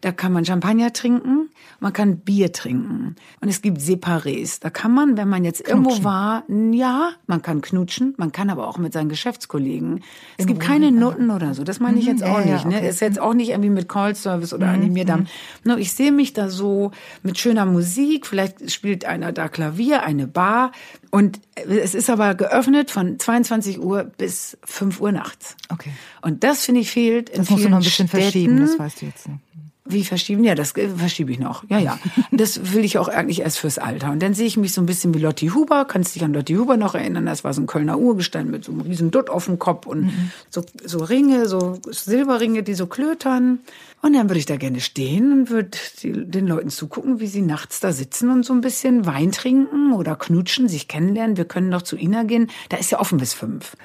da 0.02 0.10
kann 0.12 0.32
man 0.32 0.44
Champagner 0.44 0.92
trinken, 0.92 1.48
man 1.80 1.92
kann 1.92 2.18
Bier 2.18 2.52
trinken. 2.52 3.14
Und 3.40 3.48
es 3.48 3.62
gibt 3.62 3.78
Separés. 3.78 4.58
Da 4.60 4.68
kann 4.68 4.92
man, 4.92 5.16
wenn 5.16 5.28
man 5.28 5.44
jetzt 5.44 5.66
irgendwo 5.66 6.02
war, 6.04 6.42
ja, 6.48 7.12
man 7.26 7.40
kann 7.40 7.60
knutschen, 7.60 8.14
man 8.18 8.32
kann 8.32 8.50
aber 8.50 8.66
auch 8.68 8.78
mit 8.78 8.92
seinen 8.92 9.08
Geschäftskollegen. 9.08 10.02
Es 10.38 10.46
gibt 10.46 10.60
keine 10.60 10.90
Noten 10.92 11.30
oder 11.30 11.54
so. 11.54 11.62
Das 11.62 11.78
meine 11.80 11.98
ich 12.00 12.06
jetzt 12.06 12.20
Mhm, 12.20 12.26
ja, 12.26 12.32
auch 12.34 12.44
ja, 12.44 12.52
nicht. 12.52 12.64
Ne? 12.66 12.76
okay. 12.78 12.88
Ist 12.88 13.00
jetzt 13.00 13.20
auch 13.20 13.32
nicht 13.32 13.50
irgendwie 13.50 13.70
mit 13.70 13.88
Call 13.88 14.14
Service 14.16 14.52
Mhm, 14.52 14.58
oder 14.58 14.68
Animierdamm. 14.68 15.26
Nur 15.64 15.78
ich 15.78 15.92
sehe 15.92 16.10
mich 16.12 16.32
da 16.32 16.50
so 16.50 16.90
mit 17.22 17.38
schöner 17.38 17.64
Musik. 17.64 18.26
Vielleicht 18.26 18.72
spielt 18.72 19.04
einer 19.04 19.30
da 19.32 19.48
Klavier, 19.48 20.02
eine 20.02 20.26
Bar. 20.26 20.72
Und 21.10 21.40
es 21.54 21.94
ist 21.94 22.10
aber 22.10 22.34
geöffnet 22.34 22.90
von 22.90 23.18
22 23.20 23.80
Uhr 23.80 24.02
bis 24.04 24.58
5 24.64 25.00
Uhr 25.00 25.12
nachts. 25.12 25.56
Okay. 25.68 25.90
Und 26.22 26.42
das 26.42 26.64
finde 26.64 26.80
ich 26.80 26.90
fehlt 26.90 27.30
in 27.30 27.38
Das 27.42 27.50
musst 27.50 27.50
du 27.50 27.56
vielen 27.58 27.70
noch 27.70 27.78
ein 27.78 27.84
bisschen 27.84 28.08
Städten. 28.08 28.22
verschieben, 28.22 28.60
das 28.60 28.78
weißt 28.78 29.02
du 29.02 29.06
jetzt 29.06 29.28
nicht. 29.28 29.38
Wie 29.84 30.04
verschieben? 30.04 30.44
Ja, 30.44 30.54
das 30.54 30.76
äh, 30.76 30.88
verschiebe 30.88 31.32
ich 31.32 31.40
noch. 31.40 31.64
Ja, 31.68 31.78
ja. 31.78 31.98
Das 32.30 32.72
will 32.72 32.84
ich 32.84 32.98
auch 32.98 33.08
eigentlich 33.08 33.40
erst 33.40 33.58
fürs 33.58 33.78
Alter. 33.78 34.12
Und 34.12 34.22
dann 34.22 34.32
sehe 34.32 34.46
ich 34.46 34.56
mich 34.56 34.72
so 34.72 34.80
ein 34.80 34.86
bisschen 34.86 35.12
wie 35.12 35.18
Lotti 35.18 35.48
Huber. 35.48 35.84
Kannst 35.86 36.14
dich 36.14 36.22
an 36.22 36.32
Lotti 36.32 36.54
Huber 36.54 36.76
noch 36.76 36.94
erinnern? 36.94 37.26
Das 37.26 37.42
war 37.42 37.52
so 37.52 37.60
ein 37.62 37.66
Kölner 37.66 37.98
Urgestein 37.98 38.48
mit 38.48 38.64
so 38.64 38.70
einem 38.70 38.82
riesen 38.82 39.10
Dutt 39.10 39.28
auf 39.28 39.46
dem 39.46 39.58
Kopf 39.58 39.86
und 39.86 40.02
Mhm. 40.02 40.30
so, 40.50 40.62
so 40.84 40.98
Ringe, 41.02 41.48
so 41.48 41.80
Silberringe, 41.90 42.62
die 42.62 42.74
so 42.74 42.86
klötern. 42.86 43.58
Und 44.02 44.12
dann 44.14 44.28
würde 44.28 44.38
ich 44.38 44.46
da 44.46 44.56
gerne 44.56 44.80
stehen 44.80 45.32
und 45.32 45.50
würde 45.50 45.70
den 46.04 46.46
Leuten 46.46 46.70
zugucken, 46.70 47.18
wie 47.20 47.26
sie 47.26 47.42
nachts 47.42 47.80
da 47.80 47.92
sitzen 47.92 48.30
und 48.30 48.44
so 48.44 48.52
ein 48.52 48.60
bisschen 48.60 49.04
Wein 49.06 49.32
trinken 49.32 49.92
oder 49.92 50.14
knutschen, 50.16 50.68
sich 50.68 50.86
kennenlernen. 50.88 51.36
Wir 51.36 51.44
können 51.44 51.70
doch 51.72 51.82
zu 51.82 51.96
Ina 51.96 52.22
gehen. 52.22 52.50
Da 52.68 52.76
ist 52.76 52.90
ja 52.92 53.00
offen 53.00 53.18
bis 53.18 53.32
fünf. 53.34 53.76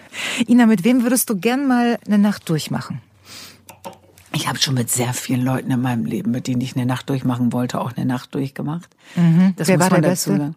Ina, 0.48 0.66
mit 0.68 0.84
wem 0.84 1.04
würdest 1.04 1.30
du 1.30 1.38
gern 1.38 1.68
mal 1.68 1.98
eine 2.06 2.18
Nacht 2.20 2.48
durchmachen? 2.50 3.02
Ich 4.38 4.48
habe 4.48 4.60
schon 4.60 4.76
mit 4.76 4.92
sehr 4.92 5.14
vielen 5.16 5.42
Leuten 5.44 5.72
in 5.72 5.82
meinem 5.82 6.06
Leben, 6.06 6.30
mit 6.30 6.46
denen 6.46 6.62
ich 6.62 6.76
eine 6.76 6.86
Nacht 6.86 7.10
durchmachen 7.10 7.52
wollte, 7.54 7.82
auch 7.82 7.94
eine 7.98 8.06
Nacht 8.06 8.36
durchgemacht. 8.36 8.88
Das 9.16 9.24
Mhm. 9.24 9.54
Wer 9.58 9.78
muss 9.78 9.84
war 9.86 9.92
man 9.92 10.02
der 10.04 10.12
dazu 10.12 10.30
Beste? 10.30 10.38
sagen. 10.44 10.56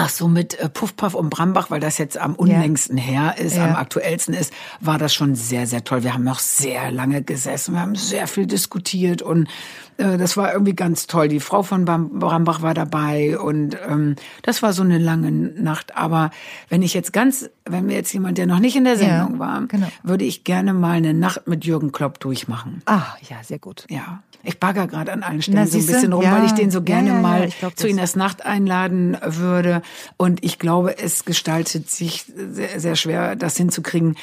Ach 0.00 0.08
so, 0.08 0.28
mit 0.28 0.54
äh, 0.60 0.68
Puff 0.68 0.94
Puff 0.94 1.14
und 1.14 1.28
Brambach, 1.28 1.70
weil 1.72 1.80
das 1.80 1.98
jetzt 1.98 2.16
am 2.18 2.36
unlängsten 2.36 2.96
her 2.96 3.34
ist, 3.36 3.56
Ja. 3.56 3.64
am 3.66 3.74
aktuellsten 3.74 4.32
ist, 4.32 4.52
war 4.80 4.96
das 4.96 5.12
schon 5.12 5.34
sehr, 5.34 5.66
sehr 5.66 5.82
toll. 5.82 6.04
Wir 6.04 6.14
haben 6.14 6.22
noch 6.22 6.38
sehr 6.38 6.92
lange 6.92 7.20
gesessen, 7.22 7.74
wir 7.74 7.80
haben 7.80 7.96
sehr 7.96 8.28
viel 8.28 8.46
diskutiert 8.46 9.22
und 9.22 9.48
äh, 9.96 10.16
das 10.16 10.36
war 10.36 10.52
irgendwie 10.52 10.74
ganz 10.76 11.08
toll. 11.08 11.26
Die 11.26 11.40
Frau 11.40 11.64
von 11.64 11.84
Brambach 11.84 12.62
war 12.62 12.74
dabei 12.74 13.38
und 13.40 13.76
ähm, 13.88 14.14
das 14.42 14.62
war 14.62 14.72
so 14.72 14.82
eine 14.84 14.98
lange 14.98 15.32
Nacht. 15.32 15.96
Aber 15.96 16.30
wenn 16.68 16.82
ich 16.82 16.94
jetzt 16.94 17.12
ganz, 17.12 17.50
wenn 17.64 17.86
mir 17.86 17.96
jetzt 17.96 18.12
jemand, 18.12 18.38
der 18.38 18.46
noch 18.46 18.60
nicht 18.60 18.76
in 18.76 18.84
der 18.84 18.92
Ja, 18.94 18.98
Sendung 19.00 19.40
war, 19.40 19.66
genau. 19.66 19.88
würde 20.04 20.24
ich 20.24 20.44
gerne 20.44 20.74
mal 20.74 20.92
eine 20.98 21.12
Nacht 21.12 21.48
mit 21.48 21.64
Jürgen 21.64 21.90
Klopp 21.90 22.20
durchmachen. 22.20 22.82
Ah, 22.86 23.02
ja, 23.28 23.42
sehr 23.42 23.58
gut. 23.58 23.84
Ja. 23.90 24.22
Ich 24.44 24.58
bagger 24.60 24.86
gerade 24.86 25.12
an 25.12 25.22
allen 25.22 25.36
Na, 25.36 25.42
Stellen 25.42 25.66
so 25.66 25.78
ein 25.78 25.86
bisschen 25.86 26.12
rum, 26.12 26.22
Ja. 26.22 26.36
weil 26.38 26.46
ich 26.46 26.52
den 26.52 26.70
so 26.70 26.82
gerne 26.82 27.08
ja, 27.08 27.14
ja, 27.16 27.20
mal 27.20 27.48
glaub, 27.58 27.76
zu 27.76 27.88
Ihnen 27.88 27.98
erst 27.98 28.16
Nacht 28.16 28.46
einladen 28.46 29.16
würde. 29.24 29.82
Und 30.16 30.44
ich 30.44 30.58
glaube, 30.58 30.98
es 30.98 31.24
gestaltet 31.24 31.90
sich 31.90 32.24
sehr, 32.34 32.80
sehr 32.80 32.96
schwer, 32.96 33.36
das 33.36 33.56
hinzukriegen. 33.56 34.16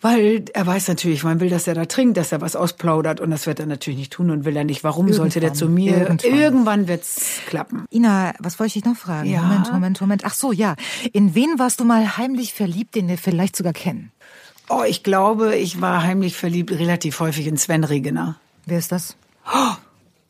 Weil 0.00 0.46
er 0.52 0.66
weiß 0.66 0.88
natürlich, 0.88 1.22
man 1.22 1.38
will, 1.38 1.48
dass 1.48 1.68
er 1.68 1.74
da 1.74 1.84
trinkt, 1.84 2.16
dass 2.16 2.32
er 2.32 2.40
was 2.40 2.56
ausplaudert 2.56 3.20
und 3.20 3.30
das 3.30 3.46
wird 3.46 3.60
er 3.60 3.66
natürlich 3.66 3.98
nicht 4.00 4.12
tun 4.12 4.30
und 4.30 4.44
will 4.44 4.56
er 4.56 4.64
nicht. 4.64 4.82
Warum 4.82 5.12
sollte 5.12 5.38
der 5.38 5.54
zu 5.54 5.68
mir? 5.68 5.96
irgendwann. 5.96 6.18
Irgendwann 6.32 6.88
wird's 6.88 7.38
klappen. 7.46 7.84
Ina, 7.92 8.32
was 8.40 8.58
wollte 8.58 8.76
ich 8.78 8.84
noch 8.84 8.96
fragen? 8.96 9.30
Ja. 9.30 9.42
Moment, 9.42 9.72
Moment, 9.72 10.00
Moment. 10.00 10.22
Ach 10.24 10.34
so, 10.34 10.50
ja. 10.50 10.74
In 11.12 11.36
wen 11.36 11.56
warst 11.58 11.78
du 11.78 11.84
mal 11.84 12.16
heimlich 12.16 12.52
verliebt, 12.52 12.96
den 12.96 13.06
wir 13.06 13.16
vielleicht 13.16 13.54
sogar 13.54 13.72
kennen? 13.72 14.10
Oh, 14.68 14.82
ich 14.84 15.04
glaube, 15.04 15.54
ich 15.54 15.80
war 15.80 16.02
heimlich 16.02 16.36
verliebt 16.36 16.72
relativ 16.72 17.20
häufig 17.20 17.46
in 17.46 17.56
Sven 17.56 17.84
Regener. 17.84 18.36
Wer 18.66 18.78
ist 18.78 18.90
das? 18.90 19.16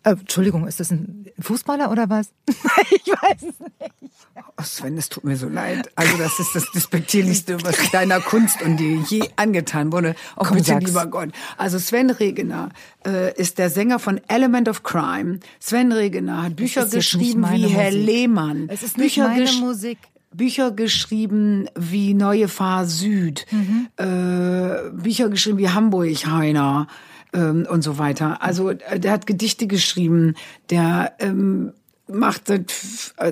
Äh, 0.05 0.11
Entschuldigung, 0.11 0.67
ist 0.67 0.81
das 0.81 0.91
ein 0.91 1.27
Fußballer 1.39 1.91
oder 1.93 2.11
was? 2.11 2.31
ich 2.49 3.07
weiß 3.13 3.43
es 3.43 3.61
nicht. 3.61 4.13
Oh 4.59 4.63
Sven, 4.65 4.99
es 4.99 5.09
tut 5.09 5.23
mir 5.25 5.37
so 5.37 5.49
leid. 5.49 5.91
Also 5.95 6.17
das 6.19 6.41
ist 6.41 6.55
das 6.55 6.71
Despektierlichste, 6.73 7.63
was 7.63 7.77
deiner 7.93 8.21
Kunst 8.21 8.63
und 8.63 8.79
dir 8.79 8.97
je 9.09 9.23
angetan 9.37 9.93
wurde. 9.93 10.15
Oh 10.37 10.43
Komm, 10.45 10.57
bitte, 10.57 10.71
sag's. 10.73 10.87
lieber 10.87 11.07
Gott. 11.07 11.29
Also 11.57 11.79
Sven 11.79 12.11
Regener 12.11 12.71
äh, 13.07 13.33
ist 13.41 13.59
der 13.59 13.71
Sänger 13.71 13.99
von 14.01 14.21
Element 14.29 14.69
of 14.69 14.83
Crime. 14.83 15.39
Sven 15.61 15.93
Regener 15.93 16.43
hat 16.43 16.57
Bücher 16.57 16.83
nicht 16.83 16.95
geschrieben 16.95 17.41
meine 17.43 17.69
wie 17.69 17.73
Herr 17.73 17.91
Musik. 17.93 18.07
Lehmann. 18.07 18.69
Es 18.71 18.83
ist 18.83 18.99
nicht 18.99 19.15
Bücher 19.15 19.29
meine 19.29 19.45
gesch- 19.45 19.61
Musik. 19.61 19.99
Bücher 20.35 20.71
geschrieben 20.71 21.69
wie 21.77 22.15
Neue 22.15 22.49
Fahr 22.49 22.87
Süd, 22.87 23.45
Mhm. 23.51 23.89
äh, 23.99 24.91
Bücher 24.91 25.29
geschrieben 25.29 25.59
wie 25.59 25.69
Hamburg 25.69 26.27
Heiner 26.27 26.89
ähm, 27.33 27.67
und 27.69 27.83
so 27.83 27.99
weiter. 27.99 28.43
Also 28.43 28.71
äh, 28.71 29.01
der 29.01 29.13
hat 29.13 29.27
Gedichte 29.27 29.67
geschrieben, 29.67 30.35
der 30.71 31.13
ähm, 31.19 31.73
macht 32.09 32.51
äh, 32.51 32.65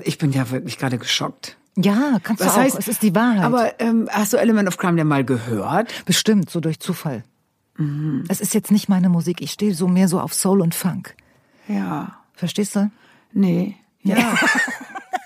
ich 0.05 0.18
bin 0.18 0.32
ja 0.32 0.51
wirklich 0.51 0.78
gerade 0.78 0.98
geschockt. 0.98 1.57
Ja, 1.76 2.18
kannst 2.22 2.45
Was 2.45 2.54
du 2.54 2.61
auch. 2.61 2.64
heißt, 2.64 2.79
es 2.79 2.88
ist 2.88 3.03
die 3.03 3.14
Wahrheit. 3.14 3.45
Aber 3.45 3.80
ähm, 3.80 4.08
hast 4.11 4.33
du 4.33 4.37
Element 4.37 4.68
of 4.68 4.76
Crime 4.76 4.96
denn 4.96 5.07
mal 5.07 5.24
gehört? 5.24 6.04
Bestimmt, 6.04 6.50
so 6.50 6.61
durch 6.61 6.80
Zufall. 6.80 7.22
Mhm. 7.76 8.24
Es 8.29 8.41
ist 8.41 8.54
jetzt 8.54 8.70
nicht 8.70 8.88
meine 8.88 9.08
Musik. 9.08 9.41
Ich 9.41 9.53
stehe 9.53 9.74
so 9.74 9.88
mehr 9.88 10.08
so 10.08 10.20
auf 10.20 10.34
Soul 10.34 10.61
und 10.61 10.74
Funk. 10.74 11.14
Ja. 11.68 12.18
Verstehst 12.34 12.76
du? 12.76 12.91
Nee. 13.33 13.76
Ja. 14.03 14.16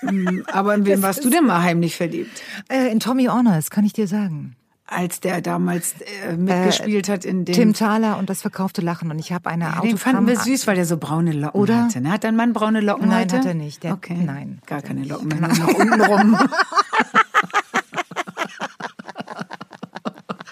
Mm, 0.01 0.43
Aber 0.51 0.75
in 0.75 0.85
wen 0.85 1.01
warst 1.01 1.25
du 1.25 1.31
denn 1.31 1.47
mal 1.47 1.63
heimlich 1.63 1.95
verliebt? 1.95 2.39
Äh, 2.69 2.91
in 2.91 2.99
Tommy 2.99 3.25
Honors, 3.25 3.71
kann 3.71 3.85
ich 3.85 3.93
dir 3.93 4.07
sagen. 4.07 4.55
Als 4.87 5.19
der 5.19 5.41
damals 5.41 5.95
äh, 6.01 6.37
mitgespielt 6.37 7.09
äh, 7.09 7.11
hat 7.11 7.25
in 7.25 7.43
dem 7.45 7.55
Tim 7.55 7.73
Thaler 7.73 8.17
und 8.17 8.29
das 8.29 8.41
verkaufte 8.41 8.81
Lachen 8.81 9.09
und 9.09 9.17
ich 9.17 9.31
habe 9.31 9.49
eine 9.49 9.65
ja, 9.65 9.81
Den 9.81 9.97
fanden 9.97 10.27
wir 10.27 10.39
süß, 10.39 10.67
weil 10.67 10.75
der 10.75 10.85
so 10.85 10.97
braune 10.97 11.31
Locken 11.31 11.59
Oder? 11.59 11.85
hatte. 11.85 12.01
Ne? 12.01 12.11
Hat 12.11 12.23
dein 12.23 12.35
Mann 12.35 12.53
braune 12.53 12.81
Locken 12.81 13.09
Nein, 13.09 13.23
heute? 13.23 13.37
hat 13.37 13.45
er 13.45 13.55
nicht. 13.55 13.83
Der, 13.83 13.93
okay. 13.93 14.13
Nein. 14.13 14.61
Gar 14.67 14.83
keine 14.83 15.03
Locken 15.03 15.27
mehr, 15.29 15.39
nur 15.39 15.49
noch 15.49 15.67
unten 15.73 16.01
rum. 16.01 16.37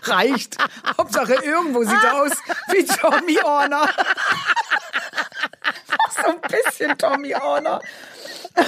Reicht. 0.05 0.57
Hauptsache 0.97 1.35
irgendwo 1.43 1.83
sieht 1.83 2.03
er 2.03 2.21
aus 2.21 2.31
wie 2.71 2.85
Tommy 2.85 3.39
Orner. 3.43 3.87
so 6.15 6.27
ein 6.29 6.41
bisschen 6.41 6.97
Tommy 6.97 7.35
Orner. 7.35 7.79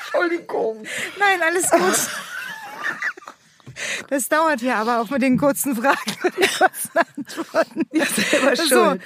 Entschuldigung. 0.00 0.84
Nein, 1.18 1.40
alles 1.42 1.70
gut. 1.70 2.08
Das 4.08 4.28
dauert 4.28 4.62
ja 4.62 4.76
aber 4.76 5.00
auch 5.00 5.10
mit 5.10 5.22
den 5.22 5.38
kurzen 5.38 5.76
Fragen 5.76 6.16
und 6.24 6.36
den 6.36 6.48
kurzen 6.48 6.90
Antworten. 7.16 7.88
Ja, 7.92 8.04
selber 8.06 8.56
schuld. 8.56 8.68
So, 8.68 8.96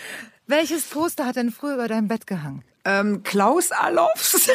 welches 0.47 0.85
Poster 0.85 1.27
hat 1.27 1.37
denn 1.37 1.51
früher 1.51 1.75
über 1.75 1.89
deinem 1.89 2.09
Bett 2.09 2.27
gehangen? 2.27 2.65
Ähm, 2.85 3.23
Klaus 3.23 3.71
Allofs. 3.71 4.51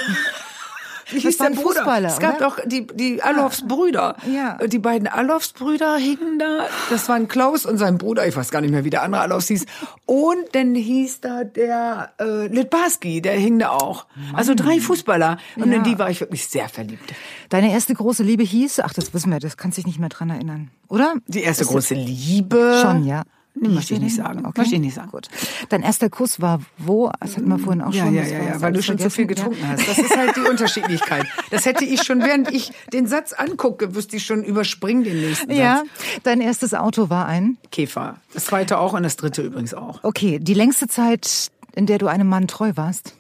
Wie 1.12 1.26
ein 1.40 1.54
Bruder? 1.56 1.62
Fußballer, 1.62 2.10
Es 2.10 2.20
gab 2.20 2.38
oder? 2.38 2.50
doch 2.50 2.60
die, 2.66 2.86
die 2.88 3.22
Allofs 3.22 3.68
Brüder. 3.68 4.16
Ja. 4.32 4.58
Die 4.68 4.80
beiden 4.80 5.08
Allofs 5.08 5.54
Brüder 5.54 5.96
hingen 5.98 6.40
da. 6.40 6.68
Das 6.90 7.08
waren 7.10 7.28
Klaus 7.28 7.66
und 7.66 7.78
sein 7.78 7.98
Bruder. 7.98 8.28
Ich 8.28 8.36
weiß 8.36 8.52
gar 8.52 8.62
nicht 8.62 8.72
mehr, 8.72 8.84
wie 8.84 8.90
der 8.90 9.04
andere 9.04 9.22
Allofs 9.22 9.48
hieß. 9.48 9.66
Und 10.06 10.44
dann 10.54 10.76
hieß 10.76 11.22
da 11.22 11.44
der 11.44 12.12
äh, 12.20 12.48
Litbarski, 12.48 13.22
der 13.22 13.34
hing 13.34 13.60
da 13.60 13.70
auch. 13.70 14.06
Also 14.34 14.54
drei 14.56 14.80
Fußballer. 14.80 15.38
Und 15.56 15.72
Ja. 15.72 15.78
in 15.78 15.84
die 15.84 15.98
war 16.00 16.10
ich 16.10 16.20
wirklich 16.20 16.48
sehr 16.48 16.68
verliebt. 16.70 17.14
Deine 17.50 17.72
erste 17.72 17.94
große 17.94 18.24
Liebe 18.24 18.44
hieß, 18.44 18.82
ach, 18.82 18.94
das 18.94 19.14
wissen 19.14 19.32
wir, 19.32 19.40
das 19.40 19.58
kannst 19.58 19.78
dich 19.78 19.86
nicht 19.86 20.00
mehr 20.00 20.10
dran 20.10 20.30
erinnern, 20.30 20.72
oder? 20.90 21.16
Die 21.28 21.42
erste 21.44 21.66
große 21.66 21.94
Liebe. 21.94 22.80
Schon, 22.82 23.06
ja. 23.06 23.24
Nee, 23.60 23.70
möchte 23.70 23.94
ich 23.96 24.00
nicht 24.00 24.16
sagen. 24.16 24.46
Okay. 24.46 24.62
Möchte 24.62 24.76
ich 24.76 24.82
nicht 24.82 24.94
sagen. 24.96 25.10
Gut. 25.12 25.28
Dein 25.70 25.82
erster 25.84 26.10
Kuss 26.10 26.42
war 26.42 26.60
wo? 26.78 27.12
Das 27.20 27.38
hatten 27.38 27.48
wir 27.50 27.60
vorhin 27.60 27.82
auch 27.82 27.94
Ja, 27.94 28.06
schon. 28.06 28.16
ja, 28.16 28.24
ja, 28.24 28.44
ja, 28.44 28.62
weil 28.62 28.74
du 28.74 28.82
schon 28.84 28.98
zu 28.98 29.10
viel 29.10 29.26
vergessen. 29.26 29.50
getrunken 29.52 29.68
hast. 29.70 29.88
Das 29.88 29.98
ist 29.98 30.16
halt 30.18 30.36
die 30.36 30.42
Unterschiedlichkeit. 30.42 31.26
Das 31.52 31.66
hätte 31.66 31.86
ich 31.86 32.04
schon, 32.04 32.22
während 32.22 32.52
ich 32.52 32.72
den 32.94 33.08
Satz 33.08 33.34
angucke, 33.34 33.96
wüsste 33.96 34.18
ich 34.18 34.26
schon 34.26 34.44
überspringen 34.44 35.04
den 35.04 35.20
nächsten 35.22 35.52
Ja. 35.52 35.78
Satz. 35.78 35.88
ja, 35.88 36.20
dein 36.24 36.42
erstes 36.42 36.74
Auto 36.74 37.10
war 37.10 37.26
ein? 37.28 37.58
Käfer. 37.72 38.18
Das 38.34 38.46
zweite 38.46 38.78
auch 38.80 38.94
und 38.94 39.04
das 39.04 39.16
dritte 39.18 39.42
übrigens 39.42 39.74
auch. 39.74 40.04
Okay, 40.04 40.40
die 40.40 40.54
längste 40.54 40.88
Zeit, 40.88 41.52
in 41.76 41.86
der 41.86 41.98
du 41.98 42.08
einem 42.08 42.28
Mann 42.28 42.48
treu 42.48 42.72
warst? 42.76 43.16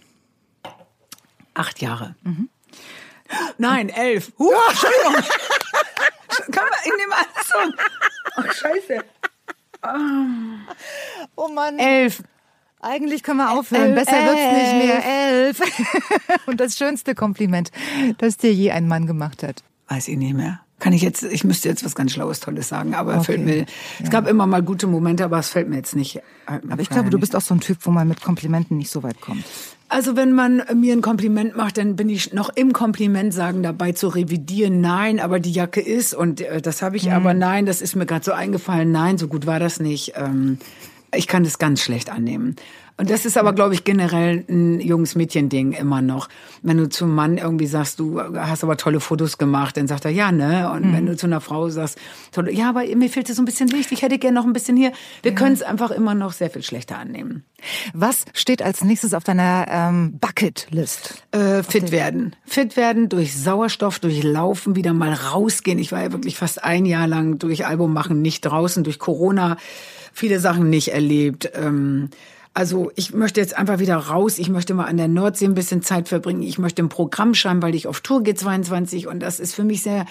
Acht 1.53 1.81
Jahre. 1.81 2.15
Nein, 3.57 3.89
elf. 3.89 4.31
Huh, 4.37 4.51
Entschuldigung. 4.69 5.15
Kann 6.51 6.63
man 6.65 6.79
in 6.85 6.91
dem 7.03 7.13
Anzug. 7.13 7.79
Oh, 8.37 8.41
scheiße. 8.53 9.03
Oh 11.35 11.47
Mann. 11.49 11.79
Elf. 11.79 12.23
Eigentlich 12.81 13.23
können 13.23 13.37
wir 13.39 13.51
aufhören. 13.51 13.95
Elf. 13.97 14.05
Besser 14.05 14.23
wird's 14.23 14.53
nicht 14.53 14.85
mehr. 14.85 15.03
Elf. 15.05 15.61
Und 16.47 16.59
das 16.59 16.77
schönste 16.77 17.15
Kompliment, 17.15 17.71
das 18.19 18.37
dir 18.37 18.53
je 18.53 18.71
ein 18.71 18.87
Mann 18.87 19.07
gemacht 19.07 19.43
hat. 19.43 19.63
Weiß 19.87 20.07
ich 20.07 20.17
nicht 20.17 20.33
mehr. 20.35 20.59
Kann 20.79 20.93
ich 20.93 21.01
jetzt, 21.01 21.23
ich 21.23 21.43
müsste 21.43 21.69
jetzt 21.69 21.83
was 21.83 21.95
ganz 21.95 22.11
Schlaues, 22.11 22.39
Tolles 22.39 22.67
sagen, 22.67 22.93
aber 22.93 23.15
Okay. 23.15 23.23
fällt 23.23 23.45
mir, 23.45 23.65
es 24.03 24.11
gab 24.11 24.27
immer 24.27 24.45
mal 24.45 24.61
gute 24.61 24.85
Momente, 24.85 25.23
aber 25.25 25.39
es 25.39 25.49
fällt 25.49 25.67
mir 25.69 25.77
jetzt 25.77 25.95
nicht. 25.95 26.21
Aber 26.45 26.79
ich 26.79 26.89
glaube, 26.89 27.09
du 27.09 27.17
bist 27.19 27.35
auch 27.35 27.41
so 27.41 27.55
ein 27.55 27.61
Typ, 27.61 27.79
wo 27.81 27.89
man 27.89 28.07
mit 28.07 28.21
Komplimenten 28.21 28.77
nicht 28.77 28.91
so 28.91 29.01
weit 29.01 29.19
kommt. 29.19 29.43
Also 29.89 30.17
wenn 30.17 30.33
man 30.33 30.63
mir 30.75 30.93
ein 30.93 31.01
Kompliment 31.01 31.55
macht, 31.55 31.77
dann 31.77 31.95
bin 31.95 32.09
ich 32.09 32.33
noch 32.33 32.49
im 32.49 32.73
Kompliment 32.73 33.33
sagen 33.33 33.63
dabei 33.63 33.93
zu 33.93 34.09
revidieren, 34.09 34.81
nein, 34.81 35.19
aber 35.21 35.39
die 35.39 35.51
Jacke 35.51 35.79
ist 35.79 36.13
und 36.13 36.41
äh, 36.41 36.61
das 36.61 36.81
habe 36.81 36.97
ich 36.97 37.11
aber 37.11 37.33
nein, 37.33 37.65
das 37.65 37.81
ist 37.81 37.95
mir 37.95 38.05
gerade 38.05 38.25
so 38.25 38.33
eingefallen, 38.33 38.91
nein, 38.91 39.17
so 39.17 39.27
gut 39.29 39.45
war 39.45 39.59
das 39.59 39.79
nicht. 39.79 40.13
Ähm, 40.17 40.57
ich 41.15 41.27
kann 41.27 41.45
das 41.45 41.57
ganz 41.57 41.81
schlecht 41.81 42.09
annehmen. 42.09 42.57
Und 42.97 43.11
das 43.11 43.25
ist 43.25 43.37
aber, 43.37 43.53
glaube 43.53 43.75
ich, 43.75 43.83
generell 43.83 44.43
ein 44.49 44.79
Jungs-Mädchen-Ding 44.79 45.73
immer 45.73 46.01
noch. 46.01 46.29
Wenn 46.63 46.77
du 46.77 46.89
zum 46.89 47.13
Mann 47.13 47.37
irgendwie 47.37 47.67
sagst, 47.67 47.99
du 47.99 48.19
hast 48.19 48.63
aber 48.63 48.75
tolle 48.75 48.99
Fotos 48.99 49.37
gemacht, 49.37 49.77
dann 49.77 49.87
sagt 49.87 50.05
er, 50.05 50.11
ja, 50.11 50.31
ne? 50.31 50.71
Und 50.71 50.93
wenn 50.93 51.05
du 51.05 51.15
zu 51.15 51.27
einer 51.27 51.39
Frau 51.39 51.69
sagst, 51.69 51.99
tolle, 52.31 52.51
ja, 52.51 52.69
aber 52.69 52.83
mir 52.95 53.09
fehlt 53.09 53.27
so 53.27 53.39
ein 53.39 53.45
bisschen 53.45 53.67
Licht, 53.67 53.91
ich 53.91 54.01
hätte 54.01 54.17
gerne 54.17 54.39
noch 54.39 54.45
ein 54.45 54.53
bisschen 54.53 54.75
hier. 54.75 54.91
Wir 55.21 55.35
können 55.35 55.53
es 55.53 55.61
einfach 55.61 55.91
immer 55.91 56.15
noch 56.15 56.33
sehr 56.33 56.49
viel 56.49 56.63
schlechter 56.63 56.97
annehmen. 56.97 57.43
Was 57.93 58.25
steht 58.33 58.63
als 58.63 58.83
nächstes 58.83 59.13
auf 59.13 59.23
deiner 59.23 59.67
ähm, 59.69 60.17
Bucketlist? 60.19 61.23
Äh, 61.31 61.61
fit 61.61 61.91
werden. 61.91 62.35
Fit 62.45 62.77
werden 62.77 63.09
durch 63.09 63.37
Sauerstoff, 63.37 63.99
durch 63.99 64.23
Laufen, 64.23 64.75
wieder 64.75 64.93
mal 64.93 65.13
rausgehen. 65.13 65.77
Ich 65.77 65.91
war 65.91 66.01
ja 66.01 66.11
wirklich 66.11 66.37
fast 66.37 66.63
ein 66.63 66.85
Jahr 66.85 67.07
lang 67.07 67.37
durch 67.37 67.67
Album 67.67 67.93
machen 67.93 68.23
nicht 68.23 68.41
draußen, 68.41 68.83
durch 68.83 68.97
Corona 68.97 69.57
viele 70.13 70.39
Sachen 70.39 70.69
nicht 70.69 70.93
erlebt. 70.93 71.51
Ähm, 71.53 72.09
also 72.57 72.91
ich 72.95 73.13
möchte 73.13 73.39
jetzt 73.39 73.55
einfach 73.55 73.77
wieder 73.77 73.95
raus. 73.97 74.39
Ich 74.39 74.49
möchte 74.49 74.73
mal 74.73 74.85
an 74.85 74.97
der 74.97 75.07
Nordsee 75.07 75.45
ein 75.45 75.53
bisschen 75.53 75.83
Zeit 75.83 76.07
verbringen. 76.09 76.41
Ich 76.41 76.57
möchte 76.57 76.81
ein 76.81 76.89
Programm 76.89 77.35
schreiben, 77.35 77.61
weil 77.61 77.75
ich 77.75 77.85
auf 77.85 78.01
Tour 78.01 78.23
gehe 78.23 78.33
22 78.33 79.05
und 79.07 79.19
das 79.19 79.39
ist 79.39 79.53
für 79.53 79.63
mich 79.63 79.83
sehr 79.83 80.05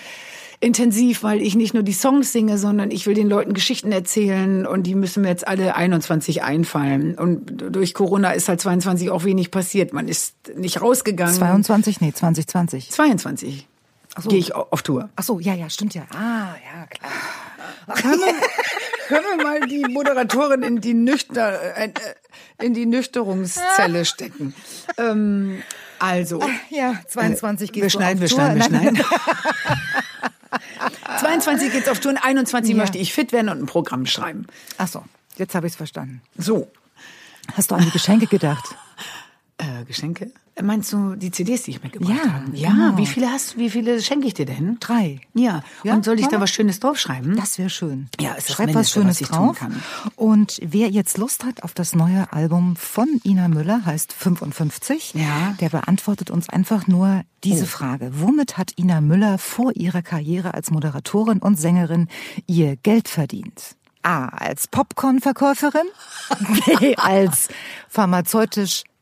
intensiv, 0.60 1.22
weil 1.24 1.42
ich 1.42 1.56
nicht 1.56 1.74
nur 1.74 1.82
die 1.82 1.92
Songs 1.92 2.32
singe, 2.32 2.56
sondern 2.56 2.90
ich 2.92 3.06
will 3.06 3.14
den 3.14 3.28
Leuten 3.28 3.52
Geschichten 3.52 3.90
erzählen 3.90 4.64
und 4.64 4.84
die 4.84 4.94
müssen 4.94 5.22
mir 5.22 5.28
jetzt 5.28 5.46
alle 5.46 5.74
21 5.74 6.44
einfallen. 6.44 7.18
Und 7.18 7.62
durch 7.74 7.94
Corona 7.94 8.30
ist 8.30 8.48
halt 8.48 8.60
22 8.60 9.10
auch 9.10 9.24
wenig 9.24 9.50
passiert. 9.50 9.92
Man 9.92 10.06
ist 10.06 10.34
nicht 10.56 10.80
rausgegangen. 10.80 11.34
22? 11.34 12.00
Nee, 12.00 12.12
2020. 12.12 12.90
22 12.90 13.66
so. 14.18 14.30
gehe 14.30 14.38
ich 14.38 14.54
au- 14.54 14.66
auf 14.70 14.82
Tour. 14.82 15.10
Ach 15.16 15.22
so, 15.24 15.40
ja, 15.40 15.52
ja, 15.52 15.68
stimmt 15.68 15.94
ja. 15.94 16.02
Ah, 16.14 16.54
ja, 16.64 16.86
klar. 16.86 17.12
Können 18.00 18.20
wir, 18.20 18.34
können 19.08 19.24
wir 19.36 19.44
mal 19.44 19.60
die 19.60 19.84
Moderatorin 19.88 20.62
in 20.62 20.80
die, 20.80 20.94
Nüchter, 20.94 21.76
äh, 21.76 21.90
in 22.60 22.74
die 22.74 22.86
Nüchterungszelle 22.86 24.04
stecken? 24.04 24.54
Ähm, 24.98 25.62
also. 25.98 26.40
Ja, 26.70 26.94
22 27.08 27.70
äh, 27.70 27.72
geht's 27.72 27.82
wir 27.84 27.90
schneiden, 27.90 28.16
auf 28.16 28.20
wir 28.22 28.28
schneiden, 28.28 28.56
wir 28.58 28.64
schneiden. 28.64 29.04
22 31.20 31.72
geht's 31.72 31.88
auf 31.88 32.00
Tour, 32.00 32.12
und 32.12 32.18
21 32.18 32.74
Ja. 32.74 32.76
möchte 32.76 32.98
ich 32.98 33.12
fit 33.12 33.32
werden 33.32 33.48
und 33.48 33.60
ein 33.62 33.66
Programm 33.66 34.06
schreiben. 34.06 34.46
Ach 34.78 34.88
so, 34.88 35.04
jetzt 35.36 35.54
habe 35.54 35.66
ich's 35.66 35.76
verstanden. 35.76 36.22
So. 36.36 36.70
Hast 37.54 37.70
du 37.70 37.74
an 37.74 37.84
die 37.84 37.90
Geschenke 37.90 38.26
gedacht? 38.26 38.76
Äh, 39.58 39.84
Geschenke? 39.86 40.30
Meinst 40.62 40.90
du 40.92 41.16
die 41.16 41.30
CDs, 41.30 41.62
die 41.64 41.72
ich 41.72 41.82
mitgebracht 41.82 42.12
Ja, 42.24 42.32
habe? 42.32 42.56
Ja, 42.56 42.70
genau. 42.70 42.96
wie 42.98 43.06
viele 43.06 43.30
hast 43.30 43.54
du, 43.54 43.58
wie 43.58 43.68
viele 43.70 44.00
schenke 44.00 44.26
ich 44.26 44.32
dir 44.34 44.46
denn? 44.46 44.78
Drei. 44.80 45.20
Ja. 45.34 45.62
Ja, 45.82 45.94
Und 45.94 46.04
soll 46.04 46.18
ich 46.18 46.28
da 46.28 46.40
was 46.40 46.50
Schönes 46.50 46.80
draufschreiben? 46.80 47.36
Das 47.36 47.58
wäre 47.58 47.68
schön. 47.68 48.08
Ja, 48.20 48.34
das 48.34 48.48
Schreib 48.52 48.74
was 48.74 48.90
Schönes 48.90 49.20
was 49.20 49.28
drauf. 49.28 49.58
kann. 49.58 49.82
Und 50.14 50.58
wer 50.62 50.88
jetzt 50.90 51.18
Lust 51.18 51.44
hat 51.44 51.62
auf 51.62 51.74
das 51.74 51.94
neue 51.94 52.32
Album 52.32 52.76
von 52.76 53.06
Ina 53.24 53.48
Müller, 53.48 53.84
heißt 53.84 54.14
55, 54.14 55.12
Ja. 55.14 55.54
der 55.60 55.68
beantwortet 55.68 56.30
uns 56.30 56.48
einfach 56.48 56.86
nur 56.86 57.22
diese 57.44 57.64
Oh. 57.64 57.66
Frage. 57.66 58.10
Womit 58.20 58.56
hat 58.56 58.72
Ina 58.78 59.02
Müller 59.02 59.36
vor 59.38 59.72
ihrer 59.74 60.00
Karriere 60.02 60.54
als 60.54 60.70
Moderatorin 60.70 61.38
und 61.38 61.58
Sängerin 61.60 62.08
ihr 62.46 62.76
Geld 62.76 63.08
verdient? 63.08 63.76
A. 64.02 64.26
Als 64.28 64.68
Popcorn-Verkäuferin. 64.68 65.86
B. 66.78 66.94
Als 66.96 67.48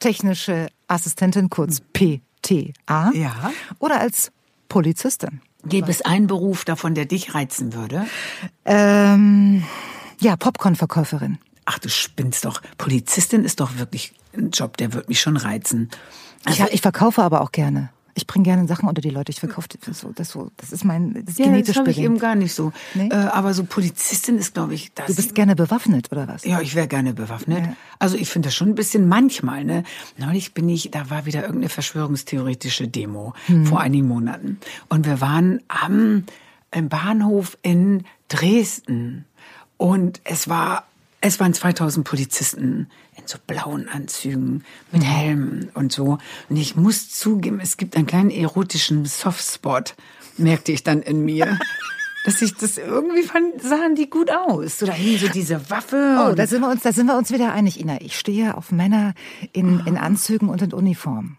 pharmazeutisch-technische 0.04 0.68
Assistentin, 0.88 1.50
kurz 1.50 1.80
PTA. 1.92 3.10
Ja. 3.14 3.52
Oder 3.78 4.00
als 4.00 4.30
Polizistin. 4.68 5.40
Gäbe 5.66 5.90
es 5.90 6.02
einen 6.02 6.26
Beruf 6.26 6.64
davon, 6.64 6.94
der 6.94 7.06
dich 7.06 7.34
reizen 7.34 7.72
würde? 7.72 8.06
Ähm, 8.66 9.64
ja, 10.20 10.36
Popcorn-Verkäuferin. 10.36 11.38
Ach, 11.64 11.78
du 11.78 11.88
spinnst 11.88 12.44
doch. 12.44 12.60
Polizistin 12.76 13.44
ist 13.44 13.60
doch 13.60 13.78
wirklich 13.78 14.12
ein 14.36 14.50
Job, 14.50 14.76
der 14.76 14.92
wird 14.92 15.08
mich 15.08 15.20
schon 15.20 15.38
reizen. 15.38 15.88
Ich, 16.46 16.60
ich 16.60 16.82
verkaufe 16.82 17.22
aber 17.22 17.40
auch 17.40 17.52
gerne. 17.52 17.88
Ich 18.14 18.26
bringe 18.26 18.44
gerne 18.44 18.66
Sachen 18.68 18.88
unter 18.88 19.00
die 19.02 19.10
Leute. 19.10 19.30
Ich 19.30 19.40
verkaufe 19.40 19.68
das 19.86 19.98
so, 20.00 20.12
das 20.14 20.28
so. 20.30 20.50
Das 20.56 20.72
ist 20.72 20.84
mein 20.84 21.14
das 21.14 21.22
ist 21.34 21.38
Ja, 21.38 21.46
genetisch 21.46 21.74
das 21.76 21.88
ich 21.88 21.98
eben 21.98 22.18
gar 22.18 22.34
nicht 22.36 22.54
so. 22.54 22.72
Nee? 22.94 23.08
Äh, 23.08 23.14
aber 23.14 23.54
so 23.54 23.64
Polizistin 23.64 24.38
ist, 24.38 24.54
glaube 24.54 24.74
ich, 24.74 24.92
das. 24.94 25.06
Du 25.06 25.16
bist 25.16 25.34
gerne 25.34 25.56
bewaffnet 25.56 26.10
oder 26.12 26.28
was? 26.28 26.44
ja, 26.44 26.60
ich 26.60 26.74
wäre 26.74 26.86
gerne 26.88 27.12
bewaffnet. 27.14 27.64
Ja. 27.66 27.76
Also 27.98 28.16
ich 28.16 28.28
finde 28.28 28.48
das 28.48 28.54
schon 28.54 28.68
ein 28.70 28.74
bisschen 28.74 29.08
manchmal. 29.08 29.64
Ne? 29.64 29.82
Neulich 30.16 30.54
bin 30.54 30.68
ich, 30.68 30.90
da 30.90 31.10
war 31.10 31.26
wieder 31.26 31.42
irgendeine 31.42 31.68
verschwörungstheoretische 31.68 32.88
Demo 32.88 33.34
Hm. 33.46 33.66
vor 33.66 33.80
einigen 33.80 34.06
Monaten. 34.08 34.58
Und 34.88 35.06
wir 35.06 35.20
waren 35.20 35.60
am 35.68 36.24
im 36.70 36.88
Bahnhof 36.88 37.56
in 37.62 38.04
Dresden. 38.28 39.24
Und 39.76 40.20
es 40.24 40.48
war, 40.48 40.86
es 41.20 41.40
waren 41.40 41.54
2000 41.54 42.06
Polizisten 42.06 42.88
in 43.24 43.28
so 43.28 43.38
blauen 43.46 43.88
Anzügen 43.88 44.64
mit 44.92 45.02
Mhm. 45.02 45.06
Helmen 45.06 45.70
und 45.74 45.92
so. 45.92 46.18
Und 46.48 46.56
ich 46.56 46.76
muss 46.76 47.10
zugeben, 47.10 47.60
es 47.60 47.76
gibt 47.76 47.96
einen 47.96 48.06
kleinen 48.06 48.30
erotischen 48.30 49.04
Softspot, 49.06 49.94
merkte 50.36 50.72
ich 50.72 50.82
dann 50.82 51.02
in 51.02 51.24
mir. 51.24 51.58
Dass 52.24 52.40
ich 52.40 52.54
das 52.54 52.78
irgendwie 52.78 53.22
fand, 53.22 53.60
sahen 53.60 53.96
die 53.96 54.08
gut 54.08 54.30
aus. 54.30 54.78
So 54.78 54.86
da 54.86 54.92
hing 54.92 55.18
so 55.18 55.28
diese 55.28 55.68
Waffe. 55.68 56.26
Oh, 56.26 56.34
da 56.34 56.46
sind 56.46 56.62
wir 56.62 56.70
uns, 56.70 56.82
da 56.82 56.90
sind 56.90 57.06
wir 57.06 57.18
uns 57.18 57.30
wieder 57.30 57.52
einig, 57.52 57.78
Ina. 57.78 58.00
Ich 58.00 58.18
stehe 58.18 58.56
auf 58.56 58.72
Männer 58.72 59.12
in, 59.52 59.80
in 59.84 59.98
Anzügen 59.98 60.48
und 60.48 60.62
in 60.62 60.72
Uniform. 60.72 61.36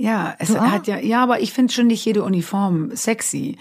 Ja, 0.00 0.34
es 0.40 0.50
auch? 0.50 0.60
hat 0.60 0.88
ja, 0.88 0.98
ja, 0.98 1.22
aber 1.22 1.38
ich 1.40 1.52
finde 1.52 1.72
schon 1.72 1.86
nicht 1.86 2.04
jede 2.04 2.24
Uniform 2.24 2.96
sexy. 2.96 3.58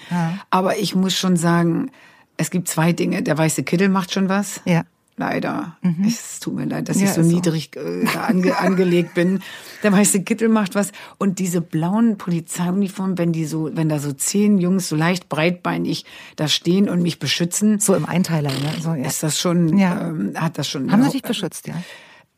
Aber 0.49 0.77
ich 0.79 0.95
muss 0.95 1.15
schon 1.15 1.37
sagen, 1.37 1.91
Es 2.37 2.49
gibt 2.49 2.67
zwei 2.67 2.91
Dinge. 2.91 3.21
Der 3.21 3.37
weiße 3.37 3.61
Kittel 3.61 3.89
macht 3.89 4.11
schon 4.11 4.27
was. 4.27 4.59
Ja. 4.65 4.81
Leider. 5.15 5.77
Mhm. 5.81 6.05
Es 6.07 6.39
tut 6.39 6.55
mir 6.55 6.65
leid, 6.65 6.89
dass 6.89 6.99
ja, 6.99 7.05
ich 7.05 7.13
so 7.13 7.21
niedrig. 7.21 7.75
Äh, 7.75 8.07
ange 8.17 8.57
angelegt 8.59 9.13
bin. 9.13 9.41
Der 9.83 9.91
weiße 9.91 10.23
Kittel 10.23 10.49
macht 10.49 10.73
was. 10.73 10.91
Und 11.19 11.37
diese 11.37 11.61
blauen 11.61 12.17
Polizeiuniformen, 12.17 13.17
wenn 13.17 13.31
die 13.31 13.45
so, 13.45 13.69
wenn 13.75 13.89
da 13.89 13.99
so 13.99 14.11
zehn 14.11 14.57
Jungs 14.57 14.89
so 14.89 14.95
leicht 14.95 15.29
breitbeinig 15.29 16.05
da 16.35 16.47
stehen 16.47 16.89
und 16.89 17.03
mich 17.03 17.19
beschützen. 17.19 17.79
So 17.79 17.93
im 17.93 18.05
Einteiler, 18.05 18.49
ne? 18.49 18.81
So, 18.81 18.93
ja. 18.93 19.05
Ist 19.05 19.21
das 19.21 19.39
schon, 19.39 19.77
ja. 19.77 20.09
ähm, 20.09 20.33
hat 20.35 20.57
das 20.57 20.67
schon. 20.67 20.91
Haben 20.91 21.03
sie 21.03 21.11
dich 21.11 21.21
beschützt, 21.21 21.67
ja? 21.67 21.75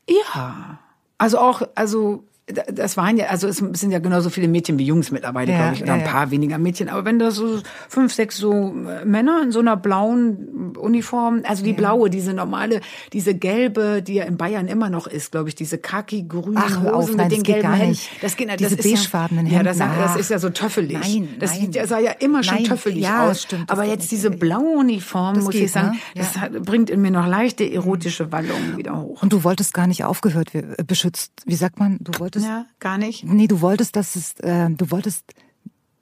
Ja. 0.08 0.78
Also 1.18 1.38
auch, 1.38 1.62
also 1.74 2.24
das 2.46 2.96
waren 2.96 3.16
ja, 3.16 3.26
also 3.26 3.48
es 3.48 3.56
sind 3.56 3.90
ja 3.90 3.98
genauso 3.98 4.30
viele 4.30 4.46
Mädchen 4.46 4.78
wie 4.78 4.84
Jungs 4.84 5.10
mittlerweile, 5.10 5.50
ja, 5.50 5.58
glaube 5.58 5.74
ich, 5.74 5.82
oder 5.82 5.96
ja, 5.96 6.04
ein 6.04 6.04
paar 6.04 6.26
ja. 6.26 6.30
weniger 6.30 6.58
Mädchen. 6.58 6.88
Aber 6.88 7.04
wenn 7.04 7.18
da 7.18 7.32
so 7.32 7.60
fünf, 7.88 8.12
sechs 8.12 8.36
so 8.36 8.52
äh, 8.52 9.04
Männer 9.04 9.42
in 9.42 9.50
so 9.50 9.58
einer 9.58 9.76
blauen 9.76 10.76
Uniform, 10.76 11.42
also 11.44 11.64
die 11.64 11.72
blaue, 11.72 12.08
diese 12.08 12.34
normale, 12.34 12.82
diese 13.12 13.34
gelbe, 13.34 14.00
die 14.00 14.14
ja 14.14 14.24
in 14.24 14.36
Bayern 14.36 14.68
immer 14.68 14.90
noch 14.90 15.08
ist, 15.08 15.32
glaube 15.32 15.48
ich, 15.48 15.56
diese 15.56 15.78
khaki-grünen 15.78 16.62
Hosen 16.62 16.88
auf, 16.88 17.14
nein, 17.14 17.28
mit 17.28 17.36
den 17.36 17.42
gelben 17.42 17.72
Händen. 17.72 17.98
Das 18.22 18.36
geht, 18.36 18.48
das 18.48 18.56
diese 18.58 18.76
beigefarbenen 18.76 19.46
Hemden. 19.46 19.66
Ja, 19.66 19.72
das, 19.72 19.78
das, 19.78 20.16
ist 20.16 20.30
ja 20.30 20.38
so 20.38 20.50
töffelig. 20.50 20.98
Nein, 21.00 21.30
das 21.40 21.50
nein. 21.50 21.72
Sieht, 21.72 21.88
sah 21.88 21.98
ja 21.98 22.12
immer 22.12 22.44
schon 22.44 22.58
nein, 22.58 22.64
töffelig 22.64 23.02
ja, 23.02 23.28
aus. 23.28 23.42
Stimmt, 23.42 23.68
Aber 23.68 23.84
jetzt 23.84 24.12
diese 24.12 24.30
blaue 24.30 24.78
Uniform, 24.78 25.40
muss 25.40 25.50
geht, 25.50 25.64
ich 25.64 25.72
sagen, 25.72 25.96
ne? 25.96 25.98
das 26.14 26.36
hat, 26.36 26.52
bringt 26.62 26.90
in 26.90 27.00
mir 27.00 27.10
noch 27.10 27.26
leichte 27.26 27.68
erotische 27.68 28.30
Wallungen 28.30 28.76
wieder 28.76 28.96
hoch. 28.96 29.20
Und 29.20 29.32
du 29.32 29.42
wolltest 29.42 29.74
gar 29.74 29.88
nicht 29.88 30.04
aufgehört, 30.04 30.54
äh, 30.54 30.62
beschützt, 30.86 31.32
wie 31.44 31.56
sagt 31.56 31.80
man, 31.80 31.98
du 32.00 32.12
wolltest 32.20 32.35
wolltest? 32.36 32.46
Ja, 32.46 32.66
gar 32.78 32.98
nicht. 32.98 33.24
Nee, 33.24 33.46
du 33.46 33.60
wolltest, 33.60 33.96
dass 33.96 34.16
es, 34.16 34.34
äh, 34.40 34.70
du 34.70 34.90
wolltest 34.90 35.24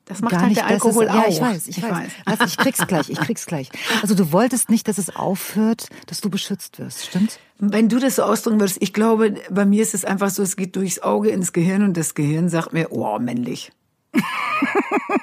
das 0.04 0.20
macht 0.20 0.32
gar 0.32 0.40
halt 0.40 0.50
nicht, 0.50 0.60
der 0.60 0.66
Alkohol 0.66 1.04
es, 1.04 1.10
auch. 1.10 1.14
Ja, 1.14 1.28
ich 1.28 1.40
weiß, 1.40 1.68
ich, 1.68 1.78
ich 1.78 1.82
weiß. 1.82 1.92
weiß. 1.92 2.12
Also 2.26 2.44
ich 2.44 2.56
krieg's 2.58 2.86
gleich, 2.86 3.08
ich 3.08 3.18
krieg's 3.18 3.46
gleich. 3.46 3.70
Also 4.02 4.14
du 4.14 4.32
wolltest 4.32 4.68
nicht, 4.68 4.86
dass 4.86 4.98
es 4.98 5.16
aufhört, 5.16 5.88
dass 6.06 6.20
du 6.20 6.28
beschützt 6.28 6.78
wirst, 6.78 7.06
stimmt's? 7.06 7.38
Wenn 7.58 7.88
du 7.88 7.98
das 7.98 8.16
so 8.16 8.24
ausdrücken 8.24 8.60
würdest, 8.60 8.78
ich 8.80 8.92
glaube, 8.92 9.36
bei 9.48 9.64
mir 9.64 9.82
ist 9.82 9.94
es 9.94 10.04
einfach 10.04 10.28
so, 10.28 10.42
es 10.42 10.56
geht 10.56 10.76
durchs 10.76 10.98
Auge 10.98 11.30
ins 11.30 11.52
Gehirn 11.52 11.82
und 11.82 11.96
das 11.96 12.14
Gehirn 12.14 12.48
sagt 12.48 12.72
mir, 12.72 12.92
oh, 12.92 13.18
männlich. 13.18 13.72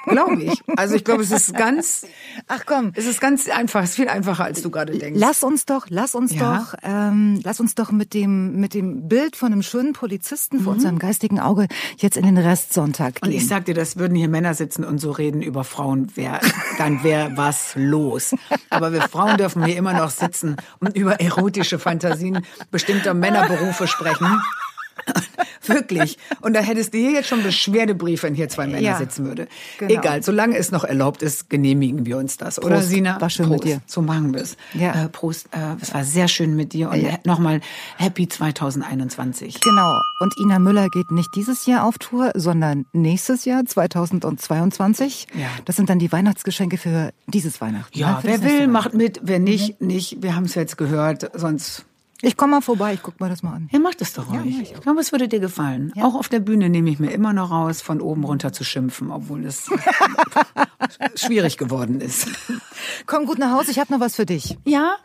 Glaube 0.06 0.44
ich. 0.44 0.62
Also 0.76 0.96
ich 0.96 1.04
glaube, 1.04 1.24
es 1.24 1.32
ist 1.32 1.54
ganz. 1.56 2.06
Ach 2.48 2.64
komm, 2.66 2.92
es 2.96 3.06
ist 3.06 3.22
ganz 3.22 3.50
einfach. 3.50 3.84
Es 3.84 3.92
ist 3.92 3.96
viel 3.96 4.08
einfacher, 4.08 4.44
als 4.44 4.62
du 4.62 4.70
gerade 4.70 4.98
denkst. 4.98 5.20
Lass 5.20 5.44
uns 5.44 5.66
doch, 5.66 5.88
lass 5.90 6.16
uns 6.16 6.34
ja? 6.34 6.58
doch, 6.58 6.76
ähm, 6.84 7.40
lass 7.44 7.60
uns 7.60 7.76
doch 7.76 7.92
mit 7.92 8.14
dem 8.14 8.60
mit 8.60 8.74
dem 8.74 9.08
Bild 9.08 9.36
von 9.36 9.52
einem 9.52 9.64
schönen 9.64 9.94
Polizisten 9.94 10.58
mhm. 10.58 10.62
vor 10.62 10.74
unserem 10.74 11.00
geistigen 11.00 11.40
Auge 11.40 11.68
jetzt 11.98 12.18
in 12.18 12.26
den 12.26 12.38
Restsonntag 12.38 13.16
gehen. 13.16 13.30
Und 13.30 13.36
ich 13.36 13.48
sag 13.48 13.66
dir, 13.66 13.74
das 13.74 13.98
würden 13.98 14.16
hier 14.16 14.30
Männer 14.30 14.54
sitzen 14.54 14.84
und 14.84 15.00
so 15.00 15.12
reden 15.12 15.42
über 15.42 15.64
Frauen, 15.64 16.16
wär, 16.16 16.40
dann 16.78 17.04
wäre 17.04 17.32
was 17.36 17.74
los. 17.76 18.36
Aber 18.70 18.94
wir 18.94 19.02
Frauen 19.02 19.38
dürfen 19.38 19.66
hier 19.66 19.78
immer 19.78 19.94
noch 19.94 20.10
sitzen 20.10 20.58
und 20.80 20.96
über 20.96 21.20
erotische 21.20 21.80
Fantasien 21.80 22.46
bestimmter 22.72 23.14
Männerberufe 23.14 23.88
sprechen. 23.88 24.42
Wirklich. 25.66 26.18
Und 26.42 26.54
da 26.54 26.60
hättest 26.62 26.94
du 26.94 26.98
hier 26.98 27.12
jetzt 27.12 27.28
schon 27.28 27.44
Beschwerdebriefe, 27.44 28.28
wenn 28.28 28.36
hier 28.36 28.50
zwei 28.50 28.66
Männer 28.66 28.80
ja, 28.80 28.98
sitzen 28.98 29.26
würde. 29.26 29.48
Genau. 29.78 30.00
Egal, 30.00 30.24
solange 30.24 30.58
es 30.58 30.72
noch 30.72 30.84
erlaubt 30.84 31.22
ist, 31.22 31.50
genehmigen 31.50 32.06
wir 32.06 32.18
uns 32.18 32.38
das. 32.38 32.62
Oder 32.62 32.76
Prost, 32.76 32.90
Sina? 32.90 33.22
War 33.22 33.30
schön 33.30 33.48
Prost. 33.48 33.64
mit 33.64 33.74
dir. 33.74 33.82
So 33.86 34.02
machen 34.02 34.34
wir 34.34 34.42
es. 34.42 34.58
Ja. 34.74 35.06
Äh, 35.06 35.10
Prost. 35.10 35.48
Äh, 35.52 35.76
es 35.82 35.94
war 35.94 36.04
sehr 36.04 36.28
schön 36.28 36.56
mit 36.56 36.74
dir. 36.74 36.90
Und 36.90 37.02
ja. 37.02 37.18
nochmal 37.26 37.62
Happy 37.98 38.28
2021. 38.28 39.60
Genau. 39.62 40.00
Und 40.20 40.34
Ina 40.40 40.60
Müller 40.60 40.88
geht 40.90 41.12
nicht 41.12 41.30
dieses 41.36 41.66
Jahr 41.66 41.86
auf 41.86 41.98
Tour, 41.98 42.32
sondern 42.36 42.86
nächstes 42.94 43.46
Jahr, 43.46 43.66
2022. 43.66 45.28
Ja. 45.34 45.48
Das 45.66 45.76
sind 45.76 45.90
dann 45.90 46.00
die 46.00 46.12
Weihnachtsgeschenke 46.12 46.78
für 46.78 47.12
dieses 47.28 47.62
Weihnachten. 47.62 47.98
Ja, 47.98 48.14
ne? 48.14 48.20
wer 48.24 48.44
will, 48.44 48.68
macht 48.68 48.94
mit. 48.94 49.20
Wer 49.24 49.40
nicht, 49.40 49.80
mhm. 49.80 49.88
nicht. 49.88 50.22
Wir 50.22 50.36
haben 50.36 50.46
es 50.46 50.56
jetzt 50.56 50.78
gehört. 50.78 51.30
Sonst 51.34 51.86
ich 52.22 52.38
komme 52.38 52.52
mal 52.52 52.62
vorbei, 52.62 52.94
ich 52.94 53.02
guck 53.02 53.20
mir 53.20 53.30
das 53.30 53.44
mal 53.44 53.54
an. 53.54 53.70
Ja, 53.72 53.80
mach 53.80 53.96
das 53.96 54.14
doch 54.14 54.30
ruhig. 54.32 54.56
Ja, 54.56 54.62
ich, 54.62 54.72
ich 54.74 54.82
glaube, 54.82 55.00
es 55.02 55.12
würde 55.12 55.28
dir 55.28 55.40
gefallen. 55.40 55.92
Ja. 55.96 56.06
Auch 56.06 56.16
auf 56.16 56.30
der 56.30 56.40
Bühne 56.40 56.70
nehme 56.70 56.90
ich 56.90 57.00
mir 57.00 57.12
immer 57.12 57.34
noch 57.34 57.52
raus, 57.52 57.82
von 57.82 58.02
oben 58.02 58.24
runter 58.24 58.54
zu 58.54 58.64
schimpfen, 58.64 59.12
obwohl 59.12 59.46
es 59.46 59.70
schwierig 61.16 61.58
geworden 61.58 62.02
ist. 62.02 62.28
Komm 63.06 63.26
gut 63.26 63.40
nach 63.40 63.52
Hause, 63.52 63.72
ich 63.72 63.80
habe 63.80 63.92
noch 63.94 64.00
was 64.00 64.16
für 64.16 64.26
dich. 64.26 64.58
Ja? 64.66 64.96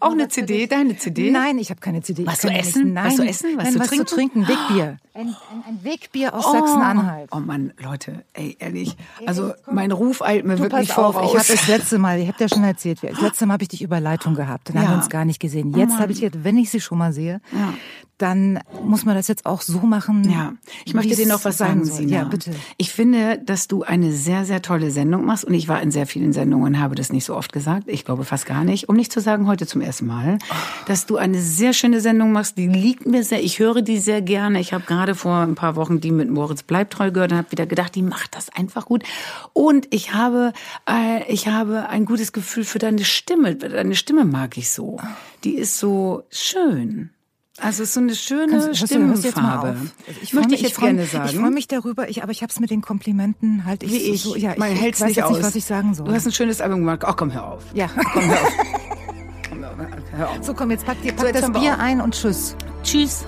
Auch 0.00 0.12
eine 0.12 0.28
CD, 0.28 0.66
deine 0.66 0.96
CD? 0.96 1.30
Nein, 1.30 1.58
ich 1.58 1.70
habe 1.70 1.80
keine 1.80 2.02
CD. 2.02 2.26
Was 2.26 2.40
zu 2.40 2.48
essen? 2.48 2.94
Nein, 2.94 3.06
was 3.06 3.16
zu 3.16 3.24
essen? 3.26 3.56
Was, 3.56 3.64
Nein, 3.64 3.72
zu, 3.74 3.78
was 3.80 3.88
trinken? 3.88 4.06
zu 4.06 4.14
trinken? 4.14 4.48
Wegbier. 4.48 4.96
Ein, 5.16 5.28
ein, 5.28 5.64
ein 5.66 5.82
Wegbier 5.82 6.34
aus 6.34 6.44
oh, 6.46 6.52
Sachsen-Anhalt. 6.52 7.30
Oh 7.32 7.40
Mann, 7.40 7.72
Leute, 7.78 8.22
ey, 8.34 8.54
ehrlich. 8.58 8.98
Also 9.24 9.54
mein 9.70 9.90
Ruf 9.90 10.20
eilt 10.20 10.44
mir 10.44 10.56
du, 10.56 10.64
wirklich 10.64 10.92
voraus. 10.92 11.16
Auf, 11.16 11.32
ich 11.32 11.38
habe 11.38 11.58
das 11.58 11.68
letzte 11.68 11.98
Mal, 11.98 12.18
ich 12.18 12.28
habe 12.28 12.36
dir 12.36 12.50
schon 12.50 12.64
erzählt, 12.64 13.02
das 13.02 13.22
letzte 13.22 13.46
Mal 13.46 13.54
habe 13.54 13.62
ich 13.62 13.70
dich 13.70 13.80
über 13.80 13.98
Leitung 13.98 14.34
gehabt. 14.34 14.68
Dann 14.68 14.76
ja. 14.76 14.82
haben 14.82 14.90
wir 14.90 14.96
uns 14.98 15.08
gar 15.08 15.24
nicht 15.24 15.40
gesehen. 15.40 15.72
Jetzt 15.74 15.94
oh 15.96 16.00
habe 16.00 16.12
ich 16.12 16.20
jetzt, 16.20 16.44
wenn 16.44 16.58
ich 16.58 16.70
sie 16.70 16.80
schon 16.80 16.98
mal 16.98 17.14
sehe, 17.14 17.40
ja 17.52 17.72
dann 18.18 18.60
muss 18.82 19.04
man 19.04 19.14
das 19.14 19.28
jetzt 19.28 19.44
auch 19.44 19.60
so 19.60 19.80
machen. 19.80 20.30
Ja, 20.30 20.54
ich 20.86 20.94
möchte 20.94 21.14
dir 21.14 21.26
noch 21.26 21.44
was 21.44 21.58
sagen, 21.58 21.84
Sina. 21.84 22.16
Ja, 22.16 22.24
bitte. 22.24 22.52
Ich 22.78 22.90
finde, 22.92 23.38
dass 23.44 23.68
du 23.68 23.82
eine 23.82 24.10
sehr, 24.10 24.46
sehr 24.46 24.62
tolle 24.62 24.90
Sendung 24.90 25.26
machst 25.26 25.44
und 25.44 25.52
ich 25.52 25.68
war 25.68 25.82
in 25.82 25.90
sehr 25.90 26.06
vielen 26.06 26.32
Sendungen 26.32 26.66
und 26.66 26.80
habe 26.80 26.94
das 26.94 27.12
nicht 27.12 27.26
so 27.26 27.36
oft 27.36 27.52
gesagt. 27.52 27.84
Ich 27.88 28.06
glaube 28.06 28.24
fast 28.24 28.46
gar 28.46 28.64
nicht. 28.64 28.88
Um 28.88 28.96
nicht 28.96 29.12
zu 29.12 29.20
sagen, 29.20 29.46
heute 29.46 29.66
zum 29.66 29.82
ersten 29.82 30.06
Mal, 30.06 30.38
dass 30.86 31.04
du 31.04 31.16
eine 31.16 31.40
sehr 31.40 31.74
schöne 31.74 32.00
Sendung 32.00 32.32
machst. 32.32 32.56
Die 32.56 32.68
liegt 32.68 33.06
mir 33.06 33.22
sehr. 33.22 33.42
Ich 33.42 33.58
höre 33.58 33.82
die 33.82 33.98
sehr 33.98 34.22
gerne. 34.22 34.60
Ich 34.60 34.72
habe 34.72 34.84
gerade 34.84 35.05
vor 35.14 35.36
ein 35.36 35.54
paar 35.54 35.76
Wochen 35.76 36.00
die 36.00 36.10
mit 36.10 36.30
Moritz 36.30 36.62
Bleibtreu 36.62 37.10
gehört 37.10 37.32
und 37.32 37.38
habe 37.38 37.52
wieder 37.52 37.66
gedacht, 37.66 37.94
die 37.94 38.02
macht 38.02 38.34
das 38.34 38.48
einfach 38.50 38.86
gut. 38.86 39.04
Und 39.52 39.86
ich 39.90 40.12
habe, 40.12 40.52
äh, 40.88 41.30
ich 41.32 41.48
habe 41.48 41.88
ein 41.88 42.04
gutes 42.04 42.32
Gefühl 42.32 42.64
für 42.64 42.78
deine 42.78 43.04
Stimme. 43.04 43.56
Deine 43.56 43.94
Stimme 43.94 44.24
mag 44.24 44.56
ich 44.58 44.70
so. 44.70 44.98
Die 45.44 45.54
ist 45.54 45.78
so 45.78 46.24
schön. 46.30 47.10
Also 47.58 47.82
es 47.82 47.88
ist 47.88 47.94
so 47.94 48.00
eine 48.00 48.14
schöne 48.14 48.60
Kannst, 48.60 48.86
Stimmenfarbe. 48.86 49.68
Also 49.68 50.20
ich 50.22 50.34
möchte 50.34 50.50
mich, 50.50 50.60
ich 50.60 50.66
jetzt 50.66 50.76
freu, 50.76 50.86
gerne 50.86 51.06
sagen. 51.06 51.30
Ich 51.30 51.36
freue 51.36 51.50
mich 51.50 51.68
darüber, 51.68 52.08
ich, 52.08 52.22
aber 52.22 52.30
ich 52.30 52.42
habe 52.42 52.50
es 52.50 52.60
mit 52.60 52.70
den 52.70 52.82
Komplimenten 52.82 53.64
halt 53.64 53.82
ich, 53.82 53.92
Wie 53.92 53.96
ich. 53.96 54.22
So, 54.22 54.36
ja, 54.36 54.54
Man 54.58 54.72
hält 54.72 54.94
es 54.94 55.04
nicht 55.04 55.22
aus. 55.22 55.36
Nicht, 55.36 55.46
was 55.46 55.54
ich 55.54 55.64
sagen 55.64 55.94
soll. 55.94 56.06
Du 56.06 56.12
hast 56.12 56.26
ein 56.26 56.32
schönes 56.32 56.60
Album 56.60 56.80
gemacht. 56.80 57.02
Ach 57.04 57.16
komm, 57.16 57.32
hör 57.32 57.52
auf. 57.52 57.64
Ja, 57.72 57.88
komm, 58.12 58.24
hör 58.24 58.42
auf. 58.42 58.52
hör 60.16 60.30
auf. 60.30 60.38
So 60.42 60.52
komm, 60.52 60.70
jetzt 60.70 60.84
pack 60.84 61.00
dir 61.02 61.12
pack 61.12 61.34
so, 61.34 61.40
das 61.40 61.52
Bier 61.52 61.78
ein 61.78 62.02
und 62.02 62.14
tschüss. 62.14 62.56
Tschüss. 62.82 63.24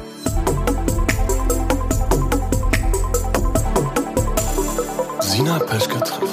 Sina 5.39 5.57
Peschke 5.61 6.01
trifft. 6.01 6.28